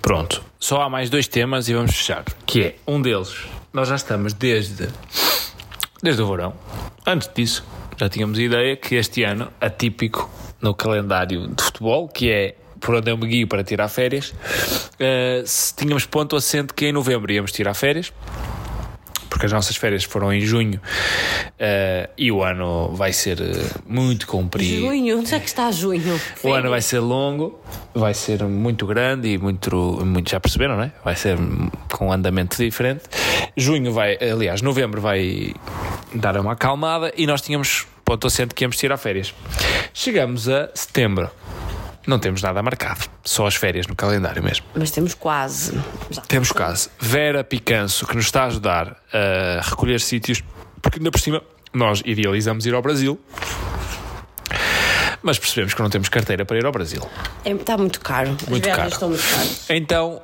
Pronto, 0.00 0.42
só 0.58 0.82
há 0.82 0.88
mais 0.88 1.08
dois 1.08 1.26
temas 1.26 1.68
e 1.68 1.74
vamos 1.74 1.94
fechar. 1.94 2.24
Que 2.46 2.62
é, 2.62 2.74
um 2.86 3.00
deles, 3.00 3.34
nós 3.72 3.88
já 3.88 3.96
estamos 3.96 4.34
desde, 4.34 4.88
desde 6.02 6.22
o 6.22 6.30
verão. 6.30 6.54
Antes 7.06 7.30
disso, 7.34 7.64
já 7.96 8.08
tínhamos 8.08 8.38
ideia 8.38 8.76
que 8.76 8.96
este 8.96 9.24
ano, 9.24 9.50
atípico 9.60 10.30
no 10.60 10.74
calendário 10.74 11.48
de 11.48 11.62
futebol, 11.62 12.08
que 12.08 12.30
é 12.30 12.54
por 12.82 12.96
onde 12.96 13.10
eu 13.10 13.16
me 13.16 13.26
guio 13.26 13.48
para 13.48 13.64
tirar 13.64 13.88
férias, 13.88 14.30
uh, 14.30 15.44
tínhamos 15.76 16.04
ponto 16.04 16.36
assente 16.36 16.74
que 16.74 16.86
em 16.86 16.92
novembro 16.92 17.32
íamos 17.32 17.52
tirar 17.52 17.72
férias 17.72 18.12
porque 19.32 19.46
as 19.46 19.52
nossas 19.52 19.76
férias 19.76 20.04
foram 20.04 20.30
em 20.30 20.42
junho 20.42 20.78
uh, 20.78 22.12
e 22.18 22.30
o 22.30 22.44
ano 22.44 22.94
vai 22.94 23.14
ser 23.14 23.40
uh, 23.40 23.82
muito 23.86 24.26
comprido. 24.26 24.86
Junho? 24.86 25.18
Onde 25.18 25.34
é 25.34 25.40
que 25.40 25.46
está 25.46 25.70
junho? 25.70 26.20
O 26.44 26.52
ano 26.52 26.68
vai 26.68 26.82
ser 26.82 26.98
longo, 26.98 27.58
vai 27.94 28.12
ser 28.12 28.44
muito 28.44 28.86
grande 28.86 29.30
e 29.30 29.38
muito, 29.38 29.74
muito 30.04 30.30
já 30.30 30.38
perceberam, 30.38 30.76
não 30.76 30.84
é? 30.84 30.92
Vai 31.02 31.16
ser 31.16 31.38
com 31.90 32.08
um 32.08 32.12
andamento 32.12 32.58
diferente. 32.58 33.04
Junho 33.56 33.90
vai, 33.90 34.18
aliás, 34.20 34.60
novembro 34.60 35.00
vai 35.00 35.54
dar 36.14 36.36
uma 36.36 36.52
acalmada 36.52 37.10
e 37.16 37.26
nós 37.26 37.40
tínhamos 37.40 37.86
ponto 38.04 38.26
assente 38.26 38.54
que 38.54 38.62
íamos 38.62 38.76
tirar 38.76 38.98
férias. 38.98 39.34
Chegamos 39.94 40.46
a 40.46 40.68
setembro 40.74 41.30
não 42.06 42.18
temos 42.18 42.42
nada 42.42 42.62
marcado, 42.62 43.04
só 43.24 43.46
as 43.46 43.54
férias 43.54 43.86
no 43.86 43.94
calendário 43.94 44.42
mesmo. 44.42 44.66
Mas 44.74 44.90
temos 44.90 45.14
quase. 45.14 45.72
Já. 46.10 46.22
Temos 46.22 46.50
quase. 46.52 46.88
Vera 46.98 47.44
Picanço, 47.44 48.06
que 48.06 48.16
nos 48.16 48.26
está 48.26 48.42
a 48.42 48.46
ajudar 48.46 48.96
a 49.12 49.60
recolher 49.62 50.00
sítios, 50.00 50.42
porque 50.80 50.98
ainda 50.98 51.10
por 51.10 51.20
cima 51.20 51.42
nós 51.72 52.02
idealizamos 52.04 52.66
ir 52.66 52.74
ao 52.74 52.82
Brasil. 52.82 53.20
Mas 55.22 55.38
percebemos 55.38 55.72
que 55.74 55.80
não 55.80 55.88
temos 55.88 56.08
carteira 56.08 56.44
para 56.44 56.58
ir 56.58 56.66
ao 56.66 56.72
Brasil. 56.72 57.00
É, 57.44 57.52
está 57.52 57.76
muito 57.76 58.00
caro. 58.00 58.36
As 58.42 58.48
Muito 58.48 58.64
viagens 58.64 58.76
caro. 58.76 58.92
estão 58.92 59.08
muito 59.08 59.22
caras. 59.22 59.70
Então, 59.70 60.20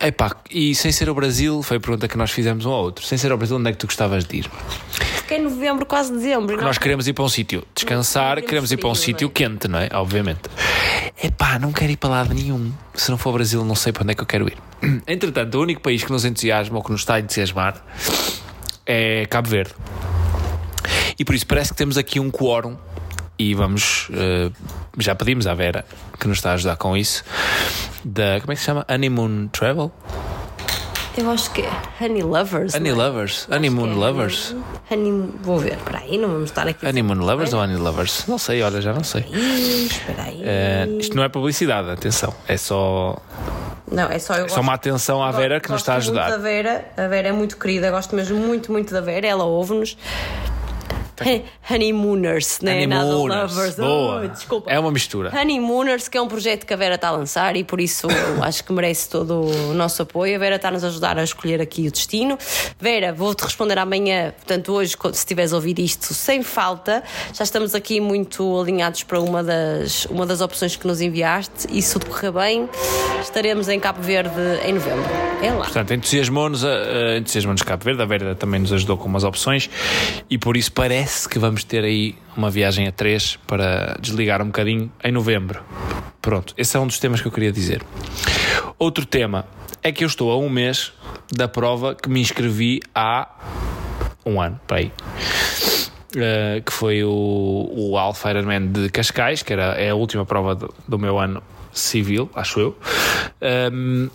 epá, 0.00 0.34
e 0.50 0.74
sem 0.74 0.90
ser 0.90 1.08
o 1.08 1.14
Brasil, 1.14 1.62
foi 1.62 1.76
a 1.76 1.80
pergunta 1.80 2.08
que 2.08 2.18
nós 2.18 2.30
fizemos 2.32 2.66
um 2.66 2.70
ao 2.70 2.82
outro. 2.82 3.04
Sem 3.04 3.16
ser 3.16 3.32
o 3.32 3.36
Brasil, 3.36 3.56
onde 3.56 3.70
é 3.70 3.72
que 3.72 3.78
tu 3.78 3.86
gostavas 3.86 4.24
de 4.24 4.38
ir? 4.38 4.50
Porque 5.18 5.34
é 5.34 5.38
novembro, 5.38 5.86
quase 5.86 6.12
dezembro. 6.12 6.60
Nós 6.60 6.78
queremos 6.78 7.06
ir 7.06 7.12
para 7.12 7.22
um 7.22 7.28
sítio 7.28 7.64
descansar, 7.74 8.38
Não 8.40 8.42
queremos 8.42 8.72
ir 8.72 8.76
para 8.78 8.88
um 8.88 8.94
sítio 8.96 9.28
é? 9.28 9.30
quente, 9.30 9.68
não 9.68 9.78
é? 9.78 9.88
Obviamente. 9.92 10.40
Epá, 11.22 11.58
não 11.58 11.70
quero 11.70 11.92
ir 11.92 11.96
para 11.96 12.10
lado 12.10 12.34
nenhum. 12.34 12.72
Se 12.94 13.10
não 13.10 13.18
for 13.18 13.30
o 13.30 13.34
Brasil, 13.34 13.64
não 13.64 13.76
sei 13.76 13.92
para 13.92 14.02
onde 14.02 14.12
é 14.12 14.14
que 14.16 14.22
eu 14.22 14.26
quero 14.26 14.48
ir. 14.48 14.56
Entretanto, 15.06 15.56
o 15.58 15.62
único 15.62 15.80
país 15.80 16.02
que 16.02 16.10
nos 16.10 16.24
entusiasma 16.24 16.76
ou 16.76 16.82
que 16.82 16.90
nos 16.90 17.02
está 17.02 17.14
a 17.14 17.20
entusiasmar 17.20 17.80
é 18.84 19.26
Cabo 19.26 19.48
Verde. 19.48 19.72
E 21.16 21.24
por 21.24 21.34
isso 21.34 21.46
parece 21.46 21.70
que 21.70 21.76
temos 21.76 21.96
aqui 21.98 22.18
um 22.18 22.30
quórum 22.30 22.76
e 23.40 23.54
vamos. 23.54 24.08
eh, 24.12 24.50
já 24.98 25.14
pedimos 25.14 25.46
à 25.46 25.54
Vera 25.54 25.84
que 26.18 26.28
nos 26.28 26.38
está 26.38 26.50
a 26.50 26.54
ajudar 26.54 26.76
com 26.76 26.94
isso. 26.96 27.24
Da. 28.04 28.38
Como 28.40 28.52
é 28.52 28.54
que 28.54 28.60
se 28.60 28.66
chama? 28.66 28.84
Honeymoon 28.88 29.48
Travel? 29.48 29.90
Eu 31.18 31.28
acho 31.30 31.50
que 31.50 31.62
é 31.62 31.70
Honey 32.00 32.22
Lovers. 32.22 32.74
Honey 32.74 32.92
é? 32.92 32.94
Lovers? 32.94 33.48
Honeymoon 33.50 33.90
Acho 33.90 33.92
é 33.92 33.96
Lovers? 33.96 34.56
Vou 35.42 35.58
ver, 35.58 35.72
espera 35.74 35.98
aí, 35.98 36.16
não 36.16 36.28
vamos 36.28 36.50
estar 36.50 36.66
aqui. 36.68 36.86
Honeymoon 36.86 37.14
Lovers 37.24 37.52
ou 37.52 37.60
Honey 37.60 37.76
Lovers? 37.76 38.26
Não 38.28 38.38
sei, 38.38 38.62
olha, 38.62 38.80
já 38.80 38.92
não 38.92 39.02
sei. 39.02 39.22
Espera 39.22 40.22
aí. 40.22 40.40
Eh, 40.44 40.86
isto 41.00 41.16
não 41.16 41.24
é 41.24 41.28
publicidade, 41.28 41.90
atenção. 41.90 42.32
É 42.46 42.56
só, 42.56 43.16
Não, 43.90 44.04
é 44.08 44.18
só 44.20 44.34
eu 44.34 44.44
é 44.46 44.48
só 44.48 44.60
uma 44.60 44.74
atenção 44.74 45.22
à 45.22 45.30
Vera 45.32 45.60
que 45.60 45.70
nos 45.70 45.80
está 45.80 45.94
a 45.94 45.96
muito 45.96 46.10
ajudar. 46.10 46.30
da 46.30 46.38
Vera, 46.38 46.84
a 46.96 47.08
Vera 47.08 47.28
é 47.28 47.32
muito 47.32 47.56
querida, 47.56 47.90
gosto 47.90 48.14
mesmo 48.14 48.38
muito, 48.38 48.70
muito 48.70 48.94
da 48.94 49.00
Vera, 49.00 49.26
ela 49.26 49.44
ouve-nos. 49.44 49.96
Honeymooners, 51.70 52.60
não 52.62 52.72
é 52.72 52.86
nada 52.86 53.04
Honeymooners. 53.04 53.54
lovers. 53.56 53.76
Boa. 53.76 54.22
Oh, 54.24 54.28
desculpa. 54.28 54.70
É 54.70 54.78
uma 54.78 54.90
mistura. 54.90 55.30
Honeymooners, 55.34 56.08
que 56.08 56.16
é 56.18 56.22
um 56.22 56.28
projeto 56.28 56.64
que 56.66 56.72
a 56.72 56.76
Vera 56.76 56.94
está 56.96 57.08
a 57.08 57.12
lançar 57.12 57.56
e 57.56 57.64
por 57.64 57.80
isso 57.80 58.06
acho 58.42 58.64
que 58.64 58.72
merece 58.72 59.08
todo 59.08 59.42
o 59.42 59.72
nosso 59.74 60.02
apoio. 60.02 60.36
A 60.36 60.38
Vera 60.38 60.56
está-nos 60.56 60.84
a 60.84 60.88
ajudar 60.88 61.18
a 61.18 61.24
escolher 61.24 61.60
aqui 61.60 61.86
o 61.88 61.90
destino. 61.90 62.38
Vera, 62.78 63.12
vou-te 63.12 63.42
responder 63.42 63.78
amanhã, 63.78 64.32
portanto, 64.36 64.72
hoje, 64.72 64.96
se 65.00 65.08
estiveres 65.18 65.52
a 65.52 65.56
ouvir 65.56 65.78
isto, 65.78 66.12
sem 66.14 66.42
falta. 66.42 67.02
Já 67.34 67.44
estamos 67.44 67.74
aqui 67.74 68.00
muito 68.00 68.58
alinhados 68.60 69.02
para 69.02 69.20
uma 69.20 69.42
das, 69.42 70.04
uma 70.06 70.26
das 70.26 70.40
opções 70.40 70.76
que 70.76 70.86
nos 70.86 71.00
enviaste 71.00 71.66
e 71.70 71.82
se 71.82 71.92
tudo 71.98 72.06
correr 72.06 72.32
bem, 72.32 72.68
estaremos 73.20 73.68
em 73.68 73.78
Cabo 73.80 74.02
Verde 74.02 74.30
em 74.64 74.72
novembro. 74.74 75.04
É 75.42 75.50
lá. 75.52 75.64
Portanto, 75.64 75.92
entusiasmou-nos, 75.94 76.64
a- 76.64 77.16
entusiasmou-nos 77.18 77.62
Cabo 77.62 77.84
Verde, 77.84 78.02
a 78.02 78.04
Vera 78.04 78.34
também 78.34 78.60
nos 78.60 78.72
ajudou 78.72 78.96
com 78.96 79.06
umas 79.08 79.24
opções 79.24 79.68
e 80.28 80.36
por 80.38 80.56
isso 80.56 80.70
parece 80.72 81.09
que 81.28 81.38
vamos 81.38 81.64
ter 81.64 81.84
aí 81.84 82.14
uma 82.36 82.50
viagem 82.50 82.86
a 82.86 82.92
três 82.92 83.36
para 83.46 83.96
desligar 84.00 84.42
um 84.42 84.46
bocadinho 84.46 84.90
em 85.02 85.12
novembro. 85.12 85.62
Pronto, 86.20 86.54
esse 86.56 86.76
é 86.76 86.80
um 86.80 86.86
dos 86.86 86.98
temas 86.98 87.20
que 87.20 87.28
eu 87.28 87.32
queria 87.32 87.52
dizer. 87.52 87.82
Outro 88.78 89.04
tema 89.04 89.46
é 89.82 89.92
que 89.92 90.04
eu 90.04 90.08
estou 90.08 90.30
a 90.30 90.38
um 90.38 90.48
mês 90.48 90.92
da 91.32 91.48
prova 91.48 91.94
que 91.94 92.08
me 92.08 92.20
inscrevi 92.20 92.80
há 92.94 93.28
um 94.24 94.40
ano, 94.40 94.60
para 94.66 94.78
aí. 94.78 94.92
Uh, 96.14 96.62
que 96.64 96.72
foi 96.72 97.04
o, 97.04 97.70
o 97.72 97.96
Alpha 97.96 98.30
Ironman 98.30 98.66
de 98.66 98.90
Cascais, 98.90 99.42
que 99.42 99.52
era, 99.52 99.74
é 99.80 99.90
a 99.90 99.94
última 99.94 100.26
prova 100.26 100.54
do, 100.54 100.74
do 100.86 100.98
meu 100.98 101.18
ano 101.18 101.42
civil, 101.72 102.30
acho 102.34 102.60
eu. 102.60 102.78
Um, 103.72 104.10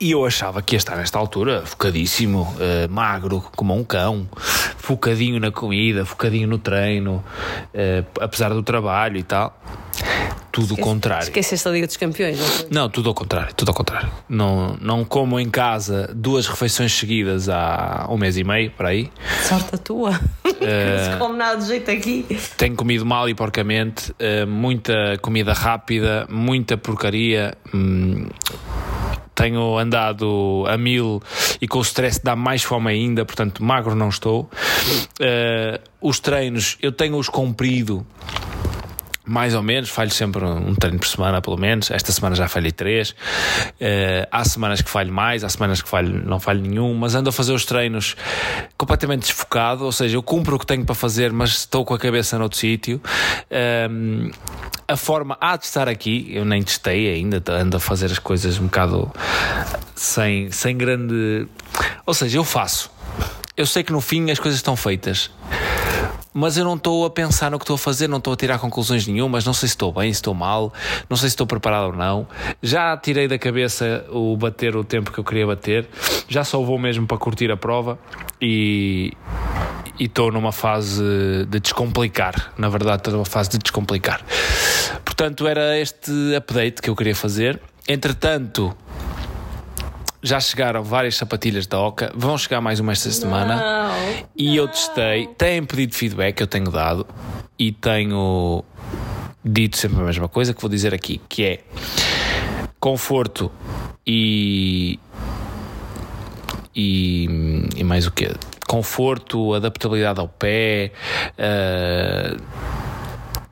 e 0.00 0.12
eu 0.12 0.24
achava 0.24 0.62
que 0.62 0.74
ia 0.74 0.78
estar 0.78 0.96
nesta 0.96 1.18
altura 1.18 1.66
focadíssimo, 1.66 2.54
eh, 2.60 2.86
magro, 2.88 3.44
como 3.56 3.74
um 3.74 3.82
cão, 3.82 4.28
focadinho 4.76 5.40
na 5.40 5.50
comida, 5.50 6.04
focadinho 6.04 6.46
no 6.46 6.58
treino, 6.58 7.24
eh, 7.74 8.04
apesar 8.20 8.50
do 8.50 8.62
trabalho 8.62 9.16
e 9.16 9.22
tal. 9.24 9.60
Tudo 10.52 10.74
o 10.74 10.76
contrário. 10.76 11.24
Esqueceste 11.24 11.68
a 11.68 11.70
Liga 11.70 11.86
dos 11.86 11.96
Campeões, 11.96 12.38
não? 12.38 12.82
Não, 12.82 12.88
tudo 12.88 13.08
ao 13.08 13.14
contrário, 13.14 13.52
tudo 13.54 13.68
ao 13.68 13.74
contrário. 13.74 14.08
Não, 14.28 14.76
não 14.80 15.04
como 15.04 15.38
em 15.38 15.50
casa 15.50 16.10
duas 16.14 16.46
refeições 16.46 16.92
seguidas 16.92 17.48
há 17.48 18.06
um 18.08 18.16
mês 18.16 18.36
e 18.36 18.44
meio, 18.44 18.70
por 18.70 18.86
aí. 18.86 19.10
Sorte 19.42 19.74
a 19.74 19.78
tua. 19.78 20.10
Não 20.58 21.12
se 21.12 21.18
come 21.18 21.38
nada 21.38 21.60
de 21.60 21.66
jeito 21.68 21.88
aqui. 21.88 22.26
Tenho 22.56 22.74
comido 22.74 23.06
mal 23.06 23.28
e 23.28 23.34
porcamente, 23.34 24.12
muita 24.48 25.16
comida 25.22 25.52
rápida, 25.52 26.26
muita 26.28 26.76
porcaria. 26.76 27.56
hum, 27.72 28.26
tenho 29.38 29.78
andado 29.78 30.64
a 30.66 30.76
mil 30.76 31.22
e 31.60 31.68
com 31.68 31.78
o 31.78 31.82
stress 31.82 32.20
dá 32.22 32.34
mais 32.34 32.64
fome 32.64 32.90
ainda, 32.90 33.24
portanto, 33.24 33.62
magro 33.62 33.94
não 33.94 34.08
estou. 34.08 34.50
Eh, 35.20 35.80
os 36.00 36.18
treinos, 36.18 36.76
eu 36.82 36.90
tenho-os 36.90 37.28
cumprido. 37.28 38.04
Mais 39.28 39.54
ou 39.54 39.62
menos, 39.62 39.90
falho 39.90 40.10
sempre 40.10 40.42
um 40.42 40.74
treino 40.74 40.98
por 40.98 41.06
semana, 41.06 41.42
pelo 41.42 41.58
menos. 41.58 41.90
Esta 41.90 42.10
semana 42.12 42.34
já 42.34 42.48
falhei 42.48 42.72
três. 42.72 43.14
Eh, 43.78 44.26
há 44.32 44.42
semanas 44.42 44.80
que 44.80 44.88
falho 44.88 45.12
mais, 45.12 45.44
há 45.44 45.50
semanas 45.50 45.82
que 45.82 45.88
falho, 45.88 46.24
não 46.24 46.40
falho 46.40 46.62
nenhum, 46.62 46.94
mas 46.94 47.14
ando 47.14 47.28
a 47.28 47.32
fazer 47.32 47.52
os 47.52 47.66
treinos 47.66 48.16
completamente 48.78 49.20
desfocado, 49.20 49.84
ou 49.84 49.92
seja, 49.92 50.16
eu 50.16 50.22
cumpro 50.22 50.56
o 50.56 50.58
que 50.58 50.64
tenho 50.64 50.82
para 50.82 50.94
fazer, 50.94 51.30
mas 51.30 51.50
estou 51.50 51.84
com 51.84 51.92
a 51.92 51.98
cabeça 51.98 52.38
noutro 52.38 52.56
sítio. 52.56 53.02
Ehm, 53.50 54.30
a 54.88 54.96
forma 54.96 55.36
há 55.38 55.58
de 55.58 55.66
estar 55.66 55.90
aqui, 55.90 56.30
eu 56.32 56.46
nem 56.46 56.62
testei 56.62 57.12
ainda, 57.12 57.42
ando 57.52 57.76
a 57.76 57.80
fazer 57.80 58.06
as 58.06 58.18
coisas 58.18 58.58
um 58.58 58.64
bocado 58.64 59.12
sem, 59.94 60.50
sem 60.50 60.74
grande. 60.74 61.46
Ou 62.06 62.14
seja, 62.14 62.38
eu 62.38 62.44
faço. 62.44 62.90
Eu 63.54 63.66
sei 63.66 63.82
que 63.82 63.92
no 63.92 64.00
fim 64.00 64.30
as 64.30 64.38
coisas 64.38 64.58
estão 64.58 64.74
feitas 64.74 65.30
mas 66.38 66.56
eu 66.56 66.64
não 66.64 66.76
estou 66.76 67.04
a 67.04 67.10
pensar 67.10 67.50
no 67.50 67.58
que 67.58 67.64
estou 67.64 67.74
a 67.74 67.78
fazer, 67.78 68.06
não 68.06 68.18
estou 68.18 68.32
a 68.32 68.36
tirar 68.36 68.60
conclusões 68.60 69.04
nenhumas, 69.08 69.44
não 69.44 69.52
sei 69.52 69.68
se 69.68 69.74
estou 69.74 69.92
bem, 69.92 70.12
se 70.12 70.18
estou 70.18 70.32
mal, 70.32 70.72
não 71.10 71.16
sei 71.16 71.28
se 71.28 71.32
estou 71.32 71.48
preparado 71.48 71.86
ou 71.86 71.92
não. 71.92 72.28
Já 72.62 72.96
tirei 72.96 73.26
da 73.26 73.36
cabeça 73.36 74.06
o 74.08 74.36
bater 74.36 74.76
o 74.76 74.84
tempo 74.84 75.10
que 75.10 75.18
eu 75.18 75.24
queria 75.24 75.44
bater, 75.44 75.88
já 76.28 76.44
só 76.44 76.62
vou 76.62 76.78
mesmo 76.78 77.08
para 77.08 77.18
curtir 77.18 77.50
a 77.50 77.56
prova 77.56 77.98
e 78.40 79.12
estou 79.98 80.30
numa 80.30 80.52
fase 80.52 81.02
de 81.48 81.58
descomplicar. 81.58 82.52
Na 82.56 82.68
verdade, 82.68 82.98
estou 82.98 83.14
numa 83.14 83.26
fase 83.26 83.50
de 83.50 83.58
descomplicar. 83.58 84.24
Portanto, 85.04 85.44
era 85.44 85.76
este 85.76 86.12
update 86.36 86.80
que 86.80 86.88
eu 86.88 86.94
queria 86.94 87.16
fazer. 87.16 87.60
Entretanto, 87.88 88.76
já 90.22 90.40
chegaram 90.40 90.82
várias 90.82 91.16
sapatilhas 91.16 91.66
da 91.66 91.78
Oca, 91.80 92.12
vão 92.14 92.36
chegar 92.36 92.60
mais 92.60 92.80
uma 92.80 92.92
esta 92.92 93.10
semana. 93.10 93.56
Não. 93.56 94.26
E 94.36 94.56
eu 94.56 94.68
testei, 94.68 95.26
têm 95.38 95.64
pedido 95.64 95.94
feedback, 95.94 96.40
eu 96.40 96.46
tenho 96.46 96.70
dado 96.70 97.06
e 97.58 97.72
tenho 97.72 98.64
dito 99.44 99.76
sempre 99.76 100.00
a 100.00 100.04
mesma 100.04 100.28
coisa 100.28 100.52
que 100.52 100.60
vou 100.60 100.70
dizer 100.70 100.94
aqui, 100.94 101.20
que 101.28 101.44
é 101.44 101.60
conforto 102.80 103.50
e 104.06 104.98
e, 106.74 107.66
e 107.76 107.82
mais 107.82 108.06
o 108.06 108.12
quê? 108.12 108.30
Conforto, 108.68 109.54
adaptabilidade 109.54 110.20
ao 110.20 110.28
pé, 110.28 110.92
eh, 111.36 112.36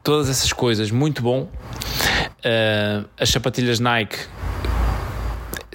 todas 0.04 0.28
essas 0.28 0.52
coisas, 0.52 0.92
muito 0.92 1.22
bom. 1.22 1.48
Eh, 2.44 3.02
as 3.18 3.28
sapatilhas 3.30 3.80
Nike 3.80 4.16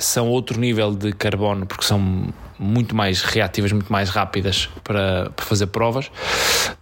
são 0.03 0.27
outro 0.29 0.59
nível 0.59 0.93
de 0.93 1.11
carbono 1.13 1.65
porque 1.65 1.85
são 1.85 2.33
muito 2.61 2.95
mais 2.95 3.23
reativas, 3.23 3.71
muito 3.71 3.91
mais 3.91 4.09
rápidas 4.09 4.69
para, 4.83 5.31
para 5.35 5.45
fazer 5.45 5.65
provas. 5.67 6.11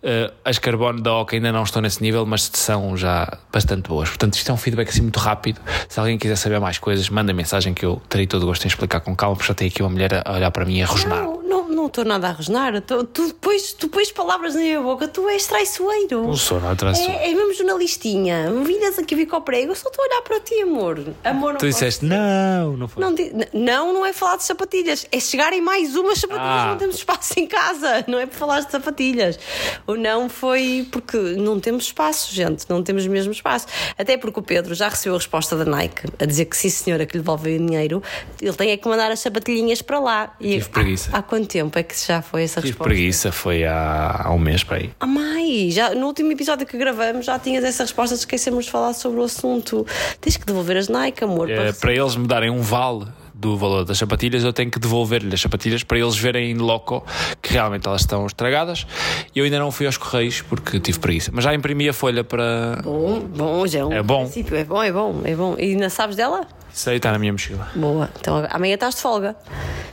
Eh, 0.04 0.32
as 0.44 0.60
carbono 0.60 1.00
da 1.02 1.14
Oca 1.14 1.38
ainda 1.38 1.54
não 1.54 1.64
estão 1.64 1.82
nesse 1.82 2.02
nível, 2.02 2.26
mas 2.26 2.50
são 2.54 2.98
já 2.98 3.38
bastante 3.52 3.88
boas. 3.88 4.10
Portanto, 4.10 4.34
isto 4.34 4.52
é 4.52 4.54
um 4.54 4.58
feedback 4.58 4.90
assim 4.90 5.02
muito 5.02 5.20
rápido. 5.20 5.62
Se 5.88 5.98
alguém 5.98 6.18
quiser 6.18 6.36
saber 6.36 6.60
mais 6.60 6.78
coisas, 6.78 7.10
manda 7.10 7.34
mensagem 7.34 7.74
que 7.74 7.86
eu 7.86 8.02
terei 8.10 8.28
todo 8.28 8.44
o 8.44 8.46
gosto 8.46 8.66
em 8.66 8.68
explicar 8.68 9.00
com 9.00 9.16
calma, 9.16 9.38
porque 9.38 9.48
já 9.48 9.54
tem 9.54 9.70
aqui 9.70 9.82
uma 9.82 9.90
mulher 9.90 10.22
a 10.26 10.34
olhar 10.34 10.52
para 10.52 10.66
mim 10.66 10.80
e 10.80 10.84
a 10.84 10.86
rosnar. 10.86 11.24
Não, 11.24 11.42
não, 11.44 11.69
não 11.80 11.88
estou 11.88 12.06
nada 12.06 12.28
a 12.28 12.32
rosnar. 12.32 12.82
Tu, 12.82 13.04
tu, 13.06 13.34
pões, 13.36 13.74
tu 13.74 13.88
pões 13.90 14.12
palavras 14.12 14.56
na 14.56 14.62
minha 14.62 14.82
boca, 14.82 15.08
tu 15.08 15.28
és 15.30 15.46
traiçoeiro. 15.48 16.24
Não 16.24 16.36
sou, 16.36 16.60
não 16.60 16.72
atraso. 16.72 17.02
É, 17.02 17.32
é 17.32 17.34
mesmo 17.34 17.54
jornalistinha. 17.54 18.52
Vinhas 18.64 19.00
aqui 19.00 19.16
vir 19.16 19.26
com 19.26 19.38
o 19.38 19.42
prego, 19.42 19.72
eu 19.72 19.76
só 19.76 19.88
estou 19.90 20.04
a 20.04 20.08
olhar 20.08 20.22
para 20.22 20.40
ti, 20.40 20.62
amor. 20.62 21.00
Amor, 21.24 21.54
não 21.54 21.60
Tu 21.60 21.68
disseste, 21.68 22.06
não, 22.06 22.78
não 22.78 22.88
foi. 22.88 23.02
Não, 23.04 23.16
não, 23.54 23.94
não 23.94 24.06
é 24.06 24.14
falar 24.14 24.38
de 24.38 24.44
sapatilhas, 24.44 25.06
é 25.12 25.20
chegarem 25.20 25.62
mais 25.62 25.96
umas 25.96 26.20
sapatilhas, 26.20 26.50
Ah. 26.50 26.68
não 26.72 26.78
temos 26.78 26.96
espaço 26.96 27.40
em 27.40 27.48
casa, 27.48 28.04
não 28.08 28.20
é 28.20 28.26
para 28.26 28.38
falar 28.38 28.60
de 28.62 28.72
sapatilhas. 28.72 29.40
O 29.88 29.96
não 29.96 30.30
foi 30.30 30.88
porque 30.92 31.18
não 31.18 31.60
temos 31.60 31.86
espaço, 31.86 32.34
gente, 32.34 32.66
não 32.70 32.84
temos 32.84 33.06
mesmo 33.08 33.32
espaço. 33.32 33.68
Até 33.98 34.18
porque 34.18 34.40
o 34.40 34.44
Pedro 34.44 34.74
já 34.76 34.88
recebeu 34.90 35.16
a 35.16 35.18
resposta 35.18 35.56
da 35.56 35.66
Nike 35.66 36.04
a 36.20 36.26
dizer 36.26 36.46
que 36.46 36.58
sim, 36.58 36.70
senhora, 36.70 37.06
que 37.06 37.14
lhe 37.18 37.24
devolveu 37.24 37.56
o 37.56 37.66
dinheiro, 37.66 38.04
ele 38.42 38.54
tem 38.54 38.72
é 38.72 38.78
que 38.78 38.88
mandar 38.88 39.12
as 39.12 39.20
sapatilhinhas 39.20 39.82
para 39.82 40.00
lá. 40.00 40.36
E 40.40 40.54
Tive 40.54 40.70
preguiça. 40.70 41.10
Há, 41.14 41.20
há 41.20 41.22
quanto 41.22 41.48
tempo 41.48 41.78
é 41.80 41.84
que 41.84 41.96
já 42.08 42.22
foi 42.22 42.44
essa 42.44 42.62
Tive 42.62 42.72
resposta? 42.74 42.90
preguiça, 42.94 43.32
foi 43.32 43.64
há, 43.66 44.24
há 44.26 44.32
um 44.32 44.40
mês 44.40 44.64
para 44.64 44.78
aí. 44.78 44.92
Ah, 45.00 45.08
mãe, 45.08 45.70
já, 45.72 45.94
no 45.96 46.08
último 46.08 46.32
episódio 46.32 46.66
que 46.68 46.78
gravamos 46.78 47.26
já 47.26 47.40
tinhas 47.40 47.64
essa 47.64 47.84
resposta, 47.84 48.16
esquecemos 48.16 48.66
de 48.66 48.72
falar 48.72 48.94
sobre 48.94 49.20
o 49.20 49.24
assunto. 49.24 49.86
Tens 50.22 50.38
que 50.38 50.46
devolver 50.46 50.78
as 50.78 50.88
Nike, 50.90 51.24
amor. 51.24 51.50
Eh, 51.50 51.56
para 51.56 51.74
para 51.74 51.94
eles 51.94 52.16
me 52.16 52.28
darem 52.28 52.50
um 52.50 52.62
vale 52.62 53.06
do 53.34 53.56
valor 53.58 53.86
das 53.86 53.98
sapatilhas, 53.98 54.44
eu 54.44 54.52
tenho 54.52 54.70
que 54.70 54.78
devolver-lhe 54.80 55.34
as 55.34 55.40
sapatilhas 55.40 55.82
para 55.82 55.98
eles 55.98 56.18
verem 56.18 56.52
em 56.52 56.56
loco 56.56 57.06
que 57.42 57.54
realmente 57.54 57.88
elas 57.88 58.02
estão 58.02 58.26
estragadas. 58.26 58.86
Eu 59.34 59.46
ainda 59.46 59.58
não 59.58 59.72
fui 59.72 59.86
aos 59.86 59.96
correios 59.96 60.42
porque 60.42 60.78
tive 60.78 61.00
preguiça, 61.00 61.32
mas 61.34 61.46
já 61.46 61.54
imprimi 61.54 61.88
a 61.88 61.94
folha 61.94 62.22
para. 62.22 62.82
Bom, 62.84 63.20
bom, 63.22 63.66
já 63.66 63.80
é 63.80 63.86
um 63.86 63.94
É 63.94 64.04
bom. 64.04 64.24
princípio. 64.24 64.58
É 64.58 64.64
bom, 64.66 64.84
é 64.84 64.92
bom, 64.92 65.22
é 65.24 65.36
bom. 65.36 65.56
E 65.58 65.72
ainda 65.72 65.90
sabes 65.90 66.18
dela? 66.18 66.46
Sei, 66.80 66.96
está 66.96 67.12
na 67.12 67.20
minha 67.20 67.34
mochila. 67.34 67.68
Boa. 67.76 68.10
Então 68.22 68.48
amanhã 68.50 68.76
estás 68.76 68.96
de 68.96 69.02
folga. 69.02 69.36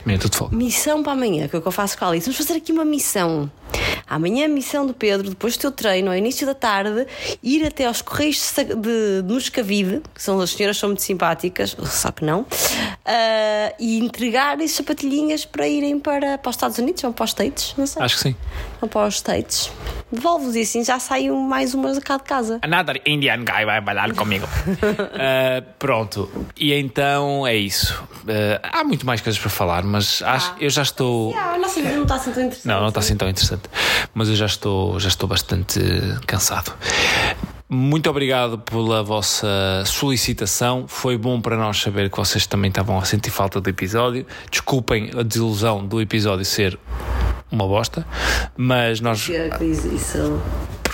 Meia 0.05 0.17
tudo 0.17 0.31
de 0.31 0.37
folga. 0.37 0.55
Missão 0.55 1.03
para 1.03 1.11
amanhã, 1.11 1.45
que 1.49 1.55
é 1.57 1.59
o 1.59 1.61
que 1.61 1.67
eu 1.67 1.71
faço 1.73 1.97
com 1.97 2.05
a 2.05 2.07
Alice. 2.07 2.25
Vamos 2.25 2.37
fazer 2.37 2.57
aqui 2.57 2.71
uma 2.71 2.85
missão. 2.85 3.51
Amanhã 4.09 4.45
a 4.45 4.47
missão 4.47 4.85
do 4.87 4.93
Pedro, 4.93 5.29
depois 5.29 5.57
do 5.57 5.59
teu 5.59 5.71
treino, 5.71 6.09
ao 6.09 6.15
início 6.15 6.47
da 6.47 6.53
tarde, 6.53 7.05
ir 7.43 7.65
até 7.67 7.85
aos 7.87 8.01
Correios 8.01 8.37
de, 8.37 8.41
Sa- 8.41 8.63
de, 8.63 9.21
de 9.21 9.33
Moscavide, 9.33 10.01
que 10.15 10.23
são 10.23 10.39
as 10.39 10.51
senhoras 10.51 10.77
são 10.77 10.87
muito 10.87 11.01
simpáticas, 11.01 11.75
só 11.83 12.09
que 12.09 12.23
não, 12.23 12.45
ah, 13.05 13.73
e 13.77 13.99
entregar 13.99 14.61
as 14.61 14.71
sapatilhinhas 14.71 15.43
para 15.43 15.67
irem 15.67 15.99
para, 15.99 16.37
para 16.37 16.49
os 16.49 16.55
Estados 16.55 16.77
Unidos, 16.77 17.03
ou 17.03 17.11
para 17.11 17.25
os 17.25 17.31
States, 17.31 17.75
não 17.77 17.85
sei. 17.85 18.01
Acho 18.01 18.15
que 18.15 18.21
sim. 18.21 18.35
Ou 18.81 18.87
para 18.87 19.07
os 19.07 19.15
States. 19.15 19.69
Devolve-os 20.09 20.55
e 20.55 20.61
assim 20.61 20.85
já 20.85 20.99
saem 20.99 21.29
mais 21.29 21.73
umas 21.73 21.97
a 21.97 22.01
cá 22.01 22.15
de 22.15 22.23
casa. 22.23 22.59
Another 22.61 23.01
Indian 23.05 23.39
guy 23.43 23.65
vai 23.65 23.81
bailar 23.81 24.13
comigo. 24.15 24.45
Uh, 24.45 25.65
pronto, 25.77 26.31
e 26.55 26.71
então 26.79 27.45
é 27.45 27.55
isso. 27.55 27.93
Uh, 28.23 28.59
há 28.61 28.83
muito 28.83 29.05
mais 29.05 29.21
coisas 29.21 29.39
para 29.39 29.49
falar, 29.49 29.83
mas 29.83 30.21
acho, 30.21 30.53
eu 30.59 30.69
já 30.69 30.81
estou. 30.81 31.35
Ah, 31.35 31.53
a 31.53 31.57
nossa 31.57 31.81
vida 31.81 31.95
não 31.95 32.03
está 32.03 32.15
assim 32.15 32.31
tão 32.31 32.43
interessante. 32.43 32.67
Não, 32.67 32.79
não 32.81 32.87
está 32.89 32.99
assim 32.99 33.15
tão 33.15 33.29
interessante. 33.29 33.63
Mas 34.13 34.29
eu 34.29 34.35
já 34.35 34.45
estou, 34.45 34.99
já 34.99 35.07
estou 35.07 35.27
bastante 35.27 35.79
cansado. 36.25 36.73
Muito 37.69 38.09
obrigado 38.09 38.57
pela 38.59 39.03
vossa 39.03 39.83
solicitação. 39.85 40.87
Foi 40.87 41.17
bom 41.17 41.41
para 41.41 41.57
nós 41.57 41.81
saber 41.81 42.09
que 42.09 42.17
vocês 42.17 42.47
também 42.47 42.69
estavam 42.69 42.97
a 42.97 43.03
sentir 43.03 43.29
falta 43.29 43.59
do 43.59 43.69
episódio. 43.69 44.25
Desculpem 44.49 45.11
a 45.17 45.21
desilusão 45.21 45.85
do 45.85 45.99
episódio 45.99 46.45
ser 46.45 46.79
uma 47.51 47.67
bosta, 47.67 48.07
mas 48.55 49.01
nós. 49.01 49.27
Isso. 49.29 50.41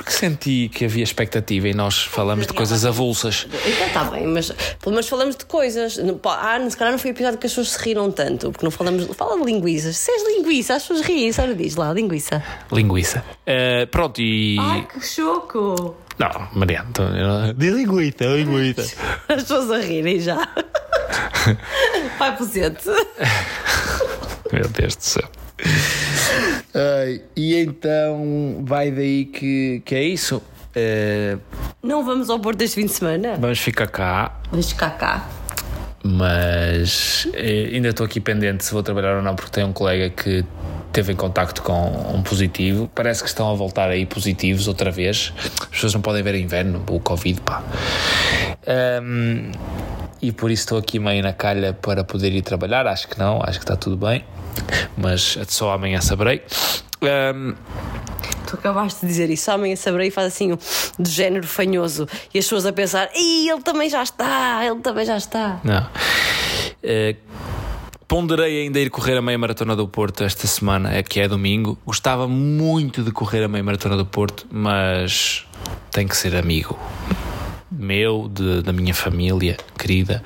Porque 0.04 0.12
senti 0.12 0.68
que 0.68 0.84
havia 0.84 1.04
expectativa 1.04 1.70
e 1.70 1.74
nós 1.74 2.04
falamos 2.04 2.46
de 2.46 2.52
coisas 2.52 2.84
avulsas. 2.84 3.48
Então 3.66 3.88
está 3.88 4.04
bem, 4.04 4.28
mas 4.28 4.52
pelo 4.82 4.92
menos 4.92 5.08
falamos 5.08 5.36
de 5.38 5.46
coisas. 5.46 5.98
Ah, 6.26 6.60
se 6.70 6.76
calhar 6.76 6.92
não 6.92 7.00
foi 7.00 7.12
o 7.12 7.14
episódio 7.14 7.40
que 7.40 7.48
as 7.48 7.54
pessoas 7.54 7.70
se 7.72 7.80
riram 7.86 8.12
tanto, 8.12 8.52
porque 8.52 8.66
não 8.66 8.72
falamos. 8.72 9.06
Fala 9.16 9.38
de 9.40 9.46
linguiças. 9.46 9.96
Se 9.96 10.12
és 10.12 10.24
linguiça, 10.28 10.76
as 10.76 10.84
pessoas 10.84 11.08
riem, 11.08 11.32
só 11.32 11.46
diz 11.46 11.78
lá, 11.78 11.94
linguiça. 11.94 12.44
Linguiça. 12.70 13.24
Uh, 13.48 13.88
pronto, 13.88 14.20
e. 14.22 14.58
que 14.92 15.06
choco! 15.06 15.96
Não, 16.20 16.50
Mariana, 16.54 16.88
então, 16.90 17.16
eu- 17.16 17.54
de 17.54 17.70
linguiça, 17.72 18.26
linguiça. 18.26 18.96
As 19.30 19.44
pessoas 19.44 19.72
a 19.72 19.78
rirem 19.80 20.20
já. 20.20 20.36
Vai 22.20 22.36
para 22.36 22.44
o 22.44 22.46
centro. 22.46 22.92
Meu 24.52 24.68
Deus 24.68 24.96
do 24.98 25.04
céu. 25.04 25.30
E 27.36 27.56
então 27.56 28.64
vai 28.66 28.92
daí 28.92 29.26
que, 29.26 29.82
que 29.86 29.96
é 29.96 30.04
isso. 30.04 30.38
Uh, 30.76 31.40
Não 31.84 32.04
vamos 32.04 32.30
ao 32.30 32.40
Porto 32.40 32.62
este 32.62 32.76
fim 32.82 32.86
de 32.88 32.94
semana? 32.94 33.36
vamos 33.40 33.60
ficar 33.60 33.88
cá, 33.88 34.40
Vamos 34.50 34.72
ficar 34.72 34.90
cá. 34.98 35.28
mas 36.04 37.28
eh, 37.34 37.70
ainda 37.74 37.90
estou 37.90 38.06
aqui 38.06 38.20
pendente 38.20 38.66
se 38.66 38.74
vou 38.74 38.82
trabalhar 38.82 39.16
ou 39.18 39.22
não, 39.22 39.36
porque 39.36 39.52
tem 39.52 39.64
um 39.64 39.72
colega 39.72 40.10
que 40.10 40.44
teve 40.92 41.14
em 41.14 41.16
contacto 41.16 41.62
com 41.62 42.14
um 42.16 42.22
positivo. 42.24 42.90
Parece 42.94 43.22
que 43.24 43.30
estão 43.30 43.50
a 43.52 43.54
voltar 43.56 43.90
aí 43.90 44.06
positivos 44.06 44.68
outra 44.68 44.90
vez. 44.92 45.32
As 45.62 45.68
pessoas 45.68 45.94
não 45.94 46.02
podem 46.02 46.22
ver 46.24 46.36
inverno, 46.36 46.84
o 46.90 47.00
Covid, 47.00 47.40
pá. 47.42 47.64
Um, 49.02 49.52
e 50.24 50.32
por 50.32 50.50
isso 50.50 50.62
estou 50.62 50.78
aqui 50.78 51.00
meio 51.00 51.22
na 51.22 51.34
calha 51.34 51.74
para 51.74 52.02
poder 52.04 52.32
ir 52.32 52.42
trabalhar. 52.42 52.88
Acho 52.88 53.10
que 53.10 53.20
não, 53.20 53.42
acho 53.44 53.60
que 53.60 53.66
está 53.66 53.76
tudo 53.76 53.98
bem, 53.98 54.24
mas 54.98 55.38
só 55.50 55.74
amanhã 55.74 56.00
saberei. 56.00 56.42
Um, 57.02 57.54
Tu 58.48 58.56
acabaste 58.56 59.02
de 59.02 59.08
dizer 59.08 59.30
isso, 59.30 59.50
amanhã 59.52 59.76
saberei 59.76 60.08
e 60.08 60.12
faz 60.12 60.28
assim 60.28 60.54
um 60.54 60.58
do 60.98 61.10
género 61.10 61.46
fanhoso. 61.46 62.08
E 62.34 62.40
as 62.40 62.46
pessoas 62.46 62.66
a 62.66 62.72
pensar, 62.72 63.10
Ih, 63.16 63.50
ele 63.50 63.62
também 63.62 63.90
já 63.90 64.04
está, 64.04 64.64
ele 64.64 64.80
também 64.80 65.06
já 65.06 65.18
está. 65.18 65.60
Não. 65.64 65.88
Eh, 66.82 67.16
ponderei 68.08 68.62
ainda 68.62 68.80
ir 68.80 68.90
correr 68.92 69.18
a 69.18 69.22
meia 69.22 69.38
maratona 69.38 69.76
do 69.76 69.88
Porto 69.88 70.24
esta 70.24 70.46
semana, 70.46 70.94
é 70.94 71.02
que 71.02 71.20
é 71.20 71.28
domingo. 71.28 71.78
Gostava 71.86 72.28
muito 72.28 73.02
de 73.02 73.12
correr 73.12 73.44
a 73.44 73.48
meia 73.48 73.64
maratona 73.64 73.98
do 73.98 74.06
Porto, 74.06 74.46
mas 74.52 75.46
tem 75.92 76.08
que 76.08 76.16
ser 76.16 76.36
amigo 76.36 76.78
meu, 77.78 78.30
de- 78.32 78.62
da 78.62 78.72
minha 78.74 78.94
família 78.94 79.58
querida. 79.78 80.24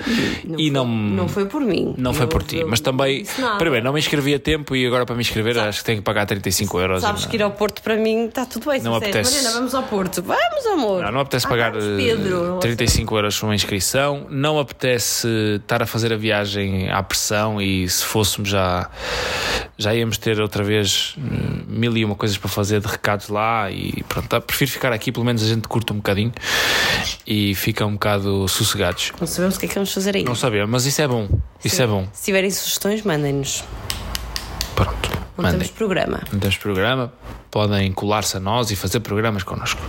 e 0.57 0.69
não. 0.69 0.85
Não 0.87 1.27
foi 1.27 1.45
por 1.45 1.61
mim. 1.61 1.93
Não 1.97 2.13
foi 2.13 2.25
Eu- 2.25 2.29
por 2.29 2.43
ti, 2.43 2.63
mas 2.63 2.79
não 2.81 2.85
também. 2.91 3.25
nada. 3.39 3.57
Primeiro, 3.57 3.85
não 3.85 3.93
me 3.93 3.99
inscrevi 3.99 4.33
a 4.33 4.39
tempo 4.39 4.75
e 4.75 4.85
agora 4.85 5.05
para 5.05 5.15
me 5.15 5.21
inscrever 5.21 5.57
acho 5.57 5.79
que 5.79 5.85
tenho 5.85 5.97
que 5.99 6.03
pagar 6.03 6.25
35 6.25 6.79
euros. 6.79 7.01
Sabes 7.01 7.23
Não- 7.23 7.29
que 7.29 7.37
ir 7.37 7.41
ao 7.43 7.51
Porto 7.51 7.81
para 7.81 7.95
mim 7.95 8.25
está 8.27 8.45
tudo 8.45 8.69
bem. 8.69 8.81
Não 8.81 8.95
apetece. 8.95 9.33
Mariana, 9.35 9.55
vamos 9.55 9.73
ao 9.75 9.83
Porto. 9.83 10.21
Vamos, 10.21 10.65
amor. 10.71 11.03
Não, 11.03 11.11
não 11.11 11.19
apetece 11.21 11.45
Ah, 11.45 11.49
pagar 11.49 11.71
vamos, 11.71 11.85
eh, 11.85 11.97
Pedro. 11.97 12.43
Não 12.47 12.59
35 12.59 13.15
euros 13.17 13.39
por 13.39 13.45
uma 13.47 13.55
inscrição, 13.55 14.25
não 14.29 14.59
apetece 14.59 15.27
estar 15.61 15.81
a 15.81 15.85
fazer 15.85 16.11
a 16.13 16.17
viagem 16.17 16.89
à 16.91 17.01
pressão 17.03 17.61
e 17.61 17.87
se 17.89 18.03
fôssemos 18.03 18.49
já, 18.49 18.89
já 19.77 19.93
íamos 19.95 20.17
ter 20.17 20.39
outra 20.39 20.63
vez 20.63 21.15
hum, 21.17 21.63
mil 21.67 21.95
e 21.97 22.03
uma 22.05 22.15
coisas 22.15 22.37
para 22.37 22.49
fazer 22.49 22.79
de 22.81 22.87
recados 22.87 23.29
lá 23.29 23.69
e 23.71 24.03
pronto, 24.07 24.41
prefiro 24.41 24.71
ficar 24.71 24.91
aqui, 24.93 25.11
pelo 25.11 25.25
menos 25.25 25.43
a 25.43 25.47
gente 25.47 25.67
curta 25.67 25.93
um 25.93 25.97
bocadinho 25.97 26.31
e 27.25 27.36
fica 27.55 27.85
um 27.85 27.93
bocado 27.93 28.47
sossegados. 28.47 29.11
Não 29.19 29.27
sabemos 29.27 29.55
o 29.55 29.59
que 29.59 29.65
é 29.65 29.69
que 29.69 29.75
vamos 29.75 29.93
fazer 29.93 30.15
aí. 30.15 30.23
Não 30.23 30.35
sabemos, 30.35 30.69
mas 30.69 30.85
isso 30.85 31.01
é 31.01 31.07
bom, 31.07 31.27
isso 31.63 31.81
é 31.81 31.87
bom. 31.87 32.07
Se 32.13 32.25
tiverem 32.25 32.49
sugestões, 32.51 33.01
mandem-nos. 33.03 33.63
Pronto, 34.75 35.09
Não 35.37 35.43
mandem. 35.43 35.59
temos 35.59 35.71
programa. 35.73 36.21
Não 36.31 36.39
temos 36.39 36.57
programa, 36.57 37.13
podem 37.49 37.91
colar-se 37.91 38.37
a 38.37 38.39
nós 38.39 38.71
e 38.71 38.75
fazer 38.75 38.99
programas 38.99 39.43
connosco. 39.43 39.81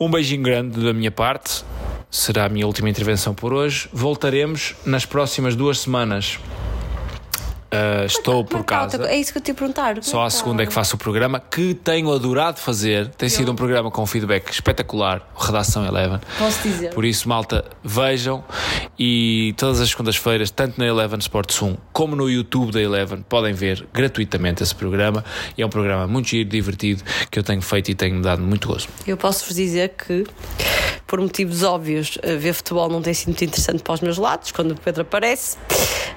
Um 0.00 0.10
beijinho 0.10 0.42
grande 0.42 0.84
da 0.84 0.92
minha 0.92 1.10
parte. 1.10 1.64
Será 2.10 2.44
a 2.44 2.48
minha 2.48 2.66
última 2.66 2.88
intervenção 2.88 3.34
por 3.34 3.52
hoje. 3.52 3.88
Voltaremos 3.92 4.74
nas 4.86 5.04
próximas 5.04 5.56
duas 5.56 5.80
semanas. 5.80 6.38
Ah, 7.74 8.04
estou 8.06 8.44
por 8.44 8.64
casa. 8.64 9.04
É 9.08 9.16
isso 9.16 9.32
que 9.32 9.38
eu 9.38 9.42
te 9.42 9.48
ia 9.48 9.54
perguntar. 9.54 10.00
Só 10.02 10.22
à 10.22 10.30
segunda 10.30 10.62
é 10.62 10.66
que 10.66 10.72
faço 10.72 10.94
o 10.94 10.98
programa, 10.98 11.40
que 11.40 11.74
tenho 11.74 12.12
adorado 12.12 12.60
fazer. 12.60 13.08
Tem 13.08 13.28
sido 13.28 13.50
um 13.50 13.56
programa 13.56 13.90
com 13.90 14.06
feedback 14.06 14.50
espetacular. 14.50 15.28
Redação 15.36 15.84
Eleven. 15.84 16.20
Posso 16.38 16.62
dizer? 16.62 16.94
Por 16.94 17.04
isso, 17.04 17.28
malta, 17.28 17.64
vejam. 17.82 18.44
E 18.98 19.54
todas 19.56 19.80
as 19.80 19.90
segundas-feiras, 19.90 20.50
tanto 20.50 20.78
na 20.78 20.86
Eleven 20.86 21.18
Sports 21.18 21.60
1 21.60 21.76
como 21.92 22.14
no 22.14 22.30
YouTube 22.30 22.70
da 22.70 22.80
Eleven, 22.80 23.24
podem 23.28 23.52
ver 23.52 23.86
gratuitamente 23.92 24.62
esse 24.62 24.74
programa. 24.74 25.24
E 25.58 25.62
é 25.62 25.66
um 25.66 25.70
programa 25.70 26.06
muito 26.06 26.28
giro, 26.28 26.48
divertido, 26.48 27.02
que 27.30 27.38
eu 27.38 27.42
tenho 27.42 27.60
feito 27.60 27.90
e 27.90 27.94
tenho 27.94 28.22
dado 28.22 28.42
muito 28.42 28.68
gosto. 28.68 28.88
Eu 29.06 29.16
posso-vos 29.16 29.56
dizer 29.56 29.90
que, 29.90 30.24
por 31.14 31.20
motivos 31.20 31.62
óbvios, 31.62 32.18
eh, 32.22 32.34
ver 32.34 32.52
futebol 32.52 32.88
não 32.88 33.00
tem 33.00 33.14
sido 33.14 33.28
muito 33.28 33.44
interessante 33.44 33.84
para 33.84 33.94
os 33.94 34.00
meus 34.00 34.18
lados, 34.18 34.50
quando 34.50 34.72
o 34.72 34.74
Pedro 34.74 35.02
aparece. 35.02 35.56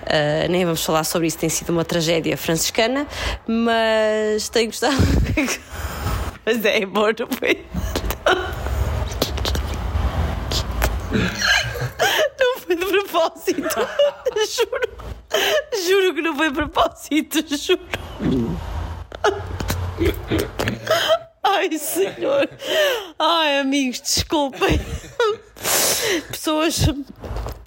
Eh, 0.08 0.48
nem 0.50 0.66
vamos 0.66 0.84
falar 0.84 1.04
sobre 1.04 1.28
isso, 1.28 1.38
tem 1.38 1.50
sido 1.50 1.70
uma 1.70 1.86
tragédia 1.86 2.36
franciscana, 2.36 3.06
mas 3.46 4.50
tenho 4.50 4.66
gostado. 4.66 4.96
mas 6.44 6.66
é 6.66 6.80
não 6.80 7.28
foi? 7.38 7.64
Não 12.40 12.60
foi 12.60 12.76
de 12.76 12.86
propósito, 12.88 13.62
juro. 14.50 14.90
Juro 15.86 16.16
que 16.16 16.22
não 16.24 16.36
foi 16.36 16.50
de 16.50 16.56
propósito, 16.56 17.46
juro. 17.56 17.82
Ai, 21.50 21.78
senhor. 21.78 22.50
Ai, 23.18 23.60
amigos, 23.60 24.02
desculpem. 24.02 24.80
Pessoas. 26.30 26.86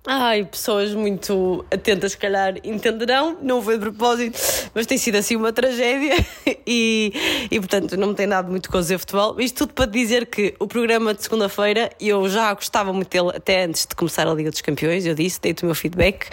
Ai, 0.06 0.46
pessoas 0.46 0.94
muito 0.94 1.62
atentas, 1.70 2.12
se 2.12 2.18
calhar, 2.18 2.54
entenderão. 2.64 3.36
Não 3.42 3.60
foi 3.60 3.76
de 3.76 3.82
propósito, 3.82 4.38
mas 4.74 4.86
tem 4.86 4.96
sido 4.96 5.16
assim 5.16 5.36
uma 5.36 5.52
tragédia. 5.52 6.16
E, 6.72 7.12
e 7.50 7.58
portanto, 7.58 7.96
não 7.96 8.08
me 8.08 8.14
tem 8.14 8.28
dado 8.28 8.48
muito 8.48 8.70
com 8.70 8.78
o 8.78 8.84
futebol. 8.84 9.40
Isto 9.40 9.66
tudo 9.66 9.74
para 9.74 9.86
dizer 9.86 10.26
que 10.26 10.54
o 10.60 10.68
programa 10.68 11.12
de 11.12 11.20
segunda-feira, 11.20 11.90
eu 12.00 12.28
já 12.28 12.54
gostava 12.54 12.92
muito 12.92 13.10
dele 13.10 13.36
até 13.36 13.64
antes 13.64 13.86
de 13.86 13.96
começar 13.96 14.28
a 14.28 14.32
Liga 14.32 14.52
dos 14.52 14.60
Campeões. 14.60 15.04
Eu 15.04 15.16
disse, 15.16 15.40
dei-te 15.40 15.64
o 15.64 15.66
meu 15.66 15.74
feedback. 15.74 16.28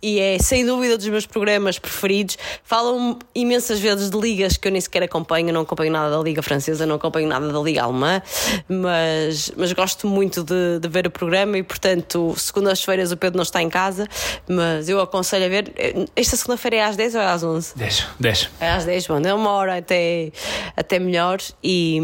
E 0.00 0.20
é 0.20 0.38
sem 0.38 0.64
dúvida 0.64 0.96
dos 0.96 1.08
meus 1.08 1.26
programas 1.26 1.76
preferidos. 1.76 2.38
Falam 2.62 3.18
imensas 3.34 3.80
vezes 3.80 4.10
de 4.10 4.16
ligas 4.16 4.56
que 4.56 4.68
eu 4.68 4.70
nem 4.70 4.80
sequer 4.80 5.02
acompanho. 5.02 5.52
Não 5.52 5.62
acompanho 5.62 5.90
nada 5.90 6.16
da 6.16 6.22
Liga 6.22 6.40
Francesa, 6.40 6.86
não 6.86 6.94
acompanho 6.94 7.26
nada 7.26 7.52
da 7.52 7.58
Liga 7.58 7.82
Alemã. 7.82 8.22
Mas, 8.68 9.50
mas 9.56 9.72
gosto 9.72 10.06
muito 10.06 10.44
de, 10.44 10.78
de 10.78 10.88
ver 10.88 11.08
o 11.08 11.10
programa 11.10 11.58
e, 11.58 11.64
portanto, 11.64 12.32
segundas-feiras 12.36 13.09
o 13.12 13.16
Pedro 13.16 13.36
não 13.36 13.42
está 13.42 13.62
em 13.62 13.68
casa, 13.68 14.06
mas 14.48 14.88
eu 14.88 15.00
aconselho 15.00 15.46
a 15.46 15.48
ver. 15.48 15.72
Esta 16.14 16.36
segunda-feira 16.36 16.76
é 16.76 16.84
às 16.84 16.96
10 16.96 17.14
ou 17.14 17.20
é 17.20 17.26
às 17.26 17.42
11? 17.42 17.72
10. 17.76 18.06
10. 18.18 18.50
É 18.60 18.70
às 18.70 18.84
10, 18.84 19.06
bom, 19.06 19.18
é 19.18 19.34
uma 19.34 19.50
hora 19.50 19.78
até, 19.78 20.32
até 20.76 20.98
melhor 20.98 21.38
e, 21.62 22.00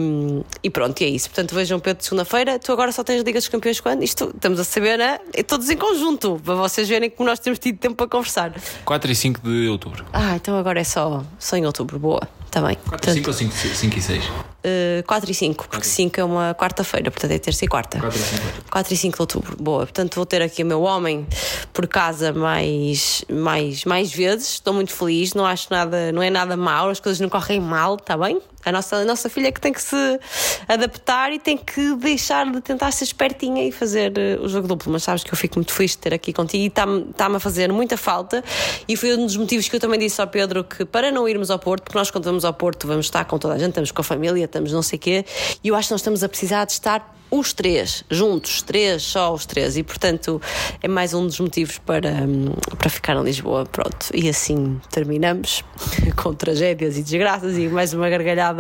e 0.62 0.70
pronto, 0.70 1.01
e 1.01 1.05
é 1.05 1.09
isso. 1.09 1.28
Portanto, 1.28 1.55
vejam 1.55 1.78
Pedro 1.81 1.99
de 1.99 2.05
segunda-feira. 2.05 2.59
Tu 2.59 2.73
agora 2.73 2.93
só 2.93 3.03
tens 3.03 3.23
Liga 3.23 3.39
dos 3.39 3.49
Campeões 3.49 3.81
quando? 3.81 4.03
Isto 4.03 4.33
estamos 4.35 4.61
a 4.61 4.65
saber, 4.65 4.99
né? 4.99 5.19
É 5.35 5.43
todos 5.43 5.69
em 5.70 5.77
conjunto, 5.77 6.41
para 6.45 6.55
vocês 6.55 6.89
verem 6.89 7.11
como 7.11 7.28
nós 7.28 7.39
temos 7.39 7.59
tido 7.59 7.78
tempo 7.78 7.97
para 7.97 8.09
conversar. 8.09 8.53
4 8.85 9.11
e 9.11 9.15
5 9.15 9.41
de 9.41 9.69
outubro. 9.69 10.05
Ah, 10.12 10.37
então 10.37 10.57
agora 10.59 10.81
é 10.81 10.85
só, 10.85 11.23
só 11.39 11.57
em 11.57 11.66
outubro, 11.66 11.99
boa. 11.99 12.28
Está 12.47 12.62
bem. 12.62 12.77
4 12.89 13.10
e 13.10 13.14
5 13.14 13.28
ou 13.28 13.35
5, 13.35 13.55
5 13.55 13.98
e 13.98 14.02
6? 14.02 14.24
Uh, 14.24 15.02
4 15.06 15.31
e 15.31 15.35
5, 15.35 15.68
porque 15.68 15.86
5 15.86 16.20
é 16.20 16.24
uma 16.24 16.55
quarta-feira, 16.55 17.10
portanto 17.10 17.31
é 17.32 17.39
terça 17.39 17.64
e 17.64 17.68
quarta. 17.68 17.98
4 17.98 18.18
e 18.18 18.23
5. 18.23 18.43
4 18.70 18.94
e 18.94 18.97
5 18.97 19.16
de 19.16 19.23
outubro, 19.23 19.56
boa. 19.60 19.81
Portanto 19.81 20.16
vou 20.16 20.27
ter 20.27 20.43
aqui 20.43 20.62
o 20.62 20.66
meu 20.66 20.82
homem 20.82 21.27
por 21.73 21.86
casa 21.86 22.32
mais, 22.32 23.24
mais, 23.31 23.85
mais 23.85 24.12
vezes. 24.12 24.55
Estou 24.55 24.73
muito 24.73 24.93
feliz, 24.93 25.35
não 25.35 25.44
acho 25.44 25.68
nada, 25.70 26.10
não 26.12 26.23
é 26.23 26.31
nada 26.31 26.56
mal, 26.56 26.89
as 26.89 26.98
coisas 26.98 27.20
não 27.20 27.28
correm 27.28 27.60
mal, 27.60 27.97
está 27.97 28.16
bem? 28.16 28.40
A 28.66 28.72
nossa, 28.72 28.97
a 28.97 29.05
nossa 29.05 29.30
filha 29.30 29.51
que 29.51 29.60
tem 29.60 29.72
que 29.72 29.80
se 29.80 30.20
adaptar 30.68 31.32
e 31.32 31.38
tem 31.38 31.56
que 31.56 31.94
deixar 31.94 32.51
de 32.51 32.60
tentar 32.60 32.90
ser 32.90 33.05
espertinha 33.05 33.64
e 33.64 33.72
fazer 33.72 34.12
uh, 34.12 34.44
o 34.44 34.48
jogo 34.48 34.68
duplo. 34.68 34.93
Mas 34.93 35.05
sabes 35.05 35.24
que 35.24 35.32
eu 35.32 35.36
fico 35.36 35.55
muito 35.55 35.72
feliz 35.72 35.93
de 35.93 35.98
ter 35.98 36.12
aqui 36.12 36.32
contigo 36.32 36.64
e 36.64 36.66
está-me 36.66 37.10
está 37.10 37.26
a 37.26 37.40
fazer 37.40 37.72
muita 37.72 37.97
falta. 37.97 38.43
E 38.88 38.97
foi 38.97 39.16
um 39.16 39.24
dos 39.24 39.36
motivos 39.36 39.68
que 39.68 39.76
eu 39.76 39.80
também 39.80 39.98
disse 39.98 40.20
ao 40.20 40.26
Pedro 40.26 40.64
que 40.64 40.84
para 40.84 41.10
não 41.10 41.28
irmos 41.28 41.51
ao 41.51 41.59
Porto, 41.59 41.84
porque 41.84 41.97
nós 41.97 42.10
quando 42.10 42.24
vamos 42.24 42.44
ao 42.44 42.52
Porto 42.52 42.86
vamos 42.86 43.06
estar 43.06 43.24
com 43.24 43.38
toda 43.38 43.55
a 43.55 43.59
gente, 43.59 43.70
estamos 43.70 43.93
com 43.93 44.01
a 44.01 44.05
família, 44.05 44.44
estamos 44.44 44.72
não 44.72 44.82
sei 44.82 44.97
o 44.97 45.01
quê, 45.01 45.24
e 45.62 45.68
eu 45.68 45.76
acho 45.76 45.88
que 45.88 45.94
nós 45.94 46.01
estamos 46.01 46.22
a 46.22 46.28
precisar 46.28 46.64
de 46.64 46.72
estar 46.72 47.16
os 47.30 47.52
três, 47.52 48.05
juntos, 48.09 48.62
três, 48.62 49.02
só 49.02 49.34
os 49.34 49.44
três, 49.44 49.76
e 49.76 49.82
portanto 49.82 50.40
é 50.80 50.86
mais 50.86 51.12
um 51.12 51.26
dos 51.26 51.40
motivos 51.40 51.78
para, 51.78 52.09
hum, 52.09 52.52
para 52.78 52.88
ficar 52.88 53.16
em 53.16 53.22
Lisboa. 53.24 53.66
Pronto, 53.66 54.06
e 54.14 54.28
assim 54.28 54.80
terminamos 54.90 55.64
com 56.16 56.32
tragédias 56.32 56.97
e 56.97 57.02
desgraças 57.02 57.59
e 57.59 57.68
mais 57.68 57.93
uma 57.93 58.09
gargalhada 58.09 58.56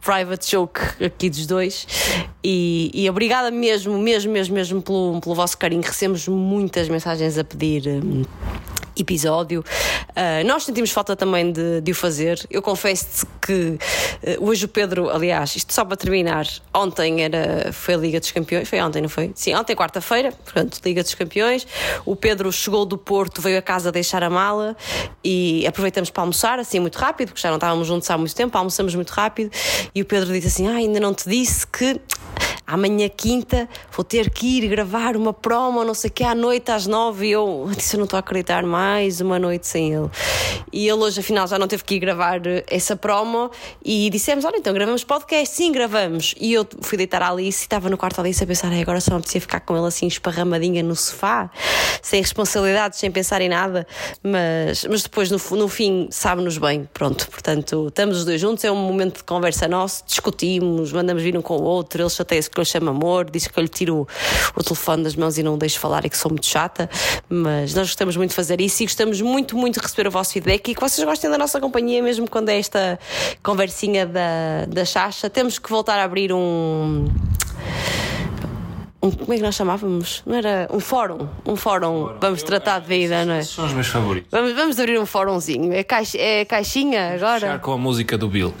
private 0.00 0.50
joke 0.50 0.80
aqui 1.04 1.28
dos 1.30 1.46
dois. 1.46 1.86
E, 2.42 2.90
e 2.94 3.08
obrigada 3.10 3.50
mesmo, 3.50 3.98
mesmo, 3.98 4.32
mesmo, 4.32 4.54
mesmo 4.54 4.82
pelo, 4.82 5.20
pelo 5.20 5.34
vosso 5.34 5.56
carinho. 5.58 5.82
Recebemos 5.82 6.26
muitas 6.28 6.88
mensagens 6.88 7.38
a 7.38 7.44
pedir. 7.44 7.86
Hum, 7.88 8.22
episódio. 8.96 9.64
Uh, 10.10 10.46
nós 10.46 10.64
sentimos 10.64 10.90
falta 10.90 11.14
também 11.14 11.52
de, 11.52 11.80
de 11.80 11.92
o 11.92 11.94
fazer. 11.94 12.44
Eu 12.50 12.62
confesso 12.62 13.26
que 13.40 13.78
uh, 14.38 14.48
hoje 14.48 14.64
o 14.64 14.68
Pedro, 14.68 15.10
aliás, 15.10 15.54
isto 15.56 15.72
só 15.72 15.84
para 15.84 15.96
terminar, 15.96 16.46
ontem 16.74 17.22
era, 17.22 17.72
foi 17.72 17.94
a 17.94 17.96
Liga 17.98 18.20
dos 18.20 18.32
Campeões, 18.32 18.68
foi 18.68 18.80
ontem, 18.80 19.02
não 19.02 19.08
foi? 19.08 19.32
Sim, 19.34 19.54
ontem, 19.54 19.74
quarta-feira, 19.76 20.32
portanto, 20.32 20.80
Liga 20.84 21.02
dos 21.02 21.14
Campeões. 21.14 21.66
O 22.04 22.16
Pedro 22.16 22.50
chegou 22.50 22.84
do 22.84 22.96
Porto, 22.96 23.40
veio 23.40 23.58
a 23.58 23.62
casa 23.62 23.92
deixar 23.92 24.22
a 24.22 24.30
mala 24.30 24.76
e 25.22 25.66
aproveitamos 25.66 26.10
para 26.10 26.22
almoçar, 26.22 26.58
assim, 26.58 26.80
muito 26.80 26.96
rápido, 26.96 27.28
porque 27.28 27.40
já 27.40 27.48
não 27.48 27.56
estávamos 27.56 27.86
juntos 27.86 28.10
há 28.10 28.16
muito 28.16 28.34
tempo, 28.34 28.56
almoçamos 28.56 28.94
muito 28.94 29.10
rápido. 29.10 29.50
E 29.94 30.02
o 30.02 30.04
Pedro 30.04 30.32
disse 30.32 30.46
assim: 30.46 30.68
Ah, 30.68 30.76
ainda 30.76 31.00
não 31.00 31.12
te 31.12 31.28
disse 31.28 31.66
que 31.66 32.00
amanhã 32.66 33.08
quinta 33.08 33.68
vou 33.92 34.04
ter 34.04 34.30
que 34.30 34.58
ir 34.58 34.68
gravar 34.68 35.16
uma 35.16 35.32
promo, 35.32 35.84
não 35.84 35.94
sei 35.94 36.10
o 36.10 36.12
que, 36.12 36.24
à 36.24 36.34
noite 36.34 36.70
às 36.70 36.86
nove. 36.86 37.28
E 37.28 37.30
eu 37.32 37.68
disse: 37.76 37.96
Eu 37.96 37.98
não 37.98 38.04
estou 38.04 38.16
a 38.16 38.20
acreditar 38.20 38.62
mais 38.64 38.85
uma 39.20 39.38
noite 39.38 39.66
sem 39.66 39.92
ele. 39.92 40.10
E 40.72 40.88
ele 40.88 41.02
hoje, 41.02 41.20
afinal, 41.20 41.46
já 41.46 41.58
não 41.58 41.66
teve 41.66 41.84
que 41.84 41.94
ir 41.94 41.98
gravar 41.98 42.46
eh, 42.46 42.64
essa 42.68 42.96
promo. 42.96 43.50
E 43.84 44.10
dissemos: 44.10 44.44
Olha, 44.44 44.56
então 44.56 44.72
gravamos 44.74 45.04
podcast? 45.04 45.54
Sim, 45.54 45.72
gravamos. 45.72 46.34
E 46.38 46.52
eu 46.52 46.66
fui 46.80 46.98
deitar 46.98 47.22
a 47.22 47.30
Alice 47.30 47.62
e 47.62 47.64
estava 47.64 47.88
no 47.88 47.96
quarto 47.96 48.20
Alice 48.20 48.42
a 48.42 48.46
pensar: 48.46 48.72
Agora 48.72 49.00
só 49.00 49.12
me 49.12 49.18
apetecia 49.18 49.40
ficar 49.40 49.60
com 49.60 49.76
ele 49.76 49.86
assim, 49.86 50.06
esparramadinha 50.06 50.82
no 50.82 50.94
sofá, 50.94 51.50
sem 52.02 52.20
responsabilidades, 52.20 52.98
sem 52.98 53.10
pensar 53.10 53.40
em 53.40 53.48
nada. 53.48 53.86
Mas, 54.22 54.84
mas 54.84 55.02
depois, 55.02 55.30
no, 55.30 55.38
no 55.56 55.68
fim, 55.68 56.08
sabe-nos 56.10 56.58
bem. 56.58 56.88
Pronto, 56.92 57.28
portanto, 57.30 57.86
estamos 57.88 58.18
os 58.18 58.24
dois 58.24 58.40
juntos. 58.40 58.64
É 58.64 58.70
um 58.70 58.76
momento 58.76 59.18
de 59.18 59.24
conversa 59.24 59.66
nosso, 59.68 60.04
discutimos, 60.06 60.92
mandamos 60.92 61.22
vir 61.22 61.36
um 61.36 61.42
com 61.42 61.56
o 61.56 61.62
outro. 61.62 62.02
Ele 62.02 62.10
chateia-se 62.10 62.50
que 62.50 62.60
eu 62.60 62.64
chamo 62.64 62.90
amor, 62.90 63.30
diz 63.30 63.46
que 63.46 63.58
eu 63.58 63.62
lhe 63.62 63.68
tiro 63.68 64.06
o 64.54 64.62
telefone 64.62 65.04
das 65.04 65.16
mãos 65.16 65.38
e 65.38 65.42
não 65.42 65.54
o 65.54 65.56
deixo 65.56 65.78
falar 65.78 66.04
e 66.04 66.10
que 66.10 66.16
sou 66.16 66.30
muito 66.30 66.46
chata. 66.46 66.88
Mas 67.28 67.74
nós 67.74 67.88
gostamos 67.88 68.16
muito 68.16 68.30
de 68.30 68.36
fazer 68.36 68.60
isso 68.60 68.75
e 68.80 68.86
gostamos 68.86 69.20
muito, 69.20 69.56
muito 69.56 69.80
de 69.80 69.80
receber 69.80 70.08
o 70.08 70.10
vosso 70.10 70.32
feedback 70.32 70.70
e 70.70 70.74
que 70.74 70.80
vocês 70.80 71.04
gostem 71.06 71.30
da 71.30 71.38
nossa 71.38 71.60
companhia, 71.60 72.02
mesmo 72.02 72.28
quando 72.28 72.48
é 72.48 72.58
esta 72.58 72.98
conversinha 73.42 74.06
da, 74.06 74.66
da 74.68 74.84
Chacha. 74.84 75.30
Temos 75.30 75.58
que 75.58 75.68
voltar 75.68 75.98
a 75.98 76.04
abrir 76.04 76.32
um. 76.32 77.08
Como 79.00 79.32
é 79.32 79.36
que 79.36 79.42
nós 79.42 79.54
chamávamos? 79.54 80.22
Não 80.26 80.34
era 80.34 80.68
um 80.72 80.80
fórum, 80.80 81.28
um 81.46 81.54
fórum, 81.54 82.16
vamos 82.20 82.42
tratar 82.42 82.80
de 82.80 82.88
vida, 82.88 83.24
não 83.24 83.34
é? 83.34 83.42
São 83.42 83.64
os 83.64 83.72
meus 83.72 83.86
favoritos. 83.86 84.28
Vamos, 84.32 84.52
vamos 84.54 84.80
abrir 84.80 84.98
um 84.98 85.06
fórumzinho. 85.06 85.72
É, 85.72 85.84
caixa, 85.84 86.18
é 86.18 86.44
caixinha 86.44 87.14
agora? 87.14 87.40
Fechar 87.40 87.60
com 87.60 87.72
a 87.72 87.78
música 87.78 88.18
do 88.18 88.28
Bill. 88.28 88.52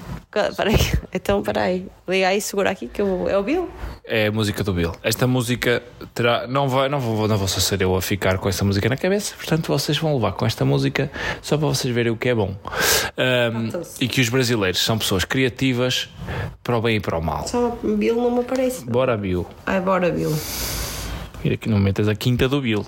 Peraí, 0.56 0.76
então 1.12 1.42
peraí. 1.42 1.86
Liga 2.06 2.28
aí, 2.28 2.40
segura 2.40 2.70
aqui 2.70 2.86
que 2.86 3.00
eu. 3.00 3.28
É 3.28 3.38
o 3.38 3.42
Bill? 3.42 3.68
É 4.08 4.28
a 4.28 4.32
música 4.32 4.62
do 4.62 4.72
Bill. 4.72 4.92
Esta 5.02 5.26
música 5.26 5.82
terá. 6.14 6.46
Não, 6.46 6.68
vai, 6.68 6.88
não, 6.88 7.00
vou, 7.00 7.26
não 7.26 7.36
vou 7.36 7.48
ser 7.48 7.82
eu 7.82 7.96
a 7.96 8.00
ficar 8.00 8.38
com 8.38 8.48
esta 8.48 8.64
música 8.64 8.88
na 8.88 8.96
cabeça, 8.96 9.34
portanto 9.34 9.66
vocês 9.66 9.98
vão 9.98 10.14
levar 10.14 10.32
com 10.32 10.46
esta 10.46 10.64
música 10.64 11.10
só 11.42 11.58
para 11.58 11.66
vocês 11.66 11.92
verem 11.92 12.12
o 12.12 12.16
que 12.16 12.28
é 12.28 12.34
bom. 12.34 12.54
Um, 13.18 13.82
e 14.00 14.06
que 14.06 14.20
os 14.20 14.28
brasileiros 14.28 14.80
são 14.80 14.96
pessoas 14.96 15.24
criativas 15.24 16.08
para 16.62 16.78
o 16.78 16.82
bem 16.82 16.96
e 16.96 17.00
para 17.00 17.18
o 17.18 17.22
mal. 17.22 17.48
Só 17.48 17.76
Bill 17.82 18.16
não 18.16 18.30
me 18.30 18.40
aparece. 18.40 18.84
Bora, 18.84 19.16
Bill. 19.16 19.44
Ai, 19.66 19.80
bora, 19.80 20.08
Bill. 20.10 20.32
Ir 21.46 21.52
aqui 21.52 21.68
no 21.68 21.76
momento 21.76 22.10
a 22.10 22.14
quinta 22.16 22.48
do 22.48 22.60
Bill. 22.60 22.84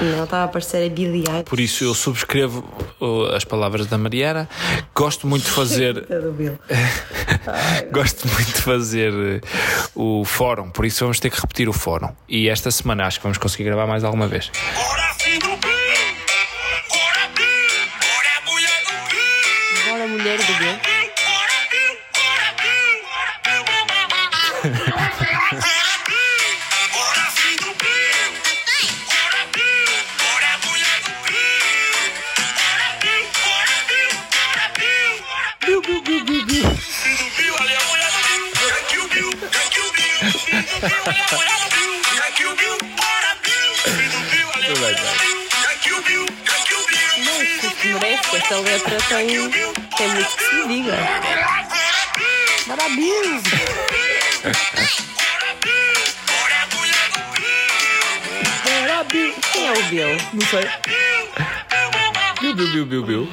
Não, 0.00 0.22
estava 0.22 0.42
a 0.42 0.44
aparecer 0.44 0.86
a 0.86 0.88
Billy 0.88 1.24
Eilish. 1.28 1.42
Por 1.46 1.58
isso 1.58 1.82
eu 1.82 1.92
subscrevo 1.94 2.64
uh, 3.00 3.34
as 3.34 3.44
palavras 3.44 3.88
da 3.88 3.98
Mariana. 3.98 4.48
Gosto 4.94 5.26
muito 5.26 5.46
de 5.46 5.50
fazer. 5.50 6.06
do 6.06 6.30
Bill. 6.30 6.56
Gosto 7.90 8.28
muito 8.28 8.52
de 8.52 8.62
fazer 8.62 9.12
uh, 9.12 10.20
o 10.20 10.24
fórum, 10.24 10.70
por 10.70 10.84
isso 10.84 11.04
vamos 11.04 11.18
ter 11.18 11.28
que 11.28 11.40
repetir 11.40 11.68
o 11.68 11.72
fórum. 11.72 12.10
E 12.28 12.48
esta 12.48 12.70
semana 12.70 13.04
acho 13.04 13.18
que 13.18 13.24
vamos 13.24 13.38
conseguir 13.38 13.64
gravar 13.64 13.88
mais 13.88 14.04
alguma 14.04 14.28
vez. 14.28 14.48
Bora, 19.90 20.06
mulher 20.06 20.38
do 20.38 20.54
Bill. 20.54 20.78
Bill, 24.62 25.68
Não, 47.18 47.42
isso 47.42 47.74
merece, 47.84 48.36
esta 48.36 48.56
letra 48.60 48.98
tem, 49.08 49.26
tem 49.96 50.08
muito 50.08 50.36
que 50.36 50.44
se 50.44 50.68
diga. 50.68 50.96
Bill. 52.90 53.42
Bora, 58.64 59.04
Bill. 59.04 59.34
Quem 59.52 59.66
é 59.66 59.72
o 59.72 59.82
Bill? 59.84 60.16
Não 60.32 60.46
sei. 60.46 60.68
Biu, 62.40 62.54
biu, 62.54 62.66
biu, 62.68 62.86
biu, 62.86 63.02
biu. 63.04 63.32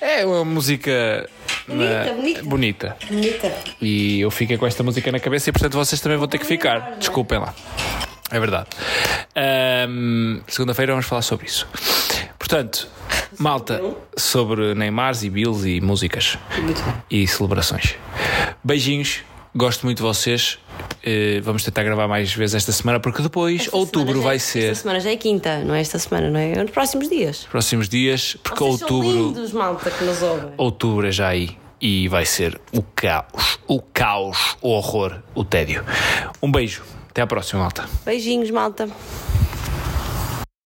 É 0.00 0.24
uma 0.24 0.44
música. 0.44 1.28
Bonita, 1.66 1.92
eh, 1.92 2.12
bonita. 2.12 2.42
bonita. 2.42 2.96
Bonita. 3.08 3.52
E 3.80 4.20
eu 4.20 4.30
fiquei 4.30 4.56
com 4.58 4.66
esta 4.66 4.82
música 4.82 5.10
na 5.10 5.18
cabeça 5.20 5.48
e 5.50 5.52
portanto 5.52 5.74
vocês 5.74 6.00
também 6.00 6.18
vão 6.18 6.28
ter 6.28 6.38
que 6.38 6.46
ficar. 6.46 6.96
Desculpem 6.98 7.38
lá. 7.38 7.54
É 8.30 8.38
verdade. 8.40 8.66
Ahm, 9.34 10.40
Segunda-feira 10.46 10.92
vamos 10.92 11.06
falar 11.06 11.22
sobre 11.22 11.46
isso. 11.46 11.66
Portanto, 12.38 12.88
malta, 13.38 13.80
sobre 14.16 14.74
Neymars 14.74 15.22
e 15.22 15.30
Bills 15.30 15.66
e 15.68 15.80
músicas 15.80 16.38
e 17.10 17.26
celebrações. 17.26 17.94
Beijinhos, 18.62 19.22
gosto 19.54 19.84
muito 19.84 19.98
de 19.98 20.02
vocês. 20.02 20.58
Eh, 21.02 21.40
vamos 21.42 21.62
tentar 21.64 21.82
gravar 21.82 22.08
mais 22.08 22.32
vezes 22.34 22.54
esta 22.56 22.72
semana 22.72 22.98
porque 22.98 23.22
depois 23.22 23.62
Esta 23.62 23.76
outubro 23.76 24.14
já 24.14 24.20
é- 24.20 24.22
vai 24.22 24.38
ser. 24.38 24.70
Esta 24.70 24.82
semana 24.82 25.00
já 25.00 25.10
é 25.10 25.16
quinta, 25.16 25.58
não 25.58 25.74
é 25.74 25.80
esta 25.80 25.98
semana, 25.98 26.30
não 26.30 26.38
é? 26.40 26.52
É 26.52 26.62
nos 26.62 26.70
próximos 26.70 27.08
dias. 27.08 27.46
Próximos 27.50 27.88
dias, 27.88 28.36
porque 28.42 28.58
Vocês 28.58 28.82
outubro. 28.82 29.10
São 29.10 29.26
lindos, 29.28 29.52
malta, 29.52 29.90
que 29.90 30.04
nos 30.04 30.22
ouvem. 30.22 30.52
Outubro 30.56 31.06
é 31.06 31.12
já 31.12 31.28
aí 31.28 31.56
e 31.80 32.08
vai 32.08 32.24
ser 32.24 32.60
o 32.72 32.82
caos, 32.82 33.58
o 33.66 33.80
caos, 33.80 34.56
o 34.62 34.70
horror, 34.70 35.20
o 35.34 35.44
tédio. 35.44 35.84
Um 36.42 36.50
beijo, 36.50 36.82
até 37.10 37.20
à 37.22 37.26
próxima, 37.26 37.60
malta. 37.60 37.84
Beijinhos, 38.04 38.50
malta. 38.50 38.88